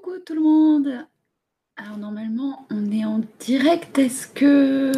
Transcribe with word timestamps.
Coucou 0.00 0.18
tout 0.24 0.34
le 0.34 0.40
monde. 0.40 1.06
Alors 1.76 1.96
normalement, 1.96 2.66
on 2.70 2.92
est 2.92 3.04
en 3.04 3.20
direct. 3.40 3.98
Est-ce 3.98 4.28
que... 4.28 4.92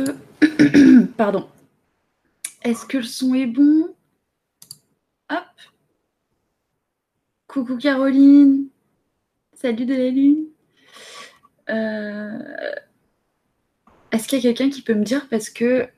Pardon. 1.16 1.48
Est-ce 2.62 2.84
que 2.84 2.98
le 2.98 3.04
son 3.04 3.32
est 3.34 3.46
bon? 3.46 3.94
Hop. 5.30 5.38
Coucou 7.46 7.78
Caroline. 7.78 8.66
Salut 9.54 9.86
de 9.86 9.94
la 9.94 10.10
lune. 10.10 10.44
Euh, 11.70 12.72
est-ce 14.12 14.28
qu'il 14.28 14.38
y 14.38 14.46
a 14.46 14.52
quelqu'un 14.52 14.70
qui 14.70 14.82
peut 14.82 14.94
me 14.94 15.04
dire 15.04 15.28
parce 15.28 15.48
que 15.48 15.88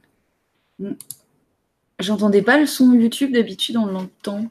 j'entendais 1.99 2.43
pas 2.43 2.59
le 2.59 2.67
son 2.67 2.93
YouTube 2.93 3.33
d'habitude, 3.33 3.77
on 3.77 3.87
l'entend. 3.87 4.49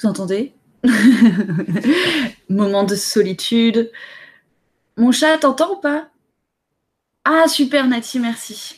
Vous 0.00 0.08
entendez 0.08 0.54
Moment 2.48 2.84
de 2.84 2.94
solitude. 2.94 3.90
Mon 4.96 5.12
chat 5.12 5.36
t'entend 5.36 5.72
ou 5.74 5.76
pas? 5.76 6.08
Ah 7.24 7.46
super 7.48 7.86
Nati, 7.86 8.18
merci. 8.18 8.76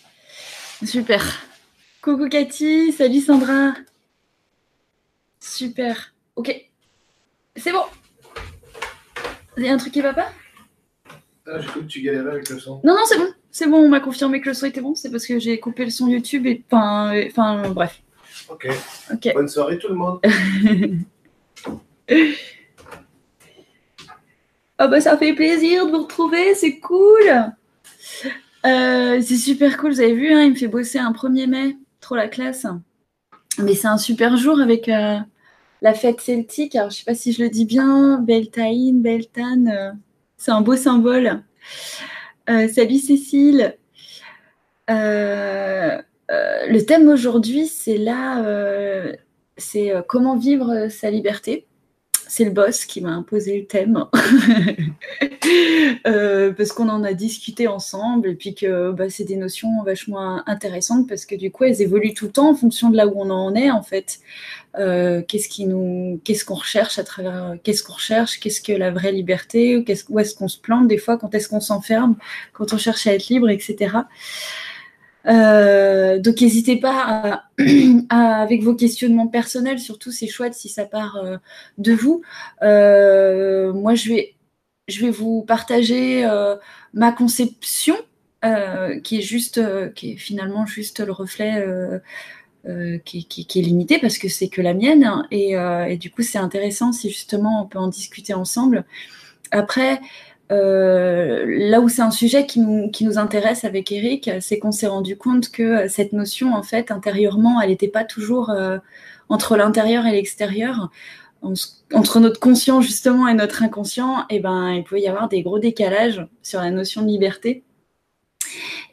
Super. 0.85 1.23
Coucou 2.01 2.29
Cathy, 2.29 2.91
salut 2.91 3.21
Sandra. 3.21 3.75
Super. 5.39 6.13
Ok. 6.35 6.69
C'est 7.55 7.71
bon. 7.73 7.85
Il 9.57 9.65
y 9.65 9.69
a 9.69 9.75
un 9.75 9.77
truc 9.77 9.93
qui 9.93 10.01
va 10.01 10.15
pas? 10.15 10.33
Ah, 11.47 11.61
j'ai 11.61 11.69
cru 11.69 11.81
que 11.83 11.87
tu 11.87 12.01
galérais 12.01 12.33
avec 12.33 12.49
le 12.49 12.59
son. 12.59 12.81
Non, 12.83 12.95
non, 12.95 13.05
c'est 13.07 13.19
bon. 13.19 13.29
C'est 13.53 13.69
bon, 13.69 13.79
on 13.79 13.89
m'a 13.89 14.01
confirmé 14.01 14.41
que 14.41 14.49
le 14.49 14.55
son 14.55 14.67
était 14.67 14.81
bon. 14.81 14.97
C'est 14.97 15.11
parce 15.11 15.27
que 15.27 15.39
j'ai 15.39 15.61
coupé 15.61 15.85
le 15.85 15.91
son 15.91 16.09
YouTube 16.09 16.47
et. 16.47 16.65
Enfin, 16.69 17.13
enfin 17.29 17.71
bref. 17.71 18.03
Ok. 18.53 19.33
Bonne 19.35 19.49
soirée 19.49 19.79
tout 19.79 19.89
le 19.89 19.95
monde. 19.95 20.21
Ah 24.79 24.89
bah 24.89 25.01
ça 25.01 25.17
fait 25.17 25.35
plaisir 25.35 25.87
de 25.87 25.93
vous 25.93 26.03
retrouver, 26.03 26.55
c'est 26.55 26.79
cool. 26.79 27.53
Euh, 28.65 29.21
c'est 29.21 29.37
super 29.37 29.77
cool, 29.77 29.93
vous 29.93 30.01
avez 30.01 30.15
vu, 30.15 30.33
hein, 30.33 30.43
il 30.43 30.51
me 30.51 30.57
fait 30.57 30.69
bosser 30.69 30.99
un 30.99 31.13
1er 31.13 31.47
mai, 31.47 31.77
trop 32.01 32.15
la 32.15 32.29
classe. 32.29 32.67
Mais 33.59 33.75
c'est 33.75 33.89
un 33.89 33.99
super 33.99 34.37
jour 34.37 34.61
avec 34.61 34.89
euh, 34.89 35.19
la 35.83 35.95
fête 35.95 36.21
celtique. 36.21 36.75
Alors 36.77 36.91
je 36.91 36.97
sais 36.97 37.05
pas 37.05 37.15
si 37.15 37.33
je 37.33 37.43
le 37.43 37.51
dis 37.51 37.67
bien, 37.67 38.19
Beltane, 38.19 39.03
Beltane, 39.03 39.69
euh, 39.69 39.93
c'est 40.37 40.53
un 40.53 40.61
beau 40.61 40.77
symbole. 40.77 41.43
Euh, 42.51 42.69
salut 42.69 42.99
Cécile. 42.99 43.77
Euh, 44.91 46.01
euh, 46.33 46.67
le 46.67 46.85
thème 46.85 47.09
aujourd'hui, 47.09 47.67
c'est 47.67 47.99
là, 47.99 48.45
euh, 48.45 49.13
c'est 49.57 49.93
euh, 49.93 50.03
comment 50.07 50.37
vivre 50.37 50.89
sa 50.89 51.11
liberté. 51.11 51.67
C'est 52.29 52.45
le 52.45 52.51
boss 52.51 52.87
qui 52.87 53.03
m'a 53.03 53.11
imposé 53.11 53.59
le 53.59 53.67
thème. 53.67 54.07
Parce 56.57 56.73
qu'on 56.73 56.89
en 56.89 57.05
a 57.05 57.13
discuté 57.13 57.69
ensemble 57.69 58.31
et 58.31 58.35
puis 58.35 58.55
que 58.55 58.91
bah, 58.93 59.11
c'est 59.11 59.25
des 59.25 59.37
notions 59.37 59.83
vachement 59.85 60.43
intéressantes 60.49 61.07
parce 61.09 61.27
que 61.27 61.35
du 61.35 61.51
coup 61.51 61.65
elles 61.65 61.83
évoluent 61.83 62.15
tout 62.15 62.27
le 62.27 62.33
temps 62.33 62.51
en 62.51 62.55
fonction 62.55 62.89
de 62.91 62.97
là 62.97 63.07
où 63.07 63.13
on 63.17 63.29
en 63.29 63.55
est 63.55 63.71
en 63.71 63.83
fait. 63.83 64.21
Qu'on 64.75 66.55
recherche 66.55 66.99
à 66.99 67.05
travers, 67.05 67.57
qu'est-ce 67.63 67.83
qu'on 67.83 67.93
recherche, 67.93 68.41
qu'est-ce 68.41 68.63
que 68.63 68.73
la 68.73 68.91
vraie 68.91 69.13
liberté, 69.13 69.85
où 70.09 70.19
est-ce 70.19 70.35
qu'on 70.35 70.49
se 70.49 70.59
plante 70.59 70.89
des 70.89 70.99
fois, 70.99 71.19
quand 71.19 71.35
est-ce 71.35 71.49
qu'on 71.49 71.61
s'enferme, 71.61 72.17
quand 72.55 72.73
on 72.73 72.79
cherche 72.79 73.07
à 73.07 73.15
être 73.15 73.29
libre, 73.29 73.51
etc. 73.51 73.91
Euh, 75.27 76.19
donc 76.19 76.41
n'hésitez 76.41 76.77
pas 76.77 77.45
avec 78.11 78.63
vos 78.63 78.75
questionnements 78.75 79.29
personnels, 79.29 79.79
surtout 79.79 80.11
c'est 80.11 80.27
chouette 80.27 80.55
si 80.55 80.69
ça 80.69 80.85
part 80.85 81.17
euh, 81.17 81.37
de 81.79 81.93
vous. 81.93 82.23
Euh, 82.63 83.73
moi 83.73 83.95
je 83.95 84.09
vais, 84.09 84.35
je 84.89 85.01
vais 85.05 85.11
vous 85.11 85.43
partager 85.43 86.29
ma 86.93 87.13
conception 87.13 87.97
qui 89.05 89.19
est 89.19 89.23
juste, 89.23 89.61
qui 89.95 90.13
est 90.13 90.17
finalement 90.17 90.67
juste 90.67 91.01
le 91.01 91.13
reflet. 91.13 91.65
qui, 93.05 93.47
est 93.55 93.63
limitée 93.63 93.99
parce 93.99 94.19
que 94.19 94.29
c'est 94.29 94.49
que 94.49 94.61
la 94.61 94.75
mienne 94.75 95.05
hein, 95.05 95.27
et, 95.31 95.97
du 95.97 96.11
coup 96.11 96.23
c'est 96.23 96.39
intéressant 96.39 96.93
si 96.93 97.11
justement 97.11 97.63
on 97.63 97.67
peut 97.67 97.79
en 97.79 97.89
discuter 97.89 98.35
ensemble. 98.35 98.85
Après, 99.53 100.01
là 100.53 101.81
où 101.81 101.89
c'est 101.89 102.03
un 102.03 102.11
sujet 102.11 102.47
qui 102.47 102.61
nous, 102.61 103.19
intéresse 103.19 103.65
avec 103.65 103.93
Eric, 103.93 104.31
c'est 104.41 104.59
qu'on 104.59 104.73
s'est 104.73 104.87
rendu 104.87 105.17
compte 105.17 105.51
que 105.51 105.89
cette 105.89 106.13
notion, 106.13 106.55
en 106.55 106.63
fait, 106.63 106.91
intérieurement, 106.91 107.61
elle 107.61 107.71
n'était 107.71 107.89
pas 107.89 108.05
toujours 108.05 108.51
euh, 108.51 108.79
entre 109.29 109.57
l'intérieur 109.57 110.07
et 110.07 110.13
l'extérieur. 110.13 110.91
Entre 111.93 112.21
notre 112.21 112.39
conscient, 112.39 112.81
justement, 112.81 113.27
et 113.27 113.35
notre 113.35 113.63
inconscient, 113.65 114.27
et 114.31 114.39
ben, 114.39 114.75
il 114.75 114.85
pouvait 114.85 115.01
y 115.01 115.09
avoir 115.09 115.29
des 115.29 115.43
gros 115.43 115.59
décalages 115.59 116.25
sur 116.43 116.61
la 116.61 116.71
notion 116.71 117.03
de 117.03 117.09
liberté. 117.09 117.65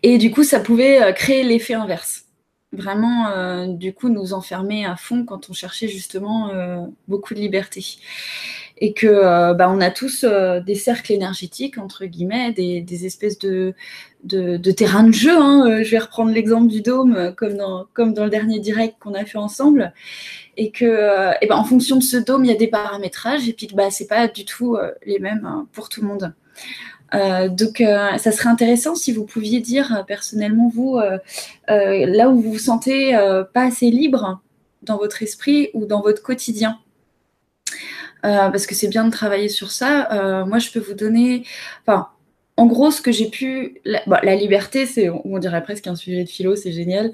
Et 0.02 0.18
du 0.18 0.32
coup, 0.32 0.44
ça 0.44 0.60
pouvait 0.60 1.02
euh, 1.02 1.12
créer 1.12 1.44
l'effet 1.44 1.76
inverse. 1.76 2.26
Vraiment, 2.72 3.30
euh, 3.30 3.68
du 3.68 3.94
coup, 3.94 4.10
nous 4.10 4.34
enfermer 4.34 4.86
à 4.86 4.96
fond 4.96 5.26
quand 5.26 5.50
on 5.50 5.54
cherchait 5.54 5.88
justement 5.88 6.50
euh, 6.50 6.82
beaucoup 7.08 7.34
de 7.34 7.40
liberté 7.40 7.84
et 8.82 8.94
que 8.94 9.08
euh, 9.08 9.54
bah, 9.54 9.70
on 9.70 9.82
a 9.82 9.92
tous 9.92 10.24
euh, 10.24 10.62
des 10.62 10.76
cercles 10.76 11.12
énergétiques 11.12 11.78
entre 11.78 12.06
guillemets, 12.06 12.54
des, 12.54 12.82
des 12.82 13.06
espèces 13.06 13.38
de, 13.38 13.74
de, 14.24 14.58
de 14.58 14.72
terrain 14.72 15.04
de 15.04 15.12
jeu. 15.12 15.38
hein. 15.38 15.66
Euh, 15.70 15.84
Je 15.84 15.92
vais 15.92 16.00
reprendre 16.00 16.32
l'exemple 16.32 16.68
du 16.68 16.82
dôme, 16.82 17.34
comme 17.36 17.58
dans, 17.58 17.86
comme 17.94 18.14
dans 18.14 18.24
le 18.24 18.30
dernier 18.30 18.60
direct 18.60 18.96
qu'on 19.00 19.14
a 19.14 19.26
fait 19.26 19.38
ensemble, 19.38 19.94
et 20.56 20.72
que 20.72 21.32
et 21.42 21.48
ben, 21.48 21.56
en 21.58 21.64
fonction 21.66 21.98
de 21.98 22.04
ce 22.04 22.18
dôme, 22.18 22.46
il 22.46 22.52
y 22.52 22.54
a 22.54 22.58
des 22.58 22.68
paramétrages, 22.68 23.48
et 23.48 23.54
puis 23.54 23.68
bah, 23.74 23.92
c'est 23.92 24.08
pas 24.08 24.28
du 24.28 24.46
tout 24.46 24.78
les 25.06 25.20
mêmes 25.20 25.46
hein, 25.46 25.68
pour 25.74 25.90
tout 25.90 26.02
le 26.02 26.08
monde. 26.08 26.34
Donc, 27.12 27.82
ça 28.18 28.32
serait 28.32 28.50
intéressant 28.50 28.94
si 28.94 29.12
vous 29.12 29.26
pouviez 29.26 29.62
dire 29.62 30.04
personnellement 30.08 30.70
vous 30.70 31.00
là 31.68 32.30
où 32.30 32.40
vous 32.40 32.52
vous 32.54 32.60
sentez 32.60 33.14
pas 33.54 33.66
assez 33.66 33.90
libre 33.90 34.42
dans 34.84 34.98
votre 34.98 35.24
esprit 35.24 35.70
ou 35.74 35.86
dans 35.86 36.02
votre 36.02 36.22
quotidien. 36.22 36.78
Euh, 38.26 38.50
parce 38.50 38.66
que 38.66 38.76
c'est 38.76 38.88
bien 38.88 39.06
de 39.06 39.12
travailler 39.12 39.50
sur 39.50 39.72
ça. 39.72 40.12
Euh, 40.12 40.46
moi, 40.46 40.60
je 40.60 40.72
peux 40.72 40.80
vous 40.80 40.94
donner, 40.94 41.46
en 41.88 42.66
gros, 42.66 42.92
ce 42.92 43.02
que 43.02 43.12
j'ai 43.12 43.30
pu, 43.30 43.82
la, 43.86 44.36
liberté, 44.36 44.86
c'est, 44.86 45.10
on 45.10 45.38
dirait 45.40 45.64
presque 45.64 45.88
un 45.88 45.96
sujet 45.96 46.24
de 46.24 46.30
philo, 46.30 46.56
c'est 46.56 46.72
génial. 46.72 47.12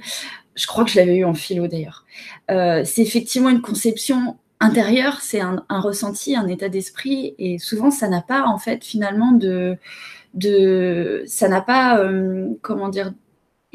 Je 0.55 0.65
crois 0.67 0.83
que 0.83 0.89
je 0.89 0.97
l'avais 0.97 1.17
eu 1.17 1.25
en 1.25 1.33
philo 1.33 1.67
d'ailleurs. 1.67 2.05
Euh, 2.49 2.83
c'est 2.85 3.01
effectivement 3.01 3.49
une 3.49 3.61
conception 3.61 4.37
intérieure, 4.59 5.19
c'est 5.21 5.41
un, 5.41 5.63
ressenti, 5.69 6.35
un 6.35 6.47
état 6.47 6.69
d'esprit, 6.69 7.35
et 7.37 7.59
souvent, 7.59 7.91
ça 7.91 8.07
n'a 8.07 8.21
pas 8.21 8.45
en 8.45 8.57
fait 8.57 8.83
finalement 8.83 9.31
de, 9.33 9.77
ça 11.27 11.47
n'a 11.49 11.61
pas, 11.61 12.01
comment 12.61 12.89
dire, 12.89 13.13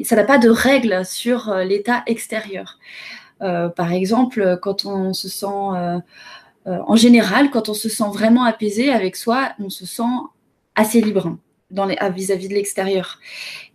ça 0.03 0.15
n'a 0.15 0.23
pas 0.23 0.39
de 0.39 0.49
règles 0.49 1.05
sur 1.05 1.53
l'état 1.55 2.03
extérieur. 2.07 2.79
Par 3.39 3.93
exemple, 3.93 4.57
quand 4.61 4.85
on 4.85 5.13
se 5.13 5.29
sent 5.29 6.01
euh, 6.67 6.79
en 6.87 6.95
général, 6.95 7.49
quand 7.49 7.69
on 7.69 7.73
se 7.73 7.89
sent 7.89 8.09
vraiment 8.13 8.43
apaisé 8.43 8.89
avec 8.89 9.15
soi, 9.15 9.53
on 9.59 9.69
se 9.69 9.85
sent 9.85 10.03
assez 10.75 11.01
libre 11.01 11.37
vis-à-vis 11.71 12.49
de 12.49 12.53
l'extérieur. 12.53 13.19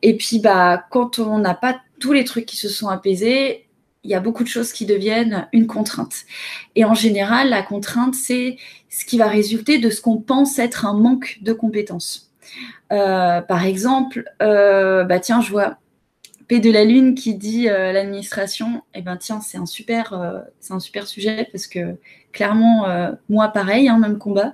Et 0.02 0.16
puis, 0.16 0.38
bah, 0.38 0.84
quand 0.91 1.19
on 1.19 1.38
n'a 1.38 1.54
pas 1.54 1.80
tous 1.98 2.12
les 2.12 2.25
trucs 2.25 2.46
qui 2.46 2.56
se 2.56 2.69
sont 2.69 2.88
apaisés, 2.88 3.66
il 4.04 4.10
y 4.10 4.14
a 4.14 4.20
beaucoup 4.20 4.44
de 4.44 4.48
choses 4.48 4.72
qui 4.72 4.86
deviennent 4.86 5.48
une 5.52 5.66
contrainte. 5.66 6.26
Et 6.76 6.84
en 6.84 6.94
général, 6.94 7.48
la 7.48 7.62
contrainte, 7.62 8.14
c'est 8.14 8.56
ce 8.88 9.04
qui 9.04 9.19
va 9.19 9.26
résulter 9.26 9.78
de 9.78 9.91
ce 9.91 10.00
qu'on 10.00 10.19
pense 10.19 10.58
être 10.58 10.86
un 10.86 10.94
manque 10.94 11.38
de 11.42 11.52
compétences. 11.52 12.30
Euh, 12.92 13.41
par 13.41 13.64
exemple, 13.64 14.25
euh, 14.42 15.02
bah 15.04 15.19
tiens, 15.19 15.41
je 15.41 15.50
vois 15.50 15.78
P 16.48 16.60
de 16.60 16.70
la 16.70 16.84
Lune 16.84 17.14
qui 17.14 17.34
dit 17.34 17.69
euh, 17.69 17.93
l'administration, 17.93 18.82
eh 18.94 19.02
ben 19.02 19.16
tiens, 19.16 19.40
c'est 19.40 19.58
un 19.58 19.66
super, 19.66 20.12
euh, 20.12 20.40
un 20.70 20.81
super 20.81 21.06
sujet 21.06 21.48
parce 21.50 21.66
que 21.66 21.96
clairement, 22.32 22.88
euh, 22.88 23.10
moi 23.28 23.48
pareil, 23.48 23.88
hein, 23.88 23.98
même 23.98 24.19
combat. 24.19 24.52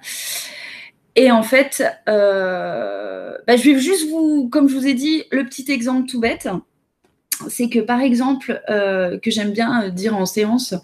Et 1.15 1.31
en 1.31 1.43
fait, 1.43 1.85
euh, 2.09 3.37
bah, 3.47 3.57
je 3.57 3.71
vais 3.71 3.79
juste 3.79 4.09
vous, 4.09 4.49
comme 4.49 4.69
je 4.69 4.75
vous 4.75 4.87
ai 4.87 4.95
dit, 4.95 5.25
le 5.31 5.45
petit 5.45 5.71
exemple 5.71 6.09
tout 6.09 6.21
bête, 6.21 6.49
c'est 7.49 7.69
que 7.69 7.81
par 7.81 8.01
exemple, 8.01 8.63
que 8.69 9.31
j'aime 9.31 9.51
bien 9.51 9.89
dire 9.89 10.17
en 10.17 10.27
séance, 10.27 10.75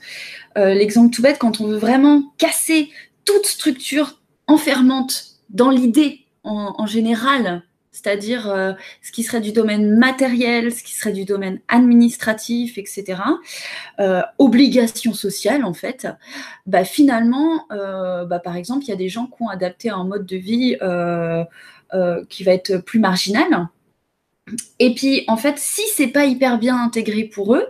l'exemple 0.56 1.14
tout 1.14 1.22
bête, 1.22 1.38
quand 1.38 1.60
on 1.60 1.68
veut 1.68 1.76
vraiment 1.76 2.24
casser 2.36 2.90
toute 3.24 3.46
structure 3.46 4.20
enfermante 4.48 5.36
dans 5.50 5.70
l'idée 5.70 6.26
en 6.42 6.84
général, 6.86 7.62
c'est-à-dire 7.98 8.48
euh, 8.48 8.72
ce 9.02 9.10
qui 9.10 9.24
serait 9.24 9.40
du 9.40 9.52
domaine 9.52 9.98
matériel, 9.98 10.72
ce 10.72 10.84
qui 10.84 10.94
serait 10.94 11.12
du 11.12 11.24
domaine 11.24 11.60
administratif, 11.66 12.78
etc., 12.78 13.20
euh, 13.98 14.22
obligation 14.38 15.12
sociale 15.12 15.64
en 15.64 15.74
fait, 15.74 16.06
bah, 16.66 16.84
finalement, 16.84 17.66
euh, 17.72 18.24
bah, 18.24 18.38
par 18.38 18.56
exemple, 18.56 18.84
il 18.84 18.88
y 18.88 18.92
a 18.92 18.96
des 18.96 19.08
gens 19.08 19.26
qui 19.26 19.42
ont 19.42 19.48
adapté 19.48 19.90
un 19.90 20.04
mode 20.04 20.26
de 20.26 20.36
vie 20.36 20.76
qui 22.28 22.44
va 22.44 22.52
être 22.52 22.76
plus 22.78 23.00
marginal, 23.00 23.68
Et 24.78 24.94
puis, 24.94 25.24
en 25.26 25.36
fait, 25.36 25.58
si 25.58 25.82
c'est 25.94 26.08
pas 26.08 26.24
hyper 26.24 26.58
bien 26.58 26.76
intégré 26.82 27.24
pour 27.24 27.54
eux, 27.54 27.66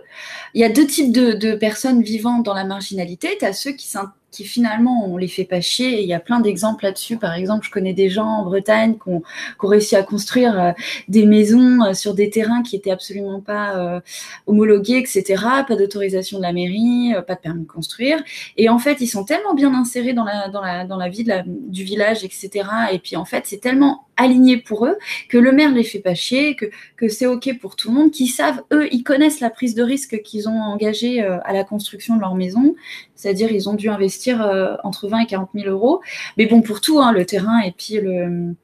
il 0.53 0.61
y 0.61 0.63
a 0.63 0.69
deux 0.69 0.87
types 0.87 1.11
de, 1.11 1.55
personnes 1.55 2.01
vivant 2.01 2.39
dans 2.39 2.53
la 2.53 2.63
marginalité. 2.63 3.37
Tu 3.39 3.45
as 3.45 3.53
ceux 3.53 3.71
qui 3.71 3.87
qui 4.31 4.45
finalement 4.45 5.05
on 5.07 5.17
les 5.17 5.27
fait 5.27 5.43
pas 5.43 5.61
chier. 5.61 6.01
il 6.01 6.07
y 6.07 6.13
a 6.13 6.19
plein 6.19 6.39
d'exemples 6.39 6.83
là-dessus. 6.85 7.17
Par 7.17 7.33
exemple, 7.33 7.65
je 7.65 7.71
connais 7.71 7.93
des 7.93 8.09
gens 8.09 8.27
en 8.27 8.43
Bretagne 8.43 8.95
qui 9.01 9.09
ont, 9.09 9.23
réussi 9.59 9.95
à 9.95 10.03
construire 10.03 10.59
euh, 10.59 10.71
des 11.07 11.25
maisons 11.25 11.83
euh, 11.83 11.93
sur 11.93 12.13
des 12.13 12.29
terrains 12.29 12.63
qui 12.63 12.75
étaient 12.75 12.91
absolument 12.91 13.41
pas 13.41 13.77
euh, 13.77 13.99
homologués, 14.47 14.97
etc. 14.97 15.43
Pas 15.67 15.75
d'autorisation 15.75 16.37
de 16.37 16.43
la 16.43 16.53
mairie, 16.53 17.13
pas 17.27 17.35
de 17.35 17.39
permis 17.39 17.63
de 17.63 17.67
construire. 17.67 18.19
Et 18.57 18.69
en 18.69 18.79
fait, 18.79 19.01
ils 19.01 19.07
sont 19.07 19.23
tellement 19.23 19.53
bien 19.53 19.73
insérés 19.73 20.13
dans 20.13 20.23
la, 20.23 20.49
dans 20.49 20.61
la, 20.61 20.85
dans 20.85 20.97
la 20.97 21.09
vie 21.09 21.23
de 21.23 21.29
la, 21.29 21.43
du 21.45 21.83
village, 21.83 22.23
etc. 22.23 22.49
Et 22.91 22.99
puis 22.99 23.15
en 23.15 23.25
fait, 23.25 23.43
c'est 23.45 23.59
tellement 23.59 24.05
aligné 24.19 24.57
pour 24.57 24.85
eux 24.85 24.97
que 25.29 25.37
le 25.37 25.51
maire 25.51 25.73
les 25.73 25.83
fait 25.83 25.99
pas 25.99 26.13
chier, 26.13 26.55
que, 26.55 26.65
que 26.97 27.07
c'est 27.07 27.25
ok 27.25 27.57
pour 27.59 27.75
tout 27.75 27.89
le 27.89 27.95
monde, 27.95 28.11
qu'ils 28.11 28.29
savent, 28.29 28.61
eux, 28.71 28.87
ils 28.91 29.03
connaissent 29.03 29.39
la 29.39 29.49
prise 29.49 29.73
de 29.73 29.83
risque 29.83 30.21
qu'ils 30.21 30.47
ont 30.47 30.61
engagée 30.61 31.21
à 31.21 31.53
la 31.53 31.63
construction 31.63 32.15
de 32.15 32.21
leur 32.21 32.35
maison. 32.35 32.75
C'est-à-dire, 33.19 33.51
ils 33.51 33.67
ont 33.67 33.73
dû 33.73 33.89
investir 33.89 34.41
euh, 34.41 34.75
entre 34.85 35.09
20 35.09 35.19
et 35.19 35.25
40 35.25 35.49
000 35.53 35.67
euros. 35.67 36.01
Mais 36.37 36.45
bon, 36.45 36.61
pour 36.61 36.79
tout, 36.79 36.99
hein, 36.99 37.11
le 37.11 37.25
terrain 37.25 37.59
et 37.59 37.71
puis 37.71 37.99
le 37.99 38.55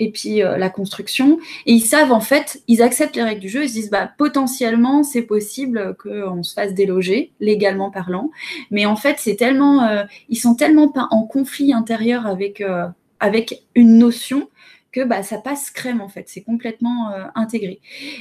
et 0.00 0.12
puis 0.12 0.42
euh, 0.42 0.56
la 0.56 0.70
construction. 0.70 1.40
Et 1.66 1.72
ils 1.72 1.80
savent 1.80 2.12
en 2.12 2.20
fait, 2.20 2.62
ils 2.68 2.82
acceptent 2.82 3.16
les 3.16 3.22
règles 3.22 3.40
du 3.40 3.48
jeu. 3.48 3.64
Ils 3.64 3.68
se 3.68 3.74
disent 3.74 3.90
bah 3.90 4.10
potentiellement 4.16 5.02
c'est 5.02 5.22
possible 5.22 5.96
qu'on 6.02 6.42
se 6.42 6.54
fasse 6.54 6.72
déloger 6.72 7.32
légalement 7.40 7.90
parlant. 7.90 8.30
Mais 8.70 8.86
en 8.86 8.96
fait 8.96 9.16
c'est 9.18 9.36
tellement, 9.36 9.82
euh, 9.82 10.04
ils 10.28 10.36
sont 10.36 10.54
tellement 10.54 10.88
pas 10.88 11.08
en 11.10 11.24
conflit 11.24 11.74
intérieur 11.74 12.26
avec 12.26 12.62
avec 13.20 13.62
une 13.74 13.98
notion 13.98 14.48
que 14.92 15.04
bah, 15.04 15.22
ça 15.22 15.38
passe 15.38 15.70
crème 15.70 16.00
en 16.00 16.08
fait, 16.08 16.24
c'est 16.28 16.42
complètement 16.42 17.12
euh, 17.12 17.24
intégré. 17.34 17.80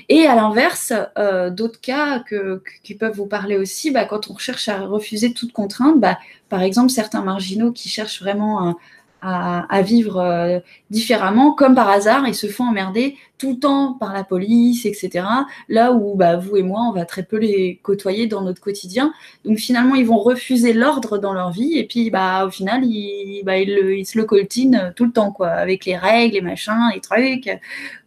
Et 0.09 0.25
à 0.25 0.35
l'inverse, 0.35 0.93
euh, 1.17 1.49
d'autres 1.49 1.79
cas 1.79 2.19
que, 2.19 2.61
qui 2.83 2.95
peuvent 2.95 3.15
vous 3.15 3.27
parler 3.27 3.57
aussi, 3.57 3.91
bah, 3.91 4.05
quand 4.05 4.29
on 4.29 4.37
cherche 4.37 4.67
à 4.67 4.81
refuser 4.81 5.33
toute 5.33 5.53
contrainte, 5.53 5.99
bah, 5.99 6.17
par 6.49 6.61
exemple 6.61 6.89
certains 6.89 7.21
marginaux 7.21 7.71
qui 7.71 7.89
cherchent 7.89 8.21
vraiment 8.21 8.67
un, 8.67 8.77
à, 9.21 9.81
vivre 9.81 10.17
euh, 10.17 10.59
différemment, 10.89 11.53
comme 11.53 11.75
par 11.75 11.89
hasard, 11.89 12.27
ils 12.27 12.35
se 12.35 12.47
font 12.47 12.65
emmerder 12.65 13.17
tout 13.37 13.51
le 13.51 13.59
temps 13.59 13.93
par 13.93 14.13
la 14.13 14.23
police, 14.23 14.85
etc. 14.85 15.25
Là 15.69 15.91
où 15.91 16.15
bah, 16.15 16.37
vous 16.37 16.57
et 16.57 16.63
moi, 16.63 16.81
on 16.89 16.91
va 16.91 17.05
très 17.05 17.23
peu 17.23 17.37
les 17.37 17.79
côtoyer 17.83 18.27
dans 18.27 18.41
notre 18.41 18.61
quotidien. 18.61 19.13
Donc 19.45 19.57
finalement, 19.57 19.95
ils 19.95 20.05
vont 20.05 20.17
refuser 20.17 20.73
l'ordre 20.73 21.17
dans 21.17 21.33
leur 21.33 21.51
vie, 21.51 21.77
et 21.77 21.85
puis 21.85 22.09
bah, 22.09 22.45
au 22.45 22.49
final, 22.49 22.83
ils, 22.83 23.43
bah, 23.43 23.57
ils, 23.57 24.05
se 24.05 24.17
le 24.17 24.25
coltinent 24.25 24.93
tout 24.95 25.05
le 25.05 25.11
temps, 25.11 25.31
quoi, 25.31 25.49
avec 25.49 25.85
les 25.85 25.97
règles, 25.97 26.35
les 26.35 26.41
machins, 26.41 26.91
les 26.93 27.01
trucs. 27.01 27.49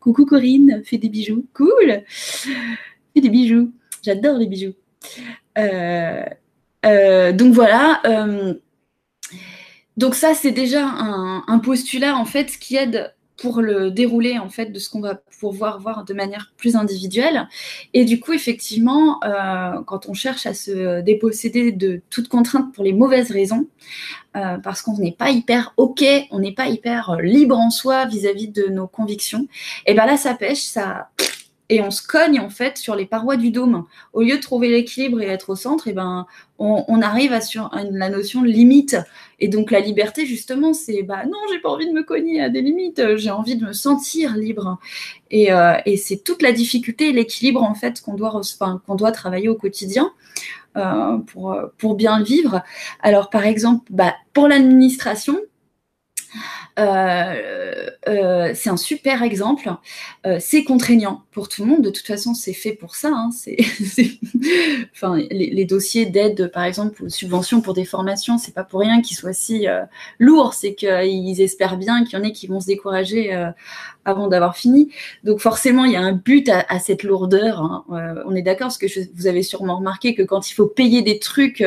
Coucou 0.00 0.24
Corinne, 0.24 0.82
fais 0.84 0.98
des 0.98 1.08
bijoux, 1.08 1.44
cool. 1.54 2.02
Fais 2.06 3.20
des 3.20 3.28
bijoux, 3.28 3.72
j'adore 4.02 4.38
les 4.38 4.46
bijoux. 4.46 4.74
Euh, 5.58 6.24
euh, 6.86 7.32
donc 7.32 7.52
voilà. 7.52 8.00
Donc 9.96 10.14
ça, 10.14 10.34
c'est 10.34 10.52
déjà 10.52 10.86
un, 10.86 11.58
postulat 11.58 12.16
en 12.16 12.24
fait 12.24 12.58
qui 12.58 12.76
aide 12.76 13.14
pour 13.36 13.62
le 13.62 13.90
dérouler 13.90 14.38
en 14.38 14.50
fait 14.50 14.66
de 14.66 14.78
ce 14.78 14.90
qu'on 14.90 15.00
va 15.00 15.14
pouvoir 15.14 15.80
voir 15.80 16.04
de 16.04 16.12
manière 16.12 16.52
plus 16.56 16.76
individuelle. 16.76 17.48
Et 17.94 18.04
du 18.04 18.20
coup, 18.20 18.32
effectivement, 18.32 19.18
euh, 19.24 19.80
quand 19.86 20.08
on 20.08 20.14
cherche 20.14 20.46
à 20.46 20.52
se 20.52 21.00
déposséder 21.00 21.72
de 21.72 22.02
toute 22.10 22.28
contrainte 22.28 22.72
pour 22.74 22.84
les 22.84 22.92
mauvaises 22.92 23.30
raisons, 23.30 23.66
euh, 24.36 24.58
parce 24.58 24.82
qu'on 24.82 24.96
n'est 24.98 25.12
pas 25.12 25.30
hyper 25.30 25.72
ok, 25.78 26.04
on 26.30 26.38
n'est 26.38 26.52
pas 26.52 26.68
hyper 26.68 27.16
libre 27.22 27.58
en 27.58 27.70
soi 27.70 28.04
vis-à-vis 28.04 28.48
de 28.48 28.66
nos 28.66 28.86
convictions, 28.86 29.48
et 29.86 29.94
ben 29.94 30.04
là, 30.04 30.18
ça 30.18 30.34
pêche, 30.34 30.62
ça 30.62 31.08
et 31.70 31.80
on 31.80 31.90
se 31.90 32.06
cogne 32.06 32.40
en 32.40 32.50
fait 32.50 32.76
sur 32.76 32.96
les 32.96 33.06
parois 33.06 33.36
du 33.36 33.50
dôme. 33.50 33.86
Au 34.12 34.22
lieu 34.22 34.36
de 34.36 34.42
trouver 34.42 34.68
l'équilibre 34.68 35.22
et 35.22 35.26
être 35.26 35.50
au 35.50 35.56
centre, 35.56 35.88
et 35.88 35.92
ben 35.92 36.26
on, 36.58 37.00
arrive 37.00 37.32
à 37.32 37.40
sur 37.40 37.70
la 37.72 38.10
notion 38.10 38.42
de 38.42 38.48
limite. 38.48 38.96
Et 39.40 39.48
donc 39.48 39.70
la 39.70 39.80
liberté 39.80 40.26
justement, 40.26 40.72
c'est 40.72 41.02
bah 41.02 41.24
non, 41.24 41.38
j'ai 41.50 41.58
pas 41.58 41.70
envie 41.70 41.88
de 41.88 41.92
me 41.92 42.02
cogner 42.02 42.40
à 42.40 42.48
des 42.48 42.60
limites, 42.60 43.16
j'ai 43.16 43.30
envie 43.30 43.56
de 43.56 43.66
me 43.66 43.72
sentir 43.72 44.36
libre. 44.36 44.78
Et, 45.30 45.52
euh, 45.52 45.74
c'est 45.96 46.22
toute 46.22 46.42
la 46.42 46.52
difficulté 46.52 47.08
et 47.08 47.12
l'équilibre 47.12 47.62
en 47.62 47.74
fait 47.74 48.00
qu'on 48.00 48.14
doit, 48.14 48.40
qu'on 48.86 48.94
doit 48.94 49.12
travailler 49.12 49.48
au 49.48 49.56
quotidien. 49.56 50.12
Euh, 50.76 51.18
pour, 51.18 51.56
pour 51.78 51.96
bien 51.96 52.22
vivre. 52.22 52.62
Alors 53.02 53.28
par 53.28 53.44
exemple, 53.44 53.84
bah, 53.90 54.14
pour 54.32 54.46
l'administration, 54.46 55.36
euh, 56.80 57.90
euh, 58.08 58.52
c'est 58.54 58.70
un 58.70 58.76
super 58.76 59.22
exemple. 59.22 59.70
Euh, 60.26 60.38
c'est 60.40 60.64
contraignant 60.64 61.22
pour 61.30 61.48
tout 61.48 61.64
le 61.64 61.70
monde. 61.70 61.82
De 61.82 61.90
toute 61.90 62.06
façon, 62.06 62.34
c'est 62.34 62.54
fait 62.54 62.72
pour 62.72 62.96
ça. 62.96 63.10
Hein. 63.12 63.30
Les, 65.30 65.64
dossiers 65.64 66.06
d'aide, 66.06 66.50
par 66.52 66.64
exemple, 66.64 67.02
ou 67.02 67.08
subventions 67.08 67.60
pour 67.60 67.74
des 67.74 67.84
formations, 67.84 68.38
c'est 68.38 68.54
pas 68.54 68.64
pour 68.64 68.80
rien 68.80 69.02
qu'ils 69.02 69.16
soient 69.16 69.32
si 69.32 69.66
lourds. 70.18 70.54
C'est 70.54 70.74
qu'ils 70.74 71.40
espèrent 71.40 71.76
bien 71.76 72.04
qu'il 72.04 72.18
y 72.18 72.22
en 72.22 72.24
ait 72.24 72.32
qui 72.32 72.46
vont 72.46 72.60
se 72.60 72.66
décourager 72.66 73.30
avant 74.04 74.28
d'avoir 74.28 74.56
fini. 74.56 74.90
Donc 75.24 75.40
forcément, 75.40 75.84
il 75.84 75.92
y 75.92 75.96
a 75.96 76.00
un 76.00 76.12
but 76.12 76.48
à, 76.48 76.78
cette 76.78 77.02
lourdeur. 77.02 77.60
Hein. 77.60 77.84
on 78.26 78.34
est 78.34 78.42
d'accord, 78.42 78.68
parce 78.68 78.78
que 78.78 78.86
vous 79.14 79.26
avez 79.26 79.42
sûrement 79.42 79.78
remarqué 79.78 80.14
que 80.14 80.22
quand 80.22 80.50
il 80.50 80.54
faut 80.54 80.66
payer 80.66 81.02
des 81.02 81.18
trucs, 81.18 81.64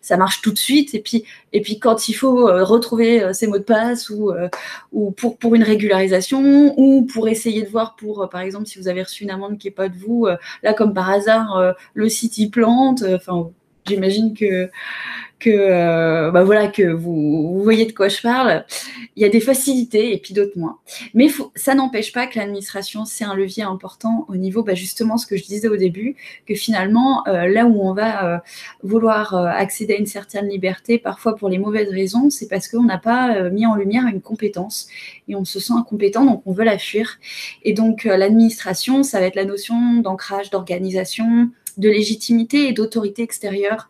ça 0.00 0.16
marche 0.16 0.40
tout 0.40 0.52
de 0.52 0.58
suite. 0.58 0.94
Et 0.94 1.00
puis, 1.00 1.24
et 1.52 1.60
puis 1.60 1.78
quand 1.78 2.08
il 2.08 2.14
faut 2.14 2.46
retrouver 2.46 3.32
ses 3.32 3.46
mots 3.46 3.58
de 3.58 3.62
passe 3.62 4.10
ou 4.10 4.32
euh, 4.38 4.48
ou 4.92 5.10
pour, 5.10 5.36
pour 5.38 5.54
une 5.54 5.62
régularisation, 5.62 6.74
ou 6.78 7.06
pour 7.06 7.28
essayer 7.28 7.62
de 7.62 7.68
voir 7.68 7.96
pour, 7.96 8.22
euh, 8.22 8.26
par 8.26 8.40
exemple, 8.40 8.66
si 8.66 8.78
vous 8.78 8.88
avez 8.88 9.02
reçu 9.02 9.24
une 9.24 9.30
amende 9.30 9.58
qui 9.58 9.66
n'est 9.66 9.72
pas 9.72 9.88
de 9.88 9.96
vous, 9.96 10.26
euh, 10.26 10.36
là, 10.62 10.72
comme 10.72 10.94
par 10.94 11.10
hasard, 11.10 11.74
le 11.94 12.08
site 12.08 12.38
y 12.38 12.48
plante, 12.48 13.02
enfin, 13.02 13.50
j'imagine 13.86 14.34
que 14.34 14.70
que 15.38 15.50
euh, 15.50 16.30
bah 16.30 16.42
voilà 16.42 16.68
que 16.68 16.82
vous, 16.82 17.62
voyez 17.62 17.86
de 17.86 17.92
quoi 17.92 18.08
je 18.08 18.20
parle. 18.20 18.64
Il 19.16 19.22
y 19.22 19.26
a 19.26 19.28
des 19.28 19.40
facilités 19.40 20.12
et 20.14 20.18
puis 20.18 20.34
d'autres 20.34 20.58
moins. 20.58 20.78
Mais 21.14 21.28
ça 21.54 21.74
n'empêche 21.74 22.12
pas 22.12 22.26
que 22.26 22.38
l'administration 22.38 23.04
c'est 23.04 23.24
un 23.24 23.34
levier 23.34 23.62
important 23.62 24.26
au 24.28 24.36
niveau 24.36 24.62
bah, 24.62 24.74
justement 24.74 25.16
ce 25.16 25.26
que 25.26 25.36
je 25.36 25.44
disais 25.44 25.68
au 25.68 25.76
début 25.76 26.16
que 26.46 26.54
finalement 26.54 27.26
euh, 27.28 27.46
là 27.46 27.66
où 27.66 27.80
on 27.80 27.94
va 27.94 28.34
euh, 28.34 28.38
vouloir 28.82 29.34
accéder 29.34 29.94
à 29.94 29.96
une 29.96 30.06
certaine 30.06 30.48
liberté 30.48 30.98
parfois 30.98 31.36
pour 31.36 31.48
les 31.48 31.58
mauvaises 31.58 31.90
raisons 31.90 32.30
c'est 32.30 32.48
parce 32.48 32.68
qu'on 32.68 32.84
n'a 32.84 32.98
pas 32.98 33.50
mis 33.50 33.66
en 33.66 33.74
lumière 33.74 34.06
une 34.06 34.20
compétence 34.20 34.88
et 35.28 35.36
on 35.36 35.44
se 35.44 35.60
sent 35.60 35.74
incompétent 35.74 36.24
donc 36.24 36.42
on 36.46 36.52
veut 36.52 36.64
la 36.64 36.78
fuir 36.78 37.18
et 37.62 37.72
donc 37.72 38.04
l'administration 38.04 39.02
ça 39.02 39.20
va 39.20 39.26
être 39.26 39.36
la 39.36 39.44
notion 39.44 39.96
d'ancrage 40.00 40.50
d'organisation 40.50 41.50
de 41.78 41.88
légitimité 41.88 42.68
et 42.68 42.72
d'autorité 42.72 43.22
extérieure 43.22 43.88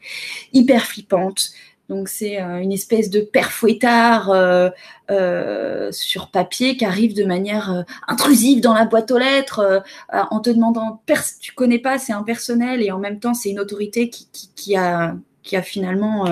hyper 0.53 0.85
flippante. 0.85 1.51
Donc 1.89 2.09
c'est 2.09 2.41
euh, 2.41 2.59
une 2.59 2.73
espèce 2.73 3.09
de 3.09 3.21
père 3.21 3.51
fouettard 3.51 4.31
euh, 4.31 4.69
euh, 5.11 5.91
sur 5.91 6.31
papier 6.31 6.77
qui 6.77 6.85
arrive 6.85 7.15
de 7.15 7.25
manière 7.25 7.85
intrusive 8.07 8.61
dans 8.61 8.75
la 8.75 8.85
boîte 8.85 9.11
aux 9.11 9.19
lettres 9.19 9.83
en 10.11 10.41
te 10.41 10.51
demandant 10.51 11.03
tu 11.41 11.53
connais 11.53 11.79
pas, 11.79 11.99
c'est 11.99 12.13
impersonnel 12.13 12.83
et 12.83 12.91
en 12.91 12.99
même 12.99 13.21
temps 13.21 13.35
c'est 13.35 13.51
une 13.51 13.61
autorité 13.61 14.11
qui, 14.11 14.77
a, 14.77 15.17
qui 15.43 15.57
a 15.57 15.63
finalement 15.63 16.27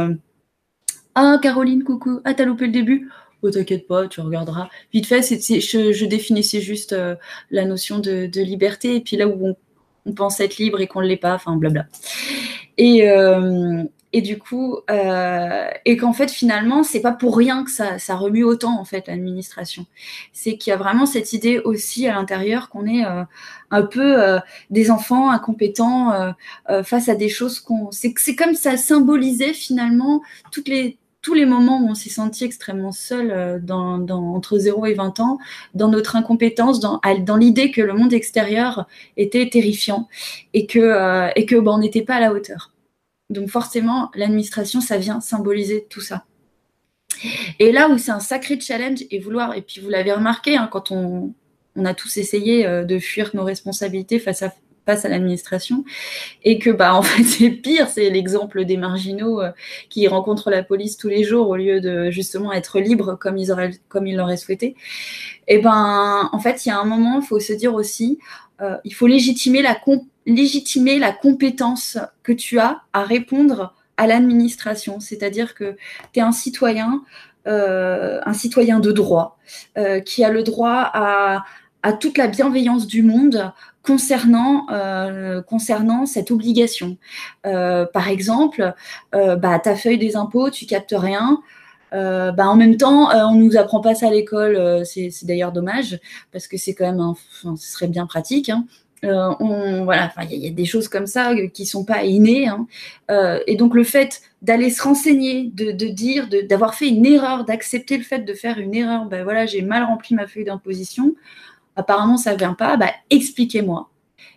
ah 1.14 1.38
Caroline 1.40 1.84
coucou 1.84 2.20
ah 2.24 2.34
t'as 2.34 2.44
loupé 2.44 2.66
le 2.66 2.72
début 2.72 3.10
Oh, 3.42 3.50
t'inquiète 3.50 3.86
pas, 3.86 4.08
tu 4.08 4.22
regarderas. 4.22 4.70
Vite 4.94 5.06
fait, 5.06 5.20
je, 5.20 6.04
définissais 6.06 6.62
juste 6.62 6.96
la 7.50 7.64
notion 7.66 7.98
de, 7.98 8.26
de, 8.26 8.40
liberté. 8.40 8.96
Et 8.96 9.00
puis 9.02 9.18
là 9.18 9.28
où 9.28 9.48
on 9.48 9.56
on 10.06 10.12
pense 10.12 10.40
être 10.40 10.56
libre 10.56 10.80
et 10.80 10.86
qu'on 10.86 11.02
ne 11.02 11.06
l'est 11.06 11.16
pas, 11.16 11.34
enfin 11.34 11.56
blabla. 11.56 11.86
Et, 12.78 13.08
euh, 13.08 13.82
et 14.12 14.22
du 14.22 14.38
coup, 14.38 14.78
euh, 14.90 15.68
et 15.84 15.96
qu'en 15.96 16.12
fait 16.12 16.30
finalement, 16.30 16.82
c'est 16.82 17.00
pas 17.00 17.12
pour 17.12 17.36
rien 17.36 17.64
que 17.64 17.70
ça, 17.70 17.98
ça 17.98 18.14
remue 18.16 18.44
autant 18.44 18.78
en 18.78 18.84
fait 18.84 19.08
l'administration. 19.08 19.86
C'est 20.32 20.56
qu'il 20.56 20.70
y 20.70 20.74
a 20.74 20.76
vraiment 20.76 21.06
cette 21.06 21.32
idée 21.32 21.58
aussi 21.58 22.06
à 22.06 22.14
l'intérieur 22.14 22.68
qu'on 22.68 22.86
est 22.86 23.04
euh, 23.04 23.24
un 23.70 23.82
peu 23.82 24.38
des 24.70 24.90
enfants 24.90 25.30
incompétents 25.30 26.32
face 26.84 27.08
à 27.08 27.14
des 27.14 27.28
choses 27.28 27.60
qu'on. 27.60 27.90
C'est, 27.90 28.14
c'est 28.16 28.36
comme 28.36 28.54
ça 28.54 28.76
symbolisait 28.76 29.52
finalement 29.52 30.22
toutes 30.52 30.68
les 30.68 30.98
tous 31.26 31.34
les 31.34 31.44
moments 31.44 31.80
où 31.80 31.88
on 31.88 31.96
s'est 31.96 32.08
senti 32.08 32.44
extrêmement 32.44 32.92
seul 32.92 33.32
euh, 33.32 33.58
dans, 33.58 34.06
entre 34.08 34.58
0 34.58 34.86
et 34.86 34.94
20 34.94 35.18
ans, 35.18 35.38
dans 35.74 35.88
notre 35.88 36.14
incompétence, 36.14 36.78
dans, 36.78 37.00
l'idée 37.36 37.72
que 37.72 37.82
le 37.82 37.94
monde 37.94 38.12
extérieur 38.12 38.86
était 39.16 39.50
terrifiant 39.50 40.06
et 40.54 40.66
que, 40.66 40.78
euh, 40.78 41.28
et 41.34 41.44
que 41.44 41.56
bah, 41.56 41.72
on 41.74 41.78
n'était 41.78 42.02
pas 42.02 42.14
à 42.14 42.20
la 42.20 42.32
hauteur. 42.32 42.70
Donc 43.28 43.48
forcément, 43.48 44.12
l'administration, 44.14 44.80
ça 44.80 44.98
vient 44.98 45.20
symboliser 45.20 45.88
tout 45.90 46.00
ça. 46.00 46.26
Et 47.58 47.72
là 47.72 47.88
où 47.88 47.98
c'est 47.98 48.12
un 48.12 48.20
sacré 48.20 48.60
challenge 48.60 49.00
et 49.10 49.18
vouloir, 49.18 49.54
et 49.54 49.62
puis 49.62 49.80
vous 49.80 49.90
l'avez 49.90 50.12
remarqué, 50.12 50.56
hein, 50.56 50.68
quand 50.70 50.92
on, 50.92 51.34
on, 51.74 51.84
a 51.84 51.92
tous 51.94 52.18
essayé 52.18 52.64
euh, 52.68 52.84
de 52.84 53.00
fuir 53.00 53.32
nos 53.34 53.42
responsabilités 53.42 54.20
face 54.20 54.42
à 54.42 54.50
passe 54.86 55.04
à 55.04 55.08
l'administration 55.08 55.84
et 56.44 56.58
que 56.58 56.70
bah 56.70 56.94
en 56.94 57.02
fait 57.02 57.24
c'est 57.24 57.50
pire, 57.50 57.88
c'est 57.88 58.08
l'exemple 58.08 58.64
des 58.64 58.78
marginaux 58.78 59.42
euh, 59.42 59.50
qui 59.90 60.08
rencontrent 60.08 60.50
la 60.50 60.62
police 60.62 60.96
tous 60.96 61.08
les 61.08 61.24
jours 61.24 61.50
au 61.50 61.56
lieu 61.56 61.80
de 61.80 62.10
justement 62.10 62.52
être 62.52 62.80
libres 62.80 63.18
comme 63.20 63.36
ils 63.36 63.52
auraient 63.52 63.72
comme 63.90 64.06
ils 64.06 64.16
l'auraient 64.16 64.38
souhaité. 64.38 64.76
Et 65.48 65.58
ben 65.58 66.30
en 66.32 66.38
fait 66.38 66.64
il 66.64 66.70
y 66.70 66.72
a 66.72 66.78
un 66.78 66.84
moment, 66.84 67.20
il 67.20 67.26
faut 67.26 67.40
se 67.40 67.52
dire 67.52 67.74
aussi, 67.74 68.18
euh, 68.62 68.76
il 68.84 68.94
faut 68.94 69.06
légitimer 69.06 69.60
la 69.60 69.76
légitimer 70.24 70.98
la 70.98 71.12
compétence 71.12 71.98
que 72.22 72.32
tu 72.32 72.58
as 72.58 72.82
à 72.92 73.04
répondre 73.04 73.74
à 73.96 74.06
l'administration, 74.06 75.00
c'est-à-dire 75.00 75.54
que 75.54 75.76
tu 76.12 76.20
es 76.20 76.22
un 76.22 76.32
citoyen, 76.32 77.02
euh, 77.46 78.20
un 78.26 78.32
citoyen 78.32 78.80
de 78.80 78.92
droit, 78.92 79.38
qui 80.04 80.24
a 80.24 80.30
le 80.30 80.42
droit 80.42 80.90
à, 80.92 81.44
à 81.86 81.92
toute 81.92 82.18
la 82.18 82.26
bienveillance 82.26 82.88
du 82.88 83.04
monde 83.04 83.52
concernant, 83.84 84.66
euh, 84.72 85.40
concernant 85.40 86.04
cette 86.04 86.32
obligation. 86.32 86.96
Euh, 87.46 87.86
par 87.86 88.08
exemple, 88.08 88.74
euh, 89.14 89.36
bah, 89.36 89.56
ta 89.60 89.76
feuille 89.76 89.98
des 89.98 90.16
impôts, 90.16 90.50
tu 90.50 90.66
captes 90.66 90.96
rien. 90.96 91.40
bah, 91.92 92.48
en 92.48 92.56
même 92.56 92.76
temps, 92.76 93.10
on 93.30 93.36
nous 93.36 93.56
apprend 93.56 93.80
pas 93.80 93.94
ça 93.94 94.08
à 94.08 94.10
l'école. 94.10 94.84
c'est 94.84 95.12
d'ailleurs 95.22 95.52
dommage 95.52 96.00
parce 96.32 96.48
que 96.48 96.56
c'est 96.56 96.74
quand 96.74 96.86
même, 96.86 96.98
un, 97.00 97.14
ce 97.54 97.72
serait 97.72 97.86
bien 97.86 98.06
pratique. 98.06 98.50
Hein. 98.50 98.66
on, 99.04 99.84
voilà, 99.84 100.12
il 100.28 100.44
y, 100.44 100.48
a 100.48 100.50
des 100.50 100.64
choses 100.64 100.88
comme 100.88 101.06
ça 101.06 101.32
qui 101.54 101.66
sont 101.66 101.84
pas 101.84 102.02
innées. 102.02 102.48
Hein. 102.48 102.66
et 103.46 103.54
donc 103.54 103.76
le 103.76 103.84
fait 103.84 104.22
d'aller 104.42 104.70
se 104.70 104.82
renseigner, 104.82 105.52
de, 105.54 105.70
de 105.70 105.86
dire, 105.86 106.28
d'avoir 106.50 106.74
fait 106.74 106.88
une 106.88 107.06
erreur, 107.06 107.44
d'accepter 107.44 107.96
le 107.96 108.04
fait 108.04 108.24
de 108.24 108.34
faire 108.34 108.58
une 108.58 108.74
erreur, 108.74 109.06
ben 109.06 109.22
voilà, 109.22 109.46
j'ai 109.46 109.62
mal 109.62 109.84
rempli 109.84 110.16
ma 110.16 110.26
feuille 110.26 110.44
d'imposition 110.44 111.14
apparemment 111.76 112.16
ça 112.16 112.34
vient 112.34 112.54
pas, 112.54 112.76
bah, 112.76 112.90
expliquez-moi. 113.10 113.90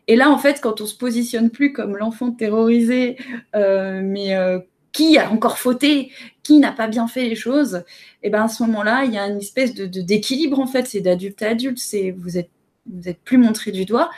Et 0.10 0.16
là, 0.16 0.32
en 0.32 0.40
fait, 0.40 0.60
quand 0.60 0.82
on 0.82 0.88
se 0.88 0.96
positionne 0.96 1.52
plus 1.52 1.72
comme 1.72 1.96
l'enfant 1.96 2.32
terrorisé, 2.32 3.16
euh, 3.56 4.02
mais 4.04 4.36
euh, 4.36 4.58
qui 4.92 5.20
a 5.20 5.32
encore 5.32 5.60
fauté, 5.60 6.12
qui 6.42 6.58
n'a 6.58 6.72
pas 6.72 6.88
bien 6.88 7.08
fait 7.08 7.30
les 7.30 7.36
choses, 7.36 7.84
et 8.24 8.28
eh 8.28 8.30
ben 8.32 8.46
à 8.46 8.48
ce 8.48 8.64
moment-là, 8.64 9.04
il 9.06 9.14
y 9.14 9.20
a 9.20 9.28
une 9.28 9.38
espèce 9.38 9.76
de, 9.76 9.86
d'équilibre 9.86 10.60
en 10.60 10.66
fait, 10.66 10.88
c'est 10.88 11.02
d'adulte 11.02 11.44
à 11.44 11.50
adulte, 11.50 11.78
c'est 11.78 12.10
vous 12.10 12.40
êtes 12.40 12.50
vous 12.92 13.08
êtes 13.08 13.20
plus 13.20 13.38
montré 13.38 13.72
du 13.72 13.86
doigt. 13.86 14.10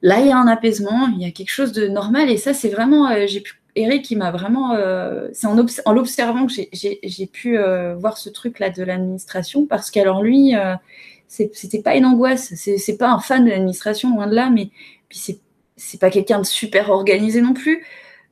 Là, 0.00 0.20
il 0.20 0.28
y 0.28 0.32
a 0.32 0.38
un 0.38 0.46
apaisement, 0.46 1.08
il 1.08 1.20
y 1.20 1.26
a 1.26 1.30
quelque 1.30 1.50
chose 1.50 1.72
de 1.72 1.88
normal, 1.88 2.30
et 2.30 2.38
ça, 2.38 2.54
c'est 2.54 2.70
vraiment, 2.70 3.10
euh, 3.10 3.26
j'ai 3.26 3.40
pu, 3.40 3.60
Eric, 3.74 4.06
qui 4.06 4.16
m'a 4.16 4.30
vraiment, 4.30 4.74
c'est 5.34 5.46
en, 5.46 5.58
en 5.58 5.92
l'observant 5.92 6.46
que 6.46 6.52
j'ai, 6.72 7.26
pu 7.26 7.58
voir 7.98 8.16
ce 8.16 8.30
truc-là 8.30 8.70
de 8.70 8.82
l'administration, 8.82 9.66
parce 9.66 9.90
qu'alors 9.90 10.22
lui, 10.22 10.54
c'était 11.28 11.82
pas 11.82 11.96
une 11.96 12.06
angoisse. 12.06 12.54
C'est 12.54 12.96
pas 12.96 13.10
un 13.10 13.20
fan 13.20 13.44
de 13.44 13.50
l'administration, 13.50 14.14
loin 14.14 14.26
de 14.26 14.34
là, 14.34 14.50
mais 14.50 14.70
puis 15.08 15.38
c'est 15.76 16.00
pas 16.00 16.10
quelqu'un 16.10 16.40
de 16.40 16.46
super 16.46 16.90
organisé 16.90 17.40
non 17.40 17.54
plus. 17.54 17.84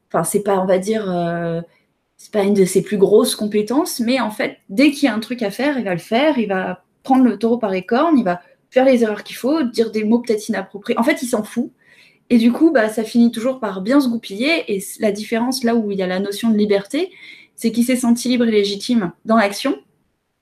Enfin, 0.08 0.24
c'est 0.24 0.42
pas, 0.42 0.58
on 0.60 0.66
va 0.66 0.78
dire, 0.78 1.10
euh, 1.10 1.60
c'est 2.16 2.32
pas 2.32 2.42
une 2.42 2.54
de 2.54 2.64
ses 2.64 2.82
plus 2.82 2.96
grosses 2.96 3.36
compétences, 3.36 4.00
mais 4.00 4.20
en 4.20 4.30
fait, 4.30 4.58
dès 4.68 4.90
qu'il 4.90 5.04
y 5.04 5.08
a 5.08 5.14
un 5.14 5.20
truc 5.20 5.42
à 5.42 5.50
faire, 5.50 5.78
il 5.78 5.84
va 5.84 5.92
le 5.92 6.00
faire, 6.00 6.38
il 6.38 6.48
va 6.48 6.84
prendre 7.02 7.24
le 7.24 7.38
taureau 7.38 7.58
par 7.58 7.70
les 7.70 7.84
cornes, 7.84 8.18
il 8.18 8.24
va 8.24 8.40
faire 8.70 8.84
les 8.84 9.02
erreurs 9.02 9.24
qu'il 9.24 9.36
faut, 9.36 9.62
dire 9.62 9.90
des 9.90 10.04
mots 10.04 10.20
peut-être 10.20 10.48
inappropriés. 10.48 10.98
En 10.98 11.02
fait, 11.02 11.22
il 11.22 11.26
s'en 11.26 11.42
fout. 11.42 11.70
Et 12.28 12.38
du 12.38 12.52
coup, 12.52 12.72
bah, 12.72 12.88
ça 12.88 13.04
finit 13.04 13.30
toujours 13.30 13.60
par 13.60 13.80
bien 13.80 14.00
se 14.00 14.08
goupiller. 14.08 14.74
Et 14.74 14.82
la 14.98 15.12
différence 15.12 15.62
là 15.62 15.76
où 15.76 15.90
il 15.92 15.98
y 15.98 16.02
a 16.02 16.06
la 16.06 16.18
notion 16.18 16.50
de 16.50 16.56
liberté, 16.56 17.12
c'est 17.54 17.70
qu'il 17.72 17.84
s'est 17.84 17.96
senti 17.96 18.28
libre 18.28 18.46
et 18.46 18.50
légitime 18.50 19.12
dans 19.24 19.36
l'action 19.36 19.76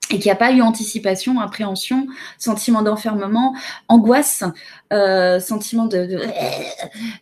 et 0.09 0.19
qu'il 0.19 0.25
n'y 0.25 0.31
a 0.31 0.35
pas 0.35 0.51
eu 0.51 0.61
anticipation, 0.61 1.39
appréhension, 1.39 2.07
sentiment 2.37 2.81
d'enfermement, 2.81 3.55
angoisse, 3.87 4.43
euh, 4.93 5.39
sentiment 5.39 5.85
de, 5.85 6.21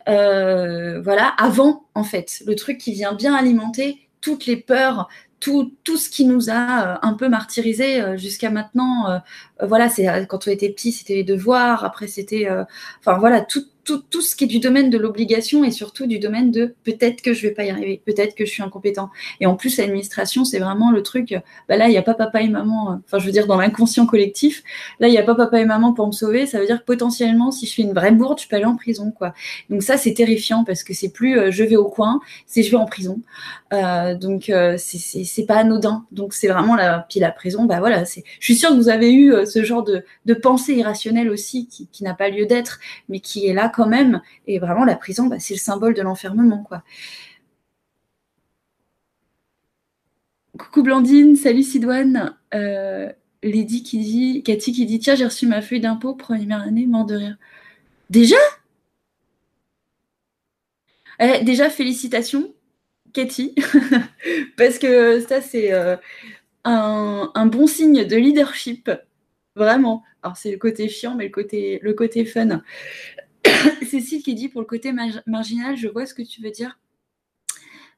euh, 0.10 1.02
voilà, 1.02 1.34
avant 1.38 1.86
en 1.96 2.04
fait, 2.04 2.44
le 2.46 2.56
truc 2.56 2.78
qui 2.78 2.94
vient 2.94 3.14
bien 3.14 3.34
alimenter 3.36 4.10
toutes 4.22 4.46
les 4.46 4.58
peurs, 4.58 5.08
tout, 5.40 5.74
tout 5.84 5.98
ce 5.98 6.10
qui 6.10 6.26
nous 6.26 6.50
a 6.50 6.54
euh, 6.54 6.98
un 7.02 7.14
peu 7.14 7.30
martyrisé 7.30 8.18
jusqu'à 8.18 8.50
maintenant. 8.50 9.22
voilà, 9.62 9.90
c'est 9.90 10.28
quand 10.28 10.48
on 10.48 10.52
était 10.52 10.70
petit, 10.70 10.92
c'était 10.92 11.16
les 11.16 11.24
devoirs, 11.24 11.86
après 11.86 12.08
c'était, 12.08 12.48
enfin 13.00 13.18
voilà, 13.18 13.42
tout, 13.42 13.64
tout, 13.84 14.02
tout, 14.10 14.22
ce 14.22 14.36
qui 14.36 14.46
est 14.46 14.48
du 14.48 14.60
domaine 14.60 14.90
de 14.90 14.98
l'obligation 14.98 15.64
et 15.64 15.72
surtout 15.72 16.06
du 16.06 16.20
domaine 16.20 16.52
de 16.52 16.76
peut-être 16.84 17.22
que 17.22 17.34
je 17.34 17.42
vais 17.42 17.54
pas 17.54 17.64
y 17.64 17.70
arriver, 17.70 18.02
peut-être 18.06 18.36
que 18.36 18.46
je 18.46 18.52
suis 18.52 18.64
incompétent. 18.64 19.10
Et 19.40 19.46
en 19.46 19.56
plus, 19.56 19.78
l'administration, 19.78 20.46
c'est 20.46 20.60
vraiment 20.60 20.92
le 20.92 21.04
truc, 21.04 21.36
bah 21.68 21.78
là, 21.78 21.88
il 21.88 21.92
n'y 21.92 21.98
a 21.98 22.02
pas 22.02 22.14
papa 22.14 22.42
et 22.42 22.48
maman, 22.48 22.92
euh, 22.92 22.96
enfin, 23.06 23.20
je 23.20 23.26
veux 23.26 23.32
dire, 23.32 23.48
dans 23.48 23.58
l'inconscient 23.58 24.06
collectif, 24.06 24.64
là, 25.00 25.08
il 25.08 25.12
n'y 25.12 25.18
a 25.18 25.24
pas 25.24 25.36
papa 25.36 25.60
et 25.60 25.66
maman 25.66 25.94
pour 25.94 26.08
me 26.08 26.12
sauver. 26.12 26.46
Ça 26.46 26.60
veut 26.60 26.66
dire 26.66 26.80
que 26.80 26.86
potentiellement, 26.86 27.52
si 27.52 27.66
je 27.66 27.74
fais 27.74 27.82
une 27.82 27.94
vraie 27.94 28.12
bourde, 28.12 28.40
je 28.40 28.48
peux 28.48 28.56
aller 28.56 28.66
en 28.66 28.76
prison, 28.76 29.12
quoi. 29.12 29.34
Donc 29.70 29.84
ça, 29.84 29.98
c'est 29.98 30.14
terrifiant 30.14 30.64
parce 30.64 30.84
que 30.84 30.94
c'est 30.94 31.10
plus 31.10 31.38
euh, 31.38 31.52
je 31.52 31.64
vais 31.64 31.76
au 31.76 31.86
coin, 31.86 32.22
c'est 32.46 32.64
je 32.64 32.72
vais 32.72 32.78
en 32.78 32.86
prison. 32.86 33.20
Euh, 33.74 34.16
donc, 34.16 34.50
euh, 34.50 34.76
c'est 34.78 35.46
pas 35.46 35.56
anodin. 35.56 36.06
Donc, 36.12 36.34
c'est 36.34 36.48
vraiment 36.48 36.76
la, 36.76 37.06
puis 37.10 37.20
la 37.20 37.32
prison, 37.32 37.66
bah 37.66 37.80
voilà, 37.80 38.04
je 38.04 38.22
suis 38.40 38.56
sûre 38.56 38.70
que 38.70 38.76
vous 38.76 38.90
avez 38.90 39.12
eu 39.14 39.34
ce 39.46 39.64
genre 39.64 39.84
de, 39.84 40.04
de 40.26 40.34
pensée 40.34 40.74
irrationnelle 40.74 41.30
aussi 41.30 41.68
qui, 41.68 41.88
qui 41.92 42.04
n'a 42.04 42.14
pas 42.14 42.30
lieu 42.30 42.46
d'être, 42.46 42.80
mais 43.10 43.20
qui 43.20 43.48
est 43.48 43.54
là 43.54 43.70
quand 43.74 43.88
même. 43.88 44.22
Et 44.48 44.60
vraiment, 44.60 44.86
la 44.86 44.96
prison, 44.96 45.28
bah, 45.28 45.40
c'est 45.40 45.56
le 45.56 45.60
symbole 45.60 45.94
de 45.94 46.02
l'enfermement, 46.02 46.64
quoi. 46.64 46.84
Coucou 50.58 50.84
Blandine, 50.84 51.36
salut 51.36 51.64
Sidoine. 51.64 52.38
Euh, 52.54 53.12
Lady 53.44 53.84
qui 53.84 54.00
dit, 54.00 54.44
Cathy 54.44 54.72
qui 54.72 54.86
dit, 54.86 55.00
tiens, 55.00 55.16
j'ai 55.16 55.26
reçu 55.26 55.48
ma 55.48 55.62
feuille 55.62 55.82
d'impôt 55.82 56.14
première 56.16 56.62
année, 56.62 56.86
mort 56.86 57.06
de 57.06 57.16
rire. 57.16 57.38
Déjà? 58.10 58.38
Eh, 61.20 61.44
Déjà, 61.44 61.70
félicitations, 61.70 62.54
Cathy, 63.14 63.56
parce 64.58 64.80
que 64.80 65.20
ça, 65.22 65.42
c'est 65.42 65.74
euh, 65.74 65.96
un, 66.64 67.46
bon 67.46 67.68
signe 67.68 68.06
de 68.06 68.16
leadership, 68.16 68.92
vraiment. 69.56 70.04
Alors, 70.22 70.38
c'est 70.38 70.52
le 70.52 70.58
côté 70.58 70.90
chiant, 70.90 71.16
mais 71.16 71.26
le 71.26 71.32
côté, 71.32 71.80
le 71.82 71.94
côté 71.94 72.26
fun. 72.26 72.62
Cécile 73.90 74.24
qui 74.24 74.36
dit 74.36 74.50
pour 74.50 74.62
le 74.62 74.68
côté 74.68 74.94
marginal, 75.26 75.78
je 75.78 75.88
vois 75.88 76.06
ce 76.06 76.14
que 76.14 76.22
tu 76.22 76.42
veux 76.42 76.52
dire. 76.52 76.78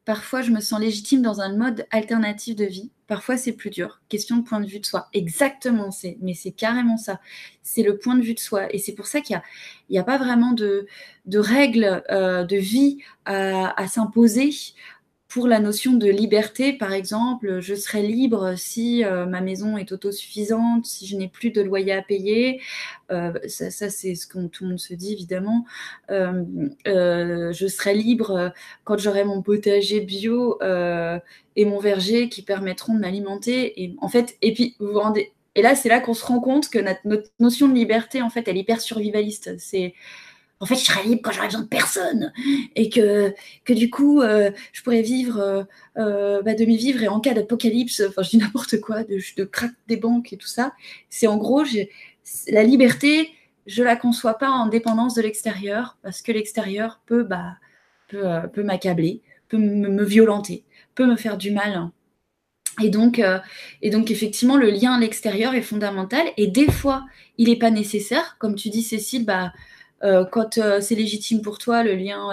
Parfois, 0.05 0.43
je 0.43 0.51
me 0.51 0.59
sens 0.59 0.79
légitime 0.79 1.23
dans 1.23 1.41
un 1.41 1.57
mode 1.57 1.87
alternatif 1.89 2.55
de 2.55 2.65
vie. 2.65 2.91
Parfois, 3.07 3.37
c'est 3.37 3.53
plus 3.53 3.71
dur. 3.71 4.01
Question 4.07 4.37
de 4.37 4.43
point 4.43 4.59
de 4.59 4.67
vue 4.67 4.79
de 4.79 4.85
soi. 4.85 5.09
Exactement, 5.13 5.89
c'est, 5.89 6.17
mais 6.21 6.35
c'est 6.35 6.51
carrément 6.51 6.97
ça. 6.97 7.19
C'est 7.63 7.81
le 7.81 7.97
point 7.97 8.15
de 8.15 8.21
vue 8.21 8.35
de 8.35 8.39
soi. 8.39 8.71
Et 8.71 8.77
c'est 8.77 8.93
pour 8.93 9.07
ça 9.07 9.21
qu'il 9.21 9.41
n'y 9.89 9.97
a, 9.97 10.03
pas 10.03 10.19
vraiment 10.19 10.51
de, 10.51 10.87
règles 11.33 12.03
euh, 12.11 12.43
de 12.43 12.55
vie 12.55 12.99
à 13.25 13.87
s'imposer 13.87 14.51
pour 15.35 15.49
la 15.49 15.59
notion 15.59 15.91
de 15.91 16.07
liberté, 16.07 16.71
par 16.71 16.93
exemple, 16.93 17.59
je 17.59 17.75
serai 17.75 18.03
libre 18.03 18.53
si 18.55 19.03
euh, 19.03 19.25
ma 19.25 19.41
maison 19.41 19.75
est 19.75 19.91
autosuffisante, 19.91 20.85
si 20.85 21.05
je 21.07 21.17
n'ai 21.17 21.27
plus 21.27 21.49
de 21.49 21.61
loyer 21.61 21.91
à 21.91 22.01
payer. 22.01 22.61
Euh, 23.11 23.33
ça, 23.49 23.89
c'est 23.89 24.15
ce 24.15 24.27
que 24.27 24.47
tout 24.47 24.63
le 24.63 24.69
monde 24.69 24.79
se 24.79 24.93
dit, 24.93 25.11
évidemment. 25.11 25.65
Euh, 26.09 27.51
je 27.51 27.67
serai 27.67 27.95
libre 27.95 28.53
quand 28.85 28.97
j'aurai 28.97 29.25
mon 29.25 29.41
potager 29.41 29.99
bio 29.99 30.57
et 30.61 31.65
mon 31.65 31.79
verger 31.79 32.29
qui 32.29 32.41
permettront 32.41 32.93
de 32.93 33.01
m'alimenter. 33.01 33.83
Et 33.83 33.93
en 33.99 34.07
fait, 34.07 34.37
et 34.41 34.53
puis 34.53 34.77
vous 34.79 34.93
vous 34.93 34.99
rendez. 35.01 35.33
Et 35.55 35.61
là, 35.61 35.75
c'est 35.75 35.89
là 35.89 35.99
qu'on 35.99 36.13
se 36.13 36.23
rend 36.23 36.39
compte 36.39 36.69
que 36.69 36.79
notre, 36.79 37.01
notre, 37.03 37.29
notion 37.41 37.67
de 37.67 37.73
liberté, 37.73 38.21
en 38.21 38.29
fait, 38.29 38.47
elle 38.47 38.55
est 38.55 38.61
hyper 38.61 38.79
survivaliste. 38.79 39.53
C'est 39.57 39.95
en 40.65 40.67
fait, 40.67 40.77
je 40.77 40.85
serais 40.85 41.03
libre 41.03 41.21
quand 41.23 41.31
j'aurais 41.31 41.45
besoin 41.45 41.61
de 41.61 41.67
personne. 41.67 42.33
Et 42.75 42.89
que, 42.89 43.31
que 43.65 43.73
du 43.73 43.91
coup, 43.91 44.23
euh, 44.23 44.49
je 44.73 44.81
pourrais 44.81 45.03
vivre 45.03 45.39
euh, 45.39 45.63
euh, 45.99 46.41
bah, 46.41 46.55
de 46.55 46.65
mes 46.65 46.75
vivre 46.75 47.03
et 47.03 47.07
en 47.07 47.19
cas 47.19 47.35
d'apocalypse, 47.35 48.01
enfin, 48.09 48.23
je 48.23 48.31
dis 48.31 48.37
n'importe 48.37 48.81
quoi, 48.81 49.03
de, 49.03 49.19
de 49.37 49.43
crack 49.43 49.73
des 49.87 49.97
banques 49.97 50.33
et 50.33 50.37
tout 50.37 50.47
ça. 50.47 50.73
C'est 51.11 51.27
en 51.27 51.37
gros, 51.37 51.63
la 52.47 52.63
liberté, 52.63 53.29
je 53.67 53.83
la 53.83 53.95
conçois 53.95 54.39
pas 54.39 54.49
en 54.49 54.65
dépendance 54.65 55.13
de 55.13 55.21
l'extérieur, 55.21 55.99
parce 56.01 56.23
que 56.23 56.31
l'extérieur 56.31 56.99
peut, 57.05 57.21
bah, 57.21 57.57
peut, 58.07 58.25
peut 58.51 58.63
m'accabler, 58.63 59.21
peut 59.47 59.59
me, 59.59 60.03
violenter, 60.03 60.63
peut 60.95 61.05
me 61.05 61.15
faire 61.15 61.37
du 61.37 61.51
mal. 61.51 61.91
Et 62.81 62.89
donc, 62.89 63.21
et 63.83 63.89
donc, 63.91 64.09
effectivement, 64.09 64.57
le 64.57 64.71
lien 64.71 64.93
à 64.93 64.99
l'extérieur 64.99 65.53
est 65.53 65.61
fondamental. 65.61 66.25
Et 66.37 66.47
des 66.47 66.71
fois, 66.71 67.05
il 67.37 67.49
n'est 67.49 67.55
pas 67.55 67.69
nécessaire. 67.69 68.35
Comme 68.39 68.55
tu 68.55 68.69
dis, 68.69 68.81
Cécile, 68.81 69.25
bah, 69.25 69.53
euh, 70.05 70.23
quand 70.25 70.57
euh, 70.57 70.81
c'est 70.81 70.95
légitime 70.95 71.41
pour 71.41 71.57
toi, 71.57 71.83
le 71.83 71.95
lien 71.95 72.29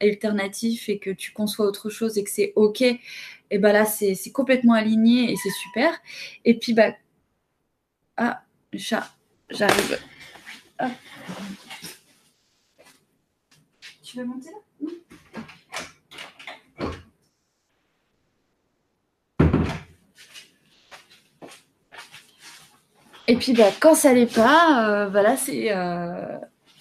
alternatif 0.00 0.88
et 0.88 0.98
que 0.98 1.10
tu 1.10 1.32
conçois 1.32 1.66
autre 1.66 1.90
chose 1.90 2.18
et 2.18 2.24
que 2.24 2.30
c'est 2.30 2.52
OK, 2.56 2.82
et 2.82 3.00
eh 3.50 3.58
ben 3.58 3.72
là, 3.72 3.84
c'est 3.86 4.16
complètement 4.32 4.74
aligné 4.74 5.32
et 5.32 5.36
c'est 5.36 5.50
super. 5.50 5.92
Et 6.44 6.58
puis, 6.58 6.74
bah, 6.74 6.92
ah, 8.16 8.42
chat, 8.76 9.08
j'arrive. 9.50 9.98
Tu 14.02 14.18
veux 14.18 14.24
monter 14.24 14.50
là? 14.50 14.58
Et 23.28 23.36
puis, 23.36 23.52
bah, 23.54 23.70
quand 23.80 23.94
ça 23.94 24.12
l'est 24.12 24.32
pas, 24.32 25.08
voilà, 25.10 25.32
euh, 25.32 25.36
c'est 25.36 25.70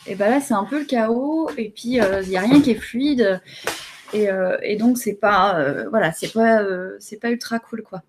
Et 0.08 0.16
ben 0.16 0.30
là, 0.30 0.40
c'est 0.40 0.54
un 0.54 0.66
peu 0.66 0.80
le 0.80 0.86
chaos. 0.86 1.50
Et 1.58 1.70
puis, 1.70 2.00
il 2.00 2.30
n'y 2.30 2.38
a 2.38 2.42
rien 2.42 2.62
qui 2.62 2.72
est 2.72 2.76
fluide. 2.76 3.42
Et, 4.14 4.76
donc, 4.78 4.98
c'est 4.98 5.16
pas, 5.16 5.84
voilà, 5.90 6.14
c'est 6.14 6.32
pas, 6.32 6.64
c'est 7.00 7.20
pas 7.20 7.32
ultra 7.32 7.60
cool, 7.60 7.84
quoi. 7.84 8.02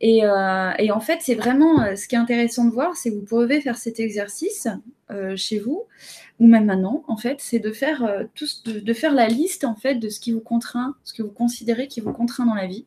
Et, 0.00 0.22
en 0.26 1.00
fait, 1.00 1.18
c'est 1.20 1.34
vraiment 1.34 1.96
ce 1.96 2.06
qui 2.06 2.14
est 2.14 2.18
intéressant 2.18 2.64
de 2.66 2.70
voir, 2.70 2.96
c'est 2.96 3.10
que 3.10 3.16
vous 3.16 3.24
pouvez 3.24 3.60
faire 3.60 3.76
cet 3.76 3.98
exercice 3.98 4.68
chez 5.34 5.58
vous, 5.58 5.86
ou 6.38 6.46
même 6.46 6.66
maintenant, 6.66 7.02
en 7.08 7.16
fait, 7.16 7.38
c'est 7.40 7.58
de 7.58 7.72
faire 7.72 8.26
tous, 8.34 8.62
de, 8.62 8.94
faire 8.94 9.12
la 9.12 9.26
liste 9.26 9.64
en 9.64 9.74
fait 9.74 9.96
de 9.96 10.08
ce 10.08 10.20
qui 10.20 10.30
vous 10.30 10.40
contraint, 10.40 10.94
ce 11.04 11.14
que 11.14 11.22
vous 11.22 11.32
considérez 11.32 11.88
qui 11.88 12.00
vous 12.00 12.12
contraint 12.12 12.46
dans 12.46 12.54
la 12.54 12.66
vie 12.66 12.86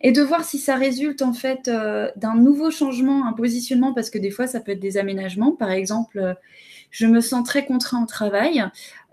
et 0.00 0.12
de 0.12 0.22
voir 0.22 0.44
si 0.44 0.58
ça 0.58 0.76
résulte 0.76 1.22
en 1.22 1.32
fait 1.32 1.68
euh, 1.68 2.10
d'un 2.16 2.34
nouveau 2.34 2.70
changement, 2.70 3.26
un 3.26 3.32
positionnement, 3.32 3.94
parce 3.94 4.10
que 4.10 4.18
des 4.18 4.30
fois 4.30 4.46
ça 4.46 4.60
peut 4.60 4.72
être 4.72 4.80
des 4.80 4.98
aménagements. 4.98 5.52
Par 5.52 5.70
exemple, 5.70 6.18
euh, 6.18 6.34
je 6.90 7.06
me 7.06 7.20
sens 7.20 7.46
très 7.46 7.64
contraint 7.64 8.02
au 8.02 8.06
travail. 8.06 8.64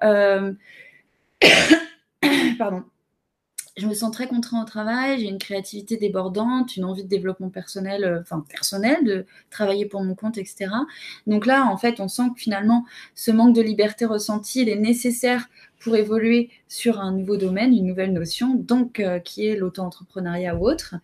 Euh, 0.04 0.54
pardon 2.58 2.84
je 3.76 3.88
me 3.88 3.96
sens 3.96 4.12
très 4.12 4.28
contraint 4.28 4.62
au 4.62 4.66
travail, 4.66 5.20
j'ai 5.20 5.28
une 5.28 5.40
créativité 5.40 5.98
débordante, 5.98 6.78
une 6.78 6.86
envie 6.86 7.04
de 7.04 7.08
développement 7.10 7.50
personnel, 7.50 8.20
enfin 8.22 8.46
personnel, 8.48 9.04
de 9.04 9.26
travailler 9.50 9.88
pour 9.88 10.04
mon 10.04 10.14
compte, 10.14 10.38
etc. 10.38 10.68
Donc 11.26 11.48
là, 11.48 11.66
en 11.66 11.76
fait, 11.76 12.00
on 12.00 12.08
sent 12.08 12.30
que 12.36 12.40
finalement, 12.40 12.86
ce 13.16 13.32
manque 13.32 13.56
de 13.56 13.64
liberté 13.64 14.06
ressenti, 14.06 14.62
il 14.62 14.70
est 14.70 14.76
nécessaire 14.76 15.50
pour 15.84 15.96
évoluer 15.96 16.50
sur 16.68 17.00
un 17.00 17.12
nouveau 17.12 17.38
domaine, 17.38 17.74
une 17.74 17.86
nouvelle 17.86 18.14
notion, 18.14 18.56
donc 18.56 19.00
euh, 19.00 19.20
qui 19.20 19.48
est 19.48 19.56
l'auto-entrepreneuriat 19.56 20.56
ou 20.56 20.68
autre. 20.68 20.96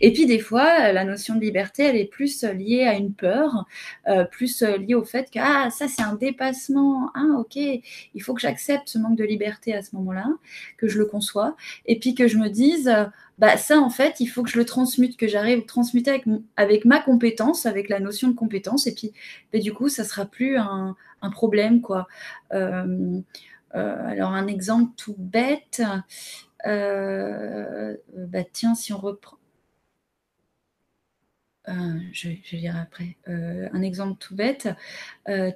Et 0.00 0.12
puis 0.12 0.26
des 0.26 0.38
fois, 0.38 0.92
la 0.92 1.04
notion 1.04 1.34
de 1.34 1.40
liberté, 1.40 1.84
elle 1.84 1.96
est 1.96 2.04
plus 2.04 2.44
liée 2.44 2.84
à 2.84 2.94
une 2.94 3.12
peur, 3.12 3.66
euh, 4.08 4.24
plus 4.24 4.62
liée 4.62 4.94
au 4.94 5.04
fait 5.04 5.30
que 5.30 5.38
ah 5.40 5.70
ça 5.70 5.88
c'est 5.88 6.02
un 6.02 6.14
dépassement, 6.14 7.10
ah 7.14 7.38
ok, 7.38 7.56
il 7.56 8.22
faut 8.22 8.34
que 8.34 8.40
j'accepte 8.40 8.88
ce 8.88 8.98
manque 8.98 9.16
de 9.16 9.24
liberté 9.24 9.74
à 9.74 9.82
ce 9.82 9.96
moment-là, 9.96 10.28
que 10.76 10.86
je 10.86 10.98
le 10.98 11.06
conçois, 11.06 11.56
et 11.86 11.98
puis 11.98 12.14
que 12.14 12.28
je 12.28 12.36
me 12.36 12.48
dise 12.48 12.92
bah 13.38 13.56
ça 13.58 13.78
en 13.80 13.90
fait 13.90 14.20
il 14.20 14.26
faut 14.26 14.42
que 14.42 14.48
je 14.50 14.58
le 14.58 14.64
transmute 14.64 15.16
que 15.18 15.26
j'arrive 15.26 15.58
à 15.58 15.66
transmuter 15.66 16.10
avec, 16.10 16.24
avec 16.56 16.84
ma 16.84 17.00
compétence 17.00 17.66
avec 17.66 17.88
la 17.88 18.00
notion 18.00 18.28
de 18.28 18.34
compétence. 18.34 18.86
Et 18.86 18.94
puis 18.94 19.12
bah, 19.52 19.58
du 19.58 19.72
coup 19.72 19.88
ça 19.88 20.04
sera 20.04 20.24
plus 20.24 20.56
un, 20.56 20.94
problème 21.32 21.80
quoi. 21.80 22.06
Euh, 22.52 22.84
euh, 22.86 23.20
alors 23.72 24.32
un 24.32 24.46
exemple 24.46 24.92
tout 24.96 25.16
bête, 25.18 25.82
euh, 26.66 27.96
bah 28.14 28.44
tiens, 28.50 28.74
si 28.74 28.92
on 28.92 28.98
reprend, 28.98 29.36
euh, 31.68 31.72
je, 32.12 32.28
vais 32.56 32.68
après, 32.68 33.16
un 33.26 33.82
exemple 33.82 34.18
tout 34.18 34.34
bête, 34.34 34.68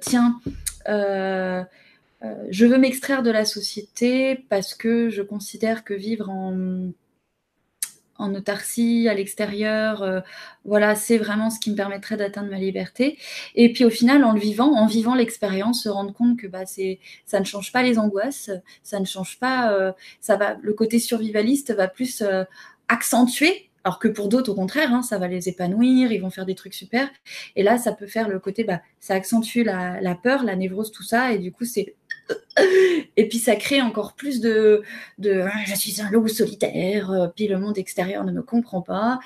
tiens, 0.01 0.39
je 0.87 2.65
veux 2.65 2.77
m'extraire 2.77 3.23
de 3.23 3.31
la 3.31 3.45
société 3.45 4.45
parce 4.49 4.75
que 4.75 5.09
je 5.09 5.21
considère 5.21 5.83
que 5.83 5.93
vivre 5.93 6.29
en 6.29 6.91
en 8.21 8.35
autarcie, 8.35 9.07
à 9.09 9.13
l'extérieur. 9.13 10.03
Euh, 10.03 10.21
voilà, 10.63 10.95
c'est 10.95 11.17
vraiment 11.17 11.49
ce 11.49 11.59
qui 11.59 11.71
me 11.71 11.75
permettrait 11.75 12.17
d'atteindre 12.17 12.49
ma 12.49 12.57
liberté. 12.57 13.17
Et 13.55 13.73
puis 13.73 13.83
au 13.83 13.89
final, 13.89 14.23
en 14.23 14.31
le 14.33 14.39
vivant, 14.39 14.71
en 14.73 14.85
vivant 14.85 15.15
l'expérience, 15.15 15.83
se 15.83 15.89
rendre 15.89 16.13
compte 16.13 16.37
que 16.37 16.47
bah, 16.47 16.65
c'est, 16.65 16.99
ça 17.25 17.39
ne 17.39 17.45
change 17.45 17.71
pas 17.71 17.81
les 17.83 17.97
angoisses, 17.97 18.51
ça 18.83 18.99
ne 18.99 19.05
change 19.05 19.39
pas, 19.39 19.73
euh, 19.73 19.91
ça 20.19 20.37
va, 20.37 20.57
le 20.61 20.73
côté 20.73 20.99
survivaliste 20.99 21.73
va 21.73 21.87
plus 21.87 22.21
euh, 22.21 22.43
accentuer. 22.87 23.69
Alors 23.83 23.97
que 23.97 24.07
pour 24.07 24.29
d'autres, 24.29 24.51
au 24.51 24.55
contraire, 24.55 24.93
hein, 24.93 25.01
ça 25.01 25.17
va 25.17 25.27
les 25.27 25.49
épanouir, 25.49 26.11
ils 26.11 26.21
vont 26.21 26.29
faire 26.29 26.45
des 26.45 26.53
trucs 26.53 26.75
super. 26.75 27.09
Et 27.55 27.63
là, 27.63 27.79
ça 27.79 27.91
peut 27.91 28.05
faire 28.05 28.29
le 28.29 28.39
côté, 28.39 28.63
bah, 28.63 28.81
ça 28.99 29.15
accentue 29.15 29.63
la, 29.63 29.99
la 30.01 30.13
peur, 30.13 30.43
la 30.43 30.55
névrose, 30.55 30.91
tout 30.91 31.01
ça. 31.01 31.33
Et 31.33 31.39
du 31.39 31.51
coup, 31.51 31.65
c'est 31.65 31.95
et 33.17 33.27
puis 33.27 33.39
ça 33.39 33.55
crée 33.55 33.81
encore 33.81 34.13
plus 34.13 34.41
de, 34.41 34.83
de 35.17 35.41
ah, 35.41 35.51
je 35.65 35.75
suis 35.75 36.01
un 36.01 36.09
loup 36.11 36.27
solitaire, 36.27 37.11
euh, 37.11 37.27
puis 37.27 37.47
le 37.47 37.57
monde 37.57 37.77
extérieur 37.77 38.23
ne 38.23 38.31
me 38.31 38.41
comprend 38.41 38.81
pas. 38.81 39.19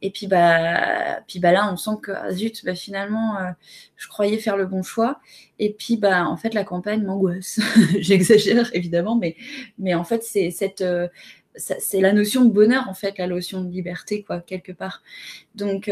Et 0.00 0.10
puis 0.10 0.26
bah, 0.26 1.20
puis 1.26 1.38
bah 1.38 1.52
là, 1.52 1.70
on 1.72 1.76
sent 1.76 1.98
que 2.02 2.12
ah, 2.12 2.32
zut, 2.32 2.64
bah 2.64 2.74
finalement, 2.74 3.38
euh, 3.38 3.50
je 3.96 4.08
croyais 4.08 4.38
faire 4.38 4.56
le 4.56 4.66
bon 4.66 4.82
choix. 4.82 5.20
Et 5.58 5.72
puis 5.72 5.96
bah 5.96 6.26
en 6.26 6.36
fait, 6.36 6.54
la 6.54 6.64
campagne 6.64 7.02
m'angoisse. 7.02 7.60
J'exagère 7.98 8.70
évidemment, 8.74 9.16
mais 9.16 9.36
mais 9.78 9.94
en 9.94 10.04
fait 10.04 10.22
c'est 10.22 10.50
cette 10.50 10.82
euh, 10.82 11.08
c'est 11.56 12.00
la 12.00 12.12
notion 12.12 12.44
de 12.44 12.50
bonheur 12.50 12.88
en 12.88 12.94
fait, 12.94 13.18
la 13.18 13.26
notion 13.26 13.62
de 13.62 13.70
liberté 13.70 14.22
quoi 14.22 14.40
quelque 14.40 14.72
part. 14.72 15.02
Donc 15.54 15.90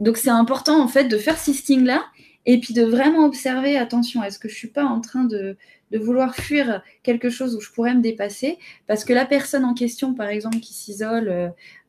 donc 0.00 0.16
c'est 0.16 0.30
important 0.30 0.82
en 0.82 0.88
fait 0.88 1.04
de 1.04 1.16
faire 1.16 1.38
ces 1.38 1.52
stings 1.52 1.84
là 1.84 2.04
et 2.48 2.58
puis 2.58 2.72
de 2.72 2.82
vraiment 2.82 3.26
observer, 3.26 3.76
attention, 3.76 4.24
est-ce 4.24 4.38
que 4.38 4.48
je 4.48 4.54
suis 4.54 4.68
pas 4.68 4.84
en 4.84 5.02
train 5.02 5.24
de, 5.24 5.58
de 5.90 5.98
vouloir 5.98 6.34
fuir 6.34 6.82
quelque 7.02 7.28
chose 7.28 7.54
où 7.54 7.60
je 7.60 7.70
pourrais 7.70 7.94
me 7.94 8.00
dépasser, 8.00 8.58
parce 8.86 9.04
que 9.04 9.12
la 9.12 9.26
personne 9.26 9.66
en 9.66 9.74
question, 9.74 10.14
par 10.14 10.28
exemple, 10.28 10.56
qui 10.60 10.72
s'isole, 10.72 11.28
euh, 11.28 11.48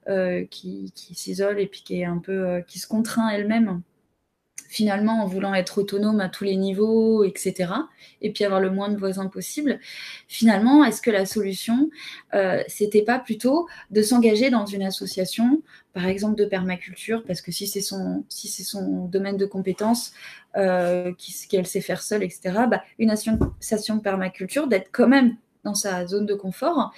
euh, 0.09 0.45
qui, 0.51 0.91
s'isole 1.15 1.61
et 1.61 1.65
puis 1.65 1.81
qui 1.83 2.01
est 2.01 2.05
un 2.05 2.17
peu, 2.17 2.45
euh, 2.45 2.61
qui 2.61 2.77
se 2.77 2.87
contraint 2.87 3.29
elle-même, 3.29 3.81
finalement 4.69 5.23
en 5.23 5.25
voulant 5.25 5.53
être 5.55 5.79
autonome 5.79 6.21
à 6.21 6.29
tous 6.29 6.43
les 6.43 6.55
niveaux, 6.55 7.23
etc. 7.23 7.73
Et 8.21 8.31
puis 8.31 8.45
avoir 8.45 8.61
le 8.61 8.69
moins 8.69 8.89
de 8.89 8.97
voisins 8.97 9.27
possible. 9.27 9.79
Finalement, 10.27 10.85
est-ce 10.85 11.01
que 11.01 11.09
la 11.09 11.25
solution, 11.25 11.89
euh, 12.35 12.63
c'était 12.67 13.01
pas 13.01 13.17
plutôt 13.19 13.67
de 13.89 14.01
s'engager 14.03 14.51
dans 14.51 14.67
une 14.67 14.83
association, 14.83 15.63
par 15.93 16.05
exemple 16.05 16.35
de 16.35 16.45
permaculture, 16.45 17.23
parce 17.25 17.41
que 17.41 17.51
si 17.51 17.65
c'est 17.67 17.81
son, 17.81 18.23
si 18.29 18.63
son 18.63 19.05
domaine 19.05 19.37
de 19.37 19.47
compétence, 19.47 20.13
euh, 20.55 21.11
qu'elle 21.49 21.65
sait 21.65 21.81
faire 21.81 22.03
seule, 22.03 22.23
etc. 22.23 22.41
Bah, 22.69 22.83
une 22.99 23.09
association 23.09 23.95
de 23.95 24.01
permaculture, 24.01 24.67
d'être 24.67 24.89
quand 24.91 25.07
même 25.07 25.35
dans 25.63 25.75
sa 25.75 26.05
zone 26.05 26.27
de 26.27 26.35
confort, 26.35 26.93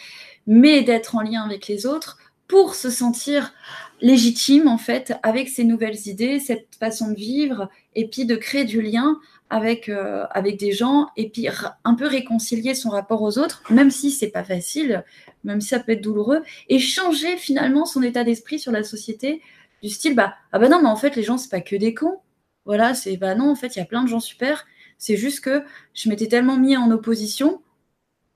mais 0.46 0.84
d'être 0.84 1.16
en 1.16 1.22
lien 1.22 1.44
avec 1.44 1.68
les 1.68 1.86
autres 1.86 2.18
pour 2.48 2.76
se 2.76 2.90
sentir 2.90 3.54
légitime 4.02 4.68
en 4.68 4.78
fait 4.78 5.14
avec 5.24 5.48
ces 5.50 5.64
nouvelles 5.64 6.08
idées, 6.08 6.40
cette 6.40 6.76
façon 6.80 7.12
de 7.12 7.16
vivre, 7.16 7.70
et 7.96 8.08
puis 8.08 8.26
de 8.26 8.36
créer 8.36 8.66
du 8.66 8.82
lien 8.82 9.20
avec, 9.50 9.90
euh, 9.90 10.26
avec 10.32 10.58
des 10.58 10.72
gens, 10.72 11.10
et 11.18 11.30
puis 11.30 11.48
un 11.84 11.94
peu 11.94 12.08
réconcilier 12.08 12.74
son 12.74 12.90
rapport 12.90 13.22
aux 13.22 13.38
autres, 13.38 13.64
même 13.70 13.92
si 13.92 14.12
c'est 14.12 14.30
pas 14.30 14.44
facile, 14.44 15.04
même 15.44 15.62
si 15.62 15.70
ça 15.70 15.80
peut 15.80 15.92
être 15.92 16.02
douloureux, 16.02 16.42
et 16.70 16.80
changer 16.80 17.38
finalement 17.38 17.86
son 17.86 18.02
état 18.02 18.24
d'esprit 18.24 18.60
sur 18.60 18.72
la 18.72 18.84
société 18.84 19.42
du 19.84 19.90
style 19.90 20.16
bah 20.16 20.36
ah 20.52 20.60
bah 20.60 20.70
non 20.70 20.82
mais 20.82 20.90
en 20.90 20.96
fait 20.96 21.16
les 21.16 21.24
gens 21.24 21.38
c'est 21.38 21.50
pas 21.50 21.62
que 21.62 21.76
des 21.76 21.94
cons, 21.94 22.18
voilà 22.66 22.94
c'est 22.94 23.18
bah 23.18 23.36
non 23.36 23.50
en 23.50 23.56
fait 23.56 23.76
il 23.76 23.80
y 23.80 23.82
a 23.82 23.86
plein 23.86 24.04
de 24.04 24.10
gens 24.10 24.20
super, 24.20 24.66
c'est 24.98 25.18
juste 25.18 25.42
que 25.42 25.64
je 25.94 26.10
m'étais 26.10 26.28
tellement 26.28 26.58
mis 26.58 26.78
en 26.78 26.92
opposition 26.92 27.62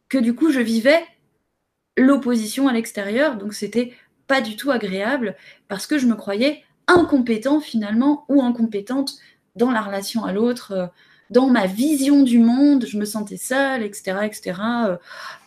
que 0.10 0.18
du 0.18 0.34
coup 0.36 0.52
je 0.52 0.60
vivais 0.60 1.04
l'opposition 1.98 2.68
à 2.68 2.74
l'extérieur, 2.74 3.38
donc 3.38 3.54
c'était 3.54 3.94
pas 4.28 4.42
du 4.42 4.56
tout 4.56 4.72
agréable 4.72 5.36
parce 5.68 5.88
que 5.88 5.98
je 5.98 6.06
me 6.06 6.16
croyais 6.16 6.64
incompétent 6.88 7.60
finalement 7.60 8.26
ou 8.30 8.42
incompétente 8.42 9.16
dans 9.56 9.72
la 9.72 9.82
relation 9.82 10.26
à 10.26 10.34
l'autre, 10.34 10.72
euh, 10.72 10.88
dans 11.32 11.48
ma 11.48 11.66
vision 11.66 12.22
du 12.22 12.38
monde, 12.38 12.86
je 12.86 12.98
me 12.98 13.06
sentais 13.06 13.38
seule, 13.38 13.82
etc., 13.82 14.18
etc. 14.24 14.62
Euh, 14.88 14.98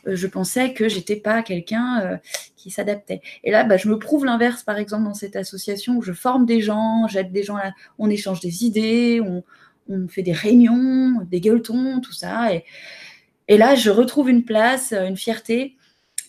je 0.06 0.26
pensais 0.26 0.72
que 0.72 0.88
j'étais 0.88 1.14
pas 1.14 1.42
quelqu'un 1.42 2.00
euh, 2.00 2.16
qui 2.56 2.70
s'adaptait. 2.70 3.20
Et 3.44 3.52
là, 3.52 3.62
bah, 3.62 3.76
je 3.76 3.88
me 3.88 3.96
prouve 3.98 4.24
l'inverse, 4.24 4.64
par 4.64 4.78
exemple, 4.78 5.04
dans 5.04 5.14
cette 5.14 5.36
association 5.36 5.96
où 5.96 6.02
je 6.02 6.12
forme 6.12 6.46
des 6.46 6.60
gens, 6.60 7.06
j'aide 7.06 7.30
des 7.30 7.44
gens, 7.44 7.58
on 7.98 8.10
échange 8.10 8.40
des 8.40 8.64
idées, 8.64 9.20
on, 9.20 9.44
fait 10.08 10.22
des 10.22 10.32
réunions, 10.32 11.22
des 11.30 11.40
gueuletons, 11.40 12.00
tout 12.00 12.12
ça. 12.12 12.48
Et 13.48 13.56
là, 13.56 13.74
je 13.74 13.88
retrouve 13.88 14.28
une 14.28 14.44
place, 14.44 14.92
une 14.92 15.16
fierté 15.16 15.77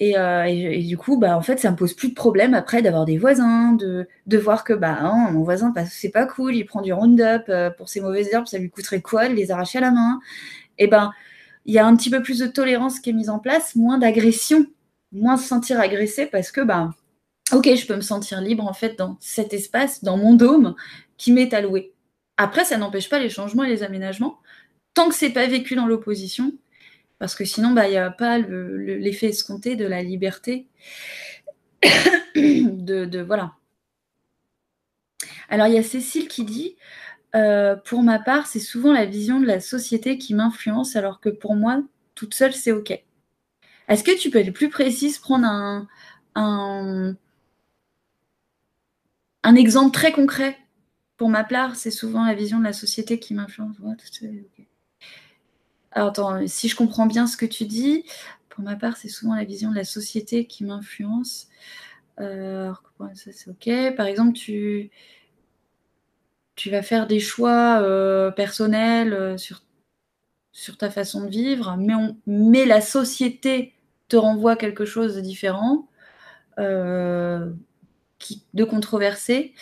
euh, 0.01 0.43
et, 0.43 0.83
du 0.83 0.97
coup, 0.97 1.17
bah, 1.17 1.38
en 1.38 1.41
fait, 1.41 1.59
ça 1.59 1.71
me 1.71 1.75
pose 1.75 1.93
plus 1.93 2.09
de 2.09 2.13
problème 2.13 2.53
après 2.53 2.81
d'avoir 2.81 3.05
des 3.05 3.17
voisins, 3.17 3.73
de, 3.73 4.07
voir 4.38 4.63
que 4.63 4.73
bah, 4.73 4.97
hein, 5.01 5.31
mon 5.31 5.43
voisin, 5.43 5.73
c'est 5.89 6.09
pas 6.09 6.25
cool, 6.25 6.55
il 6.55 6.65
prend 6.65 6.81
du 6.81 6.93
Roundup 6.93 7.43
euh, 7.49 7.69
pour 7.69 7.89
ses 7.89 7.99
mauvaises 7.99 8.29
herbes, 8.31 8.47
ça 8.47 8.57
lui 8.57 8.69
coûterait 8.69 9.01
quoi 9.01 9.27
de 9.27 9.33
les 9.33 9.51
arracher 9.51 9.79
à 9.79 9.81
la 9.81 9.91
main? 9.91 10.21
Et 10.77 10.88
ben, 10.88 11.12
il 11.65 11.73
y 11.73 11.79
a 11.79 11.85
un 11.85 11.95
petit 11.95 12.09
peu 12.09 12.21
plus 12.23 12.39
de 12.39 12.47
tolérance 12.47 12.99
qui 12.99 13.09
est 13.09 13.13
mise 13.13 13.29
en 13.29 13.39
place, 13.39 13.75
moins 13.75 13.97
d'agression, 13.97 14.65
moins 15.12 15.35
se 15.35 15.47
sentir 15.47 15.79
agressé 15.81 16.27
parce 16.27 16.51
que, 16.51 16.62
bah, 16.62 16.91
ok, 17.51 17.75
je 17.75 17.85
peux 17.85 17.95
me 17.95 18.01
sentir 18.01 18.39
libre 18.41 18.65
en 18.65 18.73
fait 18.73 18.97
dans 18.97 19.17
cet 19.19 19.53
espace, 19.53 20.03
dans 20.03 20.17
mon 20.17 20.33
dôme 20.33 20.75
qui 21.17 21.33
m'est 21.33 21.53
alloué. 21.53 21.91
Après, 22.38 22.63
ça 22.63 22.77
n'empêche 22.77 23.09
pas 23.09 23.19
les 23.19 23.29
changements 23.29 23.65
et 23.65 23.69
les 23.69 23.83
aménagements. 23.83 24.39
Tant 24.93 25.09
que 25.09 25.15
c'est 25.15 25.31
pas 25.31 25.45
vécu 25.47 25.75
dans 25.75 25.88
l'opposition, 25.88 26.53
parce 27.19 27.36
que 27.36 27.43
sinon, 27.45 27.71
bah, 27.71 27.88
il 27.88 27.91
n'y 27.91 27.97
a 27.97 28.10
pas 28.10 28.39
l'effet 28.39 29.27
escompté 29.27 29.75
de 29.75 29.86
la 29.86 30.01
liberté. 30.01 30.67
de, 32.36 33.21
voilà. 33.21 33.53
Alors, 35.49 35.67
il 35.67 35.73
y 35.73 35.77
a 35.77 35.84
Cécile 35.84 36.29
qui 36.29 36.45
dit 36.45 36.77
euh, 37.36 37.75
Pour 37.75 38.03
ma 38.03 38.19
part, 38.19 38.47
c'est 38.47 38.60
souvent 38.60 38.93
la 38.93 39.05
vision 39.05 39.41
de 39.41 39.45
la 39.45 39.60
société 39.60 40.17
qui 40.17 40.34
m'influence, 40.34 40.95
alors 40.95 41.19
que 41.19 41.29
pour 41.29 41.55
moi, 41.55 41.84
toute 42.15 42.34
seule, 42.34 42.53
c'est 42.53 42.71
OK. 42.71 42.91
Est-ce 43.89 44.03
que 44.03 44.17
tu 44.17 44.29
peux 44.29 44.39
être 44.39 44.53
plus 44.53 44.69
précise, 44.69 45.17
prendre 45.17 45.45
un, 45.45 45.88
un, 46.36 47.15
exemple 49.55 49.91
très 49.91 50.13
concret? 50.13 50.58
Pour 51.17 51.29
ma 51.29 51.43
part, 51.43 51.75
c'est 51.75 51.91
souvent 51.91 52.23
la 52.25 52.34
vision 52.34 52.60
de 52.60 52.63
la 52.63 52.73
société 52.73 53.19
qui 53.19 53.34
m'influence. 53.34 53.75
Attends, 56.07 56.47
si 56.47 56.69
je 56.69 56.75
comprends 56.75 57.05
bien 57.05 57.27
ce 57.27 57.38
que 57.38 57.45
tu 57.45 57.65
dis, 57.65 58.05
pour 58.49 58.63
ma 58.63 58.75
part, 58.75 58.97
c'est 58.97 59.09
souvent 59.09 59.35
la 59.35 59.43
vision 59.43 59.69
de 59.71 59.75
la 59.75 59.83
société 59.83 60.45
qui 60.45 60.63
m'influence. 60.63 61.47
Euh, 62.19 62.71
ça 63.15 63.31
c'est 63.31 63.49
ok. 63.49 63.95
Par 63.95 64.07
exemple, 64.07 64.33
tu, 64.33 64.91
tu 66.55 66.69
vas 66.69 66.81
faire 66.81 67.07
des 67.07 67.19
choix 67.19 67.81
euh, 67.81 68.31
personnels 68.31 69.13
euh, 69.13 69.38
sur, 69.38 69.63
sur 70.51 70.77
ta 70.77 70.89
façon 70.89 71.25
de 71.25 71.29
vivre, 71.29 71.75
mais, 71.77 71.95
on, 71.95 72.17
mais 72.27 72.65
la 72.65 72.81
société 72.81 73.73
te 74.07 74.17
renvoie 74.17 74.55
quelque 74.55 74.85
chose 74.85 75.15
de 75.15 75.21
différent, 75.21 75.88
de 76.57 77.53
controversé. 78.63 79.53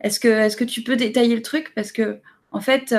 Est-ce 0.00 0.20
que, 0.20 0.28
est 0.28 0.56
que 0.56 0.64
tu 0.64 0.82
peux 0.82 0.96
détailler 0.96 1.34
le 1.34 1.42
truc? 1.42 1.72
Parce 1.74 1.92
que, 1.92 2.20
en 2.52 2.60
fait, 2.60 2.94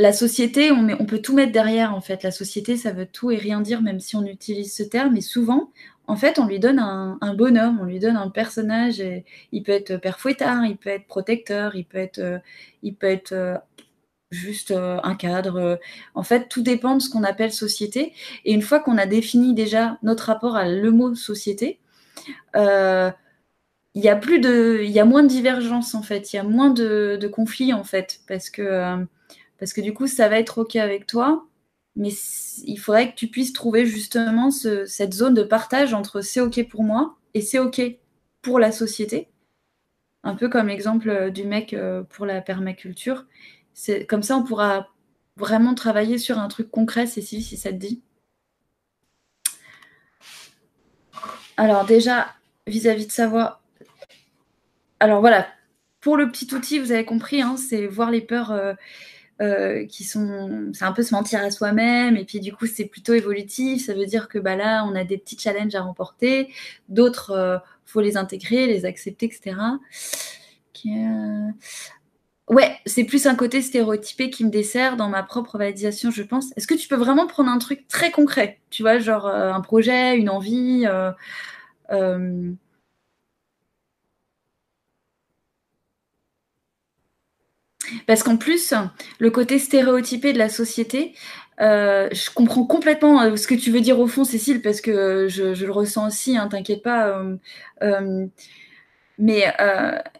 la 0.00 0.12
société, 0.14 0.72
on, 0.72 1.04
peut 1.04 1.20
tout 1.20 1.34
mettre 1.34 1.52
derrière, 1.52 1.94
en 1.94 2.00
fait. 2.00 2.22
La 2.22 2.30
société, 2.30 2.76
ça 2.76 2.92
veut 2.92 3.06
tout 3.06 3.30
et 3.30 3.36
rien 3.36 3.60
dire, 3.60 3.82
même 3.82 4.00
si 4.00 4.16
on 4.16 4.24
utilise 4.24 4.74
ce 4.74 4.82
terme. 4.82 5.16
Et 5.16 5.20
souvent, 5.20 5.70
en 6.06 6.16
fait, 6.16 6.38
on 6.38 6.46
lui 6.46 6.58
donne 6.58 6.78
un, 6.78 7.34
bonhomme, 7.34 7.78
on 7.80 7.84
lui 7.84 7.98
donne 7.98 8.16
un 8.16 8.30
personnage. 8.30 9.02
Il 9.52 9.62
peut 9.62 9.72
être 9.72 9.96
père 9.96 10.18
fouettard, 10.18 10.64
il 10.64 10.76
peut 10.76 10.88
être 10.90 11.06
protecteur, 11.06 11.76
il 11.76 11.84
peut 11.84 11.98
être, 11.98 12.18
euh, 12.18 12.38
euh, 13.32 13.58
juste 14.30 14.70
euh, 14.70 14.98
un 15.02 15.14
cadre. 15.14 15.78
En 16.14 16.22
fait, 16.22 16.48
tout 16.48 16.62
dépend 16.62 16.96
de 16.96 17.02
ce 17.02 17.10
qu'on 17.10 17.24
appelle 17.24 17.52
société. 17.52 18.14
Et 18.46 18.54
une 18.54 18.62
fois 18.62 18.80
qu'on 18.80 18.96
a 18.96 19.06
défini 19.06 19.54
déjà 19.54 19.98
notre 20.02 20.24
rapport 20.24 20.56
à 20.56 20.66
le 20.68 20.90
mot 20.90 21.14
société, 21.14 21.78
il 22.54 24.02
y 24.02 24.08
a 24.08 24.16
plus 24.16 24.40
y 24.88 24.98
a 24.98 25.04
moins 25.04 25.22
de 25.22 25.28
divergence 25.28 25.94
en 25.94 26.02
fait, 26.02 26.32
il 26.32 26.36
y 26.36 26.38
a 26.38 26.44
moins 26.44 26.70
de, 26.70 27.18
de 27.20 27.28
conflits 27.28 27.72
en 27.72 27.84
fait, 27.84 28.20
parce 28.28 28.48
que 28.50 29.04
parce 29.60 29.74
que 29.74 29.82
du 29.82 29.92
coup, 29.92 30.06
ça 30.06 30.28
va 30.28 30.38
être 30.38 30.58
OK 30.58 30.74
avec 30.76 31.06
toi, 31.06 31.46
mais 31.94 32.10
il 32.64 32.78
faudrait 32.78 33.10
que 33.10 33.14
tu 33.14 33.28
puisses 33.28 33.52
trouver 33.52 33.84
justement 33.84 34.50
cette 34.50 35.12
zone 35.12 35.34
de 35.34 35.42
partage 35.42 35.92
entre 35.92 36.22
c'est 36.22 36.40
OK 36.40 36.66
pour 36.66 36.82
moi 36.82 37.18
et 37.34 37.42
c'est 37.42 37.58
OK 37.58 37.80
pour 38.40 38.58
la 38.58 38.72
société. 38.72 39.28
Un 40.24 40.34
peu 40.34 40.48
comme 40.48 40.68
l'exemple 40.68 41.10
euh, 41.10 41.30
du 41.30 41.44
mec 41.44 41.74
euh, 41.74 42.02
pour 42.02 42.26
la 42.26 42.40
permaculture. 42.40 43.26
Comme 44.08 44.22
ça, 44.22 44.36
on 44.36 44.44
pourra 44.44 44.88
vraiment 45.36 45.74
travailler 45.74 46.18
sur 46.18 46.38
un 46.38 46.48
truc 46.48 46.70
concret, 46.70 47.06
Cécile, 47.06 47.42
si 47.42 47.56
ça 47.56 47.70
te 47.70 47.76
dit. 47.76 48.02
Alors 51.56 51.84
déjà, 51.84 52.34
vis-à-vis 52.66 53.06
de 53.06 53.12
savoir. 53.12 53.62
Alors 55.00 55.20
voilà, 55.20 55.46
pour 56.00 56.16
le 56.16 56.30
petit 56.30 56.52
outil, 56.54 56.78
vous 56.78 56.92
avez 56.92 57.04
compris, 57.04 57.42
hein, 57.42 57.56
c'est 57.56 57.86
voir 57.86 58.10
les 58.10 58.22
peurs. 58.22 58.52
Euh, 58.52 58.74
euh, 59.40 59.86
qui 59.86 60.04
sont, 60.04 60.70
c'est 60.74 60.84
un 60.84 60.92
peu 60.92 61.02
se 61.02 61.14
mentir 61.14 61.40
à 61.42 61.50
soi-même, 61.50 62.16
et 62.16 62.24
puis 62.24 62.40
du 62.40 62.52
coup 62.52 62.66
c'est 62.66 62.84
plutôt 62.84 63.14
évolutif, 63.14 63.86
ça 63.86 63.94
veut 63.94 64.04
dire 64.04 64.28
que 64.28 64.38
bah, 64.38 64.54
là 64.54 64.84
on 64.84 64.94
a 64.94 65.04
des 65.04 65.16
petits 65.16 65.38
challenges 65.38 65.74
à 65.74 65.80
remporter, 65.80 66.52
d'autres 66.88 67.30
euh, 67.30 67.58
faut 67.86 68.00
les 68.00 68.16
intégrer, 68.16 68.66
les 68.66 68.84
accepter, 68.84 69.26
etc. 69.26 69.56
Euh, 70.86 71.50
ouais, 72.48 72.76
c'est 72.86 73.04
plus 73.04 73.26
un 73.26 73.34
côté 73.34 73.62
stéréotypé 73.62 74.30
qui 74.30 74.44
me 74.44 74.50
dessert 74.50 74.96
dans 74.96 75.08
ma 75.08 75.22
propre 75.22 75.56
validation, 75.58 76.10
je 76.10 76.22
pense. 76.22 76.52
Est-ce 76.56 76.66
que 76.66 76.74
tu 76.74 76.86
peux 76.88 76.96
vraiment 76.96 77.26
prendre 77.26 77.50
un 77.50 77.58
truc 77.58 77.88
très 77.88 78.10
concret, 78.10 78.60
tu 78.70 78.82
vois, 78.82 78.98
genre 78.98 79.26
un 79.26 79.60
projet, 79.60 80.16
une 80.16 80.28
envie 80.28 80.86
Parce 88.06 88.22
qu'en 88.22 88.36
plus, 88.36 88.74
le 89.18 89.30
côté 89.30 89.58
stéréotypé 89.58 90.32
de 90.32 90.38
la 90.38 90.48
société, 90.48 91.14
euh, 91.60 92.08
je 92.12 92.30
comprends 92.30 92.64
complètement 92.64 93.20
euh, 93.22 93.36
ce 93.36 93.46
que 93.46 93.54
tu 93.54 93.70
veux 93.70 93.80
dire 93.80 94.00
au 94.00 94.06
fond, 94.06 94.24
Cécile, 94.24 94.62
parce 94.62 94.80
que 94.80 95.28
je, 95.28 95.64
le 95.64 95.72
ressens 95.72 96.06
aussi, 96.06 96.36
hein, 96.36 96.48
t'inquiète 96.48 96.82
pas. 96.82 97.22
Euh, 97.82 98.26
mais, 99.18 99.44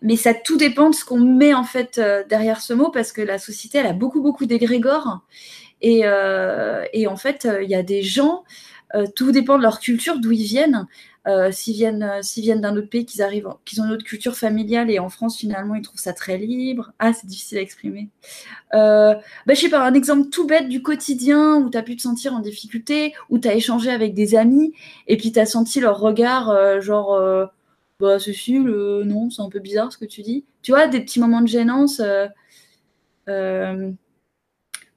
mais 0.02 0.16
ça 0.16 0.35
tout 0.35 0.59
dépend 0.59 0.90
de 0.90 0.94
ce 0.94 1.06
qu'on 1.06 1.20
met 1.20 1.54
en 1.54 1.64
fait 1.64 1.98
derrière 2.28 2.61
ce 2.61 2.74
mot, 2.74 2.90
parce 2.90 3.12
que 3.12 3.22
la 3.22 3.38
société, 3.38 3.78
elle 3.78 3.87
a 3.87 3.94
beaucoup, 3.94 4.20
beaucoup 4.20 4.44
d'égrégores. 4.44 5.20
Et, 5.80 6.02
et, 6.92 7.06
en 7.06 7.16
fait, 7.16 7.48
il 7.62 7.70
y 7.70 7.74
a 7.74 7.83
des 7.83 8.02
gens, 8.02 8.44
tout 9.16 9.33
dépend 9.33 9.56
de 9.56 9.62
leur 9.62 9.80
culture, 9.80 10.18
d'où 10.18 10.33
ils 10.33 10.44
viennent. 10.44 10.87
Euh, 11.26 11.52
s'ils 11.52 11.74
viennent, 11.74 12.02
euh, 12.02 12.22
s'ils 12.22 12.42
viennent 12.42 12.62
d'un 12.62 12.76
autre 12.76 12.88
pays, 12.88 13.04
qu'ils 13.04 13.20
arrivent, 13.20 13.48
qu'ils 13.66 13.83
ont 13.83 13.85
une 13.85 13.92
autre 13.92 14.04
culture 14.04 14.37
familiale 14.37 14.90
et 14.90 14.98
en 14.98 15.11
France 15.11 15.37
finalement 15.37 15.74
ils 15.74 15.83
trouvent 15.83 16.00
ça 16.00 16.14
très 16.14 16.38
libre. 16.38 16.92
Ah, 16.98 17.12
c'est 17.12 17.26
difficile 17.26 17.59
à 17.59 17.61
exprimer. 17.61 18.09
Euh, 18.74 19.14
bah, 19.46 19.54
sais 19.54 19.68
pas, 19.68 19.85
un 19.87 19.92
exemple 19.94 20.30
tout 20.30 20.46
bête 20.46 20.68
du 20.68 20.83
quotidien 20.83 21.56
où 21.56 21.68
tu 21.70 21.76
as 21.76 21.83
pu 21.83 21.96
te 21.96 22.02
sentir 22.02 22.33
en 22.35 22.40
difficulté, 22.40 23.12
où 23.28 23.38
tu 23.38 23.48
as 23.48 23.54
échangé 23.54 23.90
avec 23.90 24.14
des 24.14 24.35
amis 24.35 24.72
et 25.09 25.16
puis 25.18 25.30
tu 25.33 25.38
as 25.38 25.46
senti 25.46 25.80
leur 25.80 26.00
regard, 26.00 26.80
genre, 26.80 27.20
bah, 28.00 28.18
Cécile, 28.18 28.62
non, 29.04 29.30
c'est 29.30 29.42
un 29.42 29.50
peu 29.50 29.61
bizarre 29.61 29.92
ce 29.92 29.98
que 29.98 30.06
tu 30.06 30.22
dis. 30.22 30.44
Tu 30.62 30.72
vois, 30.72 30.88
des 30.88 31.00
petits 31.00 31.20
moments 31.20 31.42
de 31.42 31.48
gênance 31.48 32.00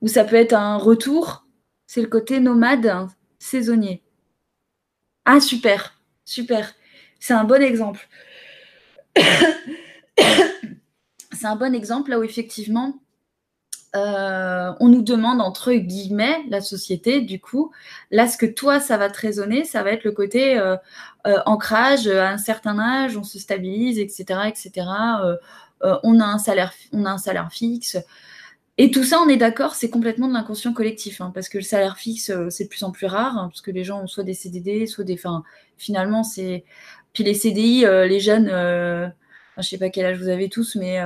où 0.02 0.08
ça 0.08 0.24
peut 0.24 0.36
être 0.36 0.54
un 0.54 0.78
retour, 0.78 1.46
c'est 1.88 2.02
le 2.02 2.08
côté 2.08 2.40
nomade, 2.40 3.08
saisonnier. 3.40 4.02
Ah, 5.26 5.40
super. 5.40 6.03
Super. 6.26 6.74
C'est 7.20 7.34
un 7.34 7.44
bon 7.44 7.62
exemple. 7.62 8.08
c'est 11.44 11.46
un 11.46 11.56
bon 11.56 11.76
exemple 11.76 12.12
là 12.12 12.20
où 12.20 12.24
effectivement 12.24 13.00
euh, 13.96 14.74
on 14.80 14.90
nous 14.90 15.04
demande 15.04 15.40
entre 15.40 15.72
guillemets 15.74 16.40
la 16.50 16.62
société 16.62 17.22
du 17.22 17.40
coup 17.40 17.72
là 18.10 18.28
ce 18.28 18.38
que 18.38 18.48
toi 18.48 18.80
ça 18.80 18.98
va 18.98 19.10
te 19.12 19.20
résonner 19.20 19.66
ça 19.66 19.84
va 19.84 19.92
être 19.92 20.04
le 20.04 20.12
côté 20.12 20.58
euh, 20.58 20.76
euh, 21.28 21.38
ancrage 21.46 22.08
à 22.08 22.32
un 22.32 22.40
certain 22.40 22.80
âge 22.80 23.18
on 23.18 23.24
se 23.24 23.38
stabilise 23.38 24.00
etc 24.00 24.42
etc 24.48 24.88
on 25.82 26.20
a 26.20 26.26
un 26.26 26.40
salaire 26.40 26.74
on 26.92 27.06
a 27.06 27.12
un 27.12 27.18
salaire 27.20 27.50
fixe 27.52 27.98
et 28.80 28.90
tout 28.90 29.04
ça, 29.04 29.20
on 29.22 29.30
est 29.30 29.38
d'accord, 29.38 29.76
c'est 29.76 29.90
complètement 29.92 30.28
de 30.28 30.34
l'inconscient 30.34 30.74
collectif, 30.74 31.22
hein, 31.22 31.32
parce 31.34 31.48
que 31.48 31.60
le 31.60 31.64
salaire 31.64 31.98
fixe, 31.98 32.32
euh, 32.32 32.50
c'est 32.50 32.64
de 32.64 32.70
plus 32.70 32.84
en 32.84 32.92
plus 32.92 33.06
rare, 33.06 33.38
hein, 33.38 33.50
parce 33.50 33.62
que 33.62 33.70
les 33.70 33.84
gens 33.84 34.02
ont 34.02 34.08
soit 34.08 34.24
des 34.24 34.34
CDD, 34.34 34.88
soit 34.88 35.04
des. 35.04 35.14
Enfin, 35.14 35.44
finalement, 35.78 36.24
c'est. 36.24 36.66
Puis 37.14 37.24
les 37.24 37.36
CDI, 37.36 37.86
euh, 37.86 38.08
les 38.08 38.20
jeunes, 38.20 38.50
euh... 38.52 39.08
je 39.58 39.64
sais 39.64 39.78
pas 39.78 39.90
quel 39.90 40.06
âge 40.08 40.18
vous 40.18 40.30
avez 40.30 40.50
tous, 40.50 40.76
mais 40.76 41.00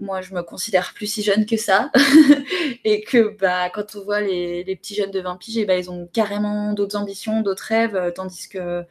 moi, 0.00 0.22
je 0.22 0.32
me 0.34 0.42
considère 0.42 0.94
plus 0.94 1.06
si 1.06 1.22
jeune 1.22 1.44
que 1.44 1.58
ça. 1.58 1.90
et 2.84 3.02
que 3.02 3.36
bah, 3.38 3.68
quand 3.70 3.96
on 3.96 4.02
voit 4.04 4.22
les, 4.22 4.64
petits 4.76 4.94
jeunes 4.94 5.10
de 5.10 5.20
20 5.20 5.36
piges, 5.36 5.66
ben, 5.66 5.78
ils 5.78 5.90
ont 5.90 6.08
carrément 6.12 6.72
d'autres 6.72 6.96
ambitions, 6.96 7.42
d'autres 7.42 7.64
rêves, 7.64 8.12
tandis 8.14 8.48
que. 8.48 8.84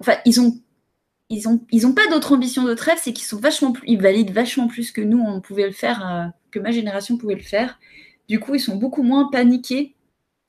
Enfin, 0.00 0.16
ils 0.26 0.40
ont 0.40 0.56
ils 1.32 1.48
ont, 1.48 1.60
ils 1.70 1.86
ont 1.86 1.94
pas 1.94 2.06
d'autres 2.10 2.34
ambitions, 2.34 2.64
d'autres 2.64 2.84
rêves, 2.84 3.00
c'est 3.02 3.12
qu'ils 3.12 3.26
sont 3.26 3.38
vachement 3.38 3.72
plus, 3.72 3.88
ils 3.88 4.00
valident 4.00 4.32
vachement 4.32 4.68
plus 4.68 4.92
que 4.92 5.00
nous, 5.00 5.18
on 5.18 5.40
pouvait 5.40 5.66
le 5.66 5.72
faire, 5.72 6.06
euh, 6.06 6.26
que 6.50 6.58
ma 6.58 6.70
génération 6.70 7.16
pouvait 7.16 7.34
le 7.34 7.40
faire. 7.40 7.78
Du 8.28 8.38
coup, 8.38 8.54
ils 8.54 8.60
sont 8.60 8.76
beaucoup 8.76 9.02
moins 9.02 9.30
paniqués 9.30 9.94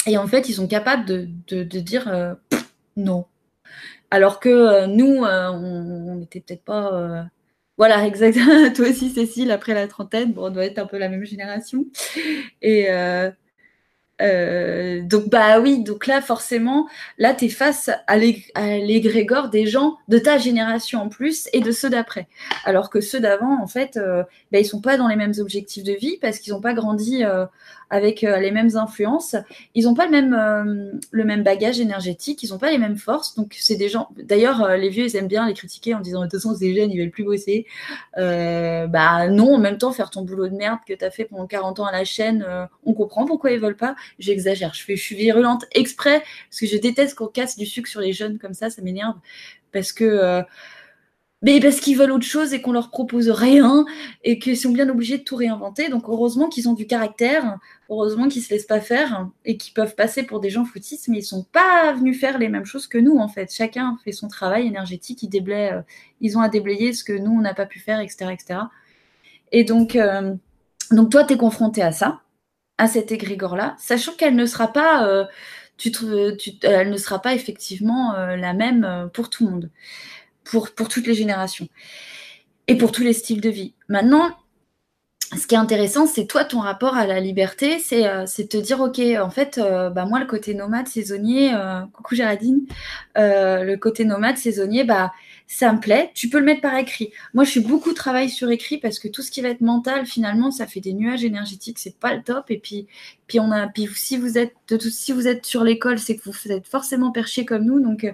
et 0.05 0.17
en 0.17 0.27
fait, 0.27 0.49
ils 0.49 0.53
sont 0.53 0.67
capables 0.67 1.05
de, 1.05 1.29
de, 1.47 1.79
dire 1.79 2.09
euh, 2.09 2.33
non. 2.97 3.25
Alors 4.11 4.41
que 4.41 4.49
euh, 4.49 4.87
nous, 4.87 5.23
on 5.23 6.15
n'était 6.15 6.41
peut-être 6.41 6.65
pas. 6.65 7.27
Voilà, 7.77 8.05
exactement. 8.05 8.71
Toi 8.73 8.89
aussi, 8.89 9.09
Cécile, 9.09 9.51
après 9.51 9.73
la 9.73 9.87
trentaine, 9.87 10.33
bon, 10.33 10.47
on 10.47 10.49
doit 10.49 10.65
être 10.65 10.79
un 10.79 10.85
peu 10.85 10.97
la 10.97 11.07
même 11.07 11.23
génération. 11.23 11.85
Et, 12.61 12.89
euh, 14.21 15.01
donc 15.01 15.29
bah 15.29 15.59
oui, 15.59 15.83
donc 15.83 16.07
là 16.07 16.21
forcément, 16.21 16.87
là 17.17 17.33
tu 17.33 17.49
face 17.49 17.89
à 18.07 18.17
l'égrégore 18.17 19.49
des 19.49 19.65
gens 19.65 19.97
de 20.07 20.19
ta 20.19 20.37
génération 20.37 21.01
en 21.01 21.09
plus 21.09 21.49
et 21.51 21.61
de 21.61 21.71
ceux 21.71 21.89
d'après. 21.89 22.27
Alors 22.63 22.89
que 22.89 23.01
ceux 23.01 23.19
d'avant, 23.19 23.61
en 23.61 23.67
fait, 23.67 23.97
euh, 23.97 24.23
bah, 24.51 24.59
ils 24.59 24.65
sont 24.65 24.81
pas 24.81 24.97
dans 24.97 25.07
les 25.07 25.15
mêmes 25.15 25.33
objectifs 25.39 25.83
de 25.83 25.93
vie 25.93 26.17
parce 26.21 26.39
qu'ils 26.39 26.53
n'ont 26.53 26.61
pas 26.61 26.73
grandi 26.73 27.23
euh, 27.23 27.45
avec 27.93 28.23
euh, 28.23 28.39
les 28.39 28.49
mêmes 28.49 28.75
influences. 28.75 29.35
Ils 29.75 29.83
n'ont 29.83 29.93
pas 29.93 30.05
le 30.05 30.11
même, 30.11 30.33
euh, 30.33 30.99
le 31.11 31.23
même 31.25 31.43
bagage 31.43 31.79
énergétique, 31.79 32.41
ils 32.41 32.49
n'ont 32.49 32.57
pas 32.57 32.71
les 32.71 32.79
mêmes 32.79 32.97
forces. 32.97 33.35
Donc, 33.35 33.55
c'est 33.59 33.75
des 33.75 33.87
gens. 33.87 34.09
D'ailleurs, 34.17 34.63
euh, 34.63 34.77
les 34.77 34.89
vieux, 34.89 35.05
ils 35.05 35.15
aiment 35.15 35.27
bien 35.27 35.47
les 35.47 35.53
critiquer 35.53 35.93
en 35.93 35.99
disant 35.99 36.21
de 36.21 36.25
toute 36.25 36.39
façon, 36.39 36.55
c'est 36.55 36.73
jeunes, 36.73 36.89
ils 36.89 36.99
veulent 36.99 37.11
plus 37.11 37.23
bosser. 37.23 37.67
bah 38.17 39.27
non, 39.29 39.53
en 39.53 39.59
même 39.59 39.77
temps, 39.77 39.91
faire 39.91 40.09
ton 40.09 40.23
boulot 40.23 40.47
de 40.47 40.55
merde 40.55 40.79
que 40.87 40.93
tu 40.93 41.05
as 41.05 41.11
fait 41.11 41.25
pendant 41.25 41.45
40 41.45 41.81
ans 41.81 41.85
à 41.85 41.91
la 41.91 42.03
chaîne, 42.03 42.43
on 42.83 42.93
comprend 42.93 43.25
pourquoi 43.25 43.51
ils 43.51 43.59
veulent 43.59 43.77
pas. 43.77 43.95
J'exagère, 44.17 44.73
je 44.73 44.95
suis 44.95 45.15
virulente 45.15 45.65
exprès 45.71 46.23
parce 46.49 46.61
que 46.61 46.65
je 46.65 46.77
déteste 46.77 47.13
qu'on 47.13 47.27
casse 47.27 47.57
du 47.57 47.67
sucre 47.67 47.87
sur 47.87 48.01
les 48.01 48.11
jeunes 48.11 48.39
comme 48.39 48.55
ça, 48.55 48.71
ça 48.71 48.81
m'énerve. 48.81 49.17
Parce 49.71 49.93
que 49.93 50.43
mais 51.43 51.59
parce 51.59 51.81
qu'ils 51.81 51.97
veulent 51.97 52.13
autre 52.13 52.25
chose 52.25 52.53
et 52.53 52.61
qu'on 52.61 52.71
leur 52.71 52.89
propose 52.89 53.29
rien 53.29 53.85
et 54.23 54.39
qu'ils 54.39 54.57
sont 54.57 54.71
bien 54.71 54.87
obligés 54.89 55.17
de 55.17 55.23
tout 55.23 55.35
réinventer. 55.35 55.89
Donc 55.89 56.03
heureusement 56.07 56.47
qu'ils 56.47 56.69
ont 56.69 56.73
du 56.73 56.87
caractère, 56.87 57.59
heureusement 57.89 58.29
qu'ils 58.29 58.41
se 58.41 58.49
laissent 58.49 58.65
pas 58.65 58.79
faire 58.79 59.27
et 59.43 59.57
qu'ils 59.57 59.73
peuvent 59.73 59.93
passer 59.93 60.23
pour 60.23 60.39
des 60.39 60.49
gens 60.49 60.63
foutistes, 60.63 61.09
mais 61.09 61.19
ils 61.19 61.23
sont 61.23 61.43
pas 61.43 61.91
venus 61.93 62.17
faire 62.17 62.37
les 62.37 62.47
mêmes 62.47 62.63
choses 62.63 62.87
que 62.87 62.97
nous 62.97 63.17
en 63.17 63.27
fait. 63.27 63.53
Chacun 63.53 63.97
fait 64.05 64.13
son 64.13 64.29
travail 64.29 64.65
énergétique, 64.67 65.21
ils 65.21 65.29
déblaient, 65.29 65.73
euh, 65.73 65.81
ils 66.21 66.37
ont 66.37 66.41
à 66.41 66.47
déblayer 66.47 66.93
ce 66.93 67.03
que 67.03 67.13
nous 67.13 67.31
on 67.31 67.41
n'a 67.41 67.53
pas 67.53 67.65
pu 67.65 67.79
faire, 67.79 67.99
etc., 67.99 68.31
etc. 68.31 68.59
Et 69.51 69.65
donc, 69.65 69.97
euh, 69.97 70.33
donc 70.91 71.11
toi 71.11 71.25
es 71.29 71.37
confronté 71.37 71.81
à 71.81 71.91
ça. 71.91 72.21
à 72.77 72.87
cet 72.87 73.11
égrégore-là, 73.11 73.75
sachant 73.79 74.13
qu'elle 74.13 74.35
ne 74.35 74.45
sera 74.45 74.67
pas, 74.73 75.27
tu, 75.77 75.91
elle 76.63 76.89
ne 76.89 76.97
sera 76.97 77.21
pas 77.21 77.35
effectivement 77.35 78.13
la 78.13 78.53
même 78.53 79.09
pour 79.13 79.29
tout 79.29 79.45
le 79.45 79.51
monde, 79.51 79.69
pour, 80.43 80.73
toutes 80.73 81.07
les 81.07 81.13
générations 81.13 81.67
et 82.67 82.77
pour 82.77 82.91
tous 82.91 83.03
les 83.03 83.13
styles 83.13 83.41
de 83.41 83.49
vie. 83.49 83.73
Maintenant, 83.89 84.31
ce 85.37 85.47
qui 85.47 85.55
est 85.55 85.57
intéressant, 85.57 86.05
c'est 86.05 86.25
toi, 86.25 86.45
ton 86.45 86.59
rapport 86.59 86.95
à 86.95 87.07
la 87.07 87.19
liberté, 87.19 87.79
c'est 87.79 88.07
euh, 88.07 88.25
te 88.25 88.57
dire, 88.57 88.81
OK, 88.81 88.99
en 88.99 89.29
fait, 89.29 89.57
euh, 89.57 89.89
bah, 89.89 90.05
moi, 90.05 90.19
le 90.19 90.25
côté 90.25 90.53
nomade, 90.53 90.87
saisonnier, 90.87 91.53
euh, 91.55 91.81
coucou 91.93 92.15
Géraldine, 92.15 92.61
le 93.15 93.75
côté 93.75 94.05
nomade, 94.05 94.37
saisonnier, 94.37 94.83
bah, 94.83 95.11
ça 95.47 95.71
me 95.71 95.79
plaît, 95.79 96.11
tu 96.15 96.29
peux 96.29 96.39
le 96.39 96.45
mettre 96.45 96.61
par 96.61 96.75
écrit. 96.75 97.11
Moi, 97.33 97.43
je 97.43 97.51
suis 97.51 97.59
beaucoup 97.59 97.93
travail 97.93 98.29
sur 98.29 98.49
écrit 98.49 98.77
parce 98.77 98.97
que 98.97 99.07
tout 99.07 99.21
ce 99.21 99.29
qui 99.29 99.41
va 99.41 99.49
être 99.49 99.61
mental, 99.61 100.05
finalement, 100.05 100.51
ça 100.51 100.65
fait 100.65 100.79
des 100.79 100.93
nuages 100.93 101.23
énergétiques, 101.23 101.79
c'est 101.79 101.97
pas 101.99 102.13
le 102.15 102.23
top. 102.23 102.49
Et 102.49 102.57
puis, 102.57 102.87
puis 103.27 103.39
on 103.39 103.51
a, 103.51 103.67
puis 103.67 103.87
si 103.93 104.17
vous 104.17 104.37
êtes, 104.37 104.53
de 104.67 104.77
tout, 104.77 104.89
si 104.89 105.11
vous 105.11 105.27
êtes 105.27 105.45
sur 105.45 105.63
l'école, 105.63 105.99
c'est 105.99 106.17
que 106.17 106.23
vous 106.23 106.51
êtes 106.51 106.67
forcément 106.67 107.11
perché 107.11 107.45
comme 107.45 107.65
nous, 107.65 107.79
donc 107.79 108.03
euh, 108.03 108.11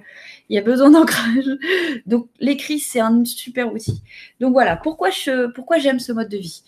il 0.49 0.55
y 0.55 0.57
a 0.57 0.61
besoin 0.61 0.89
d'ancrage. 0.91 1.45
Donc 2.05 2.27
l'écrit, 2.39 2.79
c'est 2.79 2.99
un 2.99 3.23
super 3.25 3.71
outil. 3.71 4.01
Donc 4.39 4.53
voilà, 4.53 4.75
pourquoi 4.75 5.09
je, 5.09 5.47
pourquoi 5.51 5.77
j'aime 5.77 5.99
ce 5.99 6.11
mode 6.11 6.29
de 6.29 6.37
vie? 6.37 6.63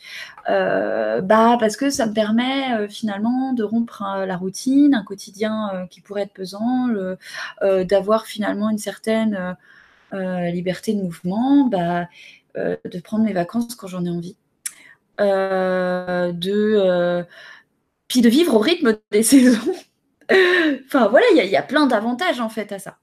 Euh, 0.49 1.21
Bah 1.21 1.57
parce 1.59 1.75
que 1.77 1.89
ça 1.89 2.05
me 2.05 2.13
permet 2.13 2.73
euh, 2.73 2.87
finalement 2.87 3.53
de 3.53 3.63
rompre 3.63 4.03
la 4.25 4.37
routine, 4.37 4.93
un 4.95 5.03
quotidien 5.03 5.87
qui 5.89 6.01
pourrait 6.01 6.23
être 6.23 6.33
pesant, 6.33 6.87
d'avoir 7.61 8.25
finalement 8.25 8.69
une 8.69 8.77
certaine 8.77 9.55
liberté 10.13 10.93
de 10.93 11.01
mouvement, 11.01 11.67
bah, 11.67 12.07
euh, 12.57 12.75
de 12.85 12.99
prendre 12.99 13.23
mes 13.23 13.33
vacances 13.33 13.75
quand 13.75 13.87
j'en 13.87 14.05
ai 14.05 14.09
envie. 14.09 14.35
Euh, 15.19 16.31
de, 16.31 17.25
puis 18.07 18.21
de 18.21 18.29
vivre 18.29 18.55
au 18.55 18.59
rythme 18.59 18.97
des 19.11 19.23
saisons. 19.23 19.73
enfin 20.85 21.07
voilà, 21.07 21.25
il 21.35 21.45
y, 21.45 21.55
a 21.55 21.63
plein 21.63 21.87
d'avantages 21.87 22.39
en 22.39 22.49
fait 22.49 22.71
à 22.71 22.79
ça. 22.79 22.97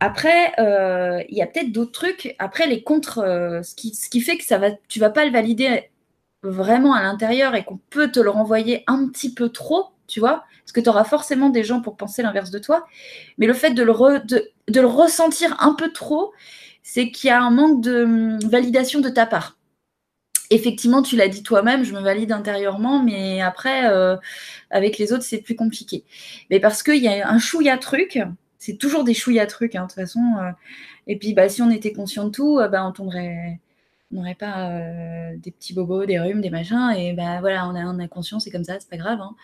Après, 0.00 0.52
il 1.28 1.36
y 1.36 1.42
a 1.42 1.46
peut-être 1.46 1.72
d'autres 1.72 1.92
trucs. 1.92 2.34
Après, 2.38 2.66
les 2.66 2.82
contre, 2.82 3.60
ce, 3.62 3.74
qui, 3.74 3.94
ce, 3.94 4.08
qui, 4.08 4.20
fait 4.20 4.36
que 4.36 4.44
ça 4.44 4.58
va, 4.58 4.70
tu 4.88 4.98
vas 4.98 5.10
pas 5.10 5.24
le 5.24 5.30
valider 5.30 5.90
vraiment 6.42 6.94
à 6.94 7.02
l'intérieur 7.02 7.54
et 7.54 7.64
qu'on 7.64 7.78
peut 7.90 8.10
te 8.10 8.20
le 8.20 8.30
renvoyer 8.30 8.84
un 8.86 9.08
petit 9.08 9.32
peu 9.32 9.48
trop, 9.48 9.93
tu 10.06 10.20
vois, 10.20 10.44
parce 10.64 10.72
que 10.72 10.80
tu 10.80 10.88
auras 10.88 11.04
forcément 11.04 11.50
des 11.50 11.64
gens 11.64 11.80
pour 11.80 11.96
penser 11.96 12.22
l'inverse 12.22 12.50
de 12.50 12.58
toi. 12.58 12.86
Mais 13.38 13.46
le 13.46 13.54
fait 13.54 13.70
de 13.70 13.82
le, 13.82 14.86
ressentir 14.86 15.56
un 15.60 15.74
peu 15.74 15.92
trop, 15.92 16.32
c'est 16.82 17.10
qu'il 17.10 17.28
y 17.28 17.30
a 17.30 17.42
un 17.42 17.50
manque 17.50 17.82
de 17.82 18.04
hum, 18.04 18.38
validation 18.40 19.00
de 19.00 19.08
ta 19.08 19.26
part. 19.26 19.58
Effectivement, 20.50 21.02
tu 21.02 21.16
l'as 21.16 21.28
dit 21.28 21.42
toi-même, 21.42 21.84
je 21.84 21.94
me 21.94 22.00
valide 22.00 22.30
intérieurement, 22.30 23.02
mais 23.02 23.40
après, 23.40 23.90
euh, 23.90 24.16
avec 24.70 24.98
les 24.98 25.12
autres, 25.12 25.24
c'est 25.24 25.40
plus 25.40 25.56
compliqué. 25.56 26.04
Mais 26.50 26.60
parce 26.60 26.82
qu'il 26.82 27.02
y 27.02 27.08
a 27.08 27.28
un 27.28 27.38
chouïa 27.38 27.78
truc, 27.78 28.18
c'est 28.58 28.76
toujours 28.76 29.04
des 29.04 29.14
chouïa 29.14 29.46
trucs, 29.46 29.74
hein, 29.74 29.82
de 29.82 29.86
toute 29.86 29.94
façon. 29.94 30.20
Euh, 30.38 30.50
et 31.06 31.18
puis, 31.18 31.32
bah, 31.34 31.48
si 31.48 31.62
on 31.62 31.70
était 31.70 31.92
conscient 31.92 32.26
de 32.26 32.30
tout, 32.30 32.58
euh, 32.58 32.68
bah, 32.68 32.86
on 32.86 32.92
tomberait 32.92 33.60
n'aurait 34.10 34.36
pas 34.36 34.80
des 35.38 35.50
petits 35.50 35.74
bobos, 35.74 36.06
des 36.06 36.20
rhumes, 36.20 36.40
des 36.40 36.50
machins, 36.50 36.92
et 36.96 37.14
ben 37.14 37.40
voilà, 37.40 37.68
on 37.68 37.74
a, 37.74 37.84
on 37.84 37.98
a 37.98 38.06
conscience, 38.06 38.44
c'est 38.44 38.50
comme 38.52 38.62
ça, 38.62 38.78
c'est 38.78 38.88
pas 38.88 38.96
grave. 38.96 39.20
Hein. 39.20 39.34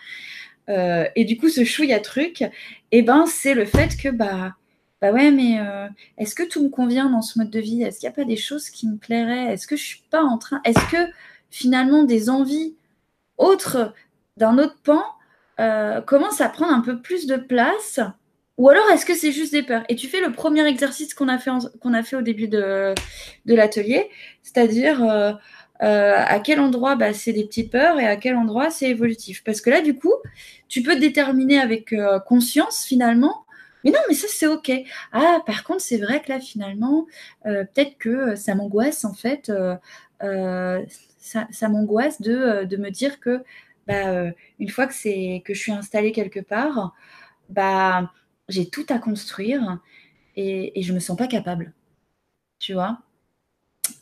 Euh, 0.71 1.05
et 1.15 1.25
du 1.25 1.37
coup, 1.37 1.49
ce 1.49 1.63
chouïa 1.63 1.99
truc, 1.99 2.43
eh 2.91 3.01
ben, 3.01 3.25
c'est 3.27 3.53
le 3.53 3.65
fait 3.65 3.95
que, 3.97 4.09
bah, 4.09 4.55
bah 5.01 5.11
ouais, 5.11 5.31
mais 5.31 5.59
euh, 5.59 5.87
est-ce 6.17 6.35
que 6.35 6.43
tout 6.43 6.63
me 6.63 6.69
convient 6.69 7.09
dans 7.09 7.21
ce 7.21 7.39
mode 7.39 7.49
de 7.49 7.59
vie? 7.59 7.83
Est-ce 7.83 7.99
qu'il 7.99 8.07
n'y 8.07 8.13
a 8.13 8.15
pas 8.15 8.25
des 8.25 8.37
choses 8.37 8.69
qui 8.69 8.87
me 8.87 8.97
plairaient? 8.97 9.53
Est-ce 9.53 9.67
que 9.67 9.75
je 9.75 9.83
suis 9.83 10.03
pas 10.09 10.23
en 10.23 10.37
train 10.37 10.61
Est-ce 10.63 10.91
que 10.91 11.11
finalement 11.49 12.03
des 12.03 12.29
envies 12.29 12.75
autres 13.37 13.93
d'un 14.37 14.57
autre 14.57 14.77
pan 14.83 15.03
euh, 15.59 16.01
commencent 16.01 16.41
à 16.41 16.49
prendre 16.49 16.73
un 16.73 16.81
peu 16.81 17.01
plus 17.01 17.27
de 17.27 17.35
place? 17.35 17.99
Ou 18.57 18.69
alors 18.69 18.87
est-ce 18.91 19.07
que 19.07 19.15
c'est 19.15 19.31
juste 19.31 19.53
des 19.53 19.63
peurs? 19.63 19.83
Et 19.89 19.95
tu 19.95 20.07
fais 20.07 20.21
le 20.21 20.31
premier 20.31 20.65
exercice 20.67 21.15
qu'on 21.15 21.29
a, 21.29 21.39
fait 21.39 21.51
qu'on 21.81 21.93
a 21.95 22.03
fait 22.03 22.15
au 22.15 22.21
début 22.21 22.47
de, 22.47 22.93
de 23.45 23.55
l'atelier, 23.55 24.07
c'est-à-dire 24.43 25.01
euh, 25.83 26.15
à 26.17 26.39
quel 26.39 26.59
endroit 26.59 26.95
bah, 26.95 27.13
c'est 27.13 27.33
des 27.33 27.43
petites 27.45 27.71
peurs 27.71 27.99
et 27.99 28.05
à 28.07 28.15
quel 28.15 28.35
endroit 28.35 28.69
c'est 28.69 28.89
évolutif. 28.89 29.43
Parce 29.43 29.61
que 29.61 29.69
là, 29.69 29.81
du 29.81 29.95
coup, 29.95 30.13
tu 30.67 30.83
peux 30.83 30.99
déterminer 30.99 31.59
avec 31.59 31.93
euh, 31.93 32.19
conscience 32.19 32.85
finalement. 32.85 33.45
Mais 33.83 33.91
non, 33.91 33.99
mais 34.07 34.13
ça 34.13 34.27
c'est 34.29 34.47
ok. 34.47 34.71
Ah, 35.11 35.39
par 35.45 35.63
contre, 35.63 35.81
c'est 35.81 35.97
vrai 35.97 36.21
que 36.21 36.29
là, 36.29 36.39
finalement, 36.39 37.07
euh, 37.47 37.63
peut-être 37.65 37.97
que 37.97 38.35
ça 38.35 38.53
m'angoisse 38.55 39.05
en 39.05 39.13
fait. 39.13 39.51
ça, 41.19 41.69
m'angoisse 41.69 42.21
de, 42.21 42.77
me 42.77 42.89
dire 42.89 43.19
que 43.19 43.43
bah, 43.87 44.31
une 44.59 44.69
fois 44.69 44.87
que, 44.87 44.93
c'est, 44.93 45.41
que 45.45 45.53
je 45.53 45.59
suis 45.59 45.71
installée 45.71 46.11
quelque 46.11 46.39
part, 46.39 46.93
bah, 47.49 48.11
j'ai 48.49 48.69
tout 48.69 48.85
à 48.89 48.99
construire 48.99 49.79
et, 50.35 50.79
et 50.79 50.83
je 50.83 50.93
me 50.93 50.99
sens 50.99 51.17
pas 51.17 51.27
capable. 51.27 51.73
Tu 52.59 52.73
vois? 52.73 52.99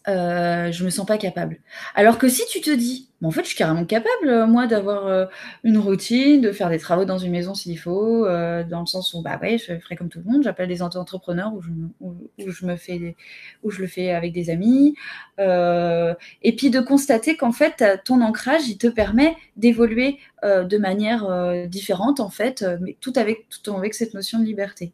Euh, 0.08 0.72
je 0.72 0.84
me 0.84 0.90
sens 0.90 1.06
pas 1.06 1.18
capable. 1.18 1.60
Alors 1.96 2.18
que 2.18 2.28
si 2.30 2.44
tu 2.48 2.62
te 2.62 2.72
dis, 2.72 3.10
en 3.24 3.32
fait, 3.32 3.42
je 3.42 3.48
suis 3.48 3.58
carrément 3.58 3.86
capable, 3.86 4.28
euh, 4.28 4.48
moi, 4.48 4.68
d'avoir 4.68 5.08
euh, 5.08 5.26
une 5.64 5.78
routine, 5.78 6.42
de 6.42 6.52
faire 6.52 6.70
des 6.70 6.80
travaux 6.80 7.06
dans 7.06 7.18
une 7.18 7.32
maison 7.32 7.54
s'il 7.54 7.78
faut, 7.78 8.26
dans 8.26 8.80
le 8.80 8.86
sens 8.86 9.14
où, 9.14 9.22
bah 9.22 9.40
ouais, 9.42 9.58
je 9.58 9.78
ferai 9.80 9.96
comme 9.96 10.10
tout 10.10 10.20
le 10.26 10.32
monde, 10.32 10.44
j'appelle 10.44 10.70
des 10.70 10.82
entrepreneurs 10.82 11.54
où 11.54 11.62
je, 11.62 12.52
je, 12.52 12.66
me 12.66 12.76
fais, 12.76 13.16
où 13.64 13.72
je 13.72 13.82
le 13.82 13.88
fais 13.88 14.12
avec 14.12 14.34
des 14.34 14.50
amis, 14.50 14.96
et 15.38 16.56
puis 16.56 16.70
de 16.70 16.80
constater 16.80 17.36
qu'en 17.38 17.52
fait, 17.52 17.84
ton 18.06 18.22
ancrage, 18.22 18.68
il 18.68 18.78
te 18.78 18.88
permet 18.88 19.36
d'évoluer 19.58 20.20
de 20.44 20.78
manière 20.78 21.68
différente, 21.68 22.20
en 22.20 22.30
fait, 22.30 22.66
mais 22.82 22.98
tout 23.02 23.14
avec, 23.16 23.48
tout 23.64 23.76
avec 23.76 23.94
cette 23.94 24.14
notion 24.14 24.40
de 24.40 24.46
liberté. 24.46 24.94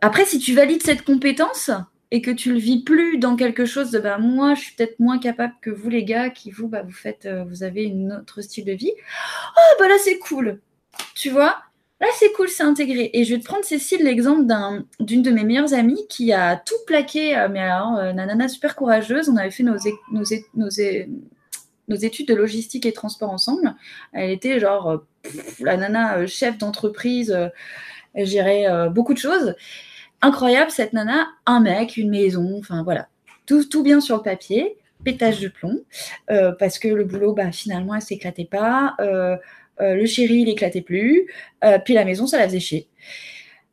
Après, 0.00 0.24
si 0.24 0.38
tu 0.38 0.54
valides 0.54 0.82
cette 0.82 1.02
compétence, 1.02 1.70
et 2.10 2.22
que 2.22 2.30
tu 2.30 2.52
le 2.52 2.58
vis 2.58 2.82
plus 2.82 3.18
dans 3.18 3.36
quelque 3.36 3.66
chose 3.66 3.90
de 3.90 3.98
bah, 3.98 4.18
moi 4.18 4.54
je 4.54 4.62
suis 4.62 4.74
peut-être 4.74 4.98
moins 4.98 5.18
capable 5.18 5.54
que 5.60 5.70
vous 5.70 5.90
les 5.90 6.04
gars 6.04 6.30
qui 6.30 6.50
vous 6.50 6.68
bah, 6.68 6.82
vous 6.82 6.92
faites 6.92 7.26
euh, 7.26 7.44
vous 7.44 7.62
avez 7.62 7.84
une 7.84 8.12
autre 8.12 8.40
style 8.40 8.64
de 8.64 8.72
vie. 8.72 8.92
Oh 9.56 9.76
bah 9.78 9.88
là 9.88 9.96
c'est 10.02 10.18
cool. 10.18 10.60
Tu 11.14 11.30
vois? 11.30 11.56
Là 12.00 12.06
c'est 12.18 12.32
cool 12.32 12.48
c'est 12.48 12.62
intégré. 12.62 13.10
Et 13.12 13.24
je 13.24 13.34
vais 13.34 13.40
te 13.40 13.44
prendre 13.44 13.64
Cécile 13.64 14.04
l'exemple 14.04 14.46
d'une 15.00 15.22
de 15.22 15.30
mes 15.30 15.44
meilleures 15.44 15.74
amies 15.74 16.06
qui 16.08 16.32
a 16.32 16.56
tout 16.56 16.74
plaqué 16.86 17.36
euh, 17.36 17.48
mais 17.50 17.60
alors 17.60 17.96
euh, 17.96 18.12
nana 18.12 18.48
super 18.48 18.74
courageuse. 18.74 19.28
On 19.28 19.36
avait 19.36 19.50
fait 19.50 19.62
nos, 19.62 19.76
nos, 20.12 20.24
nos, 20.54 20.68
nos 21.88 21.96
études 21.96 22.28
de 22.28 22.34
logistique 22.34 22.86
et 22.86 22.92
transport 22.92 23.30
ensemble. 23.30 23.74
Elle 24.14 24.30
était 24.30 24.60
genre 24.60 25.02
la 25.60 25.76
nana 25.76 26.26
chef 26.26 26.56
d'entreprise 26.56 27.36
elle 28.14 28.26
gérait 28.26 28.88
beaucoup 28.90 29.12
de 29.12 29.18
choses 29.18 29.54
incroyable 30.22 30.70
cette 30.70 30.92
nana, 30.92 31.28
un 31.46 31.60
mec, 31.60 31.96
une 31.96 32.10
maison, 32.10 32.56
enfin 32.58 32.82
voilà, 32.82 33.08
tout, 33.46 33.64
tout 33.64 33.82
bien 33.82 34.00
sur 34.00 34.16
le 34.16 34.22
papier, 34.22 34.76
pétage 35.04 35.40
de 35.40 35.48
plomb, 35.48 35.80
euh, 36.30 36.52
parce 36.58 36.78
que 36.78 36.88
le 36.88 37.04
boulot, 37.04 37.32
bah, 37.32 37.52
finalement, 37.52 37.94
elle 37.94 38.02
s'éclatait 38.02 38.48
pas, 38.50 38.94
euh, 39.00 39.36
euh, 39.80 39.94
le 39.94 40.06
chéri, 40.06 40.40
il 40.40 40.48
éclatait 40.48 40.82
plus, 40.82 41.26
puis 41.84 41.94
la 41.94 42.04
maison, 42.04 42.26
ça 42.26 42.38
la 42.38 42.46
faisait 42.48 42.60
chier. 42.60 42.88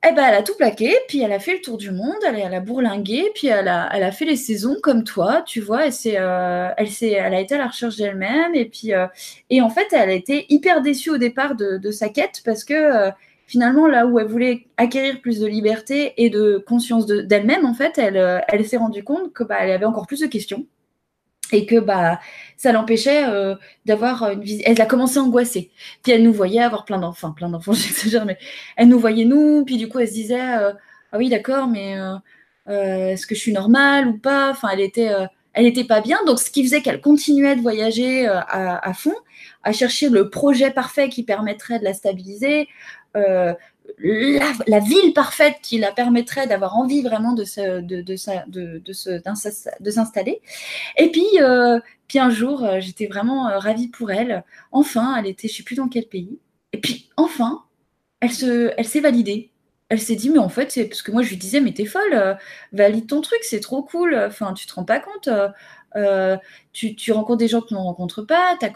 Eh 0.08 0.14
ben, 0.14 0.24
elle 0.28 0.36
a 0.36 0.44
tout 0.44 0.54
plaqué, 0.56 0.96
puis 1.08 1.22
elle 1.22 1.32
a 1.32 1.40
fait 1.40 1.54
le 1.54 1.62
tour 1.62 1.78
du 1.78 1.90
monde, 1.90 2.14
elle, 2.28 2.54
a 2.54 2.60
bourlingué, 2.60 3.32
puis 3.34 3.48
elle 3.48 3.68
a, 3.68 3.90
elle 3.92 4.04
a 4.04 4.12
fait 4.12 4.26
les 4.26 4.36
saisons 4.36 4.78
comme 4.84 5.04
toi, 5.04 5.42
tu 5.42 5.62
vois, 5.62 5.88
elle, 5.88 5.94
elle, 6.78 6.88
elle 7.02 7.34
a 7.34 7.40
été 7.40 7.56
à 7.56 7.58
la 7.58 7.68
recherche 7.68 7.96
d'elle-même, 7.96 8.54
et 8.54 8.66
puis, 8.66 8.92
et 9.50 9.62
en 9.62 9.70
fait, 9.72 9.88
elle 9.94 10.10
a 10.12 10.14
été 10.14 10.46
hyper 10.50 10.84
déçue 10.84 11.10
au 11.10 11.18
départ 11.18 11.56
de 11.56 11.92
sa 11.92 12.10
quête, 12.10 12.44
parce 12.46 12.64
que 12.64 13.12
finalement, 13.48 13.88
là 13.88 14.06
où 14.06 14.20
elle 14.20 14.28
voulait 14.28 14.68
acquérir 14.78 15.22
plus 15.22 15.40
de 15.40 15.48
liberté 15.48 16.14
et 16.18 16.30
de 16.30 16.64
conscience 16.68 17.06
d'elle-même, 17.06 17.66
en 17.66 17.74
fait, 17.74 17.98
elle, 17.98 18.18
euh, 18.18 18.40
elle 18.48 18.66
s'est 18.66 18.78
rendue 18.78 19.04
compte 19.04 19.34
que 19.34 19.44
bah, 19.44 19.58
elle 19.62 19.72
avait 19.72 19.86
encore 19.86 20.08
plus 20.08 20.22
de 20.22 20.28
questions 20.28 20.66
et 21.52 21.68
que 21.68 21.80
bah 21.80 22.20
ça 22.58 22.72
l'empêchait 22.72 23.26
euh, 23.28 23.56
d'avoir 23.86 24.32
une 24.32 24.42
visite. 24.42 24.64
Elle 24.66 24.82
a 24.82 24.86
commencé 24.88 25.20
à 25.20 25.22
angoisser. 25.22 25.72
Puis 26.02 26.12
elle 26.12 26.24
nous 26.24 26.34
voyait 26.34 26.62
avoir 26.62 26.86
plein 26.86 26.98
d'enfants, 26.98 27.34
plein 27.34 27.50
d'enfants, 27.50 27.74
j'exagère, 27.74 28.26
mais 28.26 28.38
elle 28.78 28.88
nous 28.88 29.00
voyait 29.00 29.26
nous. 29.26 29.64
Puis 29.64 29.78
du 29.78 29.88
coup, 29.88 30.00
elle 30.00 30.08
se 30.08 30.14
disait 30.14 30.58
euh, 30.58 30.74
ah 31.12 31.18
oui 31.18 31.30
d'accord, 31.30 31.68
mais 31.68 31.98
est-ce 32.68 33.28
que 33.28 33.36
je 33.36 33.40
suis 33.40 33.54
normale 33.54 34.08
ou 34.08 34.18
pas? 34.18 34.50
Enfin, 34.50 34.70
elle 34.74 34.82
était 34.82 35.12
n'était 35.58 35.86
pas 35.86 36.02
bien. 36.02 36.18
Donc, 36.26 36.40
ce 36.40 36.50
qui 36.52 36.64
faisait 36.64 36.82
qu'elle 36.82 37.00
continuait 37.00 37.56
de 37.56 37.62
voyager 37.62 38.28
à, 38.28 38.78
à, 38.78 38.94
fond, 38.94 39.16
à 39.64 39.72
chercher 39.72 40.10
le 40.10 40.30
projet 40.30 40.72
parfait 40.72 41.10
qui 41.10 41.24
permettrait 41.24 41.80
de 41.80 41.84
la 41.86 41.94
stabiliser, 41.94 42.68
euh, 43.16 43.54
la, 44.68 44.80
ville 44.80 45.14
parfaite 45.14 45.58
qui 45.62 45.78
la 45.78 45.92
permettrait 45.92 46.48
d'avoir 46.48 46.76
envie 46.76 47.02
vraiment 47.02 47.34
de, 47.34 47.44
de, 47.82 48.02
de, 48.02 49.92
s'installer. 49.92 50.42
Et 50.98 51.12
puis, 51.12 51.26
euh, 51.40 51.80
puis 52.08 52.20
un 52.20 52.30
jour, 52.30 52.64
euh, 52.64 52.80
j'étais 52.80 53.08
vraiment 53.08 53.44
ravie 53.60 53.88
pour 53.88 54.12
elle. 54.12 54.44
Enfin, 54.72 55.16
elle 55.18 55.28
était, 55.28 55.48
je 55.48 55.54
ne 55.54 55.58
sais 55.58 55.64
plus 55.64 55.76
dans 55.76 55.88
quel 55.88 56.08
pays. 56.08 56.40
Et 56.74 56.80
puis, 56.80 57.10
enfin, 57.16 57.64
elle, 58.20 58.32
se, 58.32 58.74
elle 58.78 58.86
s'est 58.86 59.02
validée. 59.02 59.52
Elle 59.90 60.02
s'est 60.02 60.16
dit, 60.16 60.30
mais 60.30 60.40
en 60.40 60.50
fait, 60.50 60.72
c'est 60.72 60.86
parce 60.86 61.04
que 61.04 61.12
moi, 61.12 61.22
je 61.22 61.30
lui 61.30 61.38
disais, 61.38 61.62
mais 61.62 61.74
t'es 61.74 61.86
folle, 61.86 62.38
valide 62.74 63.08
ton 63.08 63.22
truc, 63.22 63.40
c'est 63.44 63.60
trop 63.60 63.84
cool. 63.84 64.16
Enfin, 64.16 64.54
tu 64.54 64.66
te 64.66 64.74
rends 64.74 64.84
pas 64.86 65.00
compte. 65.00 65.30
tu, 66.74 66.96
tu, 66.96 67.12
rencontres 67.12 67.38
des 67.38 67.48
gens 67.48 67.62
que 67.62 67.68
tu 67.68 67.76
ne 67.76 67.80
rencontres 67.80 68.24
pas. 68.24 68.58
Tu 68.60 68.68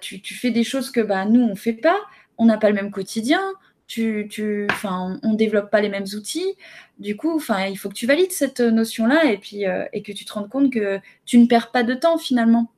tu, 0.00 0.20
tu, 0.20 0.34
fais 0.34 0.50
des 0.50 0.64
choses 0.64 0.90
que 0.90 1.00
bah, 1.00 1.24
nous, 1.26 1.42
on 1.42 1.56
fait 1.56 1.72
pas. 1.72 1.98
On 2.38 2.46
n'a 2.46 2.58
pas 2.58 2.68
le 2.68 2.74
même 2.74 2.90
quotidien. 2.90 3.40
Tu, 3.86 4.26
tu, 4.30 4.66
on 4.84 5.18
ne 5.22 5.36
développe 5.36 5.70
pas 5.70 5.80
les 5.82 5.90
mêmes 5.90 6.06
outils. 6.16 6.56
Du 6.98 7.16
coup, 7.16 7.38
il 7.68 7.76
faut 7.76 7.88
que 7.88 7.94
tu 7.94 8.06
valides 8.06 8.32
cette 8.32 8.60
notion-là 8.60 9.24
et, 9.26 9.68
euh, 9.68 9.84
et 9.92 10.02
que 10.02 10.12
tu 10.12 10.24
te 10.24 10.32
rendes 10.32 10.48
compte 10.48 10.72
que 10.72 10.98
tu 11.26 11.36
ne 11.38 11.46
perds 11.46 11.70
pas 11.72 11.82
de 11.82 11.94
temps 11.94 12.16
finalement. 12.16 12.70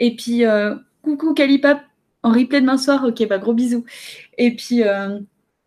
Et 0.00 0.16
puis, 0.16 0.44
euh, 0.44 0.74
coucou 1.02 1.34
Calipap, 1.34 1.84
en 2.22 2.32
replay 2.32 2.60
demain 2.60 2.78
soir. 2.78 3.04
Ok, 3.04 3.26
bah 3.28 3.38
gros 3.38 3.52
bisous. 3.52 3.84
Et 4.38 4.56
puis, 4.56 4.82
euh, 4.82 5.20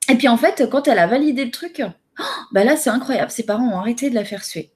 et 0.09 0.15
puis 0.15 0.27
en 0.27 0.37
fait, 0.37 0.67
quand 0.69 0.87
elle 0.87 0.99
a 0.99 1.07
validé 1.07 1.45
le 1.45 1.51
truc, 1.51 1.81
oh, 2.19 2.23
bah 2.51 2.63
là, 2.63 2.75
c'est 2.75 2.89
incroyable. 2.89 3.31
Ses 3.31 3.45
parents 3.45 3.69
ont 3.69 3.79
arrêté 3.79 4.09
de 4.09 4.15
la 4.15 4.25
faire 4.25 4.43
suer. 4.43 4.71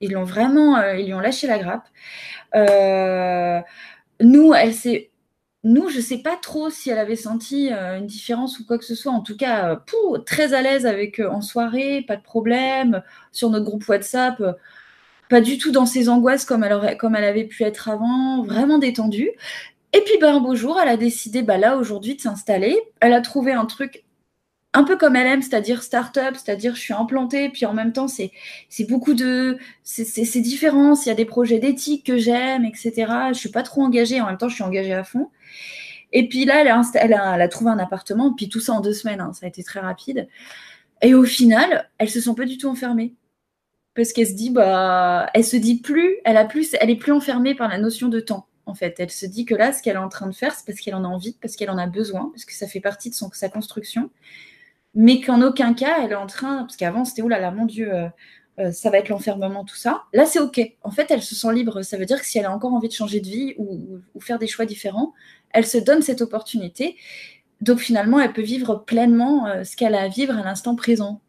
Ils 0.00 0.12
l'ont 0.12 0.24
vraiment, 0.24 0.82
ils 0.92 1.06
lui 1.06 1.14
ont 1.14 1.20
lâché 1.20 1.46
la 1.46 1.58
grappe. 1.58 1.86
nous, 4.20 4.54
elle 4.54 4.74
s'est 4.74 5.09
nous, 5.62 5.90
je 5.90 5.98
ne 5.98 6.02
sais 6.02 6.18
pas 6.18 6.36
trop 6.36 6.70
si 6.70 6.90
elle 6.90 6.98
avait 6.98 7.16
senti 7.16 7.70
euh, 7.72 7.98
une 7.98 8.06
différence 8.06 8.58
ou 8.58 8.66
quoi 8.66 8.78
que 8.78 8.84
ce 8.84 8.94
soit. 8.94 9.12
En 9.12 9.20
tout 9.20 9.36
cas, 9.36 9.76
euh, 9.76 10.18
très 10.24 10.54
à 10.54 10.62
l'aise 10.62 10.86
avec 10.86 11.20
euh, 11.20 11.28
en 11.30 11.42
soirée, 11.42 12.02
pas 12.08 12.16
de 12.16 12.22
problème. 12.22 13.02
Sur 13.30 13.50
notre 13.50 13.66
groupe 13.66 13.86
WhatsApp, 13.86 14.42
pas 15.28 15.40
du 15.40 15.58
tout 15.58 15.70
dans 15.70 15.86
ses 15.86 16.08
angoisses 16.08 16.44
comme 16.44 16.64
elle, 16.64 16.72
aurait, 16.72 16.96
avait 17.02 17.44
pu 17.44 17.62
être 17.64 17.88
avant, 17.90 18.42
vraiment 18.42 18.78
détendue. 18.78 19.30
Et 19.92 20.00
puis, 20.02 20.14
ben, 20.20 20.36
un 20.36 20.40
beau 20.40 20.54
jour, 20.54 20.78
elle 20.80 20.88
a 20.88 20.96
décidé, 20.96 21.42
bah, 21.42 21.58
là, 21.58 21.76
aujourd'hui, 21.76 22.16
de 22.16 22.20
s'installer. 22.20 22.80
Elle 23.00 23.12
a 23.12 23.20
trouvé 23.20 23.52
un 23.52 23.66
truc 23.66 24.04
un 24.72 24.84
peu 24.84 24.96
comme 24.96 25.16
elle 25.16 25.26
aime, 25.26 25.42
c'est-à-dire 25.42 25.82
start-up, 25.82 26.36
c'est-à-dire 26.36 26.76
je 26.76 26.80
suis 26.80 26.94
implantée, 26.94 27.48
puis 27.48 27.66
en 27.66 27.74
même 27.74 27.92
temps, 27.92 28.06
c'est 28.08 28.30
beaucoup 28.88 29.14
de. 29.14 29.58
C'est 29.82 30.40
différent, 30.40 30.94
il 30.94 31.08
y 31.08 31.10
a 31.10 31.14
des 31.14 31.24
projets 31.24 31.58
d'éthique 31.58 32.06
que 32.06 32.16
j'aime, 32.18 32.64
etc. 32.64 32.92
Je 33.32 33.38
suis 33.38 33.50
pas 33.50 33.62
trop 33.62 33.82
engagée, 33.82 34.20
en 34.20 34.26
même 34.26 34.38
temps, 34.38 34.48
je 34.48 34.54
suis 34.54 34.64
engagée 34.64 34.92
à 34.94 35.04
fond. 35.04 35.30
Et 36.12 36.28
puis 36.28 36.44
là, 36.44 36.62
elle 36.62 37.14
a, 37.14 37.48
trouvé 37.48 37.70
un 37.70 37.78
appartement, 37.78 38.32
puis 38.34 38.48
tout 38.48 38.60
ça 38.60 38.72
en 38.72 38.80
deux 38.80 38.92
semaines, 38.92 39.20
hein, 39.20 39.32
ça 39.32 39.46
a 39.46 39.48
été 39.48 39.62
très 39.62 39.80
rapide. 39.80 40.28
Et 41.02 41.14
au 41.14 41.24
final, 41.24 41.88
elle 41.98 42.10
se 42.10 42.20
sent 42.20 42.34
pas 42.36 42.44
du 42.44 42.58
tout 42.58 42.68
enfermée. 42.68 43.14
Parce 43.94 44.12
qu'elle 44.12 44.26
se 44.28 44.34
dit, 44.34 44.50
bah, 44.50 45.28
elle 45.34 45.44
se 45.44 45.56
dit 45.56 45.80
plus, 45.80 46.16
elle 46.24 46.36
a 46.36 46.44
plus, 46.44 46.74
elle 46.80 46.90
est 46.90 46.96
plus 46.96 47.12
enfermée 47.12 47.54
par 47.54 47.68
la 47.68 47.78
notion 47.78 48.08
de 48.08 48.20
temps. 48.20 48.46
En 48.66 48.74
fait, 48.74 49.00
elle 49.00 49.10
se 49.10 49.26
dit 49.26 49.44
que 49.44 49.54
là, 49.54 49.72
ce 49.72 49.82
qu'elle 49.82 49.96
est 49.96 49.98
en 49.98 50.08
train 50.08 50.28
de 50.28 50.34
faire, 50.34 50.54
c'est 50.54 50.64
parce 50.64 50.80
qu'elle 50.80 50.94
en 50.94 51.04
a 51.04 51.08
envie, 51.08 51.36
parce 51.40 51.56
qu'elle 51.56 51.70
en 51.70 51.78
a 51.78 51.86
besoin, 51.86 52.30
parce 52.32 52.44
que 52.44 52.52
ça 52.52 52.68
fait 52.68 52.80
partie 52.80 53.10
de 53.10 53.14
son, 53.14 53.30
sa 53.32 53.48
construction 53.48 54.10
mais 54.94 55.20
qu'en 55.20 55.42
aucun 55.42 55.74
cas, 55.74 56.02
elle 56.02 56.12
est 56.12 56.16
en 56.16 56.26
train, 56.26 56.58
parce 56.58 56.76
qu'avant 56.76 57.04
c'était, 57.04 57.22
oulala, 57.22 57.42
là 57.42 57.50
là, 57.50 57.56
mon 57.56 57.66
Dieu, 57.66 57.92
euh, 57.94 58.08
euh, 58.60 58.72
ça 58.72 58.90
va 58.90 58.98
être 58.98 59.08
l'enfermement, 59.08 59.64
tout 59.64 59.76
ça. 59.76 60.04
Là, 60.12 60.26
c'est 60.26 60.40
OK. 60.40 60.60
En 60.82 60.90
fait, 60.90 61.10
elle 61.10 61.22
se 61.22 61.34
sent 61.34 61.52
libre. 61.52 61.82
Ça 61.82 61.96
veut 61.96 62.06
dire 62.06 62.20
que 62.20 62.26
si 62.26 62.38
elle 62.38 62.44
a 62.44 62.52
encore 62.52 62.74
envie 62.74 62.88
de 62.88 62.92
changer 62.92 63.20
de 63.20 63.26
vie 63.26 63.54
ou, 63.58 64.00
faire 64.20 64.38
des 64.38 64.46
choix 64.46 64.66
différents, 64.66 65.14
elle 65.50 65.66
se 65.66 65.78
donne 65.78 66.02
cette 66.02 66.20
opportunité. 66.20 66.96
Donc 67.60 67.78
finalement, 67.78 68.20
elle 68.20 68.32
peut 68.32 68.42
vivre 68.42 68.76
pleinement 68.86 69.46
euh, 69.46 69.64
ce 69.64 69.76
qu'elle 69.76 69.94
a 69.94 70.02
à 70.02 70.08
vivre 70.08 70.36
à 70.36 70.42
l'instant 70.42 70.74
présent. 70.76 71.20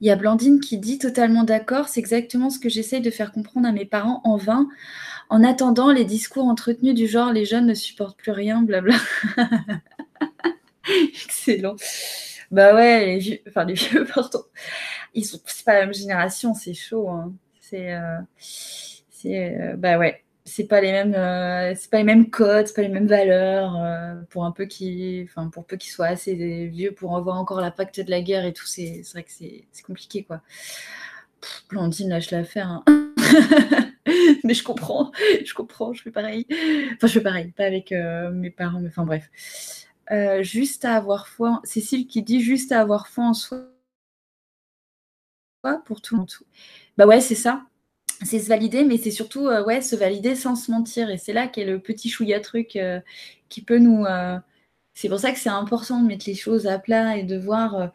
Il 0.00 0.06
y 0.06 0.10
a 0.10 0.16
Blandine 0.16 0.60
qui 0.60 0.78
dit 0.78 0.98
totalement 0.98 1.42
d'accord, 1.42 1.88
c'est 1.88 1.98
exactement 1.98 2.50
ce 2.50 2.60
que 2.60 2.68
j'essaye 2.68 3.00
de 3.00 3.10
faire 3.10 3.32
comprendre 3.32 3.66
à 3.66 3.72
mes 3.72 3.84
parents 3.84 4.20
en 4.22 4.36
vain, 4.36 4.68
en 5.28 5.42
attendant 5.42 5.90
les 5.90 6.04
discours 6.04 6.44
entretenus 6.44 6.94
du 6.94 7.08
genre 7.08 7.32
les 7.32 7.44
jeunes 7.44 7.66
ne 7.66 7.74
supportent 7.74 8.16
plus 8.16 8.30
rien, 8.30 8.62
blabla. 8.62 8.94
Excellent. 11.24 11.76
Bah 12.50 12.74
ouais, 12.74 13.04
les 13.06 13.18
vieux, 13.18 13.38
enfin 13.48 13.64
les 13.64 13.74
vieux, 13.74 14.04
pardon. 14.14 14.42
Ils 15.14 15.24
sont, 15.24 15.38
c'est 15.46 15.64
pas 15.64 15.74
la 15.74 15.80
même 15.86 15.94
génération, 15.94 16.54
c'est 16.54 16.74
chaud. 16.74 17.08
Hein. 17.08 17.34
C'est, 17.60 17.92
euh, 17.92 18.18
c'est, 19.10 19.60
euh, 19.60 19.76
bah 19.76 19.98
ouais, 19.98 20.24
c'est 20.44 20.66
pas 20.66 20.80
les 20.80 20.92
mêmes, 20.92 21.14
euh, 21.14 21.74
c'est 21.76 21.90
pas 21.90 21.98
les 21.98 22.04
mêmes 22.04 22.30
codes, 22.30 22.66
c'est 22.66 22.74
pas 22.74 22.82
les 22.82 22.88
mêmes 22.88 23.06
valeurs. 23.06 23.76
pour 24.30 24.44
un 24.44 24.52
peu 24.52 24.66
qui, 24.66 25.22
enfin 25.28 25.48
pour 25.50 25.66
peu 25.66 25.76
qu'ils 25.76 25.92
soient 25.92 26.06
assez 26.06 26.34
vieux 26.68 26.92
pour 26.92 27.16
avoir 27.16 27.36
encore 27.38 27.60
l'impact 27.60 28.00
de 28.00 28.10
la 28.10 28.22
guerre 28.22 28.46
et 28.46 28.52
tout, 28.52 28.66
c'est, 28.66 29.02
vrai 29.12 29.24
que 29.24 29.30
c'est, 29.32 29.66
compliqué 29.86 30.24
quoi. 30.24 30.40
Blandine, 31.70 32.08
lâche 32.10 32.30
l'affaire. 32.30 32.82
Hein. 32.86 33.14
mais 34.44 34.54
je 34.54 34.64
comprends, 34.64 35.12
je 35.44 35.54
comprends, 35.54 35.92
je 35.92 36.02
fais 36.02 36.10
pareil. 36.10 36.46
Enfin, 36.94 37.06
je 37.06 37.12
fais 37.12 37.20
pareil, 37.20 37.52
pas 37.56 37.64
avec 37.64 37.92
mes 37.92 38.50
parents, 38.50 38.80
mais 38.80 38.88
enfin 38.88 39.04
bref. 39.04 39.28
Euh, 40.10 40.42
juste 40.42 40.84
à 40.84 40.96
avoir 40.96 41.28
foi. 41.28 41.60
Cécile 41.64 42.06
qui 42.06 42.22
dit 42.22 42.40
juste 42.40 42.72
à 42.72 42.80
avoir 42.80 43.08
foi 43.08 43.24
en 43.24 43.34
soi 43.34 43.66
pour 45.84 46.00
tout 46.00 46.14
le 46.14 46.20
monde. 46.20 46.30
Bah 46.96 47.06
ouais, 47.06 47.20
c'est 47.20 47.34
ça. 47.34 47.62
C'est 48.24 48.40
se 48.40 48.48
valider, 48.48 48.84
mais 48.84 48.96
c'est 48.96 49.10
surtout 49.10 49.46
euh, 49.46 49.64
ouais, 49.64 49.80
se 49.82 49.94
valider 49.96 50.34
sans 50.34 50.56
se 50.56 50.70
mentir. 50.70 51.10
Et 51.10 51.18
c'est 51.18 51.32
là 51.32 51.46
qu'est 51.46 51.64
le 51.64 51.78
petit 51.80 52.08
chouïa 52.08 52.40
truc 52.40 52.76
euh, 52.76 53.00
qui 53.48 53.62
peut 53.62 53.78
nous. 53.78 54.04
C'est 54.94 55.08
pour 55.08 55.20
ça 55.20 55.30
que 55.32 55.38
c'est 55.38 55.48
important 55.48 56.00
de 56.02 56.08
mettre 56.08 56.24
les 56.26 56.34
choses 56.34 56.66
à 56.66 56.78
plat 56.78 57.16
et 57.16 57.22
de 57.22 57.38
voir 57.38 57.92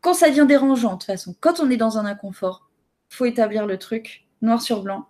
quand 0.00 0.14
ça 0.14 0.30
devient 0.30 0.46
dérangeant. 0.48 0.94
De 0.94 0.98
toute 0.98 1.04
façon, 1.04 1.34
quand 1.40 1.60
on 1.60 1.70
est 1.70 1.76
dans 1.76 1.98
un 1.98 2.06
inconfort, 2.06 2.70
faut 3.10 3.26
établir 3.26 3.66
le 3.66 3.78
truc 3.78 4.26
noir 4.42 4.62
sur 4.62 4.82
blanc 4.82 5.09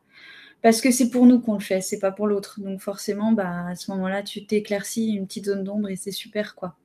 parce 0.63 0.81
que 0.81 0.91
c'est 0.91 1.11
pour 1.11 1.27
nous 1.27 1.41
qu'on 1.41 1.55
le 1.55 1.61
fait, 1.61 1.81
c'est 1.81 1.99
pas 1.99 2.13
pour 2.13 2.27
l'autre. 2.27 2.61
Donc 2.61 2.81
forcément, 2.81 3.33
bah, 3.33 3.67
à 3.69 3.75
ce 3.77 3.91
moment-là, 3.93 4.23
tu 4.23 4.45
t'éclaircis 4.45 5.13
une 5.13 5.27
petite 5.27 5.47
zone 5.47 5.65
d'ombre 5.65 5.89
et 5.89 5.97
c'est 5.97 6.11
super, 6.11 6.55
quoi. 6.55 6.77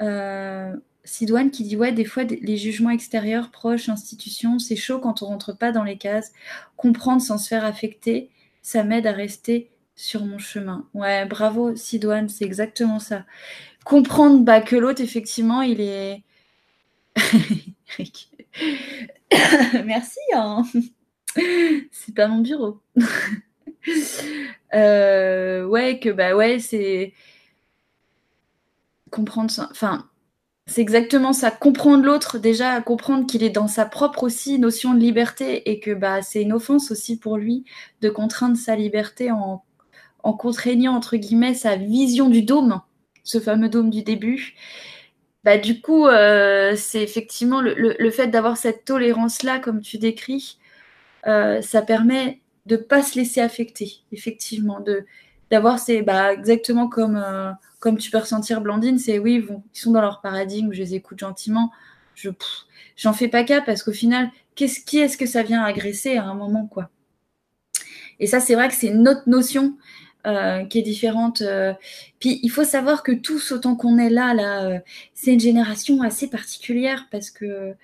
Euh, 0.00 0.74
Sidoine 1.04 1.50
qui 1.50 1.64
dit 1.64 1.76
ouais, 1.76 1.92
des 1.92 2.04
fois 2.04 2.24
les 2.24 2.56
jugements 2.56 2.90
extérieurs, 2.90 3.50
proches, 3.50 3.88
institutions, 3.88 4.58
c'est 4.58 4.76
chaud 4.76 4.98
quand 5.00 5.22
on 5.22 5.26
rentre 5.26 5.52
pas 5.56 5.72
dans 5.72 5.84
les 5.84 5.98
cases. 5.98 6.32
Comprendre 6.76 7.22
sans 7.22 7.38
se 7.38 7.48
faire 7.48 7.64
affecter, 7.64 8.30
ça 8.62 8.84
m'aide 8.84 9.06
à 9.06 9.12
rester 9.12 9.70
sur 9.96 10.24
mon 10.24 10.38
chemin. 10.38 10.86
Ouais, 10.94 11.26
bravo 11.26 11.74
Sidoine, 11.76 12.28
c'est 12.28 12.44
exactement 12.44 13.00
ça. 13.00 13.24
Comprendre 13.84 14.44
bah, 14.44 14.60
que 14.60 14.76
l'autre, 14.76 15.02
effectivement, 15.02 15.62
il 15.62 15.80
est. 15.80 16.22
Merci. 19.84 20.20
Hein 20.34 20.62
c'est 21.92 22.14
pas 22.14 22.28
mon 22.28 22.40
bureau. 22.40 22.80
Euh, 24.74 25.64
ouais, 25.64 25.98
que 25.98 26.10
bah 26.10 26.36
ouais, 26.36 26.58
c'est 26.58 27.14
comprendre. 29.10 29.50
Enfin, 29.70 30.08
c'est 30.66 30.82
exactement 30.82 31.32
ça. 31.32 31.50
Comprendre 31.50 32.04
l'autre, 32.04 32.38
déjà, 32.38 32.80
comprendre 32.82 33.26
qu'il 33.26 33.42
est 33.42 33.50
dans 33.50 33.68
sa 33.68 33.86
propre 33.86 34.24
aussi 34.24 34.58
notion 34.58 34.94
de 34.94 35.00
liberté 35.00 35.70
et 35.70 35.80
que 35.80 35.92
bah 35.92 36.22
c'est 36.22 36.42
une 36.42 36.52
offense 36.52 36.90
aussi 36.90 37.18
pour 37.18 37.38
lui 37.38 37.64
de 38.02 38.10
contraindre 38.10 38.56
sa 38.58 38.76
liberté 38.76 39.30
en, 39.30 39.64
en 40.22 40.32
contraignant 40.34 40.94
entre 40.94 41.16
guillemets 41.16 41.54
sa 41.54 41.76
vision 41.76 42.28
du 42.28 42.42
dôme, 42.42 42.80
ce 43.24 43.40
fameux 43.40 43.68
dôme 43.70 43.90
du 43.90 44.02
début. 44.02 44.54
Bah, 45.44 45.56
du 45.56 45.80
coup, 45.80 46.06
euh, 46.06 46.74
c'est 46.76 47.02
effectivement 47.02 47.60
le, 47.62 47.74
le 47.98 48.10
fait 48.10 48.28
d'avoir 48.28 48.56
cette 48.56 48.84
tolérance-là, 48.84 49.60
comme 49.60 49.80
tu 49.80 49.98
décris, 49.98 50.58
euh, 51.26 51.60
ça 51.62 51.82
permet 51.82 52.40
de 52.66 52.76
ne 52.76 52.82
pas 52.82 53.02
se 53.02 53.18
laisser 53.18 53.40
affecter, 53.40 54.02
effectivement, 54.12 54.80
de 54.80 55.04
d'avoir 55.50 55.78
ces 55.78 56.02
bah, 56.02 56.34
exactement 56.34 56.88
comme 56.88 57.16
euh, 57.16 57.50
comme 57.80 57.96
tu 57.96 58.10
peux 58.10 58.18
ressentir 58.18 58.60
Blandine, 58.60 58.98
c'est 58.98 59.18
oui, 59.18 59.46
ils 59.48 59.78
sont 59.78 59.92
dans 59.92 60.02
leur 60.02 60.20
paradigme, 60.20 60.72
je 60.72 60.80
les 60.80 60.94
écoute 60.94 61.18
gentiment, 61.18 61.72
je 62.14 62.30
j'en 62.96 63.12
fais 63.12 63.28
pas 63.28 63.44
cas 63.44 63.62
parce 63.62 63.82
qu'au 63.82 63.92
final, 63.92 64.30
qu'est-ce 64.54 64.80
qui 64.84 64.98
est-ce 64.98 65.16
que 65.16 65.26
ça 65.26 65.42
vient 65.42 65.62
agresser 65.62 66.16
à 66.16 66.24
un 66.24 66.34
moment 66.34 66.66
quoi? 66.66 66.90
Et 68.20 68.26
ça, 68.26 68.40
c'est 68.40 68.54
vrai 68.54 68.68
que 68.68 68.74
c'est 68.74 68.88
une 68.88 69.08
autre 69.08 69.22
notion 69.26 69.78
euh, 70.26 70.64
qui 70.64 70.80
est 70.80 70.82
différente. 70.82 71.42
Puis 72.18 72.40
il 72.42 72.50
faut 72.50 72.64
savoir 72.64 73.02
que 73.02 73.12
tous, 73.12 73.52
autant 73.52 73.76
qu'on 73.76 73.96
est 73.98 74.10
là, 74.10 74.34
là, 74.34 74.82
c'est 75.14 75.32
une 75.32 75.40
génération 75.40 76.02
assez 76.02 76.28
particulière 76.28 77.06
parce 77.10 77.30
que 77.30 77.74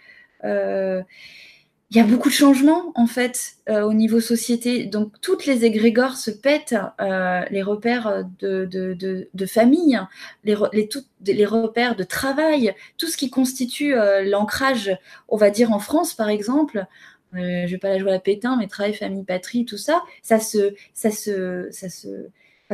il 1.94 1.98
y 1.98 2.00
a 2.00 2.04
beaucoup 2.04 2.28
de 2.28 2.34
changements 2.34 2.90
en 2.96 3.06
fait 3.06 3.54
euh, 3.68 3.82
au 3.82 3.94
niveau 3.94 4.18
société. 4.20 4.84
Donc 4.84 5.12
toutes 5.20 5.46
les 5.46 5.64
égrégores 5.64 6.16
se 6.16 6.32
pètent, 6.32 6.74
euh, 7.00 7.42
les 7.50 7.62
repères 7.62 8.24
de, 8.40 8.64
de, 8.64 9.28
de, 9.32 9.46
famille, 9.46 10.00
les, 10.42 10.56
les, 10.72 10.88
les, 11.24 11.46
repères 11.46 11.94
de 11.94 12.02
travail, 12.02 12.74
tout 12.98 13.06
ce 13.06 13.16
qui 13.16 13.30
constitue 13.30 13.94
euh, 13.94 14.24
l'ancrage, 14.24 14.98
on 15.28 15.36
va 15.36 15.50
dire 15.50 15.70
en 15.70 15.78
France 15.78 16.14
par 16.14 16.28
exemple. 16.28 16.84
je 17.32 17.38
ne 17.38 17.68
vais 17.68 17.78
pas 17.78 17.90
la 17.90 17.98
jouer 17.98 18.12
à 18.12 18.18
Pétain, 18.18 18.56
mais 18.56 18.66
travail, 18.66 18.94
famille, 18.94 19.22
patrie, 19.22 19.64
tout 19.64 19.78
ça, 19.78 20.02
ça 20.22 20.40
se, 20.40 20.74
ça 20.94 21.12
se, 21.12 21.68
ça 21.70 21.88
se, 21.88 22.08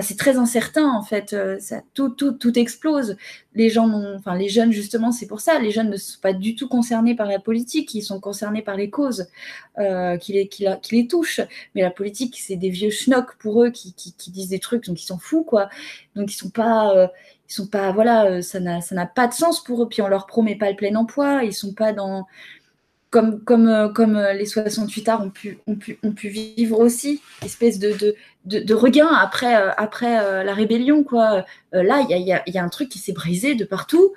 c'est 0.02 0.16
très 0.16 0.36
incertain 0.36 0.88
en 0.88 1.02
fait. 1.02 1.32
Euh, 1.32 1.58
tout, 1.94 2.58
explose. 2.58 3.16
Les 3.54 3.68
gens, 3.68 3.88
enfin 4.16 4.36
les 4.36 4.48
jeunes 4.48 4.72
justement, 4.72 5.12
c'est 5.12 5.26
pour 5.26 5.40
ça. 5.40 5.58
Les 5.58 5.70
jeunes 5.70 5.90
ne 5.90 5.96
sont 5.96 6.20
pas 6.20 6.32
du 6.32 6.54
tout 6.54 6.68
concernés 6.68 7.14
par 7.14 7.26
la 7.28 7.38
politique. 7.38 7.94
Ils 7.94 8.02
sont 8.02 8.20
concernés 8.20 8.62
par 8.62 8.76
les 8.76 8.90
causes 8.90 9.28
euh, 9.78 10.16
qui, 10.16 10.32
les, 10.32 10.48
qui, 10.48 10.66
qui, 10.82 10.96
les 10.96 11.06
touchent. 11.06 11.40
Mais 11.74 11.82
la 11.82 11.90
politique, 11.90 12.38
c'est 12.38 12.56
des 12.56 12.70
vieux 12.70 12.90
schnocks 12.90 13.36
pour 13.38 13.62
eux 13.62 13.70
qui, 13.70 13.94
disent 14.28 14.48
des 14.50 14.60
trucs, 14.60 14.86
donc 14.86 15.02
ils 15.02 15.06
s'en 15.06 15.18
foutent 15.18 15.46
quoi. 15.46 15.68
Donc 16.14 16.32
ils 16.32 16.36
sont 16.36 16.50
pas, 16.50 16.94
euh, 16.96 17.08
sont 17.48 17.66
pas, 17.66 17.92
voilà, 17.92 18.42
ça 18.42 18.60
n'a, 18.60 18.80
ça 18.80 18.94
n'a 18.94 19.06
pas 19.06 19.26
de 19.26 19.34
sens 19.34 19.62
pour 19.62 19.82
eux. 19.82 19.88
Puis 19.88 20.02
on 20.02 20.08
leur 20.08 20.26
promet 20.26 20.56
pas 20.56 20.70
le 20.70 20.76
plein 20.76 20.94
emploi. 20.94 21.44
Ils 21.44 21.54
sont 21.54 21.74
pas 21.74 21.92
dans 21.92 22.26
comme, 23.10 23.42
comme, 23.42 23.68
euh, 23.68 23.88
comme 23.88 24.16
euh, 24.16 24.32
les 24.32 24.46
68 24.46 25.08
arts 25.08 25.24
ont 25.24 25.30
pu, 25.30 25.58
ont, 25.66 25.74
pu, 25.74 25.98
ont 26.04 26.12
pu 26.12 26.28
vivre 26.28 26.78
aussi, 26.78 27.20
espèce 27.44 27.80
de, 27.80 27.92
de, 28.44 28.60
de, 28.60 28.74
regain 28.74 29.08
après, 29.08 29.56
euh, 29.56 29.72
après 29.76 30.44
la 30.44 30.54
rébellion. 30.54 31.02
Quoi. 31.02 31.44
là, 31.72 32.04
il 32.08 32.16
y 32.16 32.32
a, 32.32 32.42
y 32.46 32.58
a, 32.58 32.64
un 32.64 32.68
truc 32.68 32.88
qui 32.88 33.00
s'est 33.00 33.12
brisé 33.12 33.54
de 33.54 33.64
partout. 33.64 34.14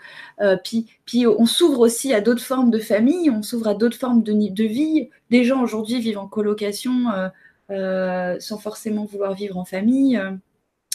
puis, 0.63 0.87
puis 1.05 1.25
on 1.25 1.45
s'ouvre 1.45 1.79
aussi 1.79 2.13
à 2.13 2.21
d'autres 2.21 2.43
formes 2.43 2.69
de 2.69 2.79
famille, 2.79 3.29
on 3.29 3.41
s'ouvre 3.41 3.67
à 3.67 3.73
d'autres 3.73 3.97
formes 3.97 4.21
de, 4.23 4.33
de 4.33 4.63
vie. 4.63 5.09
Des 5.31 5.43
gens 5.43 5.61
aujourd'hui 5.61 5.99
vivent 5.99 6.19
en 6.19 6.27
colocation 6.27 7.07
sans 7.69 8.57
forcément 8.59 9.05
vouloir 9.05 9.33
vivre 9.33 9.57
en 9.57 9.65
famille. 9.65 10.21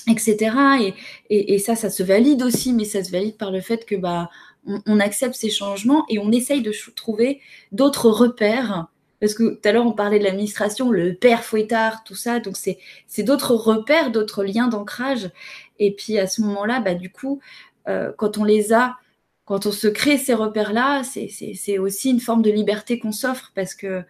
etc. 0.08 0.56
Et, 0.80 0.94
et, 1.28 1.54
et, 1.54 1.58
ça, 1.58 1.74
ça 1.74 1.90
se 1.90 2.02
valide 2.02 2.42
aussi, 2.42 2.72
mais 2.72 2.84
ça 2.84 3.04
se 3.04 3.10
valide 3.10 3.36
par 3.36 3.50
le 3.50 3.60
fait 3.60 3.84
que 3.84 3.94
bah, 3.94 4.30
on, 4.66 5.00
accepte 5.00 5.34
ces 5.34 5.50
changements 5.50 6.04
et 6.08 6.18
on 6.18 6.30
essaye 6.30 6.62
de 6.62 6.72
trouver 6.94 7.40
d'autres 7.72 8.10
repères. 8.10 8.88
Parce 9.20 9.34
que 9.34 9.54
tout 9.54 9.68
à 9.68 9.72
l'heure, 9.72 9.86
on 9.86 9.92
parlait 9.92 10.18
de 10.18 10.24
l'administration, 10.24 10.90
le 10.90 11.14
père 11.14 11.42
fouettard, 11.42 12.04
tout 12.04 12.14
ça. 12.14 12.38
Donc, 12.38 12.56
c'est 12.56 13.22
d'autres 13.22 13.54
repères, 13.54 14.12
d'autres 14.12 14.44
liens 14.44 14.68
d'ancrage. 14.68 15.30
Et 15.78 15.92
puis, 15.92 16.18
à 16.18 16.26
ce 16.26 16.40
moment-là, 16.42 16.80
bah, 16.80 16.94
du 16.94 17.10
coup, 17.10 17.40
euh, 17.88 18.12
quand 18.16 18.38
on 18.38 18.44
les 18.44 18.72
a, 18.72 18.96
quand 19.44 19.66
on 19.66 19.72
se 19.72 19.88
crée 19.88 20.18
ces 20.18 20.34
repères-là, 20.34 21.02
c'est 21.04 21.78
aussi 21.78 22.10
une 22.10 22.20
forme 22.20 22.42
de 22.42 22.50
liberté 22.50 22.98
qu'on 22.98 23.12
s'offre 23.12 23.50
parce 23.54 23.74
que 23.74 24.02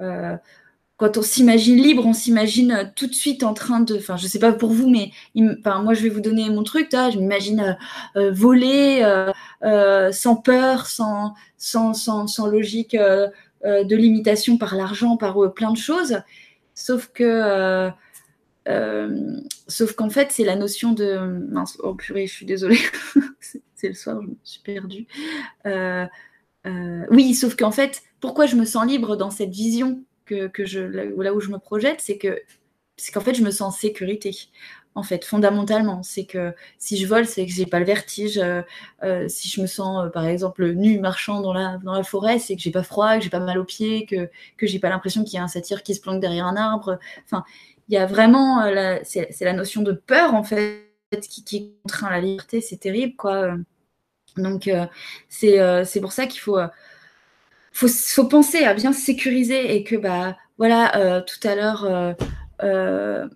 euh, 0.00 0.36
quand 0.98 1.16
on 1.16 1.22
s'imagine 1.22 1.76
libre, 1.76 2.04
on 2.04 2.12
s'imagine 2.12 2.72
euh, 2.72 2.84
tout 2.94 3.06
de 3.06 3.14
suite 3.14 3.44
en 3.44 3.54
train 3.54 3.80
de. 3.80 3.96
Enfin, 3.96 4.16
je 4.16 4.26
sais 4.26 4.40
pas 4.40 4.52
pour 4.52 4.70
vous, 4.70 4.90
mais 4.90 5.12
moi, 5.34 5.94
je 5.94 6.02
vais 6.02 6.08
vous 6.08 6.20
donner 6.20 6.50
mon 6.50 6.64
truc. 6.64 6.88
Je 6.92 7.16
m'imagine 7.18 7.76
euh, 8.16 8.28
euh, 8.28 8.32
voler 8.32 9.02
sans 10.12 10.36
peur, 10.36 10.86
sans 10.86 11.34
logique 12.50 12.96
de 12.96 13.96
limitation 13.96 14.58
par 14.58 14.74
l'argent, 14.74 15.16
par 15.16 15.36
plein 15.54 15.72
de 15.72 15.78
choses. 15.78 16.18
Sauf 16.74 17.10
que. 17.14 17.90
sauf 19.68 19.92
qu'en 19.92 20.10
fait, 20.10 20.32
c'est 20.32 20.44
la 20.44 20.56
notion 20.56 20.92
de. 20.92 21.16
Mince, 21.48 21.78
oh 21.80 21.94
purée, 21.94 22.26
je 22.26 22.34
suis 22.34 22.46
désolée. 22.46 22.80
c'est 23.40 23.88
le 23.88 23.94
soir, 23.94 24.20
je 24.20 24.26
me 24.26 24.36
suis 24.42 24.62
perdue. 24.62 25.06
oui, 27.12 27.34
sauf 27.34 27.54
qu'en 27.54 27.70
fait, 27.70 28.02
pourquoi 28.18 28.46
je 28.46 28.56
me 28.56 28.64
sens 28.64 28.84
libre 28.84 29.14
dans 29.14 29.30
cette 29.30 29.50
vision? 29.50 30.02
Que, 30.28 30.64
je, 30.64 30.80
là 30.80 31.32
où 31.34 31.40
je 31.40 31.50
me 31.50 31.58
projette, 31.58 32.00
c'est 32.00 32.18
que 32.18 32.40
c'est 32.98 33.12
qu'en 33.12 33.20
fait, 33.20 33.34
je 33.34 33.42
me 33.42 33.50
sens 33.50 33.74
en 33.74 33.78
sécurité. 33.78 34.36
En 34.94 35.02
fait, 35.04 35.24
fondamentalement, 35.24 36.02
c'est 36.02 36.26
que 36.26 36.54
si 36.78 36.96
je 36.96 37.06
vole, 37.06 37.26
c'est 37.26 37.46
que 37.46 37.52
j'ai 37.52 37.66
pas 37.66 37.78
le 37.78 37.84
vertige. 37.84 38.38
Euh, 38.38 38.62
euh, 39.04 39.28
si 39.28 39.48
je 39.48 39.60
me 39.60 39.66
sens, 39.66 40.06
euh, 40.06 40.10
par 40.10 40.26
exemple, 40.26 40.68
nu 40.72 40.98
marchant 40.98 41.40
dans 41.40 41.52
la, 41.52 41.78
dans 41.84 41.92
la 41.92 42.02
forêt, 42.02 42.38
c'est 42.40 42.56
que 42.56 42.62
j'ai 42.62 42.72
pas 42.72 42.82
froid, 42.82 43.16
que 43.16 43.22
j'ai 43.22 43.30
pas 43.30 43.38
mal 43.40 43.58
aux 43.58 43.64
pieds, 43.64 44.06
que 44.06 44.28
que 44.56 44.66
j'ai 44.66 44.80
pas 44.80 44.88
l'impression 44.88 45.22
qu'il 45.24 45.34
y 45.34 45.38
a 45.38 45.44
un 45.44 45.48
satyre 45.48 45.82
qui 45.84 45.94
se 45.94 46.00
planque 46.00 46.20
derrière 46.20 46.46
un 46.46 46.56
arbre. 46.56 46.98
Enfin, 47.24 47.44
il 47.88 47.94
y 47.94 47.96
a 47.98 48.06
vraiment, 48.06 48.62
c'est 49.04 49.40
la 49.40 49.52
notion 49.52 49.82
de 49.82 49.92
peur 49.92 50.34
en 50.34 50.42
fait 50.44 50.84
qui, 51.44 51.72
contraint 51.82 52.10
la 52.10 52.20
liberté. 52.20 52.60
C'est 52.60 52.78
terrible, 52.78 53.16
quoi. 53.16 53.54
Donc, 54.36 54.70
c'est 55.28 56.00
pour 56.00 56.12
ça 56.12 56.26
qu'il 56.26 56.40
faut 56.40 56.58
faut, 57.72 57.88
faut 57.88 58.26
penser 58.26 58.64
à 58.64 58.74
bien 58.74 58.92
sécuriser 58.92 59.74
et 59.74 59.84
que 59.84 59.96
bah 59.96 60.36
voilà 60.58 60.96
euh, 60.96 61.20
tout 61.22 61.46
à 61.46 61.54
l'heure 61.54 61.84
euh, 61.84 63.26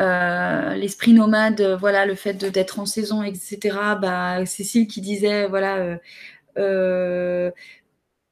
euh, 0.00 0.74
l'esprit 0.74 1.12
nomade 1.12 1.62
voilà 1.78 2.06
le 2.06 2.14
fait 2.14 2.34
d'être 2.34 2.78
en 2.80 2.86
saison 2.86 3.22
etc 3.22 3.78
bah 4.00 4.44
Cécile 4.46 4.86
qui 4.86 5.00
disait 5.00 5.46
voilà 5.46 5.98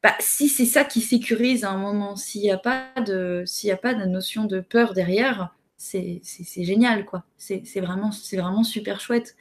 bah, 0.03 0.15
si 0.19 0.49
c'est 0.49 0.67
ça 0.67 0.85
qui 0.85 1.01
sécurise 1.01 1.65
à 1.65 1.71
un 1.71 1.79
moment 1.79 2.17
s'il 2.17 2.43
n'y 2.43 2.51
a 2.51 2.59
pas 2.59 2.89
de 3.07 3.45
s'il 3.47 3.71
a 3.71 3.77
pas 3.77 3.95
de 3.95 4.05
notion 4.05 4.45
de 4.45 4.61
peur 4.61 4.95
derrière 4.95 5.55
c'est 5.83 6.65
génial 6.65 7.05
quoi. 7.05 7.25
C'est 7.37 7.81
vraiment 7.81 8.13
c'est 8.13 8.37
vraiment 8.37 8.65
super 8.65 9.01
chouette. 9.01 9.37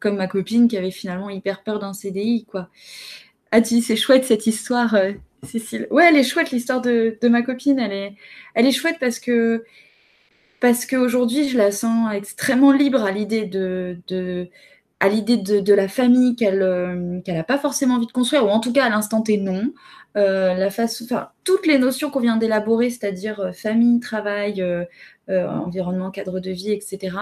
Comme 0.00 0.16
ma 0.16 0.26
copine 0.28 0.68
qui 0.68 0.76
avait 0.76 0.90
finalement 0.90 1.30
hyper 1.30 1.62
peur 1.62 1.78
d'un 1.78 1.92
CDI 1.92 2.44
quoi 2.46 2.70
ah, 3.56 3.62
c'est 3.62 3.94
chouette 3.94 4.24
cette 4.24 4.48
histoire, 4.48 4.96
euh, 4.96 5.12
Cécile. 5.44 5.86
Ouais, 5.92 6.06
elle 6.08 6.16
est 6.16 6.24
chouette 6.24 6.50
l'histoire 6.50 6.80
de, 6.80 7.16
ma 7.28 7.42
copine. 7.42 7.78
Elle 7.78 7.92
est, 7.92 8.14
elle 8.54 8.66
est 8.66 8.72
chouette 8.72 8.96
parce 8.98 9.20
que 9.20 9.64
parce 10.58 10.86
qu'aujourd'hui, 10.86 11.48
je 11.48 11.56
la 11.56 11.70
sens 11.70 12.12
extrêmement 12.12 12.72
libre 12.72 13.04
à 13.04 13.12
l'idée 13.12 13.44
de, 13.46 13.98
de, 14.08 14.48
à 14.98 15.08
l'idée 15.08 15.36
de, 15.36 15.72
la 15.72 15.86
famille 15.86 16.34
qu'elle 16.34 16.62
euh, 16.62 17.20
qu'elle 17.20 17.36
n'a 17.36 17.44
pas 17.44 17.58
forcément 17.58 17.94
envie 17.94 18.06
de 18.08 18.12
construire, 18.12 18.44
ou 18.44 18.48
en 18.48 18.58
tout 18.58 18.72
cas 18.72 18.86
à 18.86 18.88
l'instant 18.88 19.22
T 19.22 19.36
non. 19.36 19.72
Euh, 20.16 20.54
la 20.54 20.70
face, 20.70 21.02
enfin, 21.02 21.28
toutes 21.44 21.68
les 21.68 21.78
notions 21.78 22.10
qu'on 22.10 22.20
vient 22.20 22.36
d'élaborer, 22.36 22.90
c'est-à-dire 22.90 23.52
famille, 23.54 24.00
travail, 24.00 24.64
environnement, 25.28 26.10
cadre 26.10 26.40
de 26.40 26.50
vie, 26.50 26.72
etc. 26.72 27.16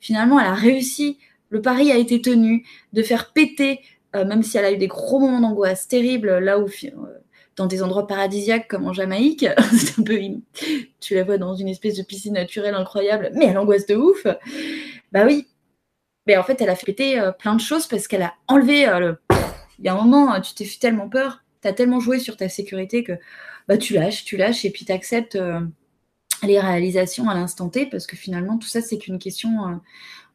Finalement, 0.00 0.40
elle 0.40 0.46
a 0.46 0.54
réussi. 0.54 1.18
Le 1.50 1.62
pari 1.62 1.92
a 1.92 1.96
été 1.96 2.20
tenu 2.20 2.66
de 2.92 3.02
faire 3.04 3.32
péter 3.32 3.82
euh, 4.14 4.24
même 4.24 4.42
si 4.42 4.56
elle 4.56 4.64
a 4.64 4.72
eu 4.72 4.76
des 4.76 4.86
gros 4.86 5.18
moments 5.18 5.40
d'angoisse 5.40 5.88
terribles, 5.88 6.38
là 6.38 6.58
où 6.58 6.66
euh, 6.66 6.90
dans 7.56 7.66
des 7.66 7.82
endroits 7.82 8.06
paradisiaques 8.06 8.68
comme 8.68 8.86
en 8.86 8.92
Jamaïque, 8.92 9.46
c'est 9.76 9.98
un 9.98 10.02
peu, 10.02 10.18
tu 11.00 11.14
la 11.14 11.24
vois 11.24 11.38
dans 11.38 11.54
une 11.54 11.68
espèce 11.68 11.96
de 11.96 12.02
piscine 12.02 12.34
naturelle 12.34 12.74
incroyable, 12.74 13.30
mais 13.34 13.46
elle 13.46 13.58
angoisse 13.58 13.86
de 13.86 13.96
ouf. 13.96 14.26
Bah 15.12 15.24
oui. 15.26 15.46
Mais 16.26 16.36
en 16.36 16.42
fait, 16.42 16.60
elle 16.60 16.70
a 16.70 16.74
fait 16.74 16.86
péter 16.86 17.20
euh, 17.20 17.32
plein 17.32 17.54
de 17.54 17.60
choses 17.60 17.86
parce 17.86 18.08
qu'elle 18.08 18.22
a 18.22 18.34
enlevé 18.48 18.86
le. 18.98 19.18
Il 19.78 19.84
y 19.84 19.88
a 19.88 19.94
un 19.94 20.02
moment, 20.02 20.40
tu 20.40 20.54
t'es 20.54 20.64
fait 20.64 20.78
tellement 20.78 21.08
peur, 21.08 21.44
tu 21.60 21.68
as 21.68 21.72
tellement 21.72 22.00
joué 22.00 22.18
sur 22.18 22.36
ta 22.36 22.48
sécurité 22.48 23.04
que 23.04 23.12
bah, 23.68 23.76
tu 23.76 23.94
lâches, 23.94 24.24
tu 24.24 24.36
lâches 24.36 24.64
et 24.64 24.70
puis 24.70 24.84
tu 24.84 24.92
acceptes 24.92 25.38
les 26.42 26.58
réalisations 26.58 27.28
à 27.28 27.34
l'instant 27.34 27.68
T 27.68 27.86
parce 27.86 28.06
que 28.06 28.16
finalement, 28.16 28.56
tout 28.56 28.68
ça, 28.68 28.80
c'est 28.80 28.96
qu'une 28.96 29.18
question 29.18 29.80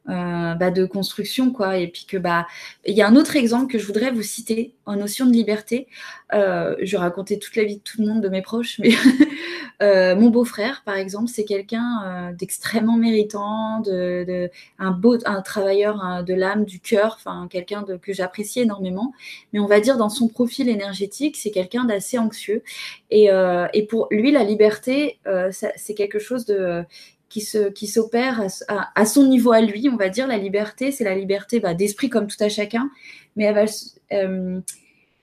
euh, 0.10 0.56
bah, 0.56 0.72
de 0.72 0.86
construction 0.86 1.52
quoi. 1.52 1.78
Et 1.78 1.88
puis 1.88 2.06
que 2.08 2.18
bah 2.18 2.48
il 2.88 2.96
y 2.96 3.04
a 3.04 3.08
un 3.08 3.16
autre 3.16 3.36
exemple 3.36 3.72
que 3.72 3.78
je 3.78 3.86
voudrais 3.86 4.10
vous 4.10 4.24
citer 4.24 4.74
en 4.88 4.96
notion 4.96 5.28
de 5.28 5.32
liberté. 5.32 5.88
Euh, 6.34 6.76
je 6.82 6.98
raconter 6.98 7.38
toute 7.38 7.56
la 7.56 7.66
vie 7.66 7.76
de 7.76 7.82
tout 7.82 8.02
le 8.02 8.08
monde 8.08 8.22
de 8.22 8.30
mes 8.30 8.42
proches 8.42 8.80
mais 8.80 8.90
euh, 9.84 10.16
mon 10.16 10.30
beau-frère 10.30 10.82
par 10.86 10.96
exemple 10.96 11.28
c'est 11.28 11.44
quelqu'un 11.44 12.32
d'extrêmement 12.34 12.98
méritant 12.98 13.82
de, 13.82 14.50
un 14.80 14.92
beau 14.92 15.18
un 15.26 15.42
travailleur 15.44 16.24
de 16.24 16.34
l'âme 16.34 16.66
du 16.66 16.80
cœur 16.80 17.18
enfin 17.20 17.48
quelqu'un 17.52 17.86
que 18.02 18.12
j'apprécie 18.12 18.62
énormément. 18.62 19.14
Mais 19.54 19.60
on 19.60 19.68
va 19.68 19.80
dire 19.80 19.98
dans 19.98 20.10
son 20.10 20.28
profil 20.30 20.68
énergétique 20.68 21.38
c'est 21.38 21.52
quelqu'un 21.52 21.84
d'assez 21.84 22.18
anxieux. 22.18 22.64
Et, 23.12 23.30
et, 23.74 23.86
pour 23.86 24.08
lui 24.10 24.32
la 24.32 24.44
liberté 24.44 25.20
c'est 25.52 25.94
quelque 25.94 26.18
chose 26.18 26.46
de 26.46 26.84
qui 27.32 27.40
se 27.42 27.70
qui 27.70 27.88
s'opère 27.88 28.46
à, 28.68 29.06
son 29.06 29.26
niveau 29.26 29.54
à 29.54 29.62
lui, 29.62 29.88
on 29.90 29.96
va 29.96 30.10
dire. 30.10 30.28
La 30.28 30.38
liberté, 30.38 30.92
c'est 30.92 31.06
la 31.06 31.16
liberté 31.16 31.62
bah, 31.62 31.74
d'esprit 31.74 32.10
comme 32.10 32.28
tout 32.28 32.44
à 32.44 32.50
chacun, 32.50 32.92
mais 33.36 33.46
elle 33.46 33.56
va, 33.56 33.66
euh, 34.12 34.60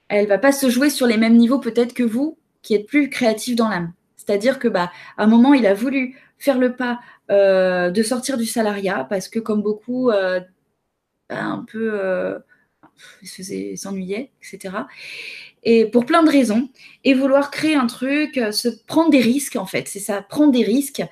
elle 0.08 0.26
va 0.26 0.38
pas 0.38 0.52
se 0.52 0.70
jouer 0.70 0.88
sur 0.88 1.06
les 1.06 1.18
mêmes 1.18 1.36
niveaux 1.36 1.58
peut-être 1.58 1.92
que 1.92 2.02
vous, 2.02 2.38
qui 2.62 2.74
êtes 2.74 2.86
plus 2.86 3.10
créatif 3.10 3.56
dans 3.56 3.68
l'âme. 3.68 3.92
C'est-à-dire 4.16 4.58
que 4.58 4.68
bah 4.68 4.90
à 5.18 5.24
un 5.24 5.26
moment, 5.26 5.52
il 5.52 5.66
a 5.66 5.74
voulu 5.74 6.18
faire 6.38 6.58
le 6.58 6.74
pas 6.74 6.98
euh, 7.30 7.90
de 7.90 8.02
sortir 8.02 8.38
du 8.38 8.46
salariat 8.46 9.06
parce 9.08 9.28
que 9.28 9.38
comme 9.38 9.60
beaucoup, 9.60 10.10
euh, 10.10 10.40
bah, 11.28 11.44
un 11.44 11.64
peu, 11.70 12.40
il 13.20 13.28
se 13.28 13.76
s'ennuyait, 13.76 14.30
etc. 14.42 14.74
Et 15.62 15.84
pour 15.84 16.06
plein 16.06 16.22
de 16.22 16.30
raisons, 16.30 16.70
et 17.04 17.12
vouloir 17.12 17.50
créer 17.50 17.74
un 17.74 17.86
truc, 17.86 18.40
se 18.52 18.68
prendre 18.86 19.10
des 19.10 19.20
risques 19.20 19.56
en 19.56 19.66
fait, 19.66 19.88
c'est 19.88 19.98
ça, 19.98 20.22
prendre 20.22 20.52
des 20.52 20.64
risques 20.64 21.02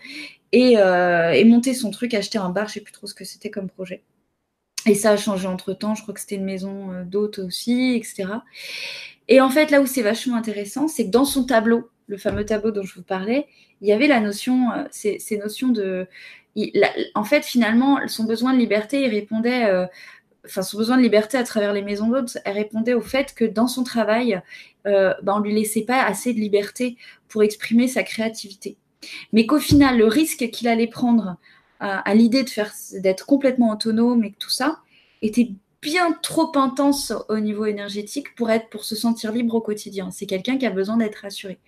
euh, 0.55 1.30
et, 1.30 1.44
monter 1.44 1.74
son 1.74 1.90
truc, 1.90 2.14
acheter 2.14 2.38
un 2.38 2.51
bar, 2.51 2.68
je 2.68 2.74
sais 2.74 2.80
plus 2.80 2.92
trop 2.92 3.07
ce 3.07 3.14
que 3.14 3.24
c'était 3.24 3.51
comme 3.51 3.68
projet. 3.68 4.03
Et 4.86 4.94
ça 4.94 5.11
a 5.11 5.16
changé 5.16 5.49
entre 5.49 5.72
temps, 5.72 5.94
je 5.94 6.03
crois 6.03 6.14
que 6.14 6.20
c'était 6.20 6.36
une 6.36 6.44
maison 6.44 6.92
euh, 6.92 7.05
d'hôte 7.05 7.40
aussi, 7.40 7.94
etc. 7.97 8.28
Et 9.28 9.40
en 9.40 9.51
fait, 9.51 9.70
là 9.70 9.80
où 9.80 9.86
c'est 9.86 10.03
vachement 10.03 10.36
intéressant, 10.36 10.86
c'est 10.86 11.07
que 11.07 11.11
dans 11.11 11.24
son 11.24 11.44
tableau, 11.44 11.90
le 12.07 12.16
fameux 12.16 12.44
tableau 12.44 12.70
dont 12.70 12.84
je 12.84 12.94
vous 12.94 13.03
parlais, 13.03 13.49
il 13.80 13.88
y 13.88 13.92
avait 13.92 14.07
la 14.07 14.20
notion, 14.20 14.70
euh, 14.72 14.84
ces, 14.90 15.38
notions 15.38 15.68
de. 15.68 16.07
en 17.14 17.24
fait, 17.24 17.44
finalement, 17.44 18.07
son 18.07 18.24
besoin 18.24 18.55
de 18.55 18.59
liberté, 18.59 19.03
il 19.03 19.11
répondait. 19.11 19.64
enfin, 20.44 20.62
son 20.62 20.78
besoin 20.78 20.97
de 20.97 21.03
liberté 21.03 21.36
à 21.36 21.44
travers 21.44 21.72
les 21.72 21.82
maisons 21.82 22.09
d'hôtes, 22.09 22.38
elle 22.44 22.55
répondait 22.55 22.94
au 22.94 23.01
fait 23.01 23.34
que 23.34 23.44
dans 23.44 23.66
son 23.66 23.82
travail, 23.82 24.40
ben, 24.84 25.16
on 25.26 25.40
lui 25.40 25.53
laissait 25.53 25.82
pas 25.82 26.05
assez 26.05 26.32
de 26.32 26.38
liberté 26.38 26.97
pour 27.28 27.42
exprimer 27.42 27.88
sa 27.88 28.05
créativité 28.05 28.78
mais 29.32 29.46
qu'au 29.46 29.59
final, 29.59 29.98
le 29.98 30.07
risque 30.07 30.50
qu'il 30.50 30.68
allait 30.68 30.86
prendre 30.86 31.36
à, 31.80 32.14
l'idée 32.14 32.44
d'être 32.94 33.26
complètement 33.26 33.72
autonome 33.72 34.24
et 34.24 34.32
tout 34.38 34.50
ça 34.50 34.78
était 35.22 35.50
bien 35.82 36.12
trop 36.22 36.50
intense 36.57 37.12
au 37.28 37.38
niveau 37.38 37.66
énergétique 37.66 38.34
pour 38.34 38.50
être 38.50 38.68
pour 38.70 38.84
se 38.84 38.96
sentir 38.96 39.30
libre 39.32 39.54
au 39.54 39.61
quotidien. 39.61 40.11
C'est 40.11 40.26
quelqu'un 40.26 40.57
qui 40.57 40.66
a 40.66 40.70
besoin 40.70 40.96
d'être 40.96 41.16
rassuré. 41.16 41.59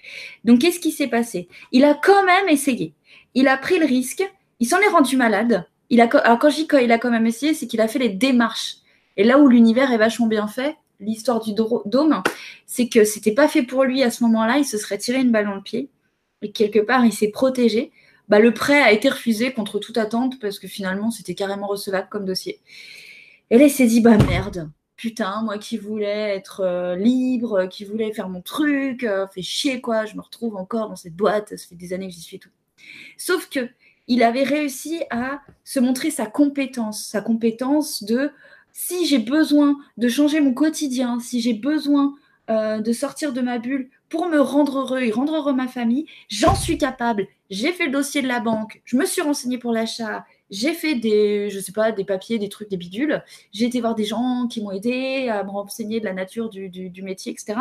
Donc 0.45 0.61
qu'est-ce 0.61 0.81
qui 0.81 0.91
s'est 0.91 1.09
passé? 1.09 1.49
Il 1.73 1.85
a 1.85 1.95
quand 1.95 2.25
même 2.25 2.49
essayé. 2.49 2.95
Il 3.35 3.49
a 3.49 3.57
pris 3.57 3.79
le 3.79 3.87
risque. 3.87 4.25
Il 4.61 4.67
s'en 4.67 4.81
est 4.81 4.89
rendu 4.89 5.17
malade. 5.17 5.67
A 5.91 6.03
alors 6.03 6.39
quand 6.39 6.51
je 6.51 6.57
dis 6.57 6.69
qu'il 6.69 6.91
a 6.91 6.99
quand 6.99 7.11
même 7.11 7.27
essayé, 7.27 7.55
c'est 7.55 7.67
qu'il 7.67 7.81
a 7.81 7.89
fait 7.89 7.99
les 7.99 8.09
démarches. 8.09 8.77
Et 9.17 9.25
là 9.25 9.39
où 9.39 9.49
l'univers 9.49 9.93
est 9.93 9.99
vachement 9.99 10.27
bien 10.27 10.49
fait, 10.49 10.77
l'histoire 11.01 11.41
du 11.41 11.53
dôme, 11.53 12.23
c'est 12.67 12.89
que 12.89 13.05
c'était 13.05 13.33
pas 13.33 13.49
fait 13.49 13.63
pour 13.63 13.85
lui 13.85 14.03
à 14.03 14.11
ce 14.11 14.23
moment-là, 14.25 14.59
il 14.59 14.65
se 14.65 14.79
serait 14.79 14.99
tiré 14.99 15.21
une 15.21 15.33
balle 15.33 15.47
dans 15.47 15.55
le 15.55 15.63
pied, 15.63 15.89
et 16.43 16.53
quelque 16.53 16.79
part, 16.79 17.05
il 17.05 17.13
s'est 17.13 17.31
protégé. 17.31 17.93
Bah, 18.29 18.39
le 18.39 18.53
prêt 18.53 18.81
a 18.81 18.93
été 18.93 19.09
refusé 19.09 19.53
contre 19.53 19.79
toute 19.79 19.99
attente 19.99 20.39
parce 20.41 20.59
que 20.59 20.69
finalement, 20.69 21.11
c'était 21.11 21.35
carrément 21.35 21.67
recevable 21.67 22.09
comme 22.11 22.25
dossier. 22.25 22.61
Et 23.51 23.59
là, 23.59 23.69
s'est 23.69 23.87
dit, 23.87 24.01
bah 24.01 24.19
merde, 24.19 24.71
putain, 24.97 25.43
moi 25.43 25.57
qui 25.57 25.79
voulais 25.79 26.37
être 26.37 26.61
euh, 26.61 26.97
libre, 26.97 27.67
qui 27.67 27.85
voulais 27.85 28.13
faire 28.13 28.29
mon 28.29 28.43
truc, 28.43 29.05
euh, 29.05 29.27
fait 29.29 29.43
chier 29.43 29.81
quoi, 29.81 30.05
je 30.05 30.17
me 30.17 30.21
retrouve 30.21 30.57
encore 30.57 30.89
dans 30.89 30.97
cette 30.97 31.17
boîte, 31.17 31.57
ça 31.57 31.67
fait 31.69 31.77
des 31.77 31.95
années 31.95 32.09
que 32.09 32.15
j'y 32.15 32.21
suis 32.21 32.37
et 32.37 32.41
tout. 32.41 32.51
Sauf 33.17 33.49
que 33.49 33.71
il 34.09 34.23
avait 34.23 34.43
réussi 34.43 35.03
à 35.11 35.41
se 35.65 35.81
montrer 35.81 36.11
sa 36.11 36.27
compétence, 36.27 37.07
sa 37.07 37.21
compétence 37.21 38.03
de 38.03 38.31
si 38.73 39.07
j'ai 39.07 39.19
besoin 39.19 39.77
de 39.99 40.09
changer 40.09 40.41
mon 40.41 40.55
quotidien, 40.55 41.21
si 41.21 41.41
j'ai 41.41 41.55
besoin 41.55 42.15
euh, 42.51 42.81
de 42.81 42.93
sortir 42.93 43.33
de 43.33 43.41
ma 43.41 43.59
bulle 43.59 43.91
pour 44.09 44.27
me 44.27 44.41
rendre 44.41 44.79
heureux 44.79 45.01
et 45.01 45.11
rendre 45.11 45.37
heureux 45.37 45.53
ma 45.53 45.69
famille, 45.69 46.07
j'en 46.29 46.55
suis 46.55 46.79
capable. 46.79 47.27
J'ai 47.51 47.73
fait 47.73 47.87
le 47.87 47.93
dossier 47.93 48.23
de 48.23 48.29
la 48.29 48.41
banque, 48.41 48.81
je 48.85 48.97
me 48.97 49.05
suis 49.05 49.23
renseignée 49.23 49.59
pour 49.59 49.73
l'achat, 49.73 50.25
j'ai 50.51 50.73
fait 50.73 50.95
des, 50.95 51.51
je 51.51 51.61
sais 51.61 51.73
pas, 51.73 51.93
des 51.93 52.05
papiers, 52.05 52.39
des 52.39 52.49
trucs, 52.49 52.71
des 52.71 52.77
bidules. 52.77 53.23
J'ai 53.53 53.67
été 53.67 53.81
voir 53.81 53.95
des 53.95 54.05
gens 54.05 54.47
qui 54.49 54.63
m'ont 54.63 54.71
aidé 54.71 55.29
à 55.29 55.45
me 55.45 55.51
renseigner 55.51 56.01
de 56.01 56.05
la 56.05 56.15
nature 56.15 56.49
du, 56.49 56.69
du 56.71 57.03
métier, 57.03 57.33
etc. 57.33 57.59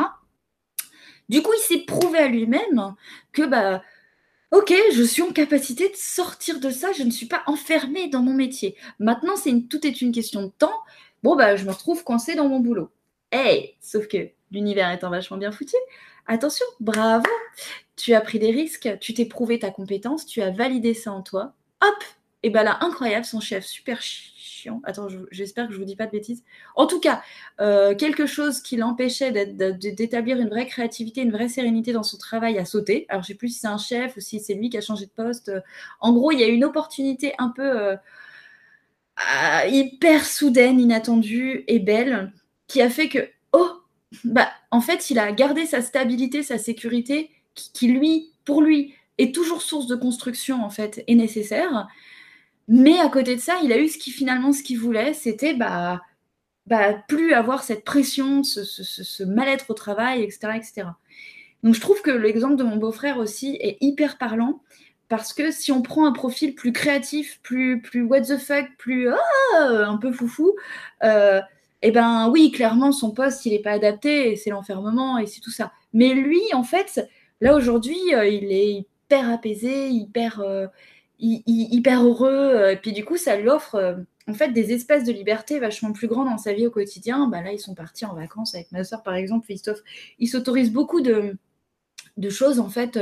Du 1.29 1.41
coup, 1.41 1.51
il 1.53 1.61
s'est 1.61 1.83
prouvé 1.85 2.19
à 2.19 2.27
lui-même 2.27 2.95
que 3.33 3.45
bah 3.45 3.81
Ok, 4.51 4.73
je 4.93 5.03
suis 5.03 5.21
en 5.21 5.33
capacité 5.33 5.89
de 5.89 5.95
sortir 5.95 6.61
de 6.61 6.69
ça, 6.69 6.93
je 6.93 7.03
ne 7.03 7.11
suis 7.11 7.25
pas 7.25 7.43
enfermée 7.47 8.07
dans 8.07 8.21
mon 8.21 8.33
métier. 8.33 8.77
Maintenant, 8.97 9.35
c'est 9.35 9.49
une, 9.49 9.67
tout 9.67 9.85
est 9.85 10.01
une 10.01 10.13
question 10.13 10.41
de 10.43 10.51
temps. 10.57 10.79
Bon, 11.21 11.35
bah, 11.35 11.57
je 11.57 11.65
me 11.65 11.71
retrouve 11.71 12.05
coincée 12.05 12.35
dans 12.35 12.47
mon 12.47 12.61
boulot. 12.61 12.89
Hey, 13.31 13.75
sauf 13.81 14.07
que 14.07 14.29
l'univers 14.51 14.91
étant 14.91 15.09
vachement 15.09 15.37
bien 15.37 15.51
foutu, 15.51 15.75
attention, 16.27 16.65
bravo, 16.79 17.27
tu 17.95 18.13
as 18.13 18.21
pris 18.21 18.39
des 18.39 18.51
risques, 18.51 18.97
tu 18.99 19.13
t'es 19.13 19.25
prouvé 19.25 19.59
ta 19.59 19.71
compétence, 19.71 20.25
tu 20.25 20.41
as 20.41 20.51
validé 20.51 20.93
ça 20.93 21.11
en 21.11 21.21
toi. 21.21 21.53
Hop, 21.81 22.03
et 22.43 22.49
bah 22.49 22.63
là, 22.63 22.77
incroyable, 22.81 23.25
son 23.25 23.39
chef, 23.39 23.65
super 23.65 24.01
chiant. 24.01 24.81
Attends, 24.83 25.07
j'espère 25.31 25.67
que 25.67 25.73
je 25.73 25.77
vous 25.79 25.85
dis 25.85 25.95
pas 25.95 26.05
de 26.05 26.11
bêtises. 26.11 26.43
En 26.75 26.85
tout 26.85 26.99
cas, 26.99 27.21
euh, 27.59 27.95
quelque 27.95 28.25
chose 28.25 28.61
qui 28.61 28.77
l'empêchait 28.77 29.31
d'établir 29.31 30.37
une 30.39 30.49
vraie 30.49 30.67
créativité, 30.67 31.21
une 31.21 31.31
vraie 31.31 31.49
sérénité 31.49 31.93
dans 31.93 32.03
son 32.03 32.17
travail 32.17 32.57
a 32.59 32.65
sauté. 32.65 33.05
Alors, 33.09 33.23
je 33.23 33.27
sais 33.27 33.35
plus 33.35 33.49
si 33.49 33.59
c'est 33.59 33.67
un 33.67 33.77
chef 33.77 34.15
ou 34.17 34.19
si 34.19 34.39
c'est 34.39 34.53
lui 34.53 34.69
qui 34.69 34.77
a 34.77 34.81
changé 34.81 35.05
de 35.05 35.11
poste. 35.11 35.51
En 35.99 36.13
gros, 36.13 36.31
il 36.31 36.39
y 36.39 36.43
a 36.43 36.47
une 36.47 36.63
opportunité 36.63 37.33
un 37.39 37.49
peu 37.49 37.63
euh, 37.63 37.95
ah, 39.17 39.67
hyper 39.67 40.25
soudaine, 40.25 40.79
inattendue 40.79 41.63
et 41.67 41.79
belle 41.79 42.31
qui 42.67 42.81
a 42.81 42.89
fait 42.89 43.09
que, 43.09 43.29
bah, 44.24 44.49
en 44.72 44.82
fait, 44.82 45.10
il 45.10 45.20
a 45.20 45.32
gardé 45.32 45.66
sa 45.66 45.82
stabilité, 45.82 46.43
sa 46.43 46.58
sécurité, 46.58 47.30
qui, 47.55 47.88
lui, 47.88 48.32
pour 48.45 48.62
lui, 48.62 48.93
est 49.18 49.34
toujours 49.34 49.62
source 49.62 49.88
de 49.88 49.95
construction, 49.95 50.64
en 50.64 50.70
fait, 50.70 51.03
et 51.08 51.16
nécessaire. 51.16 51.88
Mais 52.68 52.99
à 52.99 53.10
côté 53.10 53.36
de 53.36 53.41
ça, 53.41 53.55
il 53.64 53.72
a 53.74 53.80
eu 53.80 53.88
ce 53.88 53.97
qui 53.97 54.12
finalement 54.12 54.51
ce 54.51 54.64
qu'il 54.64 54.80
voulait, 54.80 55.14
c'était 55.14 55.53
bah, 55.53 56.01
bah, 56.68 56.93
plus 57.08 57.34
avoir 57.34 57.64
cette 57.64 57.86
pression, 57.86 58.43
ce, 58.43 59.24
mal-être 59.24 59.70
au 59.70 59.74
travail, 59.74 60.24
etc., 60.24 60.49
etc. 60.55 60.88
Donc 61.64 61.74
je 61.74 61.82
trouve 61.82 62.01
que 62.01 62.12
l'exemple 62.12 62.55
de 62.55 62.64
mon 62.64 62.76
beau-frère 62.76 63.18
aussi 63.18 63.58
est 63.62 63.78
hyper 63.82 64.18
parlant 64.18 64.62
parce 65.08 65.34
que 65.34 65.51
si 65.51 65.72
on 65.72 65.82
prend 65.82 66.05
un 66.05 66.12
profil 66.12 66.53
plus 66.53 66.74
créatif, 66.74 67.39
plus, 67.41 67.82
what 68.03 68.22
the 68.22 68.38
fuck, 68.38 68.68
plus 68.78 69.10
ah, 69.10 69.88
un 69.88 69.97
peu 69.97 70.12
foufou, 70.12 70.53
euh, 71.03 71.41
eh 71.82 71.91
ben 71.91 72.30
oui, 72.30 72.51
clairement 72.51 72.91
son 72.91 73.11
poste 73.11 73.45
il 73.45 73.51
n'est 73.51 73.61
pas 73.61 73.71
adapté, 73.71 74.36
c'est 74.36 74.49
l'enfermement 74.49 75.17
et 75.17 75.28
c'est 75.28 75.41
tout 75.41 75.51
ça. 75.51 75.71
Mais 75.93 76.13
lui, 76.13 76.41
en 76.53 76.63
fait, 76.63 77.07
là 77.41 77.55
aujourd'hui, 77.55 77.97
euh, 78.13 78.28
il 78.28 78.51
est 78.51 78.73
hyper 78.73 79.30
apaisé, 79.30 79.89
hyper, 79.89 80.39
euh, 80.41 80.67
hyper 81.19 82.03
heureux. 82.03 82.30
Euh, 82.32 82.71
et 82.71 82.78
puis 82.78 82.93
du 82.93 83.05
coup, 83.05 83.17
ça 83.17 83.38
lui 83.38 83.49
offre 83.49 83.97
en 84.28 84.34
fait 84.34 84.51
des 84.51 84.73
espaces 84.73 85.03
de 85.05 85.13
liberté 85.13 85.59
vachement 85.59 85.93
plus 85.93 86.07
grands 86.07 86.25
dans 86.25 86.38
sa 86.38 86.53
vie 86.53 86.67
au 86.67 86.71
quotidien. 86.71 87.28
Bah, 87.28 87.41
là, 87.41 87.51
ils 87.51 87.59
sont 87.59 87.75
partis 87.75 88.05
en 88.05 88.15
vacances 88.15 88.55
avec 88.55 88.71
ma 88.71 88.84
soeur, 88.84 89.03
par 89.03 89.15
exemple. 89.15 89.47
Ils 90.19 90.28
s'autorisent 90.28 90.73
beaucoup 90.73 91.01
de, 91.01 91.38
de, 92.17 92.30
choses 92.30 92.59
en 92.59 92.69
fait 92.69 92.99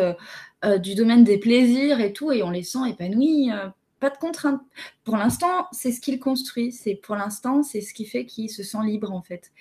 du 0.81 0.95
domaine 0.95 1.23
des 1.23 1.37
plaisirs 1.37 2.01
et 2.01 2.13
tout, 2.13 2.31
et 2.31 2.43
on 2.43 2.49
les 2.51 2.63
sent 2.63 2.89
épanouis. 2.89 3.51
Pas 4.05 4.15
de 4.15 4.19
contraintes. 4.19 4.61
Pour 5.03 5.17
l'instant, 5.17 5.67
c'est 5.71 5.91
ce 5.91 5.99
qu'il 5.99 6.19
construit. 6.19 6.71
C'est 6.71 6.93
pour 6.93 7.15
l'instant, 7.15 7.63
c'est 7.63 7.81
ce 7.81 7.91
qui 7.91 8.05
fait 8.05 8.25
qu'il 8.25 8.51
se 8.51 8.61
sent 8.61 8.77
libre 8.83 9.11
en 9.11 9.23
fait, 9.23 9.51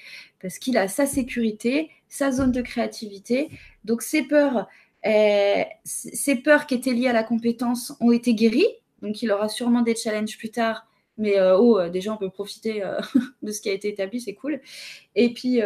parce 0.40 0.58
qu'il 0.58 0.76
a 0.76 0.86
sa 0.86 1.06
sécurité, 1.06 1.90
sa 2.08 2.30
zone 2.30 2.52
de 2.52 2.60
créativité. 2.60 3.48
Donc 3.84 4.02
ses 4.02 4.22
peurs, 4.22 4.68
ces 5.84 6.36
peurs 6.44 6.66
qui 6.66 6.74
étaient 6.74 6.92
liées 6.92 7.08
à 7.08 7.14
la 7.14 7.24
compétence 7.24 7.94
ont 8.00 8.12
été 8.12 8.34
guéries, 8.34 8.68
donc 9.00 9.22
il 9.22 9.32
aura 9.32 9.48
sûrement 9.48 9.80
des 9.80 9.96
challenges 9.96 10.36
plus 10.36 10.50
tard, 10.50 10.86
mais 11.16 11.38
euh, 11.38 11.56
oh, 11.56 11.78
euh, 11.78 11.88
déjà 11.88 12.12
on 12.12 12.18
peut 12.18 12.30
profiter 12.30 12.84
euh, 12.84 13.00
de 13.42 13.50
ce 13.50 13.62
qui 13.62 13.70
a 13.70 13.72
été 13.72 13.88
établi, 13.88 14.20
c'est 14.20 14.34
cool. 14.34 14.60
Et 15.14 15.32
puis, 15.32 15.60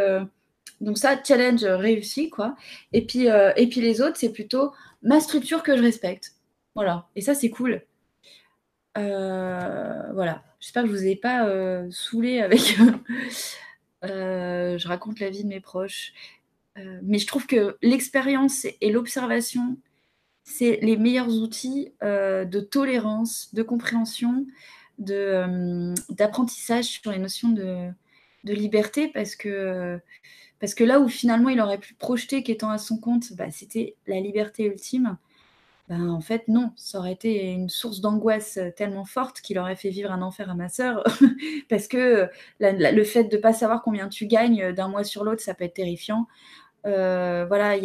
donc 0.80 0.98
ça, 0.98 1.20
challenge 1.20 1.64
réussi, 1.64 2.30
quoi. 2.30 2.54
Et 2.92 3.04
puis, 3.04 3.26
et 3.26 3.66
puis 3.68 3.80
les 3.80 4.00
autres, 4.00 4.16
c'est 4.16 4.32
plutôt 4.32 4.72
ma 5.02 5.18
structure 5.18 5.64
que 5.64 5.76
je 5.76 5.82
respecte. 5.82 6.34
Voilà, 6.76 7.08
et 7.16 7.22
ça, 7.22 7.34
c'est 7.34 7.50
cool. 7.50 7.82
Voilà, 8.98 10.42
j'espère 10.60 10.82
que 10.82 10.88
je 10.88 10.94
vous 10.94 11.06
ai 11.06 11.16
pas 11.16 11.46
saoulé 11.90 12.40
avec. 12.40 12.60
je 14.02 14.88
raconte 14.88 15.20
la 15.20 15.30
vie 15.30 15.44
de 15.44 15.48
mes 15.48 15.60
proches. 15.60 16.12
Euh, 16.78 16.98
mais 17.02 17.18
je 17.18 17.26
trouve 17.26 17.46
que 17.46 17.76
l'expérience 17.82 18.66
et 18.80 18.90
l'observation, 18.90 19.76
c'est 20.44 20.78
les 20.82 20.96
meilleurs 20.96 21.28
outils 21.28 21.92
euh, 22.02 22.44
de 22.44 22.60
tolérance, 22.60 23.54
de 23.54 23.62
compréhension, 23.62 24.46
euh, 25.10 25.94
d'apprentissage 26.10 26.84
sur 26.84 27.12
les 27.12 27.18
notions 27.18 27.50
de, 27.50 27.90
liberté, 28.44 29.08
parce 29.08 29.36
que, 29.36 30.00
parce 30.58 30.74
que 30.74 30.82
là 30.82 31.00
où 31.00 31.08
finalement 31.08 31.50
il 31.50 31.60
aurait 31.60 31.76
pu 31.76 31.92
projeter 31.92 32.42
qu'étant 32.42 32.70
à 32.70 32.78
son 32.78 32.96
compte, 32.96 33.34
bah, 33.34 33.50
c'était 33.50 33.94
la 34.06 34.20
liberté 34.20 34.64
ultime. 34.64 35.18
Ben, 35.88 36.10
en 36.10 36.20
fait, 36.20 36.48
non, 36.48 36.72
ça 36.76 36.98
aurait 36.98 37.12
été 37.12 37.46
une 37.46 37.70
source 37.70 38.00
d'angoisse 38.00 38.58
tellement 38.76 39.06
forte 39.06 39.40
qu'il 39.40 39.58
aurait 39.58 39.76
fait 39.76 39.88
vivre 39.88 40.12
un 40.12 40.20
enfer 40.20 40.50
à 40.50 40.54
ma 40.54 40.68
sœur. 40.68 41.02
parce 41.70 41.88
que 41.88 42.28
le 42.60 43.04
fait 43.04 43.24
de 43.24 43.36
ne 43.36 43.40
pas 43.40 43.54
savoir 43.54 43.82
combien 43.82 44.08
tu 44.08 44.26
gagnes 44.26 44.72
d'un 44.72 44.88
mois 44.88 45.04
sur 45.04 45.24
l'autre, 45.24 45.40
ça 45.40 45.54
peut 45.54 45.64
être 45.64 45.74
terrifiant. 45.74 46.26
Euh, 46.86 47.46
voilà, 47.46 47.76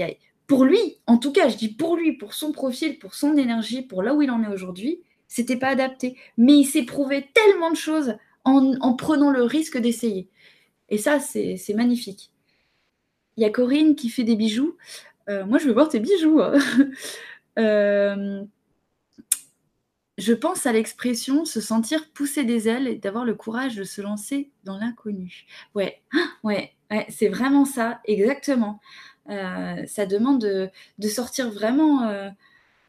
pour 0.48 0.66
lui, 0.66 0.98
en 1.08 1.18
tout 1.18 1.32
cas, 1.32 1.48
je 1.48 1.56
dis 1.56 1.70
pour 1.70 1.96
lui, 1.96 2.14
pour 2.18 2.34
son 2.34 2.52
profil, 2.52 3.00
pour 3.00 3.16
son 3.16 3.38
énergie, 3.38 3.82
pour 3.82 4.04
là 4.04 4.14
où 4.14 4.22
il 4.22 4.30
en 4.30 4.44
est 4.44 4.48
aujourd'hui, 4.48 5.02
c'était 5.28 5.58
pas 5.58 5.70
adapté. 5.70 6.18
Mais 6.38 6.54
il 6.54 6.66
s'est 6.66 6.84
prouvé 6.84 7.30
tellement 7.34 7.72
de 7.72 7.78
choses 7.78 8.18
en, 8.44 8.94
prenant 8.96 9.32
le 9.32 9.44
risque 9.44 9.78
d'essayer. 9.78 10.28
Et 10.90 10.98
ça, 10.98 11.20
c'est 11.20 11.74
magnifique. 11.74 12.32
Il 13.38 13.44
y 13.44 13.46
a 13.46 13.50
Corinne 13.50 13.96
qui 13.96 14.10
fait 14.10 14.24
des 14.24 14.36
bijoux. 14.36 14.76
Euh, 15.30 15.46
moi, 15.46 15.58
je 15.58 15.68
veux 15.68 15.74
voir 15.74 15.90
tes 15.90 16.00
bijoux. 16.00 16.42
Hein. 16.42 16.54
Euh, 17.60 18.44
je 20.18 20.34
pense 20.34 20.66
à 20.66 20.72
l'expression 20.72 21.46
se 21.46 21.60
sentir 21.60 22.10
pousser 22.14 22.44
des 22.44 22.68
ailes 22.70 22.88
et 22.88 22.96
d'avoir 22.96 23.26
le 23.26 23.34
courage 23.36 23.76
de 23.76 23.84
se 23.84 24.02
lancer 24.02 24.52
dans 24.64 24.78
l'inconnu. 24.78 25.46
Ouais, 25.76 26.02
ouais, 26.44 26.74
c'est 27.10 27.30
vraiment 27.30 27.66
ça, 27.66 28.00
exactement. 28.06 28.80
Euh, 29.30 29.86
ça 29.88 30.06
demande 30.06 30.42
de, 30.42 31.08
sortir 31.08 31.50
vraiment 31.50 32.04
euh, 32.04 32.30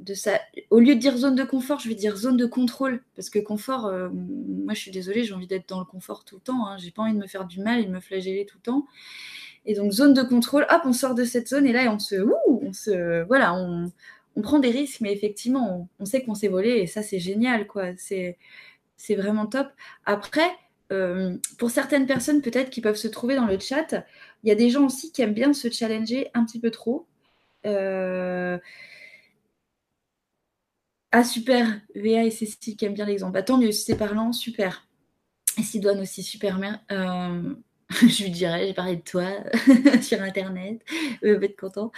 de 0.01 0.15
ça. 0.15 0.39
Au 0.71 0.81
lieu 0.81 0.95
de 0.95 1.01
dire 1.01 1.17
zone 1.17 1.35
de 1.35 1.45
confort, 1.45 1.79
je 1.81 1.89
vais 1.89 1.95
dire 1.95 2.17
zone 2.17 2.37
de 2.37 2.47
contrôle. 2.47 3.03
Parce 3.17 3.31
que 3.31 3.39
confort, 3.39 3.91
moi 4.13 4.75
je 4.75 4.81
suis 4.81 4.91
désolée, 4.91 5.25
j'ai 5.25 5.35
envie 5.35 5.47
d'être 5.47 5.69
dans 5.69 5.79
le 5.79 5.87
confort 5.87 6.25
tout 6.25 6.37
le 6.37 6.43
temps. 6.43 6.67
Hein. 6.67 6.77
J'ai 6.79 6.91
pas 6.91 7.03
envie 7.03 7.15
de 7.15 7.19
me 7.19 7.27
faire 7.27 7.47
du 7.47 7.61
mal 7.61 7.81
et 7.81 7.85
de 7.85 7.91
me 7.91 8.01
flageller 8.01 8.45
tout 8.45 8.59
le 8.59 8.63
temps. 8.63 8.87
Et 9.67 9.75
donc 9.75 9.93
zone 9.93 10.13
de 10.13 10.23
contrôle, 10.23 10.67
hop, 10.71 10.83
on 10.85 10.93
sort 10.93 11.15
de 11.15 11.25
cette 11.25 11.49
zone 11.49 11.67
et 11.67 11.73
là 11.73 11.91
on 11.91 11.99
se, 11.99 12.17
on 12.47 12.73
se, 12.73 13.25
voilà, 13.25 13.55
on, 13.55 13.91
prend 14.43 14.59
des 14.59 14.71
risques, 14.71 15.01
mais 15.01 15.13
effectivement, 15.13 15.89
on, 15.99 16.05
sait 16.05 16.23
qu'on 16.23 16.35
s'est 16.35 16.49
volé 16.49 16.71
et 16.71 16.87
ça 16.87 17.03
c'est 17.03 17.21
génial, 17.21 17.67
quoi. 17.67 17.89
C'est, 17.97 18.37
vraiment 19.11 19.47
top. 19.47 19.69
Après, 20.07 20.51
euh, 20.93 21.37
pour 21.59 21.71
certaines 21.71 22.07
personnes 22.07 22.43
peut-être 22.43 22.71
qui 22.71 22.81
peuvent 22.81 22.97
se 22.97 23.09
trouver 23.09 23.37
dans 23.37 23.47
le 23.47 23.59
chat, 23.59 24.07
il 24.43 24.49
y 24.49 24.53
a 24.53 24.55
des 24.55 24.71
gens 24.71 24.87
aussi 24.87 25.13
qui 25.13 25.23
aiment 25.23 25.35
bien 25.35 25.53
se 25.53 25.71
challenger 25.71 26.31
un 26.35 26.45
petit 26.45 26.61
peu 26.61 26.71
trop. 26.71 27.07
Euh, 27.67 28.59
ah 31.13 31.25
super, 31.25 31.81
VA 31.95 32.25
et 32.25 32.31
Cécile 32.31 32.77
qui 32.77 32.85
aiment 32.85 32.95
bien 32.95 33.07
l'exemple. 33.07 33.33
Bah, 33.33 33.43
tant 33.43 33.59
mieux, 33.59 33.73
c'est 33.73 33.97
parlant, 33.97 34.33
super. 34.33 34.89
Et 35.59 35.63
Sidoine 35.63 36.01
aussi, 36.01 36.23
super. 36.23 36.59
Euh... 36.91 37.55
je 37.91 38.25
lui 38.25 38.31
dirais, 38.31 38.67
j'ai 38.67 38.75
parlé 38.75 38.97
de 38.97 39.03
toi 39.03 39.29
sur 40.03 40.21
Internet, 40.23 40.81
euh, 41.25 41.39
va 41.39 41.45
être 41.45 41.59
content. 41.59 41.93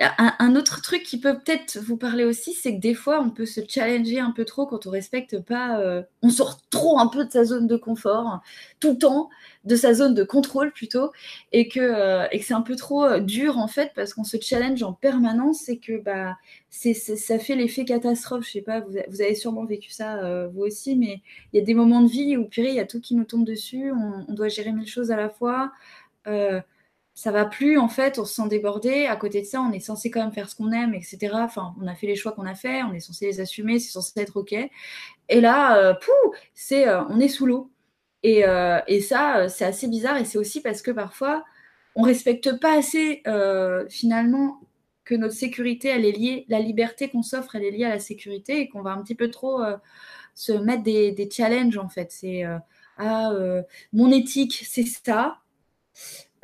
Un, 0.00 0.56
autre 0.56 0.82
truc 0.82 1.04
qui 1.04 1.20
peut 1.20 1.38
peut-être 1.38 1.78
vous 1.78 1.96
parler 1.96 2.24
aussi, 2.24 2.52
c'est 2.52 2.74
que 2.74 2.80
des 2.80 2.94
fois, 2.94 3.20
on 3.20 3.30
peut 3.30 3.46
se 3.46 3.60
challenger 3.68 4.18
un 4.18 4.32
peu 4.32 4.44
trop 4.44 4.66
quand 4.66 4.86
on 4.86 4.90
respecte 4.90 5.40
pas. 5.40 5.78
Euh, 5.78 6.02
on 6.22 6.30
sort 6.30 6.60
trop 6.68 6.98
un 6.98 7.06
peu 7.06 7.24
de 7.24 7.30
sa 7.30 7.44
zone 7.44 7.68
de 7.68 7.76
confort, 7.76 8.40
tout 8.80 8.90
le 8.92 8.98
temps, 8.98 9.30
de 9.64 9.76
sa 9.76 9.94
zone 9.94 10.14
de 10.14 10.24
contrôle 10.24 10.72
plutôt, 10.72 11.12
et 11.52 11.68
que, 11.68 11.78
euh, 11.78 12.26
et 12.32 12.40
que 12.40 12.44
c'est 12.44 12.54
un 12.54 12.62
peu 12.62 12.74
trop 12.74 13.04
euh, 13.04 13.20
dur 13.20 13.58
en 13.58 13.68
fait, 13.68 13.92
parce 13.94 14.14
qu'on 14.14 14.24
se 14.24 14.36
challenge 14.40 14.82
en 14.82 14.92
permanence 14.92 15.68
et 15.68 15.78
que 15.78 15.96
bah, 16.02 16.36
c'est, 16.70 16.94
ça 16.94 17.38
fait 17.38 17.54
l'effet 17.54 17.84
catastrophe. 17.84 18.46
Je 18.46 18.50
sais 18.50 18.62
pas, 18.62 18.80
vous, 18.80 18.96
avez 19.20 19.36
sûrement 19.36 19.64
vécu 19.64 19.90
ça 19.90 20.48
vous 20.48 20.62
aussi, 20.62 20.96
mais 20.96 21.22
il 21.52 21.58
y 21.60 21.62
a 21.62 21.64
des 21.64 21.74
moments 21.74 22.00
de 22.00 22.08
vie 22.08 22.36
où, 22.36 22.46
purée, 22.46 22.70
il 22.70 22.74
y 22.74 22.80
a 22.80 22.86
tout 22.86 23.00
qui 23.00 23.14
nous 23.14 23.24
tombe 23.24 23.44
dessus, 23.44 23.92
on, 23.92 24.24
on 24.28 24.34
doit 24.34 24.48
gérer 24.48 24.72
mille 24.72 24.88
choses 24.88 25.12
à 25.12 25.16
la 25.16 25.30
fois 25.30 25.70
ça 27.14 27.30
va 27.30 27.44
plus, 27.44 27.78
en 27.78 27.88
fait, 27.88 28.18
on 28.18 28.24
se 28.24 28.34
sent 28.34 28.48
débordé. 28.48 29.06
À 29.06 29.14
côté 29.14 29.40
de 29.40 29.46
ça, 29.46 29.60
on 29.60 29.70
est 29.70 29.80
censé 29.80 30.10
quand 30.10 30.20
même 30.20 30.32
faire 30.32 30.48
ce 30.50 30.56
qu'on 30.56 30.72
aime, 30.72 30.94
etc. 30.94 31.18
Enfin, 31.34 31.74
on 31.80 31.86
a 31.86 31.94
fait 31.94 32.08
les 32.08 32.16
choix 32.16 32.32
qu'on 32.32 32.44
a 32.44 32.56
fait, 32.56 32.82
on 32.82 32.92
est 32.92 33.00
censé 33.00 33.26
les 33.26 33.40
assumer, 33.40 33.78
c'est 33.78 33.92
censé 33.92 34.12
être 34.20 34.36
OK. 34.36 34.52
Et 34.52 35.40
là, 35.40 35.78
euh, 35.78 35.94
c'est, 36.54 36.88
euh, 36.88 37.04
on 37.08 37.20
est 37.20 37.28
sous 37.28 37.46
l'eau. 37.46 37.70
Et, 38.24 38.44
euh, 38.46 38.80
et 38.88 39.00
ça, 39.00 39.48
c'est 39.48 39.64
assez 39.64 39.86
bizarre. 39.86 40.16
Et 40.16 40.24
c'est 40.24 40.38
aussi 40.38 40.60
parce 40.60 40.82
que 40.82 40.90
parfois, 40.90 41.44
on 41.94 42.02
respecte 42.02 42.58
pas 42.60 42.76
assez, 42.76 43.22
finalement, 43.88 44.60
que 45.04 45.14
notre 45.14 45.34
sécurité, 45.34 45.88
elle 45.88 46.04
est 46.06 46.12
liée, 46.12 46.46
la 46.48 46.58
liberté 46.60 47.10
qu'on 47.10 47.22
s'offre, 47.22 47.54
elle 47.54 47.64
est 47.64 47.70
liée 47.70 47.84
à 47.84 47.90
la 47.90 48.00
sécurité 48.00 48.60
et 48.60 48.68
qu'on 48.68 48.82
va 48.82 48.90
un 48.92 49.02
petit 49.02 49.14
peu 49.14 49.30
trop 49.30 49.62
se 50.34 50.52
mettre 50.52 50.82
des, 50.82 51.12
des, 51.12 51.30
challenges, 51.30 51.78
en 51.78 51.88
fait. 51.88 52.10
C'est, 52.10 52.42
ah, 52.98 53.30
mon 53.92 54.10
éthique, 54.10 54.64
c'est 54.66 54.86
ça. 54.86 55.38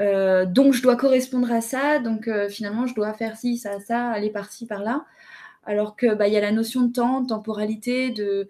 Euh, 0.00 0.46
donc 0.46 0.72
je 0.72 0.82
dois 0.82 0.96
correspondre 0.96 1.52
à 1.52 1.60
ça, 1.60 1.98
donc 1.98 2.26
euh, 2.26 2.48
finalement 2.48 2.86
je 2.86 2.94
dois 2.94 3.12
faire 3.12 3.36
ci, 3.36 3.58
ça, 3.58 3.80
ça, 3.80 4.08
aller 4.08 4.30
par-ci, 4.30 4.66
par-là. 4.66 5.04
Alors 5.64 5.94
que 5.96 6.14
bah, 6.14 6.28
y 6.28 6.36
a 6.36 6.40
la 6.40 6.52
notion 6.52 6.82
de 6.82 6.92
temps, 6.92 7.20
de 7.20 7.28
temporalité, 7.28 8.10
de, 8.10 8.48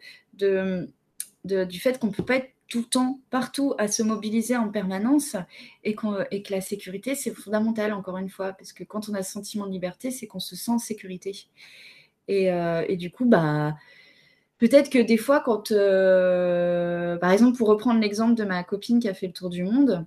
du 1.45 1.81
fait 1.81 1.99
qu'on 1.99 2.09
ne 2.09 2.13
peut 2.13 2.25
pas 2.25 2.37
être 2.37 2.51
tout 2.69 2.79
le 2.79 2.85
temps, 2.85 3.21
partout, 3.31 3.75
à 3.79 3.89
se 3.89 4.03
mobiliser 4.05 4.57
en 4.57 4.69
permanence 4.69 5.35
et, 5.83 5.97
et 6.31 6.43
que 6.43 6.53
la 6.53 6.61
sécurité, 6.61 7.17
c'est 7.17 7.35
fondamental, 7.35 7.93
encore 7.93 8.17
une 8.17 8.29
fois, 8.29 8.53
parce 8.53 8.73
que 8.73 8.85
quand 8.85 9.09
on 9.09 9.15
a 9.15 9.25
ce 9.25 9.33
sentiment 9.33 9.67
de 9.67 9.73
liberté, 9.73 10.13
c'est 10.13 10.29
qu'on 10.29 10.39
se 10.39 10.55
sent 10.55 10.71
en 10.71 10.79
sécurité. 10.79 11.47
Et, 12.29 12.53
euh, 12.53 12.85
et 12.89 12.97
du 12.97 13.11
coup, 13.11 13.25
bah, 13.25 13.75
peut-être 14.59 14.89
que 14.89 15.01
des 15.01 15.17
fois, 15.17 15.41
quand, 15.41 15.71
par 17.21 17.33
exemple, 17.33 17.59
pour 17.59 17.69
reprendre 17.69 18.01
l'exemple 18.01 18.35
de 18.35 18.45
ma 18.45 18.63
copine 18.63 19.01
qui 19.01 19.09
a 19.09 19.15
fait 19.15 19.27
le 19.27 19.33
tour 19.33 19.51
du 19.51 19.65
monde, 19.65 20.07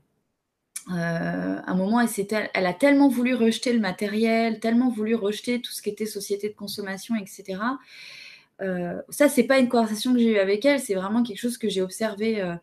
euh, 0.92 1.60
un 1.66 1.76
moment, 1.76 2.02
elle, 2.02 2.66
a 2.66 2.74
tellement 2.74 3.08
voulu 3.08 3.36
rejeter 3.36 3.72
le 3.72 3.80
matériel, 3.80 4.60
tellement 4.60 4.90
voulu 4.90 5.16
rejeter 5.16 5.62
tout 5.62 5.72
ce 5.72 5.82
qui 5.82 5.90
était 5.90 6.06
société 6.06 6.50
de 6.50 6.56
consommation, 6.56 7.16
etc. 7.16 7.60
Euh, 8.62 9.02
ça, 9.10 9.30
c'est 9.30 9.44
pas 9.44 9.60
une 9.60 9.70
conversation 9.70 10.14
que 10.14 10.20
j'ai 10.20 10.32
eue 10.34 10.38
avec 10.40 10.66
elle, 10.66 10.80
c'est 10.80 10.96
vraiment 10.96 11.24
quelque 11.24 11.40
chose 11.40 11.58
que 11.58 11.70
j'ai 11.70 11.82
observé. 11.82 12.42
Euh, 12.42 12.56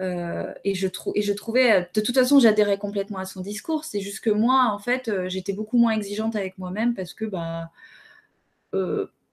euh, 0.00 0.52
et, 0.64 0.74
je 0.74 0.88
et 1.14 1.22
je 1.22 1.32
trouvais, 1.32 1.88
de 1.94 2.00
toute 2.00 2.14
façon, 2.14 2.38
j'adhérais 2.40 2.78
complètement 2.78 3.18
à 3.18 3.24
son 3.24 3.40
discours. 3.40 3.84
C'est 3.84 4.00
juste 4.00 4.20
que 4.20 4.30
moi, 4.30 4.70
en 4.72 4.78
fait, 4.78 5.10
j'étais 5.28 5.52
beaucoup 5.52 5.78
moins 5.78 5.92
exigeante 5.92 6.36
avec 6.36 6.58
moi-même 6.58 6.94
parce 6.94 7.14
que, 7.14 7.24
bah, 7.24 7.70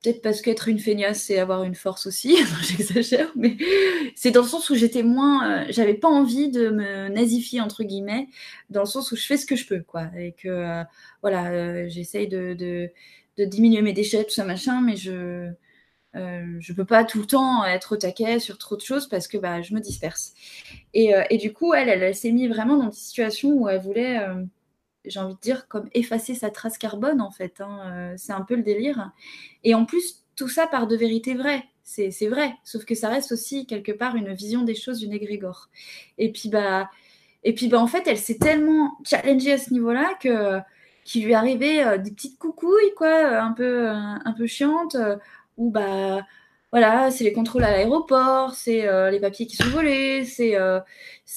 Peut-être 0.01 0.23
parce 0.23 0.41
qu'être 0.41 0.67
une 0.67 0.79
feignasse, 0.79 1.21
c'est 1.21 1.37
avoir 1.37 1.63
une 1.63 1.75
force 1.75 2.07
aussi. 2.07 2.35
J'exagère, 2.63 3.31
mais 3.35 3.57
c'est 4.15 4.31
dans 4.31 4.41
le 4.41 4.47
sens 4.47 4.69
où 4.71 4.75
j'étais 4.75 5.03
moins. 5.03 5.61
Euh, 5.61 5.65
j'avais 5.69 5.93
pas 5.93 6.07
envie 6.07 6.49
de 6.49 6.69
me 6.69 7.07
nazifier, 7.09 7.61
entre 7.61 7.83
guillemets, 7.83 8.27
dans 8.71 8.81
le 8.81 8.87
sens 8.87 9.11
où 9.11 9.15
je 9.15 9.23
fais 9.25 9.37
ce 9.37 9.45
que 9.45 9.55
je 9.55 9.67
peux, 9.67 9.81
quoi. 9.81 10.07
Et 10.17 10.31
que, 10.31 10.47
euh, 10.47 10.83
voilà, 11.21 11.51
euh, 11.51 11.85
j'essaye 11.87 12.27
de, 12.27 12.89
diminuer 13.37 13.81
mes 13.83 13.93
déchets, 13.93 14.23
tout 14.23 14.31
ça, 14.31 14.43
machin, 14.43 14.81
mais 14.81 14.95
je. 14.95 15.51
je 16.13 16.73
peux 16.73 16.85
pas 16.85 17.03
tout 17.03 17.19
le 17.19 17.27
temps 17.27 17.63
être 17.65 17.93
au 17.93 17.97
taquet 17.97 18.39
sur 18.39 18.57
trop 18.57 18.75
de 18.75 18.81
choses 18.81 19.07
parce 19.07 19.27
que 19.27 19.37
bah, 19.37 19.61
je 19.61 19.73
me 19.75 19.79
disperse. 19.79 20.33
Et, 20.93 21.13
et 21.29 21.37
du 21.37 21.53
coup, 21.53 21.73
elle, 21.73 21.89
elle, 21.89 22.03
elle 22.03 22.15
s'est 22.15 22.31
mise 22.31 22.49
vraiment 22.49 22.77
dans 22.77 22.85
une 22.85 22.91
situation 22.91 23.49
où 23.51 23.69
elle 23.69 23.81
voulait 23.81 24.19
j'ai 25.05 25.19
envie 25.19 25.35
de 25.35 25.39
dire, 25.39 25.67
comme 25.67 25.89
effacer 25.93 26.35
sa 26.35 26.49
trace 26.49 26.77
carbone, 26.77 27.21
en 27.21 27.31
fait. 27.31 27.61
Hein, 27.61 27.79
euh, 27.85 28.13
c'est 28.17 28.33
un 28.33 28.41
peu 28.41 28.55
le 28.55 28.63
délire. 28.63 29.11
Et 29.63 29.73
en 29.75 29.85
plus, 29.85 30.23
tout 30.35 30.47
ça 30.47 30.67
part 30.67 30.87
de 30.87 30.95
vérité 30.95 31.33
vraie. 31.33 31.63
C'est 31.83 32.27
vrai. 32.27 32.53
Sauf 32.63 32.85
que 32.85 32.95
ça 32.95 33.09
reste 33.09 33.33
aussi, 33.33 33.65
quelque 33.65 33.91
part, 33.91 34.15
une 34.15 34.33
vision 34.33 34.61
des 34.63 34.75
choses 34.75 34.99
d'une 34.99 35.11
égrégore. 35.11 35.69
Et 36.17 36.31
puis, 36.31 36.47
bah, 36.49 36.89
et 37.43 37.53
puis, 37.53 37.67
bah, 37.67 37.79
en 37.79 37.87
fait, 37.87 38.07
elle 38.07 38.17
s'est 38.17 38.37
tellement 38.37 38.97
challengée 39.03 39.53
à 39.53 39.57
ce 39.57 39.73
niveau-là 39.73 40.13
que 40.21 40.59
qu'il 41.03 41.25
lui 41.25 41.33
arrivait 41.33 41.83
euh, 41.83 41.97
des 41.97 42.11
petites 42.11 42.37
coucouilles, 42.37 42.93
quoi, 42.95 43.39
un 43.41 43.53
peu, 43.53 43.89
un 43.89 44.33
peu 44.37 44.45
chiantes, 44.45 44.95
euh, 44.95 45.17
bah, 45.57 46.21
voilà, 46.71 47.11
c'est 47.11 47.25
les 47.25 47.33
contrôles 47.33 47.63
à 47.65 47.71
l'aéroport, 47.71 48.53
c'est 48.55 48.87
euh, 48.87 49.11
les 49.11 49.19
papiers 49.19 49.45
qui 49.45 49.57
sont 49.57 49.69
volés, 49.69 50.23
c'est 50.23 50.55
euh, 50.55 50.79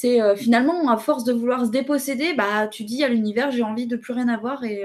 euh, 0.05 0.37
finalement 0.37 0.89
à 0.89 0.97
force 0.97 1.25
de 1.25 1.33
vouloir 1.33 1.67
se 1.67 1.71
déposséder, 1.71 2.35
bah 2.35 2.69
tu 2.69 2.85
dis 2.85 3.03
à 3.03 3.09
l'univers 3.09 3.51
j'ai 3.51 3.65
envie 3.65 3.87
de 3.89 3.97
plus 3.97 4.13
rien 4.13 4.29
avoir 4.29 4.63
et, 4.65 4.85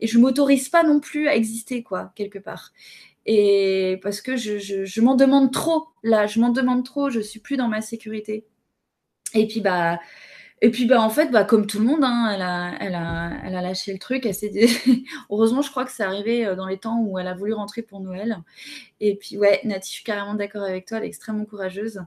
et 0.00 0.06
je 0.06 0.18
m'autorise 0.18 0.68
pas 0.68 0.82
non 0.82 1.00
plus 1.00 1.28
à 1.28 1.34
exister 1.34 1.82
quoi 1.82 2.12
quelque 2.14 2.38
part. 2.38 2.72
Et 3.26 3.98
parce 4.02 4.20
que 4.20 4.36
je, 4.36 5.00
m'en 5.00 5.14
demande 5.14 5.52
trop 5.52 5.88
là, 6.02 6.26
je 6.26 6.40
m'en 6.40 6.50
demande 6.50 6.84
trop, 6.84 7.10
je 7.10 7.20
suis 7.20 7.40
plus 7.40 7.56
dans 7.56 7.68
ma 7.68 7.80
sécurité. 7.80 8.44
Et 9.34 9.46
puis 9.46 9.60
bah 9.60 9.98
et 10.62 10.70
puis, 10.70 10.84
bah, 10.84 11.00
en 11.00 11.08
fait, 11.08 11.30
bah, 11.30 11.44
comme 11.44 11.66
tout 11.66 11.78
le 11.78 11.86
monde, 11.86 12.04
hein, 12.04 12.30
elle, 12.34 12.42
a, 12.42 12.74
elle, 12.80 12.94
a, 12.94 13.32
elle, 13.44 13.54
a, 13.54 13.62
lâché 13.62 13.92
le 13.94 13.98
truc. 13.98 14.26
Elle 14.26 14.34
Heureusement, 15.30 15.62
je 15.62 15.70
crois 15.70 15.86
que 15.86 15.90
c'est 15.90 16.02
arrivé 16.02 16.44
euh, 16.44 16.54
dans 16.54 16.66
les 16.66 16.76
temps 16.76 17.00
où 17.00 17.18
elle 17.18 17.28
a 17.28 17.34
voulu 17.34 17.54
rentrer 17.54 17.80
pour 17.80 18.00
Noël. 18.00 18.42
Et 19.00 19.16
puis, 19.16 19.38
ouais, 19.38 19.60
Nati, 19.64 19.88
je 19.88 19.94
suis 19.94 20.04
carrément 20.04 20.34
d'accord 20.34 20.62
avec 20.62 20.86
toi. 20.86 20.98
Elle 20.98 21.04
est 21.04 21.08
extrêmement 21.08 21.46
courageuse. 21.46 22.04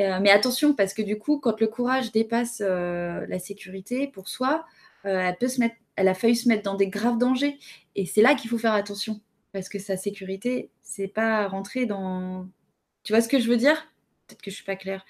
Euh, 0.00 0.20
mais 0.22 0.30
attention, 0.30 0.74
parce 0.74 0.94
que 0.94 1.02
du 1.02 1.18
coup, 1.18 1.38
quand 1.38 1.60
le 1.60 1.66
courage 1.66 2.12
dépasse 2.12 2.62
euh, 2.64 3.26
la 3.28 3.38
sécurité 3.38 4.08
pour 4.08 4.28
soi, 4.28 4.64
elle, 5.04 5.36
peut 5.36 5.48
se 5.48 5.60
mettre, 5.60 5.76
elle 5.96 6.08
a 6.08 6.14
failli 6.14 6.36
se 6.36 6.48
mettre 6.48 6.62
dans 6.62 6.76
des 6.76 6.88
graves 6.88 7.18
dangers. 7.18 7.58
Et 7.94 8.06
c'est 8.06 8.22
là 8.22 8.34
qu'il 8.34 8.48
faut 8.48 8.58
faire 8.58 8.72
attention. 8.72 9.20
Parce 9.52 9.68
que 9.68 9.78
sa 9.78 9.98
sécurité, 9.98 10.70
c'est 10.80 11.08
pas 11.08 11.46
rentrer 11.46 11.84
dans. 11.84 12.48
Tu 13.02 13.12
vois 13.12 13.20
ce 13.20 13.28
que 13.28 13.38
je 13.38 13.50
veux 13.50 13.58
dire? 13.58 13.86
Peut-être 14.26 14.40
que 14.40 14.50
je 14.50 14.56
suis 14.56 14.64
pas 14.64 14.76
claire 14.76 15.04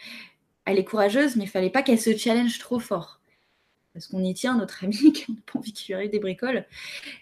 elle 0.65 0.79
est 0.79 0.85
courageuse, 0.85 1.37
mais 1.37 1.45
il 1.45 1.51
fallait 1.51 1.71
pas 1.71 1.83
qu'elle 1.83 2.01
se 2.01 2.17
challenge 2.17 2.59
trop 2.59 2.79
fort. 2.79 3.21
Parce 3.93 4.07
qu'on 4.07 4.23
y 4.23 4.33
tient, 4.33 4.57
notre 4.57 4.85
amie, 4.85 5.13
qui 5.13 5.33
n'a 5.33 5.39
pas 5.51 5.59
envie 5.59 5.73
qu'il 5.73 5.97
lui 5.97 6.09
des 6.09 6.19
bricoles. 6.19 6.65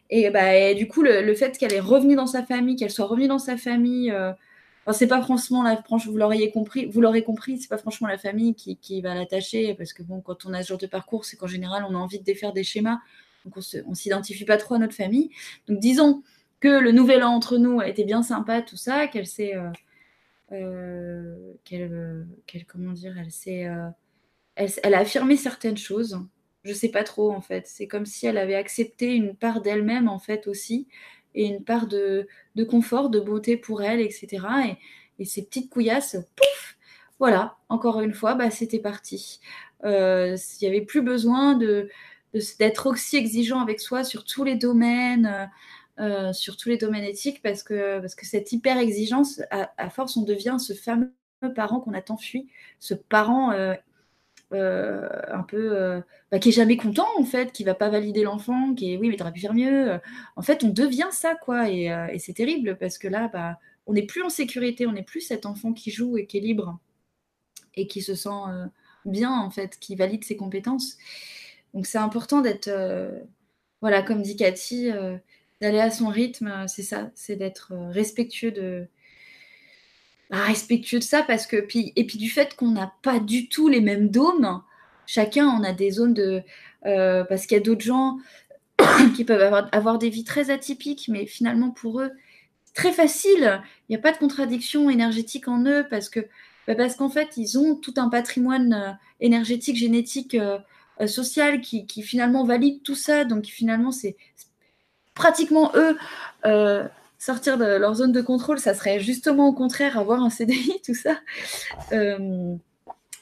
Et, 0.08 0.30
bah, 0.30 0.74
du 0.74 0.86
coup, 0.86 1.02
le, 1.02 1.34
fait 1.34 1.58
qu'elle 1.58 1.72
est 1.72 1.80
revenue 1.80 2.14
dans 2.14 2.26
sa 2.26 2.44
famille, 2.44 2.76
qu'elle 2.76 2.90
soit 2.90 3.06
revenue 3.06 3.28
dans 3.28 3.38
sa 3.38 3.56
famille, 3.56 4.10
euh, 4.10 4.32
c'est 4.92 5.06
pas 5.06 5.22
franchement 5.22 5.62
la 5.62 5.82
vous 6.06 6.16
l'aurez 6.16 7.22
compris, 7.22 7.58
c'est 7.58 7.68
pas 7.68 7.78
franchement 7.78 8.08
la 8.08 8.18
famille 8.18 8.54
qui, 8.54 9.00
va 9.00 9.14
l'attacher, 9.14 9.74
parce 9.74 9.92
que 9.92 10.02
quand 10.24 10.46
on 10.46 10.52
a 10.52 10.62
ce 10.62 10.68
genre 10.68 10.78
de 10.78 10.86
parcours, 10.86 11.24
c'est 11.24 11.36
qu'en 11.36 11.46
général, 11.46 11.84
on 11.88 11.94
a 11.94 11.98
envie 11.98 12.18
de 12.18 12.24
défaire 12.24 12.52
des 12.52 12.64
schémas, 12.64 12.98
donc 13.44 13.54
on 13.86 13.94
s'identifie 13.94 14.44
pas 14.44 14.56
trop 14.56 14.74
à 14.74 14.78
notre 14.78 14.94
famille. 14.94 15.30
Donc 15.68 15.78
disons 15.78 16.22
que 16.60 16.68
le 16.68 16.92
nouvel 16.92 17.22
an 17.22 17.30
entre 17.30 17.56
nous 17.56 17.80
a 17.80 17.88
été 17.88 18.04
bien 18.04 18.22
sympa, 18.22 18.62
tout 18.62 18.76
ça, 18.76 19.06
qu'elle 19.06 19.26
s'est 19.26 19.54
euh, 19.54 19.70
euh, 20.52 21.52
qu'elle, 21.64 22.34
comment 22.66 22.92
dire, 22.92 23.16
elle 23.18 23.30
s'est, 23.30 23.66
euh, 23.66 23.88
elle, 24.56 24.94
a 24.94 24.98
affirmé 24.98 25.36
certaines 25.36 25.76
choses. 25.76 26.18
Je 26.64 26.72
sais 26.72 26.90
pas 26.90 27.04
trop 27.04 27.32
en 27.32 27.40
fait. 27.40 27.66
C'est 27.66 27.86
comme 27.86 28.06
si 28.06 28.26
elle 28.26 28.36
avait 28.36 28.54
accepté 28.54 29.14
une 29.14 29.34
part 29.34 29.62
d'elle-même 29.62 30.08
en 30.08 30.18
fait 30.18 30.46
aussi 30.46 30.88
et 31.34 31.46
une 31.46 31.62
part 31.62 31.86
de, 31.86 32.26
de 32.56 32.64
confort, 32.64 33.10
de 33.10 33.20
beauté 33.20 33.56
pour 33.56 33.82
elle, 33.82 34.00
etc. 34.00 34.38
Et, 35.18 35.24
ces 35.26 35.44
petites 35.44 35.68
couillasses, 35.70 36.16
pouf, 36.34 36.78
voilà. 37.18 37.58
Encore 37.68 38.00
une 38.00 38.14
fois, 38.14 38.34
bah, 38.34 38.50
c'était 38.50 38.78
parti. 38.78 39.38
Euh, 39.84 40.34
il 40.60 40.64
n'y 40.64 40.74
avait 40.74 40.84
plus 40.84 41.02
besoin 41.02 41.54
de, 41.54 41.90
d'être 42.58 42.86
aussi 42.86 43.18
exigeant 43.18 43.60
avec 43.60 43.80
soi 43.80 44.02
sur 44.02 44.24
tous 44.24 44.44
les 44.44 44.56
domaines. 44.56 45.50
Euh, 46.00 46.32
sur 46.32 46.56
tous 46.56 46.70
les 46.70 46.78
domaines 46.78 47.04
éthiques 47.04 47.42
parce 47.42 47.62
que, 47.62 48.00
parce 48.00 48.14
que 48.14 48.24
cette 48.24 48.50
hyper 48.52 48.78
exigence, 48.78 49.42
à, 49.50 49.90
force, 49.90 50.16
on 50.16 50.22
devient 50.22 50.56
ce 50.58 50.72
fameux 50.72 51.12
parent 51.54 51.80
qu'on 51.80 51.92
a 51.92 52.00
tant 52.00 52.16
fui, 52.16 52.48
ce 52.78 52.94
parent 52.94 53.52
euh, 53.52 53.74
euh, 54.54 55.06
un 55.30 55.42
peu 55.42 56.00
bah, 56.30 56.38
qui 56.38 56.48
est 56.48 56.52
jamais 56.52 56.78
content 56.78 57.06
en 57.18 57.24
fait, 57.24 57.52
qui 57.52 57.64
va 57.64 57.74
pas 57.74 57.90
valider 57.90 58.22
l'enfant, 58.22 58.74
qui 58.74 58.94
est 58.94 58.96
oui 58.96 59.10
mais 59.10 59.16
t'aurais 59.16 59.32
pu 59.32 59.40
faire 59.40 59.52
mieux. 59.52 60.00
En 60.36 60.42
fait, 60.42 60.64
on 60.64 60.70
devient 60.70 61.08
ça 61.10 61.34
quoi 61.34 61.68
et, 61.68 61.92
c'est 62.18 62.34
terrible 62.34 62.78
parce 62.78 62.96
que 62.96 63.08
là, 63.08 63.28
bah, 63.28 63.58
on 63.86 63.92
n'est 63.92 64.06
plus 64.06 64.22
en 64.22 64.30
sécurité, 64.30 64.86
on 64.86 64.92
n'est 64.92 65.02
plus 65.02 65.20
cet 65.20 65.44
enfant 65.44 65.74
qui 65.74 65.90
joue 65.90 66.16
et 66.16 66.24
qui 66.26 66.38
est 66.38 66.40
libre 66.40 66.78
et 67.74 67.86
qui 67.86 68.00
se 68.00 68.14
sent 68.14 68.30
bien 69.04 69.32
en 69.32 69.50
fait, 69.50 69.78
qui 69.78 69.96
valide 69.96 70.24
ses 70.24 70.36
compétences. 70.36 70.96
Donc 71.74 71.84
c'est 71.84 71.98
important 71.98 72.40
d'être, 72.40 72.70
voilà, 73.82 74.02
comme 74.02 74.22
dit 74.22 74.36
Cathy, 74.36 74.90
d'aller 75.60 75.80
à 75.80 75.90
son 75.90 76.08
rythme, 76.08 76.48
euh, 76.48 76.66
c'est 76.66 76.82
ça, 76.82 77.10
c'est 77.14 77.36
d'être 77.36 77.72
euh, 77.72 77.90
respectueux 77.90 78.52
de 78.52 78.86
respectueux 80.30 81.00
de 81.00 81.04
ça 81.04 81.24
parce 81.24 81.46
que 81.46 81.56
puis 81.56 81.92
et 81.96 82.06
puis 82.06 82.16
du 82.16 82.30
fait 82.30 82.54
qu'on 82.54 82.70
n'a 82.70 82.94
pas 83.02 83.18
du 83.18 83.48
tout 83.48 83.68
les 83.68 83.80
mêmes 83.80 84.10
dômes, 84.10 84.62
chacun 85.06 85.46
on 85.48 85.64
a 85.64 85.72
des 85.72 85.90
zones 85.90 86.14
de 86.14 86.42
euh, 86.86 87.24
parce 87.24 87.46
qu'il 87.46 87.56
y 87.58 87.60
a 87.60 87.64
d'autres 87.64 87.84
gens 87.84 88.18
qui 89.16 89.24
peuvent 89.24 89.42
avoir, 89.42 89.68
avoir, 89.72 89.98
des 89.98 90.08
vies 90.08 90.24
très 90.24 90.50
atypiques, 90.50 91.08
mais 91.08 91.26
finalement 91.26 91.70
pour 91.70 92.00
eux, 92.00 92.12
très 92.74 92.92
facile. 92.92 93.60
Il 93.88 93.92
n'y 93.92 93.96
a 93.96 94.00
pas 94.00 94.12
de 94.12 94.18
contradiction 94.18 94.88
énergétique 94.88 95.48
en 95.48 95.64
eux 95.64 95.86
parce 95.90 96.08
que 96.08 96.20
bah, 96.66 96.74
parce 96.76 96.94
qu'en 96.94 97.10
fait, 97.10 97.36
ils 97.36 97.58
ont 97.58 97.74
tout 97.74 97.94
un 97.96 98.08
patrimoine 98.08 98.98
énergétique, 99.20 99.76
génétique, 99.76 100.36
social 101.06 101.60
qui, 101.60 101.86
finalement 102.02 102.44
valide 102.44 102.82
tout 102.82 102.94
ça. 102.94 103.24
Donc 103.24 103.46
finalement, 103.46 103.90
c'est 103.90 104.16
pratiquement 105.20 105.72
eux. 105.74 105.96
sortir 107.18 107.58
de 107.58 107.64
leur 107.64 107.94
zone 107.94 108.12
de 108.12 108.22
contrôle, 108.22 108.58
ça 108.58 108.72
serait 108.72 108.98
justement 108.98 109.48
au 109.48 109.52
contraire 109.52 109.98
avoir 109.98 110.22
un 110.22 110.30
CDI, 110.30 110.80
tout 110.86 110.94
ça. 110.94 111.20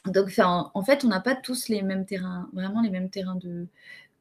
donc, 0.06 0.32
en 0.38 0.82
fait, 0.82 1.04
on 1.04 1.08
n'a 1.08 1.20
pas 1.20 1.34
tous 1.34 1.68
les 1.68 1.82
mêmes 1.82 2.06
terrains, 2.06 2.48
vraiment 2.52 2.80
les 2.80 2.90
mêmes 2.90 3.10
terrains 3.10 3.34
de, 3.36 3.66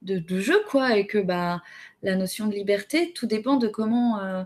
de, 0.02 0.40
jeu, 0.40 0.60
quoi, 0.70 0.98
et 0.98 1.06
que 1.06 1.20
bah, 1.20 1.62
la 2.02 2.16
notion 2.16 2.48
de 2.48 2.56
liberté, 2.56 3.14
tout 3.14 3.28
dépend 3.28 3.58
de 3.58 3.68
comment 3.68 4.46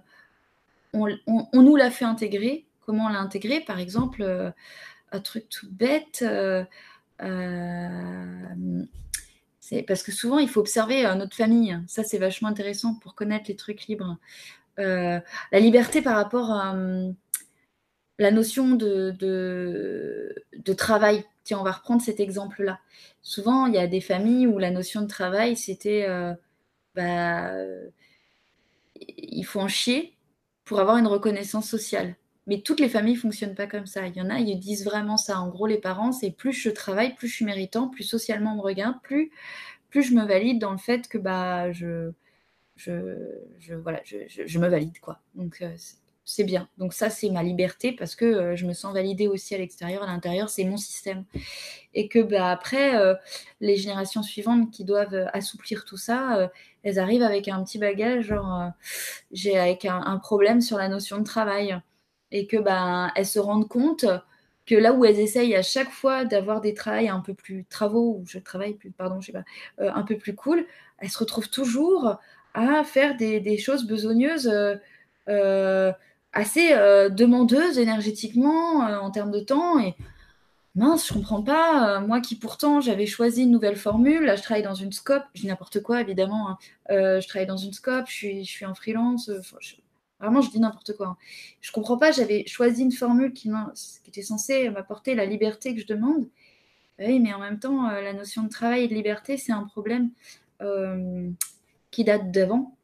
on, 0.93 1.61
nous 1.61 1.75
l'a 1.75 1.91
fait 1.91 2.05
intégrer, 2.05 2.65
comment 2.85 3.05
on 3.05 3.09
l'a 3.09 3.19
intégré. 3.19 3.61
Par 3.61 3.79
exemple, 3.79 4.21
euh, 4.21 4.51
un 5.11 5.19
truc 5.19 5.49
tout 5.49 5.67
bête, 5.71 6.23
euh, 6.23 6.63
euh, 7.21 8.83
parce 9.87 10.03
que 10.03 10.11
souvent 10.11 10.39
il 10.39 10.49
faut 10.49 10.59
observer 10.59 11.03
notre 11.15 11.35
famille. 11.35 11.79
Ça, 11.87 12.03
c'est 12.03 12.17
vachement 12.17 12.49
intéressant 12.49 12.95
pour 12.95 13.15
connaître 13.15 13.45
les 13.47 13.55
trucs 13.55 13.87
libres. 13.87 14.17
la 14.77 15.21
liberté 15.53 16.01
par 16.01 16.15
rapport 16.15 16.51
à 16.51 16.75
la 18.19 18.31
notion 18.31 18.71
de, 18.71 19.11
de, 19.19 20.73
travail. 20.73 21.23
Tiens, 21.43 21.59
on 21.59 21.63
va 21.63 21.71
reprendre 21.71 22.01
cet 22.01 22.19
exemple-là. 22.19 22.79
Souvent, 23.21 23.65
il 23.65 23.73
y 23.73 23.79
a 23.79 23.87
des 23.87 24.01
familles 24.01 24.47
où 24.47 24.59
la 24.59 24.71
notion 24.71 25.01
de 25.01 25.07
travail, 25.07 25.55
c'était 25.57 26.07
bah, 26.95 27.51
il 29.01 29.43
faut 29.43 29.59
en 29.59 29.67
chier 29.67 30.15
pour 30.65 30.79
avoir 30.79 30.97
une 30.97 31.07
reconnaissance 31.07 31.69
sociale. 31.69 32.15
Mais 32.47 32.61
toutes 32.61 32.79
les 32.79 32.89
familles 32.89 33.15
fonctionnent 33.15 33.55
pas 33.55 33.67
comme 33.67 33.85
ça. 33.85 34.07
Il 34.07 34.15
y 34.15 34.21
en 34.21 34.29
a, 34.29 34.39
ils 34.39 34.59
disent 34.59 34.85
vraiment 34.85 35.17
ça. 35.17 35.39
En 35.39 35.49
gros, 35.49 35.67
les 35.67 35.77
parents, 35.77 36.11
c'est 36.11 36.31
plus 36.31 36.53
je 36.53 36.69
travaille, 36.69 37.13
plus 37.15 37.27
je 37.27 37.35
suis 37.35 37.45
méritant, 37.45 37.87
plus 37.87 38.03
socialement 38.03 38.53
on 38.53 38.57
me 38.57 38.61
regarde, 38.61 38.95
plus, 39.03 39.31
plus 39.89 40.03
je 40.03 40.13
me 40.15 40.25
valide 40.25 40.59
dans 40.59 40.71
le 40.71 40.77
fait 40.77 41.07
que 41.07 41.17
bah 41.17 41.71
je, 41.71 42.11
je, 42.77 43.73
voilà, 43.75 44.01
je, 44.05 44.59
me 44.59 44.67
valide 44.67 44.99
quoi. 44.99 45.19
Donc 45.35 45.57
euh, 45.61 45.75
c'est 46.25 46.43
bien. 46.43 46.67
Donc 46.77 46.93
ça, 46.93 47.09
c'est 47.09 47.29
ma 47.29 47.43
liberté 47.43 47.91
parce 47.91 48.15
que 48.15 48.25
euh, 48.25 48.55
je 48.55 48.65
me 48.65 48.73
sens 48.73 48.93
validée 48.93 49.27
aussi 49.27 49.53
à 49.53 49.57
l'extérieur, 49.57 50.03
à 50.03 50.07
l'intérieur, 50.07 50.49
c'est 50.49 50.63
mon 50.63 50.77
système. 50.77 51.25
Et 51.93 52.07
que 52.07 52.19
bah, 52.19 52.51
après, 52.51 52.95
euh, 52.95 53.15
les 53.59 53.75
générations 53.75 54.23
suivantes 54.23 54.71
qui 54.71 54.85
doivent 54.85 55.29
assouplir 55.33 55.85
tout 55.85 55.97
ça, 55.97 56.51
elles 56.83 56.99
arrivent 56.99 57.23
avec 57.23 57.47
un 57.47 57.63
petit 57.63 57.77
bagage, 57.77 58.25
genre 58.27 58.71
j'ai 59.31 59.57
avec 59.57 59.85
un, 59.85 60.17
problème 60.17 60.61
sur 60.61 60.77
la 60.77 60.87
notion 60.87 61.17
de 61.17 61.23
travail. 61.23 61.79
Et 62.31 62.47
que 62.47 62.57
bah, 62.57 63.11
elles 63.15 63.25
se 63.25 63.39
rendent 63.39 63.67
compte 63.67 64.05
que 64.65 64.75
là 64.75 64.93
où 64.93 65.05
elles 65.05 65.19
essayent 65.19 65.55
à 65.55 65.63
chaque 65.63 65.89
fois 65.89 66.23
d'avoir 66.25 66.61
des 66.61 66.73
travails 66.73 67.09
un 67.09 67.19
peu 67.19 67.33
plus 67.33 67.65
travaux, 67.65 68.17
ou 68.19 68.25
je 68.27 68.39
travaille 68.39 68.73
plus, 68.75 68.91
pardon, 68.91 69.19
je 69.19 69.27
sais 69.27 69.31
pas, 69.33 69.43
un 69.79 70.03
peu 70.03 70.17
plus 70.17 70.35
cool, 70.35 70.65
elles 70.99 71.09
se 71.09 71.17
retrouvent 71.19 71.49
toujours 71.49 72.17
à 72.53 72.83
faire 72.83 73.17
des, 73.17 73.57
choses 73.57 73.85
besogneuses 73.85 74.49
assez 76.33 76.73
euh, 76.73 77.09
demandeuse 77.09 77.77
énergétiquement 77.77 78.87
euh, 78.87 78.97
en 78.97 79.11
termes 79.11 79.31
de 79.31 79.39
temps. 79.39 79.79
Et 79.79 79.95
mince, 80.75 81.07
je 81.07 81.13
comprends 81.13 81.43
pas. 81.43 81.97
Euh, 81.97 82.01
moi 82.01 82.21
qui 82.21 82.35
pourtant 82.35 82.81
j'avais 82.81 83.05
choisi 83.05 83.43
une 83.43 83.51
nouvelle 83.51 83.75
formule, 83.75 84.25
là 84.25 84.35
je 84.35 84.43
travaille 84.43 84.63
dans 84.63 84.75
une 84.75 84.91
scope, 84.91 85.23
je 85.33 85.47
n'importe 85.47 85.81
quoi 85.81 86.01
évidemment. 86.01 86.51
Hein. 86.51 86.57
je 86.89 87.27
travaille 87.27 87.47
dans 87.47 87.57
une 87.57 87.73
scope, 87.73 88.07
je 88.07 88.13
suis, 88.13 88.45
je 88.45 88.51
suis 88.51 88.65
en 88.65 88.75
freelance. 88.75 89.29
Vraiment, 90.21 90.41
je 90.41 90.51
dis 90.51 90.59
n'importe 90.59 90.95
quoi. 90.95 91.07
Hein. 91.07 91.17
Je 91.61 91.71
comprends 91.71 91.97
pas. 91.97 92.11
J'avais 92.11 92.45
choisi 92.47 92.83
une 92.83 92.91
formule 92.91 93.33
qui, 93.33 93.51
était 94.07 94.21
censée 94.21 94.69
m'apporter 94.69 95.15
la 95.15 95.25
liberté 95.25 95.75
que 95.75 95.81
je 95.81 95.87
demande. 95.87 96.29
Bah 96.97 97.05
oui, 97.07 97.19
mais 97.19 97.33
en 97.33 97.39
même 97.39 97.59
temps, 97.59 97.89
la 97.89 98.13
notion 98.13 98.43
de 98.43 98.49
travail 98.49 98.83
et 98.83 98.87
de 98.87 98.93
liberté, 98.93 99.37
c'est 99.37 99.51
un 99.51 99.63
problème 99.63 100.11
qui 101.89 102.03
date 102.03 102.31
d'avant 102.31 102.77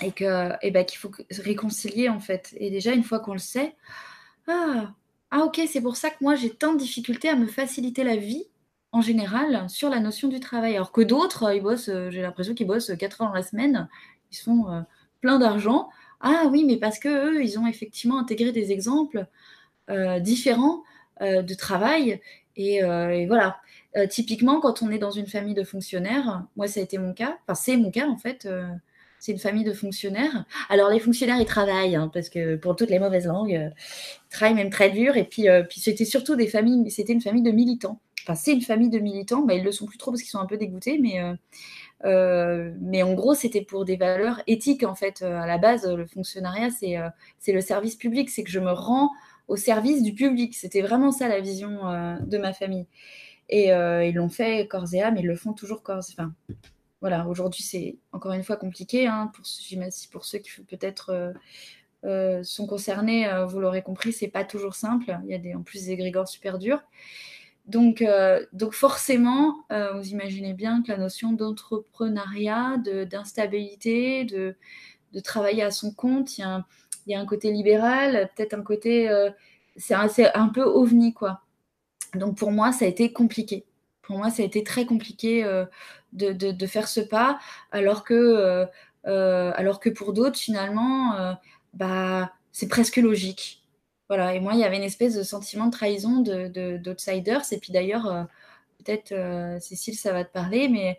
et 0.00 0.70
ben, 0.70 0.84
qu'il 0.84 0.98
faut 0.98 1.10
réconcilier 1.30 2.08
en 2.08 2.20
fait. 2.20 2.54
Et 2.58 2.70
déjà, 2.70 2.92
une 2.92 3.04
fois 3.04 3.20
qu'on 3.20 3.32
le 3.32 3.38
sait, 3.38 3.76
ah, 4.46 4.92
ah 5.30 5.40
ok, 5.40 5.60
c'est 5.66 5.80
pour 5.80 5.96
ça 5.96 6.10
que 6.10 6.16
moi 6.20 6.34
j'ai 6.34 6.50
tant 6.50 6.72
de 6.72 6.78
difficultés 6.78 7.28
à 7.28 7.36
me 7.36 7.46
faciliter 7.46 8.04
la 8.04 8.16
vie 8.16 8.44
en 8.92 9.00
général 9.00 9.68
sur 9.68 9.90
la 9.90 10.00
notion 10.00 10.28
du 10.28 10.40
travail. 10.40 10.74
Alors 10.74 10.92
que 10.92 11.00
d'autres, 11.00 11.54
ils 11.54 11.62
bossent, 11.62 11.88
euh, 11.88 12.10
j'ai 12.10 12.22
l'impression 12.22 12.54
qu'ils 12.54 12.66
bossent 12.66 12.92
4 12.98 13.22
heures 13.22 13.28
dans 13.28 13.34
la 13.34 13.42
semaine, 13.42 13.88
ils 14.30 14.36
se 14.36 14.44
font 14.44 14.70
euh, 14.70 14.80
plein 15.20 15.38
d'argent. 15.38 15.90
Ah 16.20 16.48
oui, 16.50 16.64
mais 16.64 16.76
parce 16.76 16.98
que 16.98 17.08
eux, 17.08 17.42
ils 17.42 17.58
ont 17.58 17.66
effectivement 17.66 18.18
intégré 18.18 18.52
des 18.52 18.72
exemples 18.72 19.26
euh, 19.90 20.20
différents 20.20 20.82
de 21.20 21.54
travail. 21.54 22.20
Et, 22.54 22.76
et 22.76 23.26
voilà. 23.26 23.58
typiquement, 24.08 24.60
quand 24.60 24.82
on 24.82 24.90
est 24.90 24.98
dans 24.98 25.10
une 25.10 25.26
famille 25.26 25.54
de 25.54 25.64
fonctionnaires, 25.64 26.44
moi 26.56 26.68
ça 26.68 26.78
a 26.78 26.82
été 26.84 26.96
mon 26.96 27.12
cas, 27.12 27.38
enfin 27.42 27.54
c'est 27.54 27.76
mon 27.76 27.90
cas 27.90 28.06
en 28.06 28.16
fait 28.16 28.46
c'est 29.18 29.32
une 29.32 29.38
famille 29.38 29.64
de 29.64 29.72
fonctionnaires. 29.72 30.44
Alors 30.68 30.90
les 30.90 31.00
fonctionnaires, 31.00 31.40
ils 31.40 31.46
travaillent, 31.46 31.96
hein, 31.96 32.10
parce 32.12 32.28
que 32.28 32.56
pour 32.56 32.76
toutes 32.76 32.90
les 32.90 32.98
mauvaises 32.98 33.26
langues, 33.26 33.54
euh, 33.54 33.70
ils 34.30 34.30
travaillent 34.30 34.54
même 34.54 34.70
très 34.70 34.90
dur. 34.90 35.16
Et 35.16 35.24
puis, 35.24 35.48
euh, 35.48 35.62
puis 35.62 35.80
c'était 35.80 36.04
surtout 36.04 36.36
des 36.36 36.46
familles, 36.46 36.90
c'était 36.90 37.12
une 37.12 37.20
famille 37.20 37.42
de 37.42 37.50
militants. 37.50 38.00
Enfin, 38.22 38.34
c'est 38.34 38.52
une 38.52 38.62
famille 38.62 38.90
de 38.90 38.98
militants, 38.98 39.44
mais 39.44 39.58
ils 39.58 39.64
le 39.64 39.72
sont 39.72 39.86
plus 39.86 39.98
trop 39.98 40.10
parce 40.10 40.22
qu'ils 40.22 40.30
sont 40.30 40.38
un 40.38 40.46
peu 40.46 40.58
dégoûtés, 40.58 40.98
mais, 40.98 41.18
euh, 42.04 42.72
mais 42.80 43.02
en 43.02 43.14
gros, 43.14 43.34
c'était 43.34 43.62
pour 43.62 43.84
des 43.84 43.96
valeurs 43.96 44.42
éthiques, 44.46 44.84
en 44.84 44.94
fait. 44.94 45.22
À 45.22 45.46
la 45.46 45.58
base, 45.58 45.86
le 45.86 46.06
fonctionnariat, 46.06 46.70
c'est 46.70 46.96
c'est 47.38 47.52
le 47.52 47.60
service 47.60 47.96
public, 47.96 48.30
c'est 48.30 48.44
que 48.44 48.50
je 48.50 48.60
me 48.60 48.72
rends 48.72 49.10
au 49.48 49.56
service 49.56 50.02
du 50.02 50.14
public. 50.14 50.54
C'était 50.54 50.82
vraiment 50.82 51.10
ça 51.12 51.28
la 51.28 51.40
vision 51.40 51.80
de 52.20 52.38
ma 52.38 52.52
famille. 52.52 52.86
Et 53.48 53.68
ils 53.68 54.14
l'ont 54.14 54.28
fait 54.28 54.66
corps 54.68 54.92
et 54.94 55.02
âme, 55.02 55.16
ils 55.16 55.26
le 55.26 55.36
font 55.36 55.52
toujours 55.52 55.82
corps. 55.82 56.04
Enfin, 56.12 56.32
voilà, 57.00 57.26
aujourd'hui, 57.28 57.62
c'est 57.62 57.96
encore 58.12 58.32
une 58.32 58.42
fois 58.42 58.56
compliqué. 58.56 59.06
Hein, 59.06 59.30
pour, 59.34 59.46
ceux 60.24 60.38
qui 60.38 60.50
peut-être 60.62 61.10
euh, 61.10 61.32
euh, 62.04 62.42
sont 62.42 62.66
concernés, 62.66 63.28
euh, 63.28 63.46
vous 63.46 63.60
l'aurez 63.60 63.82
compris, 63.82 64.12
c'est 64.12 64.28
pas 64.28 64.44
toujours 64.44 64.74
simple. 64.74 65.16
Il 65.24 65.30
y 65.30 65.34
a 65.34 65.38
des, 65.38 65.54
en 65.54 65.62
plus 65.62 65.84
des 65.84 65.92
égrégores 65.92 66.28
super 66.28 66.58
durs. 66.58 66.82
Donc, 67.68 68.04
donc 68.52 68.72
forcément, 68.72 69.66
vous 69.70 70.08
imaginez 70.08 70.54
bien 70.54 70.82
que 70.82 70.90
la 70.90 70.98
notion 70.98 71.32
d'entrepreneuriat, 71.32 72.78
d'instabilité, 73.10 74.24
de, 74.24 74.56
travailler 75.22 75.62
à 75.62 75.70
son 75.70 75.92
compte, 75.92 76.38
il 76.38 76.40
y 77.06 77.14
a 77.14 77.20
un, 77.20 77.26
côté 77.26 77.52
libéral, 77.52 78.30
peut-être 78.34 78.54
un 78.54 78.62
côté... 78.62 79.08
c'est 79.76 79.94
un, 79.94 80.08
un, 80.34 80.48
peu 80.48 80.62
ovni, 80.62 81.12
quoi. 81.12 81.42
Donc 82.14 82.38
pour 82.38 82.52
moi, 82.52 82.72
ça 82.72 82.86
a 82.86 82.88
été 82.88 83.12
compliqué. 83.12 83.66
Pour 84.00 84.16
moi, 84.16 84.30
ça 84.30 84.42
a 84.42 84.46
été 84.46 84.64
très 84.64 84.86
compliqué 84.86 85.44
de, 86.12 86.66
faire 86.66 86.88
ce 86.88 87.00
pas, 87.00 87.38
alors 87.70 88.04
que, 88.04 88.14
euh, 88.14 88.66
euh, 89.06 89.52
alors 89.54 89.80
que 89.80 89.90
pour 89.90 90.12
d'autres, 90.12 90.38
finalement, 90.38 91.16
euh, 91.16 91.32
bah, 91.74 92.32
c'est 92.52 92.68
presque 92.68 92.96
logique. 92.96 93.57
Voilà, 94.08 94.34
et 94.34 94.40
moi, 94.40 94.54
il 94.54 94.60
y 94.60 94.64
avait 94.64 94.76
une 94.78 94.82
espèce 94.82 95.14
de 95.14 95.22
sentiment 95.22 95.66
de 95.66 95.70
trahison 95.70 96.20
d'outsiders. 96.20 97.42
De, 97.42 97.54
et 97.54 97.58
puis 97.58 97.72
d'ailleurs, 97.72 98.26
peut-être, 98.78 99.14
Cécile, 99.60 99.96
ça 99.96 100.12
va 100.12 100.24
te 100.24 100.32
parler, 100.32 100.68
mais 100.68 100.98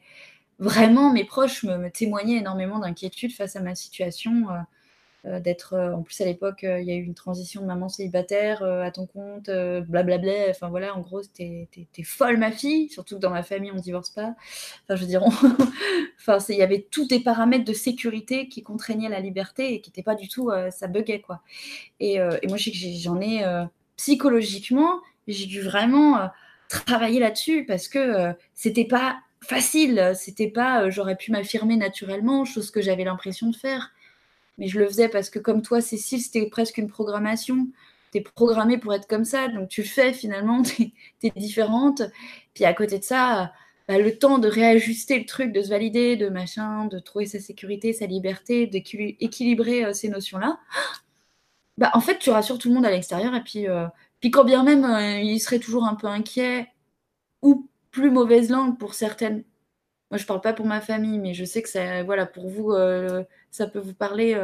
vraiment, 0.59 1.11
mes 1.11 1.25
proches 1.25 1.63
me, 1.63 1.77
me 1.77 1.89
témoignaient 1.91 2.37
énormément 2.37 2.79
d'inquiétude 2.79 3.33
face 3.33 3.55
à 3.55 3.61
ma 3.61 3.75
situation. 3.75 4.47
Euh, 5.25 5.41
d'être. 5.41 5.73
Euh, 5.73 5.93
en 5.93 6.01
plus, 6.01 6.21
à 6.21 6.25
l'époque, 6.25 6.63
euh, 6.63 6.79
il 6.79 6.87
y 6.87 6.91
a 6.91 6.95
eu 6.95 7.03
une 7.03 7.13
transition 7.13 7.61
de 7.61 7.65
maman 7.65 7.89
célibataire 7.89 8.63
à 8.63 8.89
ton 8.91 9.05
compte, 9.05 9.49
blablabla. 9.49 10.49
Enfin 10.49 10.69
voilà, 10.69 10.95
en 10.95 11.01
gros, 11.01 11.21
t'es 11.21 11.67
folle, 12.03 12.37
ma 12.37 12.51
fille. 12.51 12.89
Surtout 12.89 13.15
que 13.15 13.19
dans 13.19 13.29
ma 13.29 13.43
famille, 13.43 13.71
on 13.71 13.79
divorce 13.79 14.09
pas. 14.11 14.35
Enfin, 14.83 14.95
je 14.95 15.01
veux 15.01 15.07
dire, 15.07 15.23
enfin, 16.19 16.37
il 16.49 16.55
y 16.55 16.61
avait 16.61 16.87
tous 16.89 17.07
des 17.07 17.19
paramètres 17.19 17.65
de 17.65 17.73
sécurité 17.73 18.47
qui 18.47 18.63
contraignaient 18.63 19.09
la 19.09 19.19
liberté 19.19 19.73
et 19.73 19.81
qui 19.81 19.89
n'étaient 19.89 20.03
pas 20.03 20.15
du 20.15 20.29
tout. 20.29 20.51
ça 20.71 20.87
buguait, 20.87 21.21
quoi. 21.21 21.41
Et, 21.99 22.15
et 22.15 22.47
moi, 22.47 22.57
j'en 22.57 23.19
ai 23.21 23.43
psychologiquement, 23.97 25.01
j'ai 25.27 25.45
dû 25.45 25.61
vraiment 25.61 26.29
travailler 26.69 27.19
là-dessus 27.19 27.65
parce 27.65 27.87
que 27.87 28.33
c'était 28.53 28.85
pas 28.85 29.17
facile, 29.41 30.13
c'était 30.15 30.49
pas 30.49 30.89
j'aurais 30.89 31.15
pu 31.15 31.31
m'affirmer 31.31 31.75
naturellement, 31.75 32.45
chose 32.45 32.71
que 32.71 32.81
j'avais 32.81 33.03
l'impression 33.03 33.49
de 33.49 33.55
faire 33.55 33.91
mais 34.59 34.67
je 34.67 34.77
le 34.77 34.87
faisais 34.87 35.09
parce 35.09 35.29
que 35.29 35.39
comme 35.39 35.61
toi, 35.61 35.81
Cécile, 35.81 36.21
c'était 36.21 36.45
presque 36.47 36.77
une 36.77 36.89
programmation. 36.89 37.69
Tu 38.11 38.19
es 38.19 38.21
programmée 38.21 38.77
pour 38.77 38.93
être 38.93 39.07
comme 39.07 39.25
ça, 39.25 39.47
donc 39.47 39.69
tu 39.69 39.81
le 39.81 39.87
fais 39.87 40.13
finalement, 40.13 40.61
tu 40.63 40.91
es, 41.23 41.31
différente. 41.31 42.03
Puis 42.53 42.65
à 42.65 42.73
côté 42.73 42.99
de 42.99 43.03
ça, 43.03 43.53
bah, 43.87 43.97
le 43.97 44.17
temps 44.17 44.37
de 44.37 44.47
réajuster 44.49 45.17
le 45.17 45.25
truc, 45.25 45.53
de 45.53 45.61
se 45.63 45.69
valider, 45.69 46.17
de 46.17 46.29
machin, 46.29 46.85
de 46.85 46.99
trouver 46.99 47.25
sa 47.25 47.39
sécurité, 47.39 47.93
sa 47.93 48.05
liberté, 48.05 48.67
d'équilibrer 48.67 49.85
euh, 49.85 49.93
ces 49.93 50.09
notions-là, 50.09 50.59
bah, 51.77 51.91
en 51.93 52.01
fait, 52.01 52.19
tu 52.19 52.29
rassures 52.29 52.57
tout 52.59 52.69
le 52.69 52.75
monde 52.75 52.85
à 52.85 52.91
l'extérieur. 52.91 53.33
Et 53.35 53.43
puis, 53.43 53.67
euh, 53.69 53.87
puis 54.19 54.31
quand 54.31 54.43
bien 54.43 54.63
même, 54.63 54.85
euh, 54.85 55.19
il 55.21 55.39
serait 55.39 55.59
toujours 55.59 55.85
un 55.85 55.95
peu 55.95 56.07
inquiet 56.07 56.67
ou 57.41 57.69
plus 57.91 58.11
mauvaise 58.11 58.49
langue 58.49 58.77
pour 58.77 58.93
certaines 58.93 59.43
moi 60.11 60.17
je 60.17 60.25
parle 60.25 60.41
pas 60.41 60.53
pour 60.53 60.65
ma 60.65 60.81
famille, 60.81 61.19
mais 61.19 61.33
je 61.33 61.45
sais 61.45 61.61
que 61.61 61.69
ça, 61.69 62.03
voilà, 62.03 62.25
pour 62.25 62.49
vous, 62.49 62.73
ça 63.51 63.67
peut 63.67 63.79
vous 63.79 63.93
parler 63.93 64.39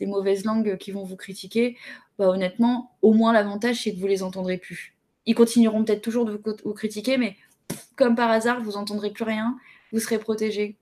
des 0.00 0.06
mauvaises 0.06 0.44
langues 0.44 0.76
qui 0.76 0.90
vont 0.90 1.04
vous 1.04 1.16
critiquer. 1.16 1.76
Bah, 2.18 2.28
honnêtement, 2.28 2.96
au 3.02 3.12
moins 3.12 3.32
l'avantage 3.32 3.82
c'est 3.82 3.94
que 3.94 4.00
vous 4.00 4.06
les 4.06 4.22
entendrez 4.22 4.58
plus. 4.58 4.94
Ils 5.26 5.34
continueront 5.34 5.84
peut-être 5.84 6.02
toujours 6.02 6.24
de 6.24 6.32
vous, 6.32 6.56
vous 6.64 6.74
critiquer, 6.74 7.16
mais 7.16 7.36
comme 7.96 8.14
par 8.14 8.30
hasard, 8.30 8.62
vous 8.62 8.76
entendrez 8.76 9.10
plus 9.10 9.24
rien, 9.24 9.56
vous 9.92 10.00
serez 10.00 10.18
protégé. 10.18 10.76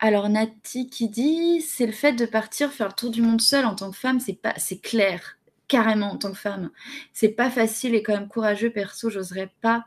Alors 0.00 0.28
Nati 0.28 0.88
qui 0.90 1.08
dit 1.08 1.60
c'est 1.60 1.86
le 1.86 1.92
fait 1.92 2.12
de 2.12 2.26
partir 2.26 2.72
faire 2.72 2.88
le 2.88 2.92
tour 2.92 3.10
du 3.10 3.22
monde 3.22 3.40
seule 3.40 3.64
en 3.64 3.74
tant 3.74 3.90
que 3.90 3.96
femme, 3.96 4.20
c'est 4.20 4.34
pas 4.34 4.54
c'est 4.56 4.78
clair 4.78 5.38
carrément 5.68 6.12
en 6.12 6.18
tant 6.18 6.30
que 6.30 6.38
femme. 6.38 6.70
C'est 7.12 7.30
pas 7.30 7.50
facile 7.50 7.94
et 7.94 8.02
quand 8.02 8.12
même 8.12 8.28
courageux 8.28 8.70
perso, 8.70 9.08
j'oserais 9.08 9.50
pas 9.60 9.84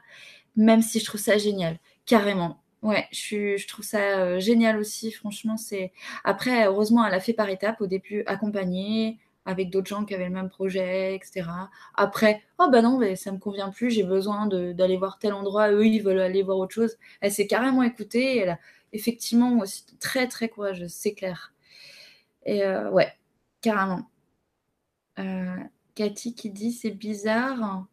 même 0.58 0.82
si 0.82 1.00
je 1.00 1.06
trouve 1.06 1.22
ça 1.22 1.38
génial, 1.38 1.80
carrément. 2.06 2.60
Ouais, 2.84 3.08
je, 3.12 3.66
trouve 3.68 3.84
ça 3.84 4.20
euh, 4.20 4.40
génial 4.40 4.78
aussi, 4.78 5.12
franchement, 5.12 5.58
c'est 5.58 5.92
après 6.24 6.68
heureusement 6.68 7.04
elle 7.06 7.14
a 7.16 7.20
fait 7.20 7.34
par 7.34 7.50
étapes 7.50 7.82
au 7.82 7.88
début 7.88 8.24
accompagnée 8.28 9.18
avec 9.46 9.72
d'autres 9.72 9.88
gens 9.88 10.06
qui 10.06 10.14
avaient 10.14 10.26
le 10.26 10.32
même 10.32 10.50
projet, 10.50 11.16
etc. 11.16 11.50
Après, 11.96 12.44
oh 12.60 12.68
bah 12.72 12.82
non, 12.82 13.00
mais 13.00 13.16
ça 13.16 13.32
me 13.32 13.40
convient 13.40 13.72
plus, 13.72 13.90
j'ai 13.92 14.04
besoin 14.04 14.46
d'aller 14.48 14.98
voir 14.98 15.18
tel 15.20 15.34
endroit, 15.34 15.72
eux 15.72 15.88
ils 15.88 16.04
veulent 16.04 16.20
aller 16.20 16.44
voir 16.44 16.58
autre 16.60 16.74
chose. 16.76 16.98
Elle 17.22 17.32
s'est 17.32 17.48
carrément 17.48 17.82
écoutée, 17.84 18.38
elle 18.38 18.50
a 18.52 18.60
effectivement 18.94 19.58
aussi 19.60 19.86
très 20.00 20.28
très 20.28 20.50
courageuse, 20.50 20.92
c'est 20.94 21.14
clair. 21.14 21.54
Et 22.46 22.64
euh, 22.64 22.90
ouais, 22.92 23.12
carrément. 23.62 24.10
Euh, 25.20 25.56
Cathy 25.96 26.36
qui 26.36 26.50
dit 26.52 26.72
c'est 26.72 26.92
bizarre. 26.92 27.86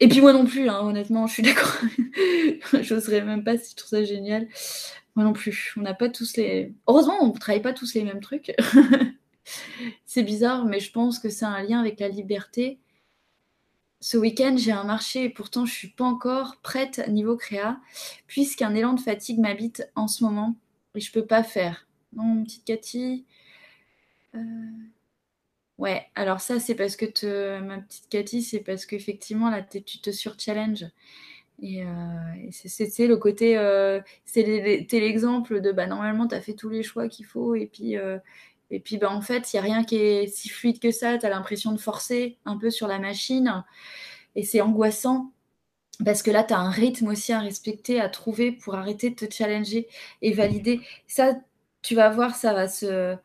Et 0.00 0.08
puis 0.08 0.20
moi 0.20 0.32
non 0.32 0.44
plus, 0.44 0.68
hein, 0.68 0.80
honnêtement, 0.80 1.26
je 1.26 1.34
suis 1.34 1.42
d'accord. 1.42 1.76
J'oserais 2.82 3.22
même 3.22 3.44
pas 3.44 3.56
si 3.56 3.70
je 3.70 3.76
trouve 3.76 3.90
ça 3.90 4.04
génial. 4.04 4.48
Moi 5.14 5.24
non 5.24 5.32
plus. 5.32 5.74
On 5.76 5.82
n'a 5.82 5.94
pas 5.94 6.08
tous 6.08 6.36
les. 6.36 6.74
Heureusement, 6.88 7.14
on 7.20 7.32
ne 7.32 7.38
travaille 7.38 7.62
pas 7.62 7.72
tous 7.72 7.94
les 7.94 8.02
mêmes 8.02 8.20
trucs. 8.20 8.52
c'est 10.04 10.22
bizarre, 10.22 10.64
mais 10.64 10.80
je 10.80 10.90
pense 10.90 11.18
que 11.18 11.28
c'est 11.28 11.44
un 11.44 11.62
lien 11.62 11.78
avec 11.78 12.00
la 12.00 12.08
liberté. 12.08 12.80
Ce 14.00 14.16
week-end, 14.16 14.56
j'ai 14.56 14.72
un 14.72 14.82
marché 14.82 15.24
et 15.24 15.28
pourtant 15.28 15.64
je 15.64 15.72
suis 15.72 15.90
pas 15.90 16.04
encore 16.04 16.56
prête 16.62 17.06
niveau 17.08 17.36
créa, 17.36 17.78
puisqu'un 18.26 18.74
élan 18.74 18.94
de 18.94 19.00
fatigue 19.00 19.38
m'habite 19.38 19.88
en 19.94 20.08
ce 20.08 20.24
moment 20.24 20.56
et 20.96 21.00
je 21.00 21.12
peux 21.12 21.24
pas 21.24 21.44
faire. 21.44 21.86
Non, 22.12 22.42
petite 22.42 22.64
Cathy. 22.64 23.24
Euh, 24.34 24.38
ouais, 25.82 26.06
alors 26.14 26.40
ça, 26.40 26.60
c'est 26.60 26.74
parce 26.74 26.96
que 26.96 27.58
ma 27.60 27.78
petite 27.78 28.08
Cathy, 28.08 28.42
c'est 28.42 28.60
parce 28.60 28.86
qu'effectivement, 28.86 29.50
là, 29.50 29.62
tu 29.62 29.82
te 30.00 30.10
sur-challenge. 30.10 30.86
Et, 31.62 31.84
euh, 31.84 31.86
c'est 32.50 33.06
le 33.06 33.16
côté, 33.16 33.58
euh, 33.58 34.00
c'est 34.24 34.42
l'exemple 34.92 35.60
de 35.60 35.72
bah, 35.72 35.86
normalement, 35.86 36.26
tu 36.28 36.34
as 36.34 36.40
fait 36.40 36.54
tous 36.54 36.70
les 36.70 36.82
choix 36.82 37.08
qu'il 37.08 37.26
faut, 37.26 37.54
et 37.54 37.66
puis, 37.66 37.96
et 38.72 38.80
puis, 38.80 38.96
bah, 38.98 39.10
en 39.10 39.20
fait, 39.20 39.52
il 39.52 39.56
n'y 39.56 39.60
a 39.60 39.62
rien 39.62 39.84
qui 39.84 39.96
est 39.96 40.26
si 40.28 40.48
fluide 40.48 40.80
que 40.80 40.90
ça. 40.90 41.18
Tu 41.18 41.26
as 41.26 41.28
l'impression 41.28 41.72
de 41.72 41.78
forcer 41.78 42.38
un 42.46 42.56
peu 42.56 42.70
sur 42.70 42.88
la 42.88 42.98
machine. 42.98 43.64
Et 44.34 44.44
c'est 44.44 44.62
angoissant 44.62 45.32
parce 46.04 46.22
que 46.22 46.30
là, 46.30 46.44
tu 46.44 46.54
as 46.54 46.58
un 46.58 46.70
rythme 46.70 47.08
aussi 47.08 47.32
à 47.32 47.40
respecter, 47.40 48.00
à 48.00 48.08
trouver 48.08 48.52
pour 48.52 48.74
arrêter 48.74 49.10
de 49.10 49.14
te 49.26 49.32
challenger 49.32 49.88
et 50.22 50.32
valider. 50.32 50.80
Ça, 51.06 51.34
tu 51.82 51.94
vas 51.94 52.10
voir, 52.10 52.34
ça 52.34 52.54
va 52.54 52.68
se. 52.68 53.16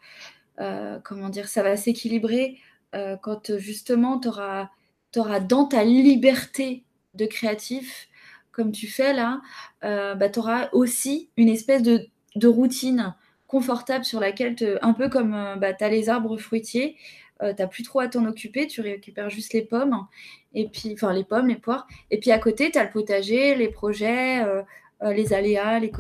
Euh, 0.60 1.00
comment 1.04 1.30
dire 1.30 1.48
Ça 1.48 1.64
va 1.64 1.78
s'équilibrer 1.78 2.58
euh, 2.96 3.16
quand 3.18 3.58
justement 3.58 4.20
tu 4.20 4.28
auras, 4.28 4.70
dans 5.14 5.66
ta 5.66 5.84
liberté 5.84 6.84
de 7.14 7.26
créatif, 7.26 8.08
comme 8.52 8.72
tu 8.72 8.88
fais 8.88 9.14
là, 9.14 9.42
euh, 9.84 10.16
bah, 10.16 10.30
tu 10.30 10.40
auras 10.40 10.70
aussi 10.72 11.30
une 11.38 11.50
espèce 11.50 11.84
de, 11.84 12.08
de 12.36 12.48
routine 12.48 13.14
confortable 13.48 14.04
sur 14.04 14.20
laquelle, 14.20 14.56
un 14.82 14.94
peu 14.94 15.10
comme 15.10 15.34
euh, 15.34 15.56
bah, 15.56 15.74
tu 15.74 15.84
as 15.84 15.90
les 15.90 16.10
arbres 16.10 16.38
fruitiers, 16.38 16.98
euh, 17.42 17.54
tu 17.54 17.62
n'as 17.62 17.68
plus 17.68 17.84
trop 17.84 18.00
à 18.00 18.08
t'en 18.08 18.26
occuper, 18.26 18.68
tu 18.68 18.82
récupères 18.82 19.30
juste 19.30 19.54
les 19.54 19.62
pommes, 19.62 20.08
et 20.54 20.68
puis, 20.68 20.94
enfin 20.94 21.14
les 21.14 21.24
pommes, 21.24 21.48
les 21.48 21.56
poires, 21.56 21.88
et 22.12 22.20
puis 22.20 22.32
à 22.32 22.40
côté, 22.40 22.72
tu 22.72 22.80
as 22.80 22.84
le 22.84 22.90
potager, 22.90 23.56
les 23.56 23.70
projets, 23.70 24.44
euh, 24.44 24.58
euh, 24.58 24.64
les 25.02 25.34
aléas, 25.34 25.80
les 25.80 25.92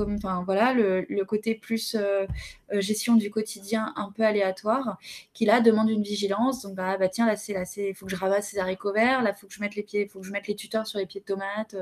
voilà, 0.45 0.73
le, 0.73 1.23
côté 1.23 1.55
plus 1.55 1.95
euh, 1.95 2.25
euh, 2.73 2.81
gestion 2.81 3.15
du 3.15 3.29
quotidien 3.29 3.93
un 3.95 4.11
peu 4.11 4.23
aléatoire, 4.23 4.97
qui 5.33 5.45
là 5.45 5.61
demande 5.61 5.89
une 5.89 6.01
vigilance. 6.01 6.63
Donc 6.63 6.75
bah, 6.75 6.97
bah 6.97 7.07
tiens 7.09 7.27
là 7.27 7.35
c'est 7.35 7.53
là 7.53 7.63
faut 7.93 8.05
que 8.05 8.11
je 8.11 8.15
ramasse 8.15 8.49
ces 8.49 8.59
haricots 8.59 8.93
verts, 8.93 9.21
là 9.21 9.33
faut 9.33 9.47
que 9.47 9.53
je 9.53 9.59
mette 9.61 9.75
les 9.75 9.83
pieds, 9.83 10.07
faut 10.07 10.19
que 10.19 10.25
je 10.25 10.31
mette 10.31 10.47
les 10.47 10.55
tuteurs 10.55 10.87
sur 10.87 10.99
les 10.99 11.05
pieds 11.05 11.21
de 11.21 11.25
tomates. 11.25 11.75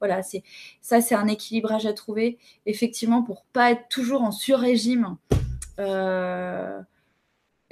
voilà, 0.00 0.22
c'est 0.22 0.42
ça 0.82 1.00
c'est 1.00 1.14
un 1.14 1.28
équilibrage 1.28 1.86
à 1.86 1.92
trouver 1.92 2.38
effectivement 2.66 3.22
pour 3.22 3.44
pas 3.52 3.70
être 3.72 3.88
toujours 3.88 4.22
en 4.22 4.32
sur-régime. 4.32 5.16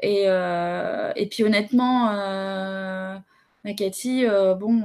et, 0.03 0.25
et 1.17 1.29
puis 1.29 1.45
honnêtement, 1.45 3.23
Cathy, 3.77 4.27
bon, 4.59 4.85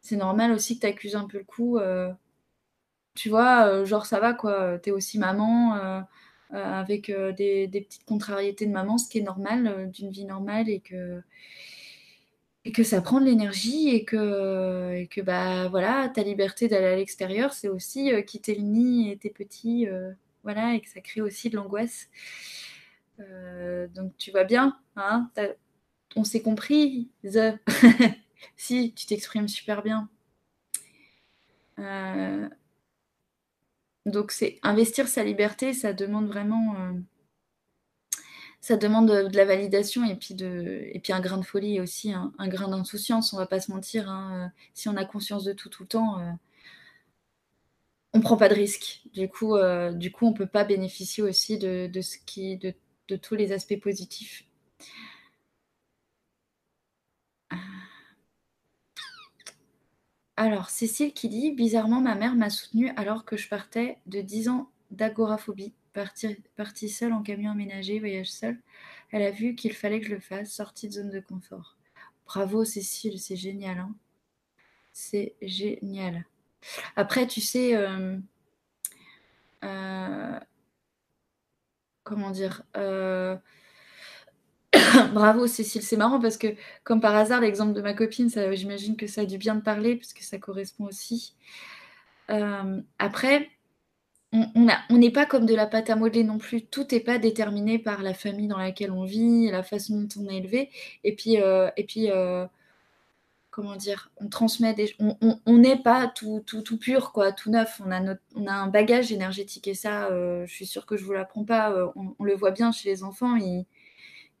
c'est 0.00 0.16
normal 0.16 0.52
aussi 0.52 0.76
que 0.76 0.80
tu 0.82 0.86
accuses 0.86 1.16
un 1.16 1.26
peu 1.26 1.38
le 1.38 1.44
coup 1.44 1.78
tu 3.18 3.30
vois, 3.30 3.66
euh, 3.66 3.84
genre 3.84 4.06
ça 4.06 4.20
va 4.20 4.32
quoi, 4.32 4.78
t'es 4.78 4.92
aussi 4.92 5.18
maman 5.18 5.74
euh, 5.76 6.00
euh, 6.54 6.80
avec 6.80 7.10
des, 7.10 7.68
petites 7.68 8.04
contrariétés 8.04 8.64
de 8.66 8.70
maman, 8.70 8.96
ce 8.96 9.08
qui 9.08 9.18
est 9.18 9.22
normal, 9.22 9.90
d'une 9.92 10.10
vie 10.10 10.24
normale 10.24 10.68
et 10.68 10.80
que 10.80 11.20
et 12.64 12.72
que 12.72 12.84
ça 12.84 13.00
prend 13.00 13.20
de 13.20 13.24
l'énergie 13.26 13.88
et 13.88 14.04
que, 14.04 14.92
et 14.94 15.06
que 15.08 15.20
bah 15.20 15.68
voilà, 15.68 16.08
ta 16.10 16.22
liberté 16.22 16.68
d'aller 16.68 16.86
à 16.86 16.96
l'extérieur, 16.96 17.52
c'est 17.52 17.68
aussi 17.68 18.10
quitter 18.26 18.54
le 18.54 18.62
nid 18.62 19.10
et 19.10 19.16
tes 19.16 19.30
petits, 19.30 19.86
voilà, 20.44 20.74
et 20.74 20.80
que 20.80 20.88
ça 20.88 21.00
crée 21.00 21.20
aussi 21.20 21.50
de 21.50 21.56
l'angoisse. 21.56 22.08
donc 23.94 24.12
tu 24.18 24.30
vas 24.30 24.44
bien, 24.44 24.78
hein 24.96 25.30
on 26.16 26.24
s'est 26.24 26.42
compris, 26.42 27.10
si 28.56 28.92
tu 28.94 29.06
t'exprimes 29.06 29.48
super 29.48 29.82
bien. 29.82 30.08
Donc 34.10 34.32
c'est 34.32 34.58
investir 34.62 35.08
sa 35.08 35.24
liberté, 35.24 35.72
ça 35.72 35.92
demande 35.92 36.26
vraiment 36.28 36.74
euh, 36.78 36.92
ça 38.60 38.76
demande 38.76 39.08
de, 39.08 39.36
la 39.36 39.44
validation 39.44 40.04
et 40.04 40.16
puis, 40.16 40.34
de, 40.34 40.82
et 40.92 41.00
puis 41.00 41.12
un 41.12 41.20
grain 41.20 41.38
de 41.38 41.44
folie 41.44 41.80
aussi 41.80 42.12
un, 42.12 42.32
grain 42.48 42.68
d'insouciance, 42.68 43.32
on 43.32 43.36
va 43.38 43.46
pas 43.46 43.60
se 43.60 43.70
mentir. 43.70 44.08
Hein, 44.10 44.46
euh, 44.46 44.60
si 44.74 44.88
on 44.88 44.96
a 44.96 45.04
conscience 45.04 45.44
de 45.44 45.52
tout 45.52 45.68
tout 45.68 45.84
le 45.84 45.88
temps, 45.88 46.20
euh, 46.20 46.32
on 48.14 48.20
prend 48.20 48.36
pas 48.36 48.48
de 48.48 48.54
risque. 48.54 49.02
Du 49.14 49.28
coup, 49.28 49.56
du 49.92 50.10
coup 50.12 50.26
on 50.26 50.32
peut 50.32 50.46
pas 50.46 50.64
bénéficier 50.64 51.22
aussi 51.22 51.58
de, 51.58 51.86
de, 51.88 52.74
de 53.08 53.16
tous 53.16 53.34
les 53.34 53.52
aspects 53.52 53.80
positifs. 53.80 54.44
Alors, 60.40 60.70
Cécile 60.70 61.12
qui 61.12 61.28
dit 61.28 61.50
Bizarrement, 61.50 62.00
ma 62.00 62.14
mère 62.14 62.36
m'a 62.36 62.48
soutenue 62.48 62.90
alors 62.94 63.24
que 63.24 63.36
je 63.36 63.48
partais 63.48 63.98
de 64.06 64.20
10 64.20 64.48
ans 64.48 64.70
d'agoraphobie. 64.92 65.74
Partie, 65.92 66.88
seule 66.88 67.12
en 67.12 67.24
camion 67.24 67.50
aménagé, 67.50 67.98
voyage 67.98 68.30
seul. 68.30 68.56
Elle 69.10 69.22
a 69.22 69.32
vu 69.32 69.56
qu'il 69.56 69.72
fallait 69.72 69.98
que 69.98 70.06
je 70.06 70.14
le 70.14 70.20
fasse, 70.20 70.52
sortie 70.52 70.86
de 70.86 70.92
zone 70.92 71.10
de 71.10 71.18
confort. 71.18 71.76
Bravo 72.24 72.64
Cécile, 72.64 73.18
c'est 73.18 73.34
génial. 73.34 73.78
Hein 73.78 73.92
c'est 74.92 75.34
génial. 75.42 76.24
Après, 76.94 77.26
tu 77.26 77.40
sais, 77.40 77.74
euh, 77.74 78.16
euh, 79.64 80.38
comment 82.04 82.30
dire 82.30 82.62
euh, 82.76 83.36
Bravo 85.12 85.46
Cécile, 85.46 85.82
c'est 85.82 85.96
marrant 85.96 86.20
parce 86.20 86.36
que 86.36 86.48
comme 86.84 87.00
par 87.00 87.14
hasard, 87.14 87.40
l'exemple 87.40 87.72
de 87.72 87.82
ma 87.82 87.94
copine, 87.94 88.30
j'imagine 88.52 88.96
que 88.96 89.06
ça 89.06 89.22
a 89.22 89.24
dû 89.24 89.38
bien 89.38 89.58
te 89.58 89.64
parler 89.64 89.96
puisque 89.96 90.20
ça 90.20 90.38
correspond 90.38 90.86
aussi. 90.86 91.34
Euh, 92.30 92.80
après, 92.98 93.48
on 94.32 94.98
n'est 94.98 95.10
pas 95.10 95.26
comme 95.26 95.46
de 95.46 95.54
la 95.54 95.66
pâte 95.66 95.90
à 95.90 95.96
modeler 95.96 96.24
non 96.24 96.38
plus. 96.38 96.66
Tout 96.66 96.86
n'est 96.92 97.00
pas 97.00 97.18
déterminé 97.18 97.78
par 97.78 98.02
la 98.02 98.14
famille 98.14 98.48
dans 98.48 98.58
laquelle 98.58 98.90
on 98.90 99.04
vit, 99.04 99.50
la 99.50 99.62
façon 99.62 100.02
dont 100.02 100.08
on 100.20 100.28
est 100.28 100.36
élevé. 100.36 100.70
Et 101.04 101.14
puis, 101.14 101.40
euh, 101.40 101.70
et 101.76 101.84
puis 101.84 102.10
euh, 102.10 102.46
comment 103.50 103.76
dire, 103.76 104.10
on 104.18 104.28
transmet 104.28 104.74
des... 104.74 104.94
On 105.00 105.58
n'est 105.58 105.82
pas 105.82 106.06
tout, 106.14 106.42
tout, 106.46 106.62
tout, 106.62 106.78
pur, 106.78 107.12
quoi, 107.12 107.32
tout 107.32 107.50
neuf. 107.50 107.80
On 107.84 107.90
a, 107.90 108.52
un 108.52 108.66
bagage 108.68 109.12
énergétique 109.12 109.66
et 109.66 109.74
ça, 109.74 110.10
je 110.10 110.52
suis 110.52 110.66
sûre 110.66 110.86
que 110.86 110.96
je 110.96 111.02
ne 111.02 111.06
vous 111.06 111.14
l'apprends 111.14 111.44
pas. 111.44 111.74
On, 111.96 112.22
le 112.22 112.34
voit 112.34 112.50
bien 112.52 112.70
chez 112.70 112.90
les 112.90 113.02
enfants. 113.02 113.36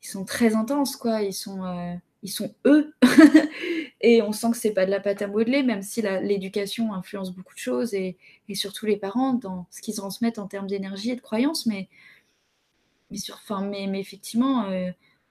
Ils 0.02 0.08
sont 0.08 0.24
très 0.24 0.54
intenses, 0.54 0.96
quoi. 0.96 1.22
Ils 1.22 1.34
sont, 1.34 1.64
euh, 1.64 1.94
ils 2.22 2.30
sont 2.30 2.54
eux. 2.66 2.94
et 4.00 4.22
on 4.22 4.32
sent 4.32 4.50
que 4.52 4.56
c'est 4.56 4.72
pas 4.72 4.86
de 4.86 4.90
la 4.90 5.00
pâte 5.00 5.22
à 5.22 5.26
modeler, 5.26 5.62
même 5.62 5.82
si 5.82 6.02
l'éducation 6.02 6.92
influence 6.92 7.32
beaucoup 7.32 7.54
de 7.54 7.58
choses 7.58 7.94
et, 7.94 8.16
surtout 8.54 8.86
les 8.86 8.96
parents 8.96 9.34
dans 9.34 9.66
ce 9.70 9.80
qu'ils 9.80 9.96
transmettent 9.96 10.38
en 10.38 10.46
termes 10.46 10.66
d'énergie 10.66 11.10
et 11.10 11.16
de 11.16 11.20
croyances. 11.20 11.66
Mais, 11.66 11.88
mais, 13.10 13.18
sur, 13.18 13.40
mais, 13.62 13.86
mais 13.86 14.00
effectivement, 14.00 14.64
euh, 14.70 14.90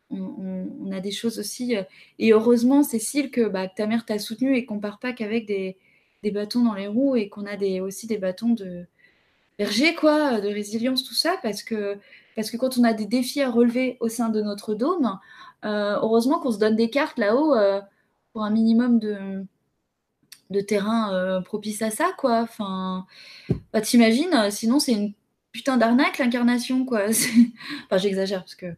on, 0.09 0.91
a 0.91 0.99
des 0.99 1.11
choses 1.11 1.39
aussi. 1.39 1.76
Euh, 1.76 1.84
et 2.20 2.32
heureusement, 2.34 2.84
Cécile, 2.84 3.32
que, 3.32 3.47
bah, 3.47 3.68
que 3.68 3.76
ta 3.76 3.88
mère 3.88 4.05
t'a 4.05 4.20
soutenue 4.20 4.55
et 4.57 4.65
qu'on 4.65 4.80
part 4.80 4.99
pas 4.99 5.13
qu'avec 5.13 5.45
des, 5.45 5.78
des 6.24 6.32
bâtons 6.32 6.63
dans 6.63 6.74
les 6.74 6.88
roues 6.88 7.15
et 7.15 7.30
qu'on 7.30 7.45
a 7.45 7.57
des, 7.57 7.82
aussi 7.82 8.07
des 8.07 8.18
bâtons 8.18 8.49
de 8.53 8.86
berger, 9.57 9.95
quoi, 9.95 10.39
de 10.41 10.49
résilience, 10.49 11.03
tout 11.03 11.13
ça, 11.15 11.38
parce 11.41 11.63
que, 11.63 11.97
parce 12.38 12.52
que 12.52 12.58
quand 12.58 12.78
on 12.78 12.84
a 12.84 12.94
des 12.94 13.08
défis 13.08 13.42
à 13.42 13.50
relever 13.50 13.98
au 14.00 14.10
sein 14.10 14.30
de 14.30 14.42
notre 14.44 14.76
dôme, 14.76 15.20
euh, 15.66 15.98
heureusement 16.00 16.40
qu'on 16.40 16.52
se 16.52 16.60
donne 16.60 16.76
des 16.76 16.92
cartes 16.92 17.18
là-haut 17.18 17.56
euh, 17.56 17.82
pour 18.32 18.44
un 18.44 18.52
minimum 18.52 19.00
de, 19.00 20.62
terrain 20.62 21.12
euh, 21.16 21.42
propice 21.42 21.82
à 21.82 21.90
ça, 21.90 22.12
quoi. 22.16 22.42
Enfin, 22.42 23.08
bah, 23.74 23.82
t'imagines, 23.82 24.52
sinon 24.52 24.78
c'est 24.78 24.94
une 24.94 25.14
putain 25.52 25.78
d'arnaque 25.78 26.20
l'incarnation, 26.20 26.86
quoi. 26.86 27.06
enfin, 27.86 27.98
j'exagère 27.98 28.42
parce 28.42 28.54
que 28.54 28.76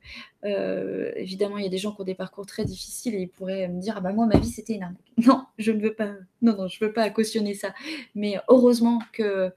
évidemment 1.18 1.58
il 1.58 1.66
y 1.66 1.68
a 1.68 1.70
des 1.70 1.78
gens 1.78 1.92
qui 1.92 2.00
ont 2.00 2.06
des 2.06 2.16
parcours 2.16 2.46
très 2.46 2.64
difficiles 2.64 3.14
et 3.14 3.24
ils 3.24 3.30
pourraient 3.30 3.68
me 3.68 3.82
dire 3.82 3.96
ah 3.98 4.00
bah 4.00 4.14
moi 4.14 4.26
ma 4.26 4.38
vie 4.38 4.50
c'était 4.50 4.76
une 4.76 4.84
arnaque. 4.84 5.02
Non, 5.18 5.44
je 5.58 5.74
ne 5.74 5.82
veux 5.82 5.94
pas. 5.94 6.14
Non 6.42 6.56
non, 6.56 6.70
je 6.70 6.80
veux 6.80 6.94
pas 6.94 7.10
cautionner 7.10 7.56
ça. 7.56 7.74
Mais 8.16 8.40
heureusement 8.48 9.02
qu'il 9.14 9.52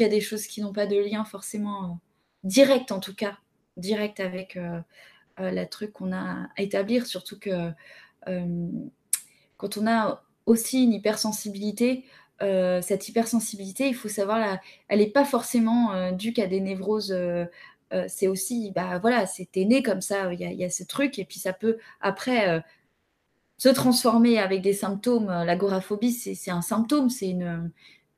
y 0.00 0.04
a 0.04 0.08
des 0.08 0.20
choses 0.20 0.46
qui 0.46 0.60
n'ont 0.60 0.74
pas 0.74 0.86
de 0.86 0.98
lien 0.98 1.24
forcément 1.24 1.98
direct 2.44 2.92
en 2.92 3.00
tout 3.00 3.14
cas, 3.14 3.38
direct 3.76 4.20
avec 4.20 4.58
euh, 5.40 5.50
la 5.52 5.66
truc 5.66 5.92
qu'on 5.92 6.12
a 6.12 6.48
à 6.56 6.62
établir, 6.62 7.06
surtout 7.06 7.38
que 7.38 7.70
euh, 8.28 8.68
quand 9.56 9.76
on 9.76 9.86
a 9.86 10.24
aussi 10.46 10.82
une 10.82 10.92
hypersensibilité, 10.92 12.04
euh, 12.42 12.82
cette 12.82 13.08
hypersensibilité, 13.08 13.88
il 13.88 13.94
faut 13.94 14.08
savoir, 14.08 14.38
la, 14.38 14.60
elle 14.88 14.98
n'est 14.98 15.10
pas 15.10 15.24
forcément 15.24 16.12
due 16.12 16.32
qu'à 16.32 16.46
des 16.46 16.60
névroses. 16.60 17.14
c'est 18.08 18.28
aussi, 18.28 18.72
bah 18.74 18.98
voilà, 18.98 19.26
c'était 19.26 19.64
né 19.64 19.82
comme 19.82 20.00
ça, 20.00 20.32
il 20.32 20.40
y, 20.40 20.64
a 20.64 20.70
ce 20.70 20.84
truc, 20.84 21.18
et 21.18 21.24
puis 21.24 21.38
ça 21.38 21.52
peut 21.52 21.78
après 22.00 22.62
se 23.58 23.68
transformer 23.68 24.38
avec 24.38 24.62
des 24.62 24.72
symptômes. 24.72 25.26
L'agoraphobie, 25.26 26.12
c'est 26.12 26.50
un 26.50 26.62
symptôme, 26.62 27.10
c'est 27.10 27.36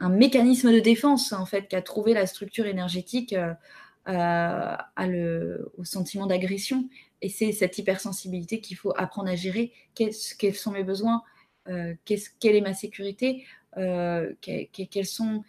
un 0.01 0.09
mécanisme 0.09 0.73
de 0.73 0.81
défense 0.81 1.33
en 1.33 1.47
fait 1.47 1.69
qui 1.69 1.77
a 1.77 1.83
trouvé 1.83 2.15
la 2.15 2.27
structure 2.27 2.67
énergétique 2.67 3.35
le, 4.13 5.73
au 5.79 5.85
sentiment 5.85 6.27
d'agression. 6.27 6.89
Et 7.23 7.29
c'est 7.29 7.53
cette 7.53 7.79
hypersensibilité 7.79 8.61
qu'il 8.61 8.77
faut 8.77 8.93
apprendre 8.97 9.29
à 9.29 9.37
gérer. 9.37 9.73
Quels, 9.95 10.15
sont 10.15 10.73
mes 10.73 10.85
besoins? 10.85 11.23
Euh, 11.69 11.95
Quelle 12.05 12.57
est 12.57 12.61
ma 12.61 12.75
sécurité? 12.75 13.45
Euh, 13.77 14.33
quelles, 14.41 15.07
sont, 15.07 15.45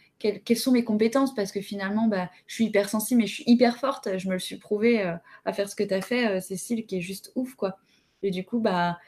mes 0.72 0.84
compétences? 0.84 1.34
Parce 1.34 1.52
que 1.52 1.62
finalement, 1.62 2.08
bah, 2.08 2.30
je 2.48 2.56
suis 2.56 2.66
hypersensible, 2.66 3.22
mais 3.22 3.28
je 3.28 3.36
suis 3.36 3.44
hyper 3.48 3.78
forte. 3.78 4.18
Je 4.18 4.28
me 4.28 4.34
le 4.34 4.40
suis 4.40 4.58
prouvé 4.58 5.02
euh, 5.02 5.16
à 5.46 5.54
faire 5.54 5.70
ce 5.70 5.76
que 5.76 5.84
tu 5.84 5.94
as 5.94 6.02
fait, 6.02 6.42
Cécile, 6.42 6.86
qui 6.86 6.98
est 6.98 7.02
juste 7.02 7.32
ouf. 7.36 7.56
quoi. 7.56 7.78
Et 8.22 8.32
du 8.32 8.44
coup, 8.44 8.60
bah, 8.60 9.00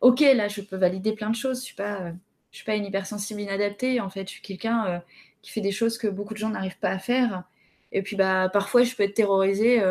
ok, 0.00 0.20
là, 0.20 0.48
je 0.48 0.60
peux 0.62 0.76
valider 0.76 1.12
plein 1.12 1.30
de 1.30 1.36
choses. 1.36 1.60
Je 1.60 1.64
suis 1.64 1.76
pas, 1.76 2.12
je 2.50 2.56
suis 2.56 2.64
pas 2.64 2.74
une 2.74 2.84
hypersensible 2.84 3.40
inadaptée. 3.40 4.00
En 4.00 4.10
fait, 4.10 4.26
je 4.26 4.32
suis 4.32 4.42
quelqu'un 4.42 5.02
qui 5.42 5.52
fait 5.52 5.60
des 5.60 5.72
choses 5.72 5.96
que 5.96 6.08
beaucoup 6.08 6.34
de 6.34 6.38
gens 6.38 6.50
n'arrivent 6.50 6.78
pas 6.78 6.90
à 6.90 6.98
faire. 6.98 7.44
Et 7.92 8.02
puis, 8.02 8.16
bah, 8.16 8.48
parfois, 8.52 8.82
je 8.82 8.94
peux 8.94 9.02
être 9.02 9.14
terrorisée 9.14 9.82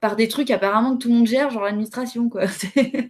par 0.00 0.16
des 0.16 0.28
trucs 0.28 0.50
apparemment 0.50 0.96
que 0.96 1.02
tout 1.02 1.08
le 1.08 1.14
monde 1.14 1.26
gère, 1.26 1.50
genre 1.50 1.64
l'administration, 1.64 2.28
quoi. 2.28 2.44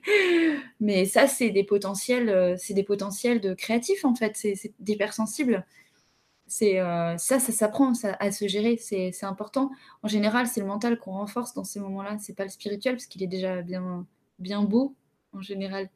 Mais 0.81 1.05
ça, 1.05 1.27
c'est 1.27 1.51
des 1.51 1.65
potentiels, 1.65 2.29
euh, 2.29 2.57
c'est 2.59 2.75
des 2.75 2.85
potentiels 2.85 3.41
de 3.41 3.55
créatifs, 3.55 4.05
en 4.05 4.15
fait. 4.15 4.37
C'est 4.37 4.73
d'hypersensibles. 4.81 5.67
C'est 6.47 6.81
euh, 6.81 7.19
ça, 7.19 7.41
ça 7.41 7.53
s'apprend 7.53 7.93
à 8.21 8.33
se 8.33 8.47
gérer, 8.49 8.77
c'est 8.79 9.25
important. 9.25 9.71
En 10.03 10.09
général, 10.09 10.47
c'est 10.47 10.61
le 10.61 10.67
mental 10.67 10.99
qu'on 10.99 11.13
renforce 11.13 11.55
dans 11.55 11.65
ces 11.65 11.81
moments-là. 11.81 12.19
C'est 12.21 12.35
pas 12.37 12.45
le 12.45 12.51
spirituel 12.51 12.95
parce 12.95 13.07
qu'il 13.07 13.23
est 13.23 13.27
déjà 13.27 13.63
bien, 13.63 14.07
bien 14.39 14.63
beau 14.63 14.95
en 15.33 15.43
général. 15.43 15.91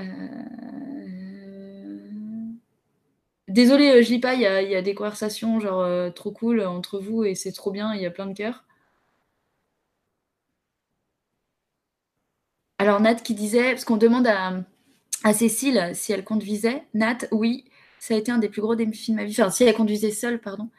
Euh... 0.00 1.41
Désolée, 3.52 4.02
je 4.02 4.08
lis 4.10 4.18
pas, 4.18 4.32
il 4.32 4.40
y, 4.40 4.46
a 4.46 4.80
des 4.80 4.94
conversations 4.94 5.60
genre 5.60 5.82
euh, 5.82 6.08
trop 6.10 6.30
cool 6.32 6.62
entre 6.62 6.98
vous 6.98 7.22
et 7.24 7.34
c'est 7.34 7.52
trop 7.52 7.70
bien, 7.70 7.94
il 7.94 8.00
y 8.00 8.06
a 8.06 8.10
plein 8.10 8.26
de 8.26 8.32
cœurs. 8.32 8.64
Alors 12.78 13.00
Nat 13.00 13.16
qui 13.16 13.34
disait, 13.34 13.72
parce 13.72 13.84
qu'on 13.84 13.98
demande 13.98 14.26
à, 14.26 14.64
Cécile 15.34 15.90
si 15.94 16.12
elle 16.12 16.24
conduisait. 16.24 16.84
Nat, 16.94 17.18
oui, 17.30 17.66
ça 17.98 18.14
a 18.14 18.16
été 18.16 18.32
un 18.32 18.38
des 18.38 18.48
plus 18.48 18.62
gros 18.62 18.74
défis 18.74 19.10
de 19.12 19.16
ma 19.16 19.24
vie. 19.24 19.32
Enfin, 19.32 19.50
si 19.50 19.64
elle 19.64 19.74
conduisait 19.74 20.12
seule, 20.12 20.40
pardon. 20.40 20.70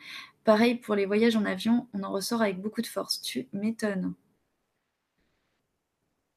Pareil 0.44 0.76
pour 0.76 0.96
les 0.96 1.06
voyages 1.06 1.36
en 1.36 1.46
avion, 1.46 1.88
on 1.94 2.02
en 2.02 2.12
ressort 2.12 2.42
avec 2.42 2.60
beaucoup 2.60 2.82
de 2.82 2.88
force. 2.88 3.22
Tu 3.22 3.48
m'étonnes. 3.54 4.16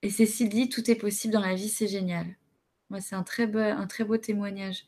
Et 0.02 0.10
Cécile 0.10 0.50
dit, 0.50 0.68
tout 0.68 0.90
est 0.90 0.96
possible 0.96 1.32
dans 1.32 1.40
la 1.40 1.54
vie, 1.54 1.70
c'est 1.70 1.88
génial. 1.88 2.26
Moi, 2.90 3.00
c'est 3.00 3.16
un 3.16 3.22
très 3.22 3.46
beau 3.46 4.18
témoignage. 4.18 4.84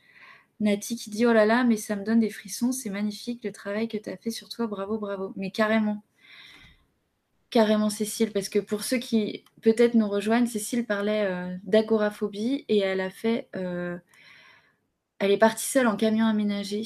Nati 0.60 0.96
qui 0.96 1.10
dit, 1.10 1.24
oh 1.26 1.32
là 1.32 1.46
là, 1.46 1.64
mais 1.64 1.76
ça 1.76 1.94
me 1.94 2.04
donne 2.04 2.20
des 2.20 2.30
frissons, 2.30 2.72
c'est 2.72 2.90
magnifique 2.90 3.44
le 3.44 3.52
travail 3.52 3.86
que 3.88 3.96
tu 3.96 4.10
as 4.10 4.16
fait 4.16 4.30
sur 4.30 4.48
toi, 4.48 4.66
bravo, 4.66 4.98
bravo. 4.98 5.32
Mais 5.36 5.50
carrément. 5.50 6.02
Carrément, 7.50 7.88
Cécile, 7.88 8.32
parce 8.32 8.50
que 8.50 8.58
pour 8.58 8.84
ceux 8.84 8.98
qui 8.98 9.44
peut-être 9.62 9.94
nous 9.94 10.08
rejoignent, 10.08 10.46
Cécile 10.46 10.84
parlait 10.84 11.24
euh, 11.24 11.56
d'agoraphobie 11.64 12.66
et 12.68 12.78
elle 12.78 13.00
a 13.00 13.08
fait. 13.08 13.48
Euh, 13.56 13.96
elle 15.18 15.30
est 15.30 15.38
partie 15.38 15.64
seule 15.64 15.86
en 15.86 15.96
camion 15.96 16.26
aménagé. 16.26 16.82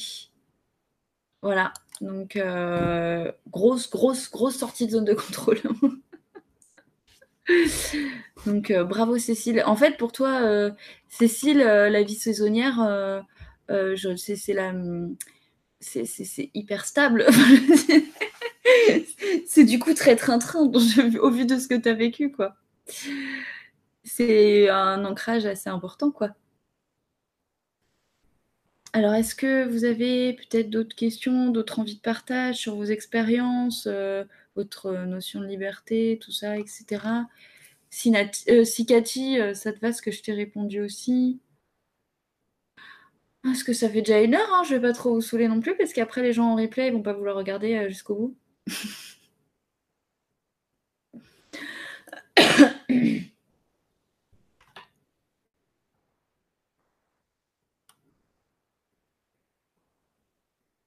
Voilà. 1.42 1.72
Donc, 2.00 2.36
euh, 2.36 3.32
grosse, 3.50 3.90
grosse, 3.90 4.30
grosse 4.30 4.56
sortie 4.56 4.86
de 4.86 4.92
zone 4.92 5.04
de 5.04 5.14
contrôle. 5.14 5.60
Donc, 8.46 8.72
bravo, 8.72 9.18
Cécile. 9.18 9.62
En 9.66 9.74
fait, 9.74 9.96
pour 9.96 10.12
toi, 10.12 10.70
Cécile, 11.08 11.58
la 11.58 12.02
vie 12.04 12.14
saisonnière, 12.14 13.24
je 13.72 14.16
sais, 14.16 14.36
c'est 15.80 16.50
hyper 16.54 16.84
stable. 16.84 17.26
c'est 19.46 19.64
du 19.64 19.78
coup 19.78 19.94
très 19.94 20.16
train-train 20.16 20.60
au 20.60 21.30
vu 21.30 21.46
de 21.46 21.58
ce 21.58 21.68
que 21.68 21.74
tu 21.74 21.88
as 21.88 21.94
vécu, 21.94 22.30
quoi. 22.30 22.56
C'est 24.04 24.68
un 24.68 25.04
ancrage 25.04 25.46
assez 25.46 25.70
important, 25.70 26.10
quoi. 26.10 26.34
Alors, 28.94 29.14
est-ce 29.14 29.34
que 29.34 29.66
vous 29.66 29.84
avez 29.84 30.34
peut-être 30.34 30.68
d'autres 30.68 30.94
questions, 30.94 31.48
d'autres 31.48 31.78
envies 31.78 31.96
de 31.96 32.00
partage 32.00 32.56
sur 32.56 32.76
vos 32.76 32.84
expériences, 32.84 33.86
euh, 33.86 34.24
votre 34.54 34.92
notion 35.06 35.40
de 35.40 35.46
liberté, 35.46 36.18
tout 36.20 36.32
ça, 36.32 36.58
etc. 36.58 37.02
Si, 37.88 38.12
euh, 38.50 38.64
Cathy, 38.86 39.40
euh, 39.40 39.54
ça 39.54 39.72
te 39.72 39.80
va 39.80 39.92
ce 39.92 40.02
que 40.02 40.10
je 40.10 40.22
t'ai 40.22 40.34
répondu 40.34 40.82
aussi? 40.82 41.40
Est-ce 43.46 43.62
que 43.64 43.72
ça 43.72 43.88
fait 43.88 44.02
déjà 44.02 44.20
une 44.20 44.34
heure 44.34 44.52
hein 44.52 44.62
Je 44.64 44.74
vais 44.74 44.80
pas 44.80 44.92
trop 44.92 45.14
vous 45.14 45.20
saouler 45.20 45.46
non 45.48 45.60
plus, 45.60 45.76
parce 45.76 45.92
qu'après 45.92 46.22
les 46.22 46.32
gens 46.32 46.46
en 46.52 46.56
replay, 46.56 46.88
ils 46.88 46.92
vont 46.92 47.02
pas 47.02 47.12
vouloir 47.12 47.36
regarder 47.36 47.88
jusqu'au 47.88 48.14
bout. 48.16 48.36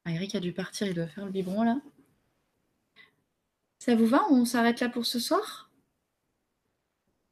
Ah, 0.06 0.12
Eric 0.12 0.34
a 0.36 0.39
dû 0.39 0.51
partir, 0.53 0.88
il 0.88 0.93
doit 0.95 1.08
faire 1.08 1.26
le 1.26 1.32
biberon 1.32 1.64
là. 1.64 1.80
Ça 3.80 3.95
vous 3.95 4.06
va 4.06 4.26
On 4.32 4.43
s'arrête 4.43 4.82
là 4.82 4.89
pour 4.89 5.06
ce 5.06 5.18
soir? 5.18 5.72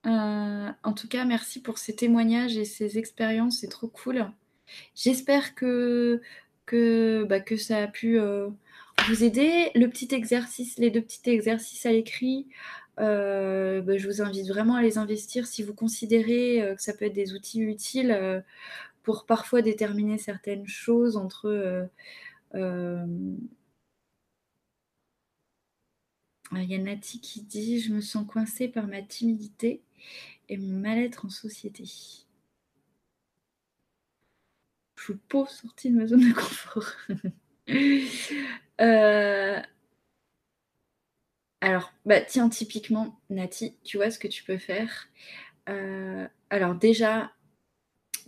Euh, 0.06 0.72
En 0.84 0.94
tout 0.94 1.08
cas, 1.10 1.26
merci 1.26 1.62
pour 1.62 1.78
ces 1.78 1.94
témoignages 1.96 2.56
et 2.58 2.64
ces 2.66 2.98
expériences, 2.98 3.60
c'est 3.60 3.68
trop 3.68 3.88
cool. 3.90 4.32
J'espère 4.96 5.56
que, 5.56 6.22
bah, 7.26 7.40
que 7.40 7.58
ça 7.58 7.78
a 7.84 7.88
pu 7.88 8.20
euh, 8.20 8.50
vous 9.08 9.24
aider. 9.24 9.72
Le 9.76 9.88
petit 9.88 10.14
exercice, 10.14 10.78
les 10.78 10.92
deux 10.92 11.02
petits 11.02 11.30
exercices 11.30 11.86
à 11.86 11.92
l'écrit, 11.92 12.48
euh, 13.00 13.82
bah, 13.82 13.98
je 13.98 14.08
vous 14.08 14.22
invite 14.22 14.48
vraiment 14.48 14.76
à 14.76 14.82
les 14.82 14.98
investir 14.98 15.48
si 15.48 15.64
vous 15.64 15.74
considérez 15.74 16.62
euh, 16.62 16.76
que 16.76 16.82
ça 16.82 16.94
peut 16.94 17.06
être 17.06 17.14
des 17.14 17.34
outils 17.34 17.62
utiles 17.62 18.44
pour 19.04 19.26
parfois 19.26 19.62
déterminer 19.62 20.18
certaines 20.18 20.68
choses 20.68 21.18
entre... 21.18 21.90
Il 26.56 26.70
y 26.72 26.76
a 26.76 26.78
Nati 26.78 27.20
qui 27.20 27.42
dit 27.42 27.80
Je 27.80 27.92
me 27.94 28.02
sens 28.02 28.28
coincée 28.28 28.68
par 28.68 28.88
ma 28.88 29.02
timidité 29.02 29.82
et 30.50 30.58
mon 30.58 30.80
mal-être 30.80 31.26
en 31.26 31.30
société. 31.30 31.84
Je 35.04 35.12
suis 35.12 35.20
pauvre 35.28 35.50
sortie 35.50 35.92
de 35.92 35.98
ma 35.98 36.08
zone 36.08 36.30
de 36.30 36.34
confort. 36.34 36.86
euh, 38.82 39.62
alors, 41.62 41.94
bah, 42.06 42.22
tiens, 42.22 42.50
typiquement, 42.50 43.20
Nati, 43.30 43.76
tu 43.84 43.98
vois 43.98 44.12
ce 44.12 44.20
que 44.20 44.28
tu 44.28 44.44
peux 44.44 44.58
faire. 44.58 45.08
Euh, 45.70 46.28
alors 46.50 46.76
déjà, 46.76 47.32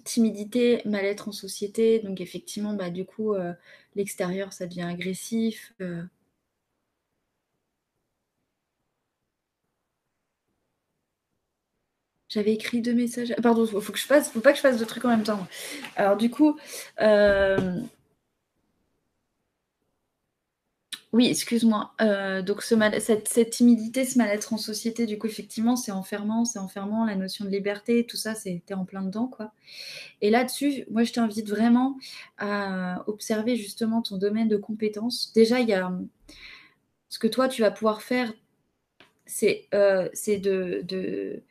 timidité, 0.06 0.82
mal-être 0.86 1.28
en 1.30 1.32
société, 1.34 2.00
donc 2.00 2.22
effectivement, 2.22 2.74
bah, 2.74 2.90
du 2.90 3.06
coup, 3.06 3.34
euh, 3.34 3.54
l'extérieur, 3.96 4.54
ça 4.54 4.68
devient 4.68 4.84
agressif. 4.84 5.74
Euh. 5.82 6.04
J'avais 12.36 12.52
écrit 12.52 12.82
deux 12.82 12.94
messages. 12.94 13.34
Pardon, 13.42 13.66
faut, 13.66 13.96
je 13.96 14.02
fasse, 14.04 14.30
faut 14.30 14.42
pas 14.42 14.52
que 14.52 14.58
je 14.58 14.62
fasse 14.62 14.78
deux 14.78 14.86
trucs 14.86 15.06
en 15.06 15.08
même 15.08 15.24
temps. 15.24 15.48
Alors 15.96 16.18
du 16.18 16.30
coup, 16.30 16.58
euh, 17.00 17.80
oui, 21.14 21.30
excuse-moi. 21.30 21.94
Euh, 22.02 22.42
donc 22.42 22.62
ce 22.62 22.76
cette, 23.00 23.50
timidité, 23.52 24.04
ce 24.04 24.18
mal-être 24.18 24.52
en 24.52 24.58
société, 24.58 25.06
du 25.06 25.18
coup, 25.18 25.28
effectivement, 25.28 25.78
c'est 25.78 25.94
enfermant, 25.94 26.44
c'est 26.44 26.60
enfermant. 26.60 27.06
La 27.06 27.16
notion 27.16 27.46
de 27.46 27.50
liberté, 27.50 28.06
tout 28.06 28.18
ça, 28.18 28.36
c'était 28.36 28.74
en 28.74 28.84
plein 28.84 29.02
dedans, 29.04 29.28
quoi. 29.28 29.54
Et 30.20 30.30
là-dessus, 30.30 30.84
moi, 30.92 31.04
je 31.04 31.14
t'invite 31.14 31.48
vraiment 31.48 31.98
à 32.38 33.02
observer 33.08 33.56
justement 33.56 34.02
ton 34.02 34.18
domaine 34.18 34.50
de 34.50 34.58
compétences. 34.58 35.32
Déjà, 35.34 35.62
il 35.62 35.70
y 35.70 35.74
a 35.74 35.90
ce 37.08 37.18
que 37.18 37.28
toi, 37.28 37.48
tu 37.48 37.62
vas 37.62 37.72
pouvoir 37.72 38.02
faire, 38.02 38.34
c'est 39.26 39.70
euh, 39.74 40.10
de 40.28 41.42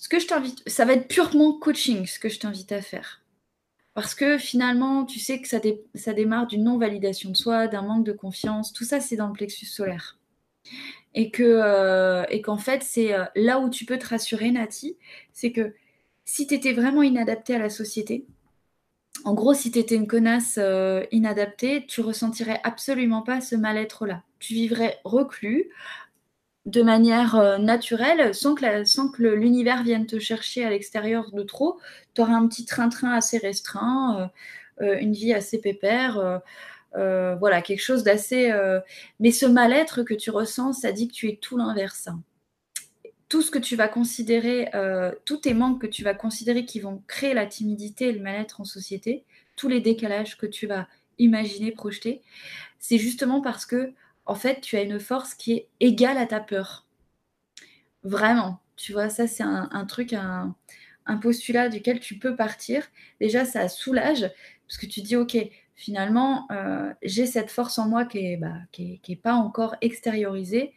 ce 0.00 0.08
que 0.08 0.18
je 0.18 0.26
t'invite, 0.26 0.62
ça 0.66 0.86
va 0.86 0.94
être 0.94 1.08
purement 1.08 1.52
coaching, 1.58 2.06
ce 2.06 2.18
que 2.18 2.30
je 2.30 2.38
t'invite 2.38 2.72
à 2.72 2.80
faire. 2.80 3.20
Parce 3.92 4.14
que 4.14 4.38
finalement, 4.38 5.04
tu 5.04 5.18
sais 5.18 5.42
que 5.42 5.46
ça, 5.46 5.60
démarre 6.14 6.46
d'une 6.46 6.64
non-validation 6.64 7.28
de 7.30 7.36
soi, 7.36 7.66
d'un 7.66 7.82
manque 7.82 8.06
de 8.06 8.12
confiance. 8.12 8.72
Tout 8.72 8.84
ça, 8.84 8.98
c'est 8.98 9.16
dans 9.16 9.26
le 9.26 9.34
plexus 9.34 9.66
solaire. 9.66 10.18
Et 11.14 11.30
euh, 11.40 12.24
qu'en 12.42 12.56
fait, 12.56 12.82
c'est 12.82 13.12
euh, 13.12 13.26
là 13.36 13.60
où 13.60 13.68
tu 13.68 13.84
peux 13.84 13.98
te 13.98 14.06
rassurer, 14.06 14.50
Nati, 14.50 14.96
c'est 15.34 15.52
que 15.52 15.74
si 16.24 16.46
tu 16.46 16.54
étais 16.54 16.72
vraiment 16.72 17.02
inadapté 17.02 17.54
à 17.54 17.58
la 17.58 17.68
société, 17.68 18.24
en 19.24 19.34
gros, 19.34 19.52
si 19.52 19.70
tu 19.70 19.80
étais 19.80 19.96
une 19.96 20.06
connasse 20.06 20.56
euh, 20.56 21.04
inadaptée, 21.12 21.84
tu 21.86 22.00
ressentirais 22.00 22.60
absolument 22.64 23.20
pas 23.20 23.42
ce 23.42 23.54
mal-être 23.54 24.06
là. 24.06 24.22
Tu 24.38 24.54
vivrais 24.54 24.98
reclus, 25.04 25.68
de 26.66 26.82
manière 26.82 27.36
euh, 27.36 27.58
naturelle, 27.58 28.34
sans 28.34 28.54
que, 28.54 29.22
l'univers 29.22 29.82
vienne 29.82 30.06
te 30.06 30.18
chercher 30.18 30.64
à 30.64 30.70
l'extérieur 30.70 31.30
de 31.32 31.42
trop. 31.42 31.78
Tu 32.14 32.20
auras 32.20 32.34
un 32.34 32.46
petit 32.48 32.64
train-train 32.64 33.12
assez 33.12 33.38
restreint, 33.38 34.30
euh, 34.80 34.84
euh, 34.84 34.98
une 35.00 35.12
vie 35.12 35.32
assez 35.32 35.60
pépère. 35.60 36.42
voilà, 36.94 37.62
quelque 37.62 37.82
chose 37.82 38.02
d'assez. 38.02 38.52
Mais 39.20 39.30
ce 39.30 39.46
mal-être 39.46 40.02
que 40.02 40.14
tu 40.14 40.30
ressens, 40.30 40.72
ça 40.74 40.92
dit 40.92 41.08
que 41.08 41.14
tu 41.14 41.28
es 41.28 41.36
tout 41.36 41.56
l'inverse. 41.56 42.08
Tout 43.28 43.42
ce 43.42 43.50
que 43.50 43.60
tu 43.60 43.76
vas 43.76 43.88
considérer, 43.88 44.70
tous 45.24 45.38
tes 45.38 45.54
manques 45.54 45.82
que 45.82 45.86
tu 45.86 46.02
vas 46.02 46.14
considérer 46.14 46.64
qui 46.64 46.80
vont 46.80 47.02
créer 47.06 47.34
la 47.34 47.46
timidité 47.46 48.08
et 48.08 48.12
le 48.12 48.20
mal-être 48.20 48.60
en 48.60 48.64
société, 48.64 49.24
tous 49.56 49.68
les 49.68 49.80
décalages 49.80 50.36
que 50.36 50.46
tu 50.46 50.66
vas 50.66 50.88
imaginer, 51.18 51.70
projeter, 51.70 52.22
c'est 52.80 52.98
justement 52.98 53.40
parce 53.40 53.66
que 53.66 53.92
en 54.30 54.36
fait, 54.36 54.60
tu 54.60 54.76
as 54.76 54.82
une 54.82 55.00
force 55.00 55.34
qui 55.34 55.54
est 55.54 55.68
égale 55.80 56.16
à 56.16 56.24
ta 56.24 56.38
peur. 56.38 56.86
Vraiment, 58.04 58.60
tu 58.76 58.92
vois, 58.92 59.08
ça 59.10 59.26
c'est 59.26 59.42
un, 59.42 59.84
truc, 59.86 60.12
un, 60.12 60.54
postulat 61.20 61.68
duquel 61.68 61.98
tu 61.98 62.16
peux 62.16 62.36
partir. 62.36 62.86
Déjà, 63.20 63.44
ça 63.44 63.68
soulage, 63.68 64.30
parce 64.68 64.78
que 64.78 64.86
tu 64.86 65.00
dis, 65.00 65.16
ok, 65.16 65.36
finalement, 65.74 66.46
euh, 66.52 66.94
j'ai 67.02 67.26
cette 67.26 67.50
force 67.50 67.76
en 67.80 67.88
moi 67.88 68.04
qui 68.04 68.22
n'est 68.22 68.36
bah, 68.36 68.54
pas 69.20 69.34
encore 69.34 69.74
extériorisée, 69.80 70.74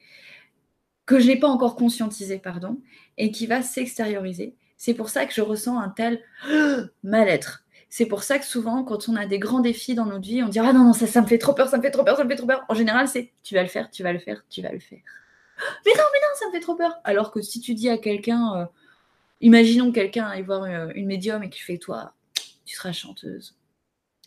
que 1.06 1.20
je 1.20 1.28
n'ai 1.28 1.38
pas 1.38 1.48
encore 1.48 1.76
conscientisée, 1.76 2.40
pardon, 2.40 2.82
et 3.20 3.30
qui 3.30 3.46
va 3.46 3.62
s'extérioriser. 3.62 4.56
C'est 4.78 4.96
pour 4.96 5.10
ça 5.10 5.28
que 5.28 5.34
je 5.34 5.42
ressens 5.42 5.80
un 5.80 5.90
tel 5.90 6.24
mal-être. 7.04 7.66
C'est 7.96 8.08
pour 8.08 8.24
ça 8.24 8.40
que 8.40 8.46
souvent, 8.46 8.84
quand 8.84 9.08
on 9.08 9.16
a 9.16 9.28
des 9.28 9.38
grands 9.38 9.60
défis 9.60 9.94
dans 9.94 10.08
notre 10.08 10.28
vie, 10.28 10.42
on 10.42 10.48
dit 10.48 10.58
Ah 10.58 10.74
non, 10.74 10.84
non, 10.84 10.94
ça, 10.94 11.06
ça 11.06 11.22
me 11.22 11.28
fait 11.28 11.38
trop 11.38 11.54
peur, 11.54 11.70
ça 11.70 11.78
me 11.78 11.84
fait 11.84 11.92
trop 11.92 12.04
peur, 12.04 12.18
ça 12.18 12.24
me 12.24 12.30
fait 12.30 12.36
trop 12.36 12.48
peur. 12.48 12.66
En 12.68 12.74
général, 12.74 13.08
c'est 13.08 13.32
Tu 13.44 13.54
vas 13.54 13.62
le 13.62 13.70
faire, 13.70 13.92
tu 13.92 14.02
vas 14.02 14.12
le 14.12 14.18
faire, 14.18 14.44
tu 14.50 14.64
vas 14.64 14.72
le 14.72 14.80
faire. 14.80 14.98
Mais 15.86 15.92
non, 15.92 16.04
mais 16.12 16.20
non, 16.20 16.28
ça 16.34 16.48
me 16.48 16.52
fait 16.52 16.60
trop 16.60 16.74
peur. 16.74 17.00
Alors 17.04 17.30
que 17.30 17.44
si 17.44 17.62
tu 17.62 17.76
dis 17.76 17.90
à 17.90 18.00
quelqu'un, 18.00 18.62
euh, 18.62 18.66
imaginons 19.42 19.92
quelqu'un 19.92 20.26
aille 20.26 20.42
voir 20.42 20.66
une, 20.66 20.74
euh, 20.74 20.92
une 20.96 21.06
médium 21.06 21.44
et 21.44 21.52
qu'il 21.52 21.62
fait 21.62 21.78
Toi, 21.78 22.16
tu 22.66 22.76
seras 22.76 22.94
chanteuse. 22.94 23.56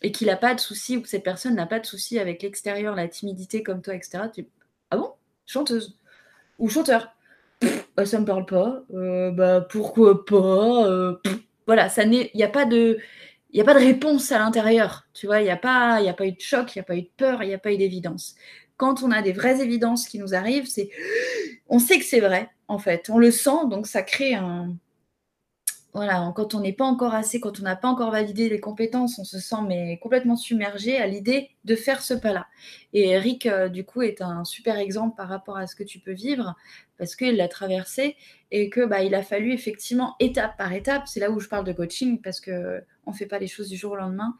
Et 0.01 0.13
qu'il 0.13 0.27
n'a 0.27 0.37
pas 0.37 0.55
de 0.55 0.61
souci, 0.61 0.95
ou 0.95 1.01
que 1.01 1.09
cette 1.09 1.25
personne 1.25 1.55
n'a 1.55 1.65
pas 1.65 1.81
de 1.81 1.85
souci 1.85 2.19
avec 2.19 2.43
l'extérieur, 2.43 2.95
la 2.95 3.09
timidité 3.09 3.63
comme 3.63 3.81
toi, 3.81 3.95
etc. 3.95 4.29
Tu... 4.33 4.47
Ah 4.91 4.95
bon? 4.95 5.11
Chanteuse. 5.45 5.97
Ou 6.57 6.69
chanteur. 6.69 7.13
bah, 7.97 8.05
ça 8.05 8.17
me 8.17 8.25
parle 8.25 8.45
pas. 8.45 8.81
Euh, 8.93 9.31
bah 9.31 9.59
pourquoi 9.59 10.23
pas? 10.23 11.19
Voilà, 11.65 11.89
ça 11.89 12.05
n'est. 12.05 12.31
Il 12.33 12.37
n'y 12.37 12.43
a 12.45 12.49
pas 12.49 12.63
de 12.63 12.97
il 13.51 13.55
n'y 13.55 13.61
a 13.61 13.65
pas 13.65 13.73
de 13.73 13.79
réponse 13.85 14.31
à 14.31 14.39
l'intérieur. 14.39 15.07
Tu 15.13 15.25
vois, 15.27 15.39
il 15.41 15.45
n'y 15.45 15.49
a, 15.49 15.57
pas, 15.57 15.95
a 15.95 16.13
pas 16.13 16.27
eu 16.27 16.33
de 16.33 16.41
choc, 16.41 16.75
il 16.75 16.79
n'y 16.79 16.81
a 16.81 16.83
pas 16.83 16.95
eu 16.95 17.03
de 17.03 17.11
peur, 17.17 17.43
il 17.43 17.47
n'y 17.47 17.53
a 17.53 17.59
pas 17.59 17.71
eu 17.71 17.77
d'évidence. 17.77 18.35
Quand 18.75 19.03
on 19.03 19.11
a 19.11 19.21
des 19.21 19.31
vraies 19.31 19.61
évidences 19.61 20.07
qui 20.07 20.19
nous 20.19 20.35
arrivent, 20.35 20.67
c'est 20.67 20.89
on 21.67 21.79
sait 21.79 21.99
que 21.99 22.05
c'est 22.05 22.19
vrai, 22.19 22.49
en 22.67 22.77
fait. 22.79 23.09
On 23.09 23.17
le 23.17 23.31
sent, 23.31 23.67
donc 23.69 23.87
ça 23.87 24.03
crée 24.03 24.35
un. 24.35 24.75
Voilà, 25.97 26.31
quand 26.35 26.53
on 26.53 26.59
n'est 26.59 26.73
pas 26.73 26.85
encore 26.85 27.15
assez, 27.15 27.39
quand 27.39 27.59
on 27.59 27.63
n'a 27.63 27.75
pas 27.75 27.87
encore 27.87 28.11
validé 28.11 28.49
les 28.49 28.59
compétences, 28.59 29.17
on 29.17 29.23
se 29.23 29.39
sent 29.39 29.63
mais 29.67 29.97
complètement 29.97 30.35
submergé 30.35 30.95
à 30.97 31.07
l'idée 31.07 31.49
de 31.65 31.75
faire 31.75 32.03
ce 32.03 32.13
pas-là. 32.13 32.45
Et 32.93 33.09
Eric, 33.09 33.47
euh, 33.47 33.67
du 33.67 33.83
coup, 33.83 34.03
est 34.03 34.21
un 34.21 34.45
super 34.45 34.77
exemple 34.77 35.15
par 35.17 35.27
rapport 35.27 35.57
à 35.57 35.65
ce 35.65 35.75
que 35.75 35.81
tu 35.81 35.97
peux 35.97 36.11
vivre, 36.11 36.55
parce 36.99 37.15
qu'il 37.15 37.35
l'a 37.35 37.47
traversé 37.47 38.15
et 38.51 38.69
que 38.69 38.85
bah, 38.85 39.01
il 39.01 39.15
a 39.15 39.23
fallu 39.23 39.53
effectivement 39.53 40.15
étape 40.19 40.55
par 40.55 40.71
étape. 40.71 41.07
C'est 41.07 41.19
là 41.19 41.31
où 41.31 41.39
je 41.39 41.49
parle 41.49 41.65
de 41.65 41.73
coaching 41.73 42.21
parce 42.21 42.41
que 42.41 42.83
on 43.07 43.11
fait 43.11 43.25
pas 43.25 43.39
les 43.39 43.47
choses 43.47 43.69
du 43.69 43.75
jour 43.75 43.93
au 43.93 43.95
lendemain. 43.95 44.35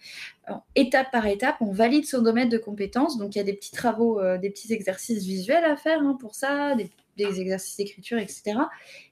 étape 0.75 1.09
par 1.11 1.25
étape, 1.25 1.55
on 1.61 1.71
valide 1.71 2.05
son 2.05 2.21
domaine 2.21 2.49
de 2.49 2.59
compétences. 2.59 3.17
Donc 3.17 3.33
il 3.33 3.39
y 3.39 3.41
a 3.41 3.43
des 3.43 3.55
petits 3.55 3.71
travaux, 3.71 4.19
euh, 4.19 4.37
des 4.37 4.51
petits 4.51 4.71
exercices 4.73 5.23
visuels 5.23 5.65
à 5.65 5.75
faire 5.75 6.01
hein, 6.01 6.15
pour 6.19 6.35
ça, 6.35 6.75
des, 6.75 6.91
exercices 7.25 7.77
d'écriture, 7.77 8.17
etc. 8.17 8.59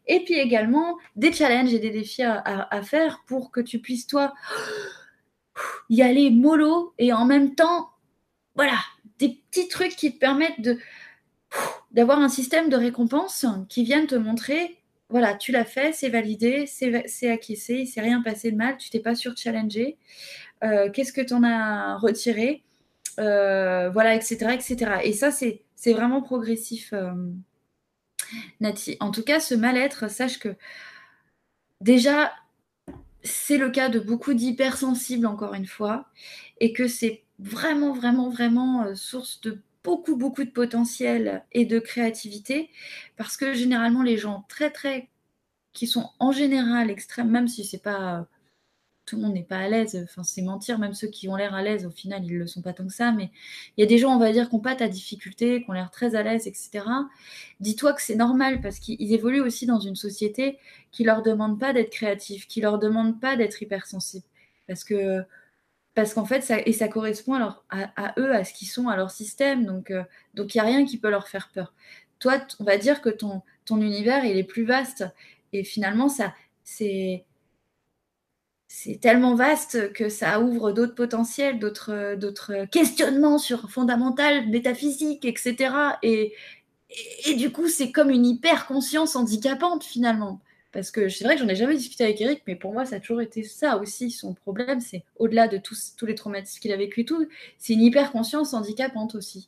Et 0.08 0.24
puis 0.24 0.36
également 0.36 0.98
des 1.16 1.32
challenges 1.32 1.74
et 1.74 1.80
des 1.80 1.92
défis 1.92 2.24
à, 2.24 2.82
faire 2.84 3.24
pour 3.28 3.52
que 3.52 3.62
tu 3.62 3.80
puisses 3.80 4.08
toi 4.08 4.34
y 5.90 6.02
aller 6.02 6.30
mollo 6.30 6.94
et 6.98 7.14
en 7.14 7.26
même 7.26 7.56
temps, 7.56 7.90
voilà, 8.56 8.78
des 9.20 9.40
petits 9.50 9.68
trucs 9.68 9.96
qui 9.96 10.14
te 10.14 10.20
permettent 10.20 10.70
d'avoir 11.92 12.20
un 12.20 12.30
système 12.30 12.70
de 12.70 12.76
récompense 12.76 13.46
qui 13.70 13.84
vienne 13.84 14.08
te 14.08 14.16
montrer 14.16 14.80
voilà, 15.10 15.36
tu 15.36 15.52
l'as 15.52 15.66
fait, 15.66 15.94
c'est 15.94 16.10
validé, 16.10 16.66
c'est 16.66 17.30
acquiescé, 17.30 17.76
il 17.76 17.88
s'est 17.88 18.02
rien 18.02 18.22
passé 18.22 18.52
de 18.52 18.58
mal, 18.58 18.78
tu 18.78 18.90
t'es 18.90 19.00
pas 19.00 19.16
surchallengé. 19.16 19.98
Euh, 20.64 20.90
Qu'est-ce 20.92 21.14
que 21.14 21.22
tu 21.22 21.34
en 21.34 21.44
as 21.44 21.98
retiré? 21.98 22.64
Euh, 23.20 23.90
Voilà, 23.92 24.16
etc., 24.16 24.36
etc. 24.54 25.00
Et 25.04 25.14
ça, 25.14 25.32
c'est 25.32 25.94
vraiment 25.94 26.22
progressif, 26.22 26.92
euh, 26.94 27.12
Nati. 28.60 28.98
En 29.00 29.12
tout 29.12 29.24
cas, 29.24 29.40
ce 29.40 29.56
mal-être, 29.56 30.10
sache 30.10 30.40
que 30.40 30.56
déjà, 31.82 32.34
c'est 33.24 33.58
le 33.58 33.70
cas 33.70 33.90
de 33.90 34.00
beaucoup 34.00 34.34
d'hypersensibles, 34.34 35.26
encore 35.26 35.54
une 35.54 35.68
fois, 35.68 36.08
et 36.60 36.74
que 36.74 36.88
c'est 36.88 37.24
vraiment, 37.40 37.94
vraiment, 37.94 38.30
vraiment 38.30 38.84
euh, 38.84 38.96
source 38.96 39.42
de 39.42 39.62
beaucoup, 39.84 40.16
beaucoup 40.16 40.44
de 40.44 40.50
potentiel 40.50 41.44
et 41.52 41.66
de 41.66 41.80
créativité, 41.80 42.70
parce 43.18 43.38
que 43.38 43.54
généralement, 43.54 44.04
les 44.04 44.18
gens 44.18 44.46
très, 44.50 44.72
très, 44.72 45.10
qui 45.74 45.88
sont 45.88 46.10
en 46.20 46.32
général 46.32 46.90
extrêmes, 46.90 47.30
même 47.30 47.48
si 47.48 47.66
c'est 47.66 47.82
pas, 47.82 48.28
tout 49.06 49.18
le 49.18 49.22
monde 49.22 49.34
n'est 49.34 49.44
pas 49.44 49.58
à 49.60 49.70
l'aise, 49.70 50.00
enfin, 50.04 50.24
c'est 50.24 50.42
mentir, 50.42 50.80
même 50.80 50.94
ceux 50.94 51.08
qui 51.08 51.28
ont 51.30 51.36
l'air 51.36 51.54
à 51.54 51.62
l'aise, 51.62 51.86
au 51.86 51.92
final, 51.92 52.26
ils 52.26 52.38
le 52.38 52.48
sont 52.48 52.62
pas 52.62 52.74
tant 52.74 52.86
que 52.88 52.94
ça, 52.94 53.12
mais 53.12 53.30
il 53.78 53.82
y 53.82 53.84
a 53.84 53.88
des 53.88 53.98
gens, 53.98 54.16
on 54.16 54.20
va 54.20 54.32
dire, 54.32 54.50
qui 54.50 54.56
n'ont 54.56 54.62
pas 54.62 54.76
ta 54.76 54.88
difficulté, 54.88 55.64
qui 55.64 55.70
ont 55.70 55.74
l'air 55.74 55.92
très 55.92 56.16
à 56.16 56.24
l'aise, 56.24 56.48
etc. 56.48 56.86
Dis-toi 57.60 57.94
que 57.94 58.02
c'est 58.02 58.16
normal, 58.16 58.62
parce 58.62 58.80
qu'ils 58.80 59.14
évoluent 59.14 59.42
aussi 59.42 59.66
dans 59.66 59.80
une 59.80 59.96
société 59.96 60.58
qui 60.92 61.04
leur 61.04 61.22
demande 61.22 61.60
pas 61.60 61.74
d'être 61.74 61.92
créatif, 61.92 62.48
qui 62.48 62.62
leur 62.62 62.80
demande 62.80 63.20
pas 63.20 63.36
d'être 63.36 63.62
hypersensible, 63.62 64.26
parce 64.68 64.84
que 64.84 65.24
parce 65.96 66.14
qu'en 66.14 66.26
fait, 66.26 66.42
ça, 66.42 66.60
et 66.60 66.74
ça 66.74 66.90
correspond 66.90 67.34
alors 67.36 67.64
à, 67.70 68.14
eux, 68.20 68.34
à 68.36 68.44
ce 68.44 68.54
qu'ils 68.54 68.68
sont, 68.68 68.90
à 68.90 68.98
leur 68.98 69.12
système. 69.12 69.66
Donc, 69.66 69.92
euh, 69.92 70.04
donc 70.34 70.54
il 70.54 70.58
n'y 70.58 70.62
a 70.62 70.66
rien 70.66 70.86
qui 70.86 70.98
peut 70.98 71.10
leur 71.10 71.30
faire 71.30 71.50
peur. 71.54 71.74
Toi, 72.20 72.40
on 72.60 72.66
va 72.66 72.78
dire 72.78 73.02
que 73.02 73.10
ton, 73.10 73.42
ton 73.66 73.82
univers, 73.82 74.26
il 74.26 74.38
est 74.38 74.44
plus 74.44 74.66
vaste. 74.66 75.06
Et 75.54 75.64
finalement, 75.64 76.10
ça, 76.10 76.34
c'est, 76.66 77.24
c'est 78.78 79.00
tellement 79.00 79.36
vaste 79.36 79.94
que 79.94 80.10
ça 80.10 80.42
ouvre 80.42 80.74
d'autres 80.74 80.96
potentiels, 80.96 81.60
d'autres, 81.60 82.16
d'autres 82.16 82.66
questionnements 82.66 83.38
sur 83.38 83.70
fondamental, 83.72 84.50
métaphysique, 84.50 85.24
etc. 85.24 85.74
Et, 86.04 86.34
et, 87.26 87.36
du 87.36 87.54
coup, 87.54 87.70
c'est 87.70 87.94
comme 87.94 88.10
une 88.10 88.26
hyper 88.26 88.68
conscience 88.68 89.16
handicapante 89.16 89.86
finalement. 89.86 90.42
Parce 90.74 90.92
que 90.92 91.08
c'est 91.08 91.24
vrai 91.24 91.36
que 91.36 91.42
j'en 91.42 91.48
ai 91.48 91.56
jamais 91.56 91.78
discuté 91.78 92.04
avec 92.04 92.20
Eric, 92.20 92.42
mais 92.48 92.58
pour 92.58 92.74
moi, 92.74 92.84
ça 92.86 92.98
a 92.98 93.00
toujours 93.00 93.22
été 93.22 93.44
ça 93.44 93.78
aussi. 93.78 94.12
Son 94.12 94.34
problème, 94.34 94.82
c'est 94.82 95.06
au-delà 95.20 95.48
de 95.48 95.56
tous, 95.58 95.96
tous 95.96 96.06
les 96.06 96.16
traumatismes 96.16 96.60
qu'il 96.60 96.74
a 96.74 96.78
vécu, 96.78 97.06
tout, 97.06 97.26
c'est 97.58 97.74
une 97.74 97.82
hyper 97.82 98.12
conscience 98.12 98.54
handicapante 98.54 99.16
aussi. 99.16 99.48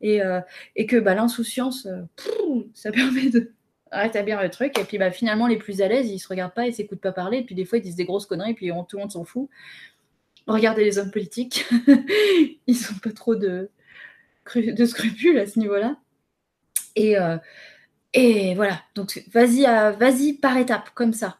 Et, 0.00 0.22
euh, 0.22 0.40
et 0.76 0.86
que 0.86 0.96
bah, 0.96 1.14
l'insouciance, 1.14 1.84
euh, 1.84 2.62
ça 2.72 2.90
permet 2.90 3.28
de 3.28 3.52
rétablir 3.92 4.42
le 4.42 4.50
truc. 4.50 4.78
Et 4.78 4.84
puis 4.84 4.98
bah, 4.98 5.10
finalement, 5.12 5.46
les 5.46 5.56
plus 5.58 5.82
à 5.82 5.88
l'aise, 5.88 6.10
ils 6.10 6.18
se 6.18 6.28
regardent 6.28 6.54
pas, 6.54 6.66
ils 6.66 6.74
s'écoutent 6.74 7.00
pas 7.00 7.12
parler. 7.12 7.38
Et 7.38 7.44
puis 7.44 7.54
des 7.54 7.64
fois, 7.64 7.78
ils 7.78 7.82
disent 7.82 7.96
des 7.96 8.04
grosses 8.04 8.26
conneries, 8.26 8.52
et 8.52 8.54
puis 8.54 8.68
tout 8.88 8.96
le 8.96 9.00
monde 9.02 9.12
s'en 9.12 9.24
fout. 9.24 9.48
Regardez 10.46 10.84
les 10.84 10.98
hommes 10.98 11.10
politiques, 11.12 11.66
ils 12.66 12.76
sont 12.76 12.98
pas 13.02 13.12
trop 13.12 13.36
de, 13.36 13.70
de 14.56 14.84
scrupules 14.86 15.38
à 15.38 15.46
ce 15.46 15.58
niveau-là. 15.58 15.96
Et, 16.96 17.18
euh, 17.18 17.38
Et 18.14 18.54
voilà, 18.56 18.82
donc 18.94 19.24
vas-y 19.32 19.62
vas 19.64 19.96
par 20.42 20.56
étapes, 20.58 20.90
comme 20.94 21.12
ça. 21.14 21.38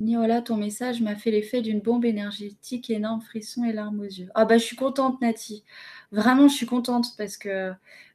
Niola, 0.00 0.42
ton 0.42 0.56
message 0.56 1.00
m'a 1.00 1.16
fait 1.16 1.30
l'effet 1.30 1.62
d'une 1.62 1.80
bombe 1.80 2.04
énergétique, 2.04 2.90
énorme 2.90 3.20
frisson 3.22 3.64
et 3.64 3.72
larmes 3.72 4.00
aux 4.00 4.04
yeux. 4.04 4.30
Ah 4.34 4.44
bah 4.44 4.58
je 4.58 4.64
suis 4.64 4.76
contente, 4.76 5.20
Nati. 5.20 5.64
Vraiment, 6.10 6.48
je 6.48 6.54
suis 6.54 6.66
contente 6.66 7.16
parce 7.16 7.36
que, 7.36 7.72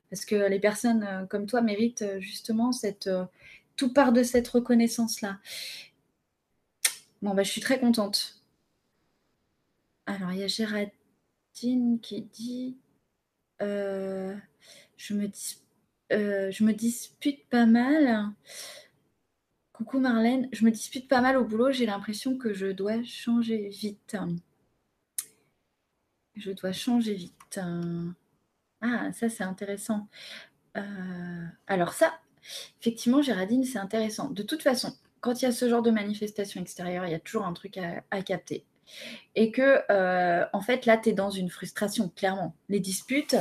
parce 0.10 0.26
que 0.26 0.36
les 0.36 0.60
personnes 0.60 1.04
euh, 1.04 1.26
comme 1.26 1.46
toi 1.46 1.62
méritent 1.62 2.02
euh, 2.02 2.20
justement. 2.20 2.72
Euh, 3.08 3.26
tout 3.76 3.94
part 3.94 4.12
de 4.12 4.24
cette 4.24 4.48
reconnaissance-là. 4.48 5.40
Bon, 7.22 7.36
bah 7.36 7.44
je 7.44 7.52
suis 7.52 7.62
très 7.62 7.80
contente. 7.80 8.42
Alors, 10.08 10.32
il 10.32 10.40
y 10.40 10.44
a 10.44 10.48
Géraldine 10.48 12.00
qui 12.02 12.22
dit... 12.22 12.78
je 13.60 14.34
me 16.10 16.72
dispute 16.72 17.46
pas 17.50 17.68
mal. 17.68 18.34
Coucou 19.74 20.00
Marlène, 20.00 20.50
je 20.54 20.66
me 20.66 20.72
dispute 20.72 21.08
pas 21.08 21.22
mal 21.22 21.38
au 21.38 21.46
boulot, 21.46 21.72
j'ai 21.72 21.86
l'impression 21.86 22.36
que 22.36 22.52
je 22.52 22.66
dois 22.66 23.04
changer 23.04 23.70
vite. 23.70 24.18
Je 26.36 26.52
dois 26.52 26.72
changer 26.72 27.14
vite. 27.14 27.60
Ah, 28.82 29.12
ça 29.14 29.30
c'est 29.30 29.44
intéressant. 29.44 30.08
Euh, 30.78 31.46
alors 31.68 31.94
ça, 31.94 32.14
effectivement, 32.80 33.22
Géraldine, 33.22 33.64
c'est 33.64 33.80
intéressant. 33.80 34.30
De 34.30 34.44
toute 34.44 34.62
façon, 34.62 34.94
quand 35.22 35.42
il 35.42 35.46
y 35.46 35.48
a 35.48 35.52
ce 35.52 35.68
genre 35.68 35.82
de 35.82 35.92
manifestation 35.92 36.62
extérieure, 36.62 37.06
il 37.06 37.12
y 37.12 37.16
a 37.16 37.20
toujours 37.20 37.46
un 37.46 37.54
truc 37.54 37.78
à, 37.78 38.22
capter. 38.22 38.66
Et 39.36 39.52
que, 39.52 39.82
euh, 39.92 40.46
en 40.54 40.62
fait, 40.62 40.86
là, 40.86 40.98
tu 40.98 41.10
es 41.10 41.14
dans 41.14 41.30
une 41.30 41.50
frustration, 41.50 42.10
clairement. 42.16 42.56
Les 42.70 42.80
disputes, 42.80 43.36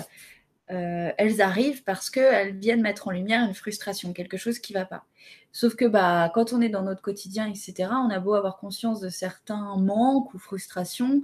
euh, 0.71 1.13
elles 1.17 1.41
arrivent 1.41 1.85
parce 1.85 2.11
qu'elles 2.11 2.57
viennent 2.57 2.83
mettre 2.83 3.09
en 3.09 3.13
lumière 3.13 3.47
une 3.47 3.55
frustration, 3.55 4.13
quelque 4.13 4.37
chose 4.37 4.59
qui 4.59 4.73
ne 4.73 4.79
va 4.79 4.87
pas. 4.87 5.05
Sauf 5.53 5.77
que 5.77 5.85
bah, 5.85 6.31
quand 6.35 6.53
on 6.53 6.61
est 6.61 6.69
dans 6.69 6.83
notre 6.83 7.03
quotidien, 7.03 7.47
etc., 7.47 7.91
on 7.93 8.11
a 8.11 8.19
beau 8.19 8.35
avoir 8.35 8.59
conscience 8.59 9.01
de 9.01 9.09
certains 9.09 9.77
manques 9.77 10.35
ou 10.35 10.39
frustrations, 10.39 11.23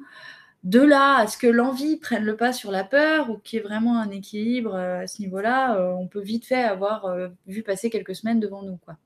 de 0.64 0.80
là 0.80 1.16
à 1.16 1.26
ce 1.26 1.36
que 1.36 1.46
l'envie 1.46 1.96
prenne 1.96 2.24
le 2.24 2.36
pas 2.36 2.52
sur 2.52 2.70
la 2.70 2.84
peur 2.84 3.30
ou 3.30 3.38
qu'il 3.38 3.58
y 3.58 3.60
ait 3.60 3.64
vraiment 3.64 3.98
un 3.98 4.10
équilibre 4.10 4.74
euh, 4.74 5.02
à 5.02 5.06
ce 5.06 5.20
niveau-là, 5.22 5.76
euh, 5.76 5.92
on 5.92 6.06
peut 6.06 6.20
vite 6.20 6.46
fait 6.46 6.62
avoir 6.62 7.06
vu 7.46 7.62
passer 7.62 7.90
quelques 7.90 8.14
semaines 8.14 8.40
devant 8.40 8.62
nous. 8.62 8.76
Quoi. 8.78 8.96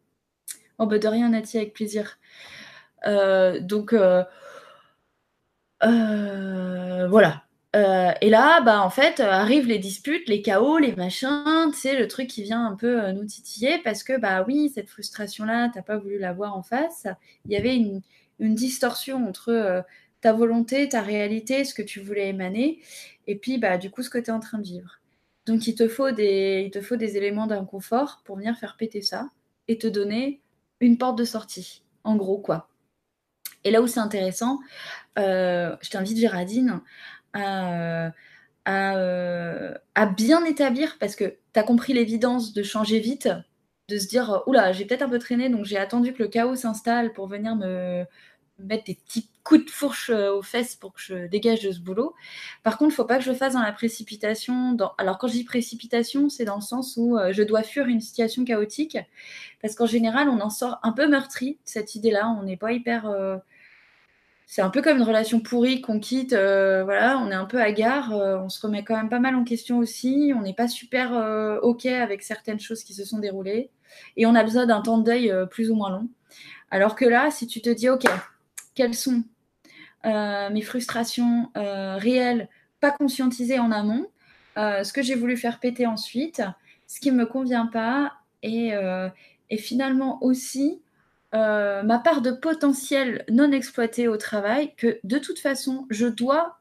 Oh, 0.78 0.87
bah 0.87 0.99
de 0.99 1.09
rien, 1.09 1.31
Nati, 1.31 1.57
avec 1.59 1.73
plaisir. 1.73 2.19
donc, 3.05 3.95
voilà. 7.09 7.47
Euh, 7.77 8.12
et 8.23 8.31
là, 8.31 8.62
bah, 8.62 8.81
en 8.83 8.89
fait, 8.89 9.20
euh, 9.20 9.31
arrivent 9.31 9.66
les 9.66 9.78
disputes, 9.78 10.28
les 10.28 10.41
chaos, 10.41 10.78
les 10.78 10.95
machins, 10.95 11.70
c'est 11.74 11.99
le 11.99 12.09
truc 12.09 12.28
qui 12.28 12.43
vient 12.43 12.65
un 12.65 12.74
peu 12.74 13.03
euh, 13.05 13.12
nous 13.12 13.27
titiller 13.27 13.78
parce 13.85 14.03
que, 14.03 14.19
bah 14.19 14.45
oui, 14.49 14.70
cette 14.74 14.89
frustration-là, 14.89 15.70
t'as 15.74 15.83
pas 15.83 15.99
voulu 15.99 16.19
la 16.19 16.33
voir 16.33 16.57
en 16.57 16.62
face. 16.62 17.07
Il 17.45 17.53
y 17.53 17.57
avait 17.57 17.77
une, 17.77 18.01
distorsion 18.39 19.27
entre 19.28 19.85
ta 20.27 20.32
volonté, 20.32 20.89
ta 20.89 21.03
réalité, 21.03 21.65
ce 21.65 21.73
que 21.73 21.82
tu 21.82 22.01
voulais 22.01 22.28
émaner, 22.28 22.81
et 23.28 23.36
puis, 23.36 23.59
bah, 23.59 23.78
du 23.78 23.93
coup, 23.93 24.03
ce 24.03 24.11
que 24.11 24.19
tu 24.19 24.27
es 24.27 24.32
en 24.32 24.40
train 24.40 24.59
de 24.59 24.65
vivre. 24.65 25.01
Donc, 25.47 25.69
il 25.69 25.77
te 25.77 25.86
faut 25.86 26.11
des, 26.11 26.65
il 26.66 26.73
te 26.73 26.81
faut 26.81 26.97
éléments 26.97 27.47
d'inconfort 27.47 28.23
pour 28.24 28.35
venir 28.35 28.59
faire 28.59 28.77
péter 28.77 29.03
ça 29.03 29.31
et 29.69 29.78
te 29.78 29.86
donner 29.86 30.40
une 30.81 30.98
porte 30.98 31.16
de 31.16 31.23
sortie, 31.23 31.85
en 32.03 32.16
gros, 32.16 32.39
quoi. 32.39 32.69
Et 33.62 33.70
là 33.70 33.81
où 33.81 33.86
c'est 33.86 34.01
intéressant, 34.01 34.59
je 35.16 35.90
t'invite, 35.90 36.19
Géraldine, 36.19 36.81
euh, 37.36 38.11
euh, 38.66 39.74
à, 39.94 40.07
bien 40.07 40.44
établir, 40.44 40.97
parce 40.98 41.15
que 41.15 41.36
tu 41.55 41.61
as 41.61 41.62
compris 41.62 41.93
l'évidence 41.93 42.53
de 42.53 42.65
changer 42.65 42.98
vite, 42.98 43.28
de 43.89 43.98
se 43.98 44.09
dire, 44.09 44.43
oula, 44.48 44.73
j'ai 44.73 44.86
peut-être 44.86 45.03
un 45.03 45.09
peu 45.09 45.20
traîné, 45.20 45.51
donc 45.51 45.66
j'ai 45.66 45.78
attendu 45.78 46.12
que 46.12 46.24
le 46.24 46.28
chaos 46.28 46.57
s'installe 46.57 47.12
pour 47.12 47.28
venir 47.28 47.55
me 47.55 48.05
mettre 48.59 48.85
des 48.85 48.95
petits 48.95 49.28
coups 49.45 49.65
de 49.66 49.70
fourche 49.70 50.11
euh, 50.11 50.33
aux 50.33 50.43
fesses 50.43 50.77
pour 50.77 50.93
que 50.95 51.01
je 51.01 51.27
dégage 51.27 51.62
de 51.62 51.73
ce 51.73 51.81
boulot. 51.81 52.15
Par 52.62 52.78
contre, 52.78 52.93
il 52.93 52.97
faut 52.97 53.05
pas 53.05 53.19
que 53.19 53.24
je 53.24 53.33
fasse 53.33 53.55
dans 53.55 53.62
la 53.62 53.73
précipitation. 53.73 54.77
Alors 54.99 55.19
quand 55.19 55.28
je 55.28 55.35
dis 55.35 55.45
précipitation, 55.45 56.28
c'est 56.28 56.45
dans 56.45 56.57
le 56.57 56.62
sens 56.62 56.97
où 56.97 57.19
je 57.31 57.43
dois 57.43 57.62
fuir 57.62 57.87
une 57.87 58.01
situation 58.01 58.45
chaotique, 58.45 58.99
parce 59.62 59.74
qu'en 59.74 59.87
général, 59.87 60.28
on 60.28 60.41
en 60.41 60.51
sort 60.51 60.78
un 60.83 60.93
peu 60.93 61.09
meurtri, 61.09 61.59
cette 61.65 61.95
idée-là, 61.95 62.28
on 62.39 62.43
n'est 62.43 62.57
pas 62.57 62.73
hyper 62.73 63.07
c'est 64.47 64.62
un 64.62 64.70
peu 64.70 64.81
comme 64.81 64.99
une 64.99 65.03
relation 65.03 65.41
pourrie 65.41 65.81
qu'on 65.81 65.99
quitte. 65.99 66.33
Euh, 66.33 66.85
voilà, 66.85 67.19
on 67.19 67.31
est 67.31 67.35
un 67.35 67.47
peu 67.47 67.61
hagard, 67.61 68.12
euh, 68.15 68.39
on 68.39 68.49
se 68.49 68.65
remet 68.65 68.85
quand 68.85 68.97
même 68.97 69.09
pas 69.09 69.19
mal 69.19 69.35
en 69.35 69.45
question 69.45 69.78
aussi. 69.78 70.33
On 70.37 70.43
n'est 70.43 70.55
pas 70.55 70.69
super 70.69 71.15
euh, 71.15 71.59
OK 71.61 71.85
avec 71.87 72.23
certaines 72.23 72.61
choses 72.61 72.85
qui 72.85 72.95
se 72.95 73.05
sont 73.05 73.19
déroulées. 73.19 73.70
Et 74.16 74.24
on 74.24 74.35
a 74.35 74.45
besoin 74.45 74.66
d'un 74.66 74.83
temps 74.83 74.99
de 74.99 75.05
deuil 75.05 75.35
plus 75.51 75.70
ou 75.70 75.74
moins 75.74 75.91
long. 75.91 76.09
Alors 76.70 76.95
que 76.95 77.05
là, 77.05 77.31
si 77.31 77.47
tu 77.47 77.61
te 77.61 77.70
dis 77.70 77.89
OK, 77.89 78.05
quelles 78.77 78.94
sont 78.94 79.24
mes 80.05 80.62
frustrations 80.62 81.51
réelles, 81.55 82.48
pas 82.78 82.93
conscientisées 82.93 83.59
en 83.59 83.73
amont, 83.73 84.07
ce 84.57 84.93
que 84.93 85.03
j'ai 85.03 85.16
voulu 85.16 85.36
faire 85.36 85.59
péter 85.59 85.86
ensuite, 85.86 86.43
ce 86.86 87.01
qui 87.01 87.11
ne 87.11 87.16
me 87.16 87.27
convient 87.27 87.66
pas, 87.66 88.12
et, 88.44 88.70
et 89.51 89.59
finalement 89.59 90.23
aussi 90.23 90.81
euh, 91.35 91.82
ma 91.82 91.98
part 91.98 92.23
de 92.23 92.31
potentiel 92.31 93.24
non 93.28 93.53
exploité 93.53 94.09
au 94.09 94.16
travail 94.16 94.74
que 94.77 94.98
de 95.05 95.19
toute 95.19 95.39
façon, 95.39 95.86
je 95.90 96.07
dois 96.07 96.61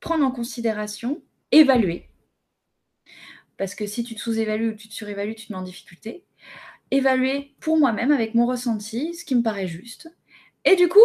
prendre 0.00 0.24
en 0.24 0.30
considération, 0.30 1.20
évaluer. 1.50 2.08
Parce 3.56 3.74
que 3.74 3.86
si 3.86 4.04
tu 4.04 4.14
te 4.14 4.20
sous-évalues 4.20 4.70
ou 4.70 4.74
tu 4.74 4.88
te 4.88 4.94
surévalues, 4.94 5.34
tu 5.34 5.48
te 5.48 5.52
mets 5.52 5.58
en 5.58 5.62
difficulté. 5.62 6.24
Évaluer 6.90 7.54
pour 7.60 7.76
moi-même 7.76 8.12
avec 8.12 8.34
mon 8.34 8.46
ressenti, 8.46 9.14
ce 9.14 9.24
qui 9.24 9.34
me 9.34 9.42
paraît 9.42 9.66
juste. 9.66 10.14
Et 10.64 10.76
du 10.76 10.88
coup, 10.88 10.98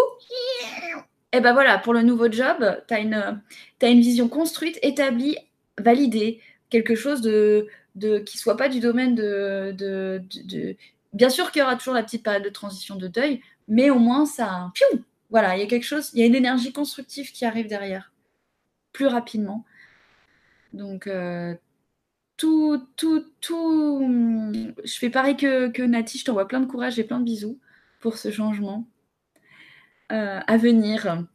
et 1.32 1.38
eh 1.38 1.40
ben 1.40 1.54
voilà, 1.54 1.80
pour 1.80 1.94
le 1.94 2.02
nouveau 2.02 2.32
job, 2.32 2.82
tu 2.88 2.94
as 2.94 3.00
une, 3.00 3.42
une 3.82 4.02
vision 4.02 4.28
construite, 4.30 4.78
établie, 4.82 5.38
validée, 5.80 6.42
quelque 6.70 6.96
chose 6.96 7.22
de, 7.22 7.68
de 7.96 8.20
qui 8.20 8.38
soit 8.38 8.58
pas 8.58 8.70
du 8.70 8.80
domaine 8.80 9.16
de, 9.16 9.74
de, 9.76 10.76
Bien 11.14 11.30
sûr 11.30 11.52
qu'il 11.52 11.62
y 11.62 11.64
aura 11.64 11.76
toujours 11.76 11.94
la 11.94 12.04
petite 12.04 12.24
période 12.24 12.44
de 12.44 12.50
transition 12.50 12.96
de 12.96 13.08
deuil, 13.08 13.42
mais 13.68 13.90
au 13.90 14.00
moins 14.00 14.26
ça. 14.26 14.72
Piou 14.74 15.04
voilà, 15.34 15.58
il 15.58 15.62
y 15.62 15.64
a 15.64 15.68
quelque 15.68 15.86
chose, 15.86 16.12
il 16.14 16.20
y 16.20 16.24
a 16.24 16.28
une 16.28 16.36
énergie 16.36 16.72
constructive 16.72 17.32
qui 17.32 17.44
arrive 17.44 17.68
derrière, 17.68 18.12
plus 18.92 19.08
rapidement. 19.08 19.66
Donc, 20.74 21.08
euh, 21.08 21.56
tout, 22.38 22.86
tout, 22.96 23.26
tout. 23.42 24.02
Je 24.84 24.98
fais 25.00 25.10
pareil 25.10 25.36
que, 25.36 25.70
que 25.70 25.82
Nati, 25.82 26.20
je 26.20 26.26
t'envoie 26.26 26.48
plein 26.48 26.60
de 26.60 26.68
courage 26.68 27.00
et 27.00 27.04
plein 27.04 27.20
de 27.20 27.26
bisous 27.26 27.60
pour 28.00 28.18
ce 28.18 28.30
changement 28.32 28.88
euh, 30.14 30.40
à 30.46 30.58
venir. 30.58 31.26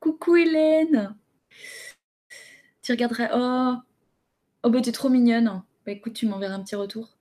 Coucou 0.00 0.36
Hélène 0.36 1.14
Tu 2.82 2.92
regarderais. 2.92 3.30
Oh, 3.32 3.74
oh 4.64 4.70
bah 4.70 4.80
t'es 4.80 4.92
trop 4.92 5.08
mignonne. 5.08 5.62
Bah 5.86 5.92
écoute, 5.92 6.14
tu 6.14 6.26
m'enverras 6.26 6.54
un 6.54 6.62
petit 6.62 6.74
retour. 6.74 7.16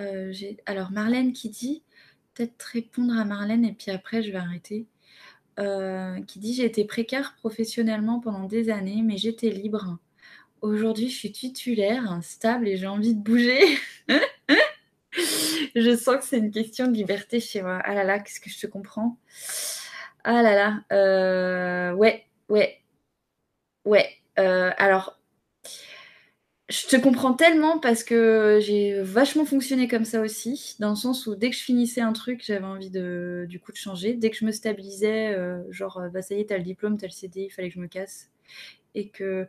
Euh, 0.00 0.32
alors 0.66 0.90
Marlène 0.92 1.32
qui 1.32 1.48
dit, 1.50 1.82
peut-être 2.34 2.62
répondre 2.62 3.16
à 3.18 3.24
Marlène 3.24 3.64
et 3.64 3.72
puis 3.72 3.90
après 3.90 4.22
je 4.22 4.30
vais 4.30 4.38
arrêter. 4.38 4.86
Euh, 5.60 6.20
qui 6.22 6.40
dit 6.40 6.54
j'ai 6.54 6.64
été 6.64 6.84
précaire 6.84 7.34
professionnellement 7.36 8.20
pendant 8.20 8.44
des 8.44 8.70
années, 8.70 9.02
mais 9.02 9.16
j'étais 9.16 9.50
libre. 9.50 9.98
Aujourd'hui, 10.62 11.10
je 11.10 11.16
suis 11.16 11.32
titulaire, 11.32 12.18
stable 12.22 12.68
et 12.68 12.76
j'ai 12.76 12.86
envie 12.86 13.14
de 13.14 13.20
bouger. 13.20 13.60
je 15.74 15.96
sens 15.96 16.16
que 16.18 16.24
c'est 16.24 16.38
une 16.38 16.50
question 16.50 16.86
de 16.86 16.92
liberté 16.92 17.40
chez 17.40 17.62
moi. 17.62 17.80
Ah 17.84 17.94
là 17.94 18.04
là, 18.04 18.18
qu'est-ce 18.20 18.40
que 18.40 18.50
je 18.50 18.58
te 18.60 18.66
comprends? 18.66 19.18
Ah 20.24 20.42
là 20.42 20.54
là, 20.54 20.84
euh, 20.92 21.92
ouais, 21.94 22.24
ouais, 22.48 22.80
ouais. 23.84 24.20
alors, 24.36 25.18
je 26.70 26.86
te 26.86 26.96
comprends 26.96 27.34
tellement 27.34 27.78
parce 27.78 28.02
que 28.04 28.58
j'ai 28.62 29.00
vachement 29.02 29.44
fonctionné 29.44 29.86
comme 29.86 30.06
ça 30.06 30.22
aussi, 30.22 30.76
dans 30.78 30.90
le 30.90 30.96
sens 30.96 31.26
où 31.26 31.34
dès 31.34 31.50
que 31.50 31.56
je 31.56 31.62
finissais 31.62 32.00
un 32.00 32.12
truc, 32.14 32.42
j'avais 32.44 32.64
envie 32.64 32.88
de, 32.90 33.44
du 33.48 33.60
coup 33.60 33.70
de 33.70 33.76
changer. 33.76 34.14
Dès 34.14 34.30
que 34.30 34.36
je 34.36 34.46
me 34.46 34.50
stabilisais, 34.52 35.34
euh, 35.34 35.62
genre, 35.70 36.00
bah 36.12 36.22
ça 36.22 36.34
y 36.34 36.40
est, 36.40 36.46
t'as 36.46 36.56
le 36.56 36.64
diplôme, 36.64 36.96
t'as 36.96 37.06
le 37.06 37.12
CD, 37.12 37.42
il 37.42 37.50
fallait 37.50 37.68
que 37.68 37.74
je 37.74 37.80
me 37.80 37.86
casse. 37.86 38.30
Et 38.94 39.08
que, 39.10 39.46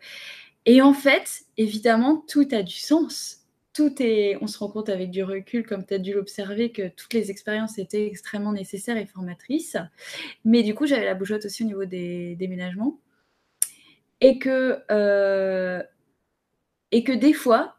et 0.66 0.82
en 0.82 0.94
fait, 0.94 1.44
évidemment, 1.58 2.24
tout 2.28 2.48
a 2.52 2.64
du 2.64 2.76
sens. 2.76 3.45
Tout 3.76 4.02
est, 4.02 4.38
on 4.42 4.48
se 4.48 4.58
rend 4.58 4.70
compte 4.70 4.88
avec 4.88 5.12
du 5.12 5.22
recul, 5.22 5.66
comme 5.66 5.86
tu 5.86 5.94
as 5.94 6.00
dû 6.00 6.14
l'observer, 6.14 6.72
que 6.72 6.88
toutes 6.88 7.14
les 7.14 7.30
expériences 7.30 7.78
étaient 7.78 8.08
extrêmement 8.08 8.54
nécessaires 8.54 8.96
et 8.96 9.06
formatrices. 9.06 9.76
Mais 10.46 10.64
du 10.64 10.74
coup, 10.74 10.86
j'avais 10.88 11.04
la 11.04 11.14
bougeotte 11.14 11.44
aussi 11.44 11.64
au 11.64 11.68
niveau 11.68 11.84
des 11.84 12.38
déménagements. 12.38 12.98
Et 14.22 14.40
que 14.40 14.80
euh, 14.92 15.84
et 16.92 17.04
que 17.04 17.12
des 17.12 17.34
fois, 17.34 17.76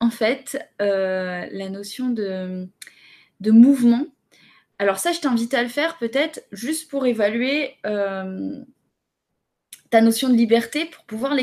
en 0.00 0.10
fait, 0.10 0.62
euh, 0.82 1.46
la 1.50 1.70
notion 1.70 2.10
de, 2.10 2.68
de, 3.40 3.50
mouvement, 3.50 4.04
alors 4.78 4.98
ça, 4.98 5.12
je 5.12 5.20
t'invite 5.20 5.54
à 5.54 5.62
le 5.62 5.70
faire 5.70 5.96
peut-être 5.96 6.42
juste 6.52 6.90
pour 6.90 7.06
évaluer 7.06 7.76
euh, 7.86 8.62
ta 9.88 10.02
notion 10.02 10.28
de 10.28 10.34
liberté, 10.34 10.84
pour 10.84 11.04
pouvoir 11.04 11.34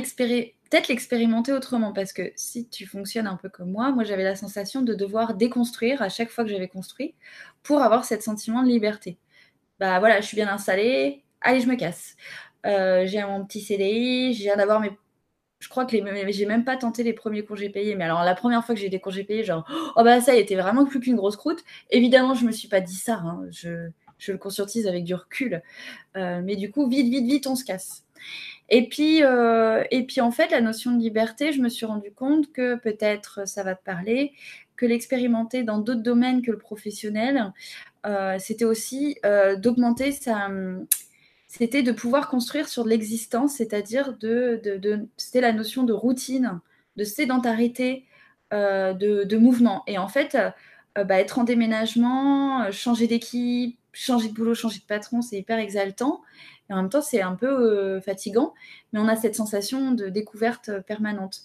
peut-être 0.70 0.88
l'expérimenter 0.88 1.54
autrement 1.54 1.94
parce 1.94 2.14
que 2.14 2.32
si 2.36 2.68
tu 2.68 2.86
fonctionnes 2.86 3.28
un 3.28 3.36
peu 3.36 3.50
comme 3.50 3.72
moi, 3.72 3.92
moi 3.92 4.04
j'avais 4.04 4.24
la 4.24 4.36
sensation 4.36 4.82
de 4.82 4.94
devoir 4.94 5.36
déconstruire 5.36 6.02
à 6.02 6.10
chaque 6.10 6.30
fois 6.30 6.44
que 6.44 6.50
j'avais 6.50 6.68
construit 6.68 7.16
pour 7.64 7.82
avoir 7.82 8.06
cet 8.06 8.24
sentiment 8.24 8.64
de 8.64 8.68
liberté. 8.70 9.18
Bah 9.80 10.00
voilà, 10.00 10.22
je 10.22 10.28
suis 10.28 10.36
bien 10.36 10.48
installée, 10.48 11.24
allez, 11.42 11.62
je 11.62 11.68
me 11.68 11.76
casse. 11.76 12.16
Euh, 12.66 13.06
j'ai 13.06 13.24
mon 13.24 13.46
petit 13.46 13.62
CDI, 13.62 14.34
j'ai 14.34 14.46
viens 14.46 14.58
d'avoir 14.58 14.80
mes. 14.80 14.92
Je 15.60 15.70
crois 15.70 15.86
que 15.86 15.98
j'ai 16.32 16.46
même 16.46 16.66
pas 16.66 16.78
tenté 16.78 17.04
les 17.04 17.14
premiers 17.14 17.44
congés 17.46 17.70
payés. 17.70 17.96
Mais 17.96 18.04
alors, 18.04 18.24
la 18.24 18.36
première 18.36 18.66
fois 18.66 18.76
que 18.76 18.82
j'ai 18.82 18.90
des 18.90 19.00
congés 19.00 19.24
payés, 19.24 19.44
genre, 19.44 19.66
oh 19.96 20.04
bah 20.04 20.22
ça, 20.22 20.36
était 20.36 20.56
vraiment 20.56 20.86
plus 20.86 21.00
qu'une 21.00 21.16
grosse 21.16 21.38
croûte. 21.38 21.64
Évidemment, 21.90 22.34
je 22.34 22.46
me 22.46 22.52
suis 22.52 22.68
pas 22.68 22.82
dit 22.82 22.96
ça. 22.96 23.16
Hein. 23.16 23.46
Je... 23.52 23.90
je, 24.18 24.32
le 24.32 24.38
conscientise 24.38 24.88
avec 24.88 25.04
du 25.06 25.16
recul. 25.16 25.62
Euh, 26.18 26.42
mais 26.44 26.56
du 26.56 26.72
coup, 26.72 26.88
vite, 26.88 27.10
vite, 27.10 27.26
vite, 27.26 27.48
on 27.48 27.56
se 27.56 27.64
casse. 27.64 28.05
Et 28.70 28.90
puis, 28.90 29.24
euh, 29.24 29.84
et 29.92 30.04
puis, 30.06 30.22
en 30.22 30.32
fait, 30.32 30.50
la 30.52 30.62
notion 30.62 30.92
de 30.92 31.00
liberté, 31.00 31.52
je 31.52 31.62
me 31.62 31.70
suis 31.70 31.86
rendu 31.86 32.12
compte 32.12 32.52
que 32.52 32.76
peut-être 32.76 33.48
ça 33.48 33.64
va 33.64 33.76
te 33.76 33.84
parler, 33.84 34.34
que 34.76 34.86
l'expérimenter 34.86 35.64
dans 35.64 35.80
d'autres 35.80 36.02
domaines 36.02 36.42
que 36.42 36.52
le 36.52 36.58
professionnel, 36.58 37.54
euh, 38.06 38.38
c'était 38.40 38.66
aussi 38.66 39.18
euh, 39.26 39.56
d'augmenter. 39.56 40.12
C'était 41.48 41.84
de 41.84 41.92
pouvoir 41.92 42.28
construire 42.30 42.68
sur 42.68 42.86
l'existence, 42.86 43.56
c'est-à-dire 43.56 44.18
de, 44.18 44.60
de, 44.64 45.08
c'était 45.16 45.42
la 45.42 45.54
notion 45.54 45.84
de 45.84 45.94
routine, 45.94 46.60
de 46.98 47.04
sédentarité, 47.04 48.06
de, 48.52 49.24
de, 49.24 49.38
mouvement. 49.38 49.84
Et 49.88 49.98
en 49.98 50.08
fait, 50.08 50.38
bah, 50.96 51.20
être 51.20 51.40
en 51.40 51.44
déménagement, 51.44 52.72
changer 52.72 53.08
d'équipe, 53.08 53.78
changer 53.96 54.30
de 54.30 54.34
boulot, 54.34 54.54
changer 54.54 54.80
de 54.80 54.86
patron, 54.86 55.22
c'est 55.22 55.38
hyper 55.38 55.58
exaltant. 55.58 56.22
Et 56.70 56.74
en 56.74 56.78
même 56.78 56.90
temps, 56.90 57.02
c'est 57.02 57.22
un 57.22 57.36
peu 57.36 57.48
euh, 57.48 58.02
fatigant, 58.02 58.54
mais 58.92 59.00
on 59.00 59.08
a 59.08 59.16
cette 59.16 59.36
sensation 59.36 59.92
de 59.92 60.10
découverte 60.10 60.70
euh, 60.70 60.82
permanente. 60.82 61.42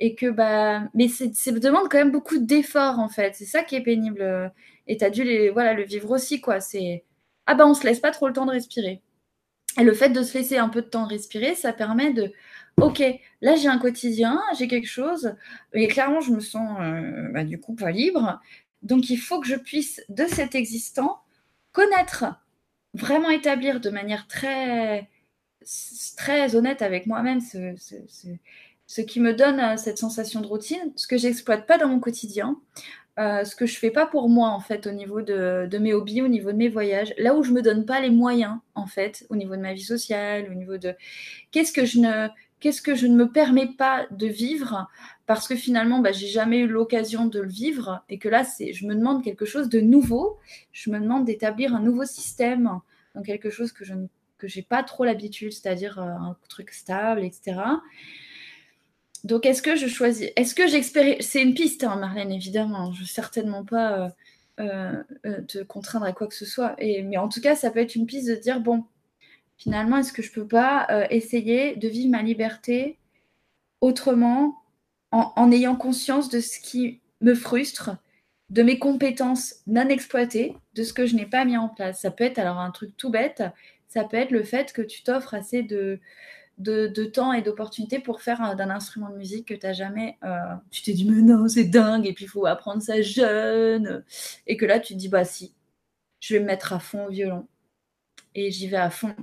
Et 0.00 0.14
que, 0.14 0.30
bah, 0.30 0.82
mais 0.94 1.08
ça 1.08 1.52
demande 1.52 1.88
quand 1.88 1.98
même 1.98 2.10
beaucoup 2.10 2.38
d'efforts, 2.38 2.98
en 2.98 3.08
fait. 3.08 3.34
C'est 3.36 3.44
ça 3.44 3.62
qui 3.62 3.76
est 3.76 3.82
pénible. 3.82 4.22
Euh, 4.22 4.48
et 4.86 4.96
tu 4.96 5.04
as 5.04 5.10
dû 5.10 5.24
les, 5.24 5.50
voilà, 5.50 5.74
le 5.74 5.84
vivre 5.84 6.10
aussi, 6.10 6.40
quoi. 6.40 6.60
C'est, 6.60 7.04
ah 7.46 7.54
bah, 7.54 7.66
on 7.66 7.74
se 7.74 7.84
laisse 7.84 8.00
pas 8.00 8.10
trop 8.10 8.26
le 8.26 8.34
temps 8.34 8.46
de 8.46 8.50
respirer. 8.52 9.00
Et 9.78 9.84
le 9.84 9.92
fait 9.94 10.10
de 10.10 10.22
se 10.22 10.36
laisser 10.38 10.58
un 10.58 10.68
peu 10.68 10.82
de 10.82 10.86
temps 10.88 11.06
respirer, 11.06 11.54
ça 11.54 11.72
permet 11.72 12.12
de, 12.12 12.32
ok, 12.80 13.02
là 13.40 13.56
j'ai 13.56 13.66
un 13.68 13.78
quotidien, 13.78 14.40
j'ai 14.56 14.68
quelque 14.68 14.86
chose, 14.86 15.34
et 15.72 15.88
clairement 15.88 16.20
je 16.20 16.30
me 16.30 16.38
sens 16.38 16.78
bah, 17.32 17.42
du 17.42 17.58
coup 17.58 17.74
pas 17.74 17.90
libre. 17.90 18.40
Donc 18.82 19.10
il 19.10 19.16
faut 19.16 19.40
que 19.40 19.48
je 19.48 19.56
puisse, 19.56 20.00
de 20.08 20.26
cet 20.26 20.54
existant, 20.54 21.23
connaître 21.74 22.24
vraiment 22.94 23.28
établir 23.28 23.80
de 23.80 23.90
manière 23.90 24.26
très, 24.26 25.10
très 26.16 26.56
honnête 26.56 26.80
avec 26.80 27.06
moi-même 27.06 27.40
ce, 27.40 27.74
ce, 28.86 29.00
qui 29.02 29.20
me 29.20 29.34
donne 29.34 29.60
euh, 29.60 29.76
cette 29.76 29.98
sensation 29.98 30.40
de 30.40 30.46
routine, 30.46 30.92
ce 30.96 31.06
que 31.06 31.18
j'exploite 31.18 31.66
pas 31.66 31.76
dans 31.76 31.88
mon 31.88 32.00
quotidien, 32.00 32.56
euh, 33.18 33.44
ce 33.44 33.56
que 33.56 33.66
je 33.66 33.76
fais 33.76 33.90
pas 33.90 34.06
pour 34.06 34.28
moi 34.28 34.48
en 34.48 34.60
fait 34.60 34.86
au 34.86 34.92
niveau 34.92 35.20
de, 35.20 35.66
de, 35.70 35.78
mes 35.78 35.92
hobbies, 35.92 36.22
au 36.22 36.28
niveau 36.28 36.52
de 36.52 36.56
mes 36.56 36.68
voyages, 36.68 37.12
là 37.18 37.34
où 37.34 37.42
je 37.42 37.52
me 37.52 37.60
donne 37.60 37.84
pas 37.84 38.00
les 38.00 38.10
moyens 38.10 38.58
en 38.74 38.86
fait 38.86 39.26
au 39.28 39.36
niveau 39.36 39.56
de 39.56 39.60
ma 39.60 39.74
vie 39.74 39.82
sociale, 39.82 40.48
au 40.50 40.54
niveau 40.54 40.78
de 40.78 40.94
qu'est-ce 41.50 41.72
que 41.72 41.84
je 41.84 41.98
ne 41.98 42.28
qu'est-ce 42.60 42.82
que 42.82 42.94
je 42.94 43.06
ne 43.06 43.14
me 43.14 43.30
permets 43.30 43.72
pas 43.76 44.06
de 44.10 44.26
vivre 44.26 44.88
parce 45.26 45.48
que 45.48 45.56
finalement, 45.56 46.00
bah, 46.00 46.12
j'ai 46.12 46.26
jamais 46.26 46.58
eu 46.58 46.66
l'occasion 46.66 47.26
de 47.26 47.40
le 47.40 47.48
vivre 47.48 48.04
et 48.08 48.18
que 48.18 48.28
là, 48.28 48.44
c'est, 48.44 48.72
je 48.72 48.86
me 48.86 48.94
demande 48.94 49.24
quelque 49.24 49.44
chose 49.44 49.68
de 49.68 49.80
nouveau. 49.80 50.38
Je 50.72 50.90
me 50.90 51.00
demande 51.00 51.24
d'établir 51.24 51.74
un 51.74 51.80
nouveau 51.80 52.04
système 52.04 52.80
dans 53.14 53.22
quelque 53.22 53.50
chose 53.50 53.72
que 53.72 53.84
je 53.84 53.94
que 54.38 54.48
j'ai 54.48 54.62
pas 54.62 54.82
trop 54.82 55.04
l'habitude, 55.04 55.52
c'est-à-dire 55.52 55.98
euh, 55.98 56.06
un 56.06 56.36
truc 56.48 56.70
stable, 56.70 57.24
etc. 57.24 57.60
Donc, 59.24 59.46
est-ce 59.46 59.62
que 59.62 59.74
je 59.74 59.86
choisis 59.86 60.30
Est-ce 60.36 60.54
que 60.54 60.66
j'expérimente 60.68 61.22
C'est 61.22 61.42
une 61.42 61.54
piste, 61.54 61.84
hein, 61.84 61.96
Marlène, 61.96 62.30
évidemment. 62.30 62.92
Je 62.92 63.02
ne 63.02 63.06
certainement 63.06 63.64
pas 63.64 64.12
euh, 64.60 65.02
euh, 65.24 65.40
te 65.48 65.62
contraindre 65.62 66.04
à 66.04 66.12
quoi 66.12 66.26
que 66.26 66.34
ce 66.34 66.44
soit. 66.44 66.74
Et, 66.78 67.02
mais 67.02 67.16
en 67.16 67.28
tout 67.28 67.40
cas, 67.40 67.54
ça 67.54 67.70
peut 67.70 67.78
être 67.78 67.94
une 67.94 68.06
piste 68.06 68.28
de 68.28 68.34
dire 68.34 68.60
bon, 68.60 68.84
finalement, 69.56 69.96
est-ce 69.96 70.12
que 70.12 70.22
je 70.22 70.30
peux 70.30 70.46
pas 70.46 71.06
essayer 71.10 71.76
de 71.76 71.88
vivre 71.88 72.10
ma 72.10 72.22
liberté 72.22 72.98
autrement, 73.80 74.63
en, 75.14 75.52
ayant 75.52 75.76
conscience 75.76 76.28
de 76.28 76.40
ce 76.40 76.58
qui 76.58 77.00
me 77.20 77.34
frustre, 77.34 77.96
de 78.50 78.62
mes 78.62 78.78
compétences 78.78 79.56
non 79.66 79.88
exploitées, 79.88 80.56
de 80.74 80.82
ce 80.82 80.92
que 80.92 81.06
je 81.06 81.14
n'ai 81.14 81.26
pas 81.26 81.44
mis 81.44 81.56
en 81.56 81.68
place. 81.68 82.00
Ça 82.00 82.10
peut 82.10 82.24
être 82.24 82.38
alors 82.38 82.58
un 82.58 82.70
truc 82.70 82.96
tout 82.96 83.10
bête, 83.10 83.42
ça 83.88 84.04
peut 84.04 84.16
être 84.16 84.32
le 84.32 84.42
fait 84.42 84.72
que 84.72 84.82
tu 84.82 85.02
t'offres 85.02 85.34
assez 85.34 85.62
de, 85.62 86.00
temps 87.12 87.32
et 87.32 87.42
d'opportunités 87.42 88.00
pour 88.00 88.22
faire 88.22 88.56
d'un 88.56 88.70
instrument 88.70 89.10
de 89.10 89.16
musique 89.16 89.48
que 89.48 89.54
tu 89.54 89.66
n'as 89.66 89.72
jamais. 89.72 90.18
Euh, 90.24 90.54
tu 90.70 90.82
t'es 90.82 90.92
dit, 90.92 91.08
mais 91.08 91.22
non, 91.22 91.46
c'est 91.48 91.64
dingue, 91.64 92.06
et 92.06 92.12
puis 92.12 92.24
il 92.24 92.28
faut 92.28 92.46
apprendre 92.46 92.82
ça 92.82 93.00
jeune. 93.00 94.04
Et 94.46 94.56
que 94.56 94.66
là, 94.66 94.80
tu 94.80 94.94
te 94.94 94.98
dis, 94.98 95.08
bah 95.08 95.24
si, 95.24 95.54
je 96.20 96.34
vais 96.34 96.40
me 96.40 96.46
mettre 96.46 96.72
à 96.72 96.80
fond 96.80 97.06
au 97.06 97.10
violon. 97.10 97.46
Et 98.34 98.50
j'y 98.50 98.66
vais 98.66 98.78
à 98.78 98.90
fond 98.90 99.14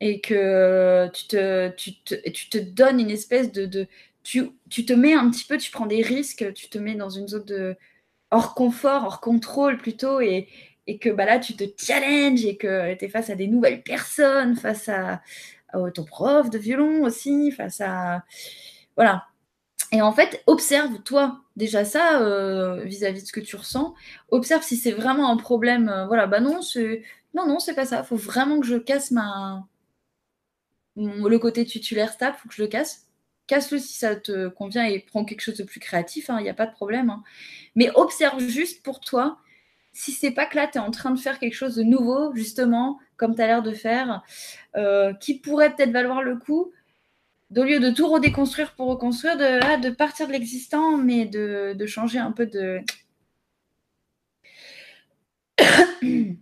et 0.00 0.20
que 0.20 1.08
tu 1.14 1.26
te, 1.26 1.70
tu 1.76 1.94
te, 2.02 2.14
tu 2.30 2.50
te 2.50 2.58
donnes 2.58 3.00
une 3.00 3.10
espèce 3.10 3.50
de 3.50 3.86
tu, 4.26 4.84
te 4.84 4.92
mets 4.92 5.14
un 5.14 5.30
petit 5.30 5.44
peu, 5.44 5.56
tu 5.56 5.70
prends 5.70 5.86
des 5.86 6.02
risques, 6.02 6.52
tu 6.54 6.68
te 6.68 6.78
mets 6.78 6.94
dans 6.94 7.10
une 7.10 7.28
zone 7.28 7.44
de 7.44 7.76
hors 8.30 8.54
confort, 8.54 9.04
hors 9.04 9.20
contrôle 9.20 9.78
plutôt, 9.78 10.20
et, 10.20 10.48
que 11.00 11.10
bah 11.10 11.24
là, 11.24 11.38
tu 11.38 11.56
te 11.56 11.64
challenges 11.78 12.44
et 12.44 12.56
que 12.56 12.94
tu 12.94 13.04
es 13.04 13.08
face 13.08 13.30
à 13.30 13.36
des 13.36 13.46
nouvelles 13.48 13.82
personnes, 13.82 14.56
face 14.56 14.88
à, 14.88 15.22
ton 15.94 16.04
prof 16.04 16.50
de 16.50 16.58
violon 16.58 17.04
aussi, 17.04 17.52
face 17.52 17.80
à... 17.80 18.24
Voilà. 18.96 19.26
Et 19.92 20.02
en 20.02 20.12
fait, 20.12 20.42
observe, 20.46 21.02
toi, 21.02 21.42
déjà 21.56 21.84
ça, 21.84 22.20
euh, 22.22 22.82
vis-à-vis 22.84 23.22
de 23.22 23.26
ce 23.26 23.32
que 23.32 23.40
tu 23.40 23.56
ressens. 23.56 23.94
Observe 24.30 24.62
si 24.62 24.76
c'est 24.76 24.92
vraiment 24.92 25.30
un 25.30 25.36
problème. 25.36 25.88
Euh, 25.88 26.06
voilà, 26.06 26.26
bah 26.26 26.40
non, 26.40 26.62
c'est... 26.62 27.02
Non, 27.34 27.46
non, 27.46 27.58
c'est 27.58 27.74
pas 27.74 27.86
ça. 27.86 28.02
Faut 28.04 28.16
vraiment 28.16 28.60
que 28.60 28.66
je 28.66 28.76
casse 28.76 29.10
ma, 29.10 29.66
le 30.96 31.38
côté 31.38 31.64
titulaire 31.64 32.12
stable, 32.12 32.36
faut 32.38 32.48
que 32.48 32.54
je 32.54 32.62
le 32.62 32.68
casse. 32.68 33.05
Casse-le 33.46 33.78
si 33.78 33.94
ça 33.94 34.16
te 34.16 34.48
convient 34.48 34.84
et 34.84 34.98
prends 35.00 35.24
quelque 35.24 35.40
chose 35.40 35.56
de 35.56 35.64
plus 35.64 35.80
créatif, 35.80 36.26
il 36.28 36.32
hein, 36.32 36.40
n'y 36.40 36.48
a 36.48 36.54
pas 36.54 36.66
de 36.66 36.72
problème. 36.72 37.10
Hein. 37.10 37.22
Mais 37.76 37.90
observe 37.94 38.40
juste 38.40 38.82
pour 38.82 39.00
toi 39.00 39.38
si 39.96 40.12
c'est 40.12 40.30
pas 40.30 40.44
que 40.46 40.56
là, 40.56 40.66
tu 40.66 40.76
es 40.78 40.80
en 40.80 40.90
train 40.90 41.10
de 41.10 41.18
faire 41.18 41.38
quelque 41.38 41.54
chose 41.54 41.76
de 41.76 41.82
nouveau, 41.82 42.34
justement, 42.34 42.98
comme 43.16 43.34
tu 43.34 43.40
as 43.40 43.46
l'air 43.46 43.62
de 43.62 43.72
faire, 43.72 44.22
euh, 44.76 45.14
qui 45.14 45.38
pourrait 45.38 45.74
peut-être 45.74 45.90
valoir 45.92 46.22
le 46.22 46.36
coup, 46.36 46.70
au 47.56 47.62
lieu 47.64 47.80
de 47.80 47.90
tout 47.90 48.08
redéconstruire 48.08 48.74
pour 48.74 48.88
reconstruire, 48.88 49.36
de, 49.38 49.60
ah, 49.64 49.78
partir 49.96 50.26
de 50.28 50.32
l'existant, 50.32 50.96
mais 50.98 51.26
de, 51.26 51.74
de 51.74 51.86
changer 51.86 52.18
un 52.18 52.32
peu 52.32 52.46
de. 52.46 52.80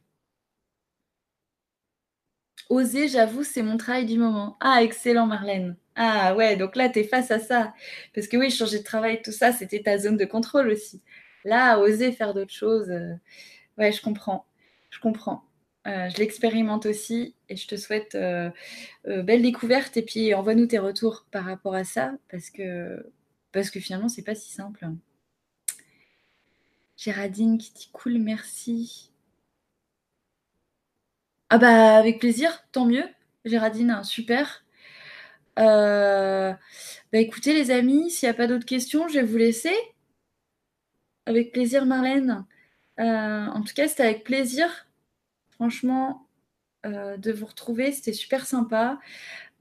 Oser, 2.68 3.08
j'avoue, 3.08 3.42
c'est 3.44 3.62
mon 3.62 3.76
travail 3.78 4.04
du 4.06 4.18
moment. 4.18 4.56
Ah, 4.60 4.82
excellent, 4.82 5.26
Marlène. 5.26 5.76
Ah 5.96 6.34
ouais, 6.34 6.56
donc 6.56 6.74
là, 6.76 6.88
tu 6.88 7.04
face 7.04 7.30
à 7.30 7.38
ça. 7.38 7.72
Parce 8.14 8.26
que 8.26 8.36
oui, 8.36 8.50
changer 8.50 8.78
de 8.78 8.84
travail, 8.84 9.22
tout 9.22 9.30
ça, 9.32 9.52
c'était 9.52 9.82
ta 9.82 9.98
zone 9.98 10.16
de 10.16 10.24
contrôle 10.24 10.68
aussi. 10.70 11.02
Là, 11.44 11.78
oser 11.78 12.10
faire 12.12 12.34
d'autres 12.34 12.52
choses, 12.52 12.90
euh, 12.90 13.14
ouais, 13.78 13.92
je 13.92 14.02
comprends. 14.02 14.46
Je 14.90 15.00
comprends. 15.00 15.44
Euh, 15.86 16.08
je 16.10 16.18
l'expérimente 16.18 16.86
aussi 16.86 17.36
et 17.50 17.56
je 17.56 17.68
te 17.68 17.76
souhaite 17.76 18.14
euh, 18.16 18.50
belle 19.06 19.42
découverte 19.42 19.96
et 19.98 20.02
puis 20.02 20.34
envoie-nous 20.34 20.66
tes 20.66 20.78
retours 20.78 21.26
par 21.30 21.44
rapport 21.44 21.74
à 21.74 21.84
ça 21.84 22.14
parce 22.30 22.50
que, 22.50 23.06
parce 23.52 23.70
que 23.70 23.80
finalement, 23.80 24.08
c'est 24.08 24.22
pas 24.24 24.34
si 24.34 24.52
simple. 24.52 24.86
Géraldine 26.96 27.56
qui 27.56 27.72
dit 27.72 27.88
cool, 27.92 28.18
merci. 28.18 29.12
Ah 31.48 31.56
bah 31.58 31.96
avec 31.96 32.18
plaisir, 32.18 32.64
tant 32.72 32.84
mieux. 32.84 33.08
Géraldine, 33.46 34.02
super. 34.04 34.63
Euh, 35.58 36.52
bah 37.12 37.18
écoutez 37.18 37.52
les 37.54 37.70
amis, 37.70 38.10
s'il 38.10 38.28
n'y 38.28 38.30
a 38.30 38.34
pas 38.34 38.46
d'autres 38.46 38.66
questions, 38.66 39.08
je 39.08 39.14
vais 39.20 39.26
vous 39.26 39.36
laisser. 39.36 39.74
Avec 41.26 41.52
plaisir 41.52 41.86
Marlène. 41.86 42.44
Euh, 43.00 43.46
en 43.46 43.62
tout 43.62 43.74
cas, 43.74 43.88
c'était 43.88 44.02
avec 44.04 44.24
plaisir, 44.24 44.86
franchement, 45.50 46.26
euh, 46.86 47.16
de 47.16 47.32
vous 47.32 47.46
retrouver. 47.46 47.92
C'était 47.92 48.12
super 48.12 48.46
sympa. 48.46 48.98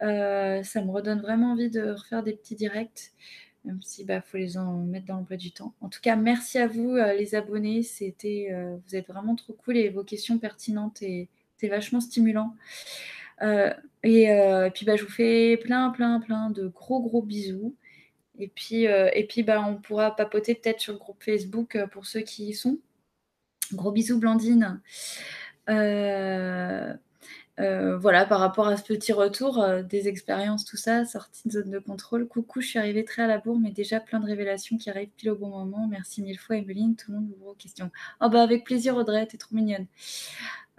ça 0.01 0.81
me 0.81 0.91
redonne 0.91 1.21
vraiment 1.21 1.53
envie 1.53 1.69
de 1.69 1.91
refaire 1.91 2.23
des 2.23 2.33
petits 2.33 2.55
directs, 2.55 3.11
même 3.65 3.81
si 3.81 4.03
bah 4.03 4.21
faut 4.21 4.37
les 4.37 4.57
en 4.57 4.83
mettre 4.83 5.05
dans 5.07 5.15
l'emploi 5.17 5.37
du 5.37 5.51
temps. 5.51 5.73
En 5.81 5.89
tout 5.89 6.01
cas, 6.01 6.15
merci 6.15 6.57
à 6.59 6.67
vous 6.67 6.95
les 6.95 7.35
abonnés. 7.35 7.83
C'était, 7.83 8.49
vous 8.85 8.95
êtes 8.95 9.07
vraiment 9.07 9.35
trop 9.35 9.53
cool 9.53 9.77
et 9.77 9.89
vos 9.89 10.03
questions 10.03 10.39
pertinentes 10.39 11.01
et 11.01 11.29
vachement 11.69 12.01
stimulant. 12.01 12.53
Euh, 14.05 14.07
et, 14.09 14.31
euh, 14.31 14.69
puis 14.69 14.85
bah, 14.85 14.95
je 14.95 15.03
vous 15.03 15.11
fais 15.11 15.57
plein, 15.57 15.89
plein, 15.89 16.19
plein 16.19 16.49
de 16.49 16.67
gros, 16.67 17.01
gros 17.01 17.21
bisous. 17.21 17.75
Et 18.39 18.47
puis, 18.47 18.87
euh, 18.87 19.09
et 19.13 19.25
puis 19.27 19.43
bah, 19.43 19.63
on 19.67 19.75
pourra 19.77 20.15
papoter 20.15 20.55
peut-être 20.55 20.81
sur 20.81 20.93
le 20.93 20.99
groupe 20.99 21.23
Facebook 21.23 21.77
pour 21.91 22.05
ceux 22.05 22.21
qui 22.21 22.47
y 22.49 22.53
sont. 22.53 22.79
Gros 23.73 23.91
bisous, 23.91 24.19
Blandine. 24.19 24.81
Euh, 27.59 27.97
voilà, 27.97 28.25
par 28.25 28.39
rapport 28.39 28.67
à 28.67 28.77
ce 28.77 28.83
petit 28.83 29.13
retour, 29.13 29.61
euh, 29.61 29.83
des 29.83 30.07
expériences, 30.07 30.65
tout 30.65 30.77
ça, 30.77 31.05
sortie 31.05 31.47
de 31.47 31.53
zone 31.53 31.69
de 31.69 31.79
contrôle. 31.79 32.27
Coucou, 32.27 32.61
je 32.61 32.67
suis 32.67 32.79
arrivée 32.79 33.05
très 33.05 33.21
à 33.23 33.27
la 33.27 33.37
bourre, 33.37 33.59
mais 33.59 33.71
déjà 33.71 33.99
plein 33.99 34.19
de 34.19 34.25
révélations 34.25 34.77
qui 34.77 34.89
arrivent 34.89 35.11
pile 35.15 35.29
au 35.29 35.35
bon 35.35 35.49
moment. 35.49 35.87
Merci 35.87 36.23
mille 36.23 36.39
fois, 36.39 36.57
Emeline. 36.57 36.95
Tout 36.95 37.11
le 37.11 37.19
monde 37.19 37.29
vos 37.41 37.53
questions. 37.53 37.91
Oh 38.21 38.29
bah 38.29 38.41
avec 38.41 38.63
plaisir, 38.63 38.95
Audrey, 38.95 39.27
t'es 39.27 39.37
trop 39.37 39.55
mignonne. 39.55 39.85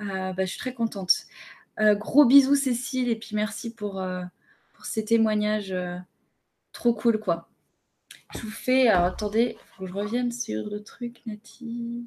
Euh, 0.00 0.32
bah, 0.32 0.44
je 0.44 0.50
suis 0.50 0.58
très 0.58 0.74
contente. 0.74 1.26
Gros 1.78 2.24
bisous, 2.24 2.54
Cécile, 2.54 3.08
et 3.08 3.16
puis 3.16 3.34
merci 3.34 3.74
pour, 3.74 4.02
pour 4.74 4.84
ces 4.84 5.04
témoignages 5.04 5.74
trop 6.72 6.94
cool, 6.94 7.18
quoi. 7.18 7.48
Je 8.34 8.40
vous 8.40 8.50
fais. 8.50 8.88
Alors 8.88 9.06
attendez, 9.06 9.56
faut 9.76 9.84
que 9.84 9.88
je 9.88 9.94
revienne 9.94 10.32
sur 10.32 10.68
le 10.68 10.82
truc, 10.82 11.22
Nati. 11.26 12.06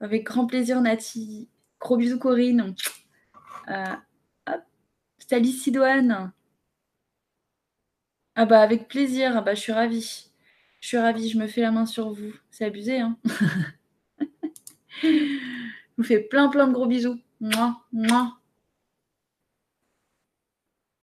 Avec 0.00 0.24
grand 0.24 0.46
plaisir, 0.46 0.80
Nati. 0.80 1.48
Gros 1.80 1.96
bisous, 1.96 2.18
Corinne. 2.18 2.74
Euh, 3.68 3.84
Salut 5.18 5.48
Sidoine. 5.48 6.32
Ah 8.36 8.46
bah 8.46 8.60
avec 8.60 8.88
plaisir, 8.88 9.36
ah 9.36 9.40
bah 9.40 9.54
je 9.54 9.60
suis 9.60 9.72
ravie. 9.72 10.30
Je 10.80 10.88
suis 10.88 10.98
ravie, 10.98 11.30
je 11.30 11.38
me 11.38 11.46
fais 11.46 11.62
la 11.62 11.70
main 11.70 11.86
sur 11.86 12.10
vous. 12.10 12.34
C'est 12.50 12.64
abusé, 12.64 12.98
hein 12.98 13.16
Je 15.02 15.96
vous 15.96 16.04
fais 16.04 16.20
plein 16.20 16.48
plein 16.48 16.66
de 16.66 16.72
gros 16.72 16.86
bisous. 16.86 17.18
Moi, 17.40 17.80
moi. 17.92 18.38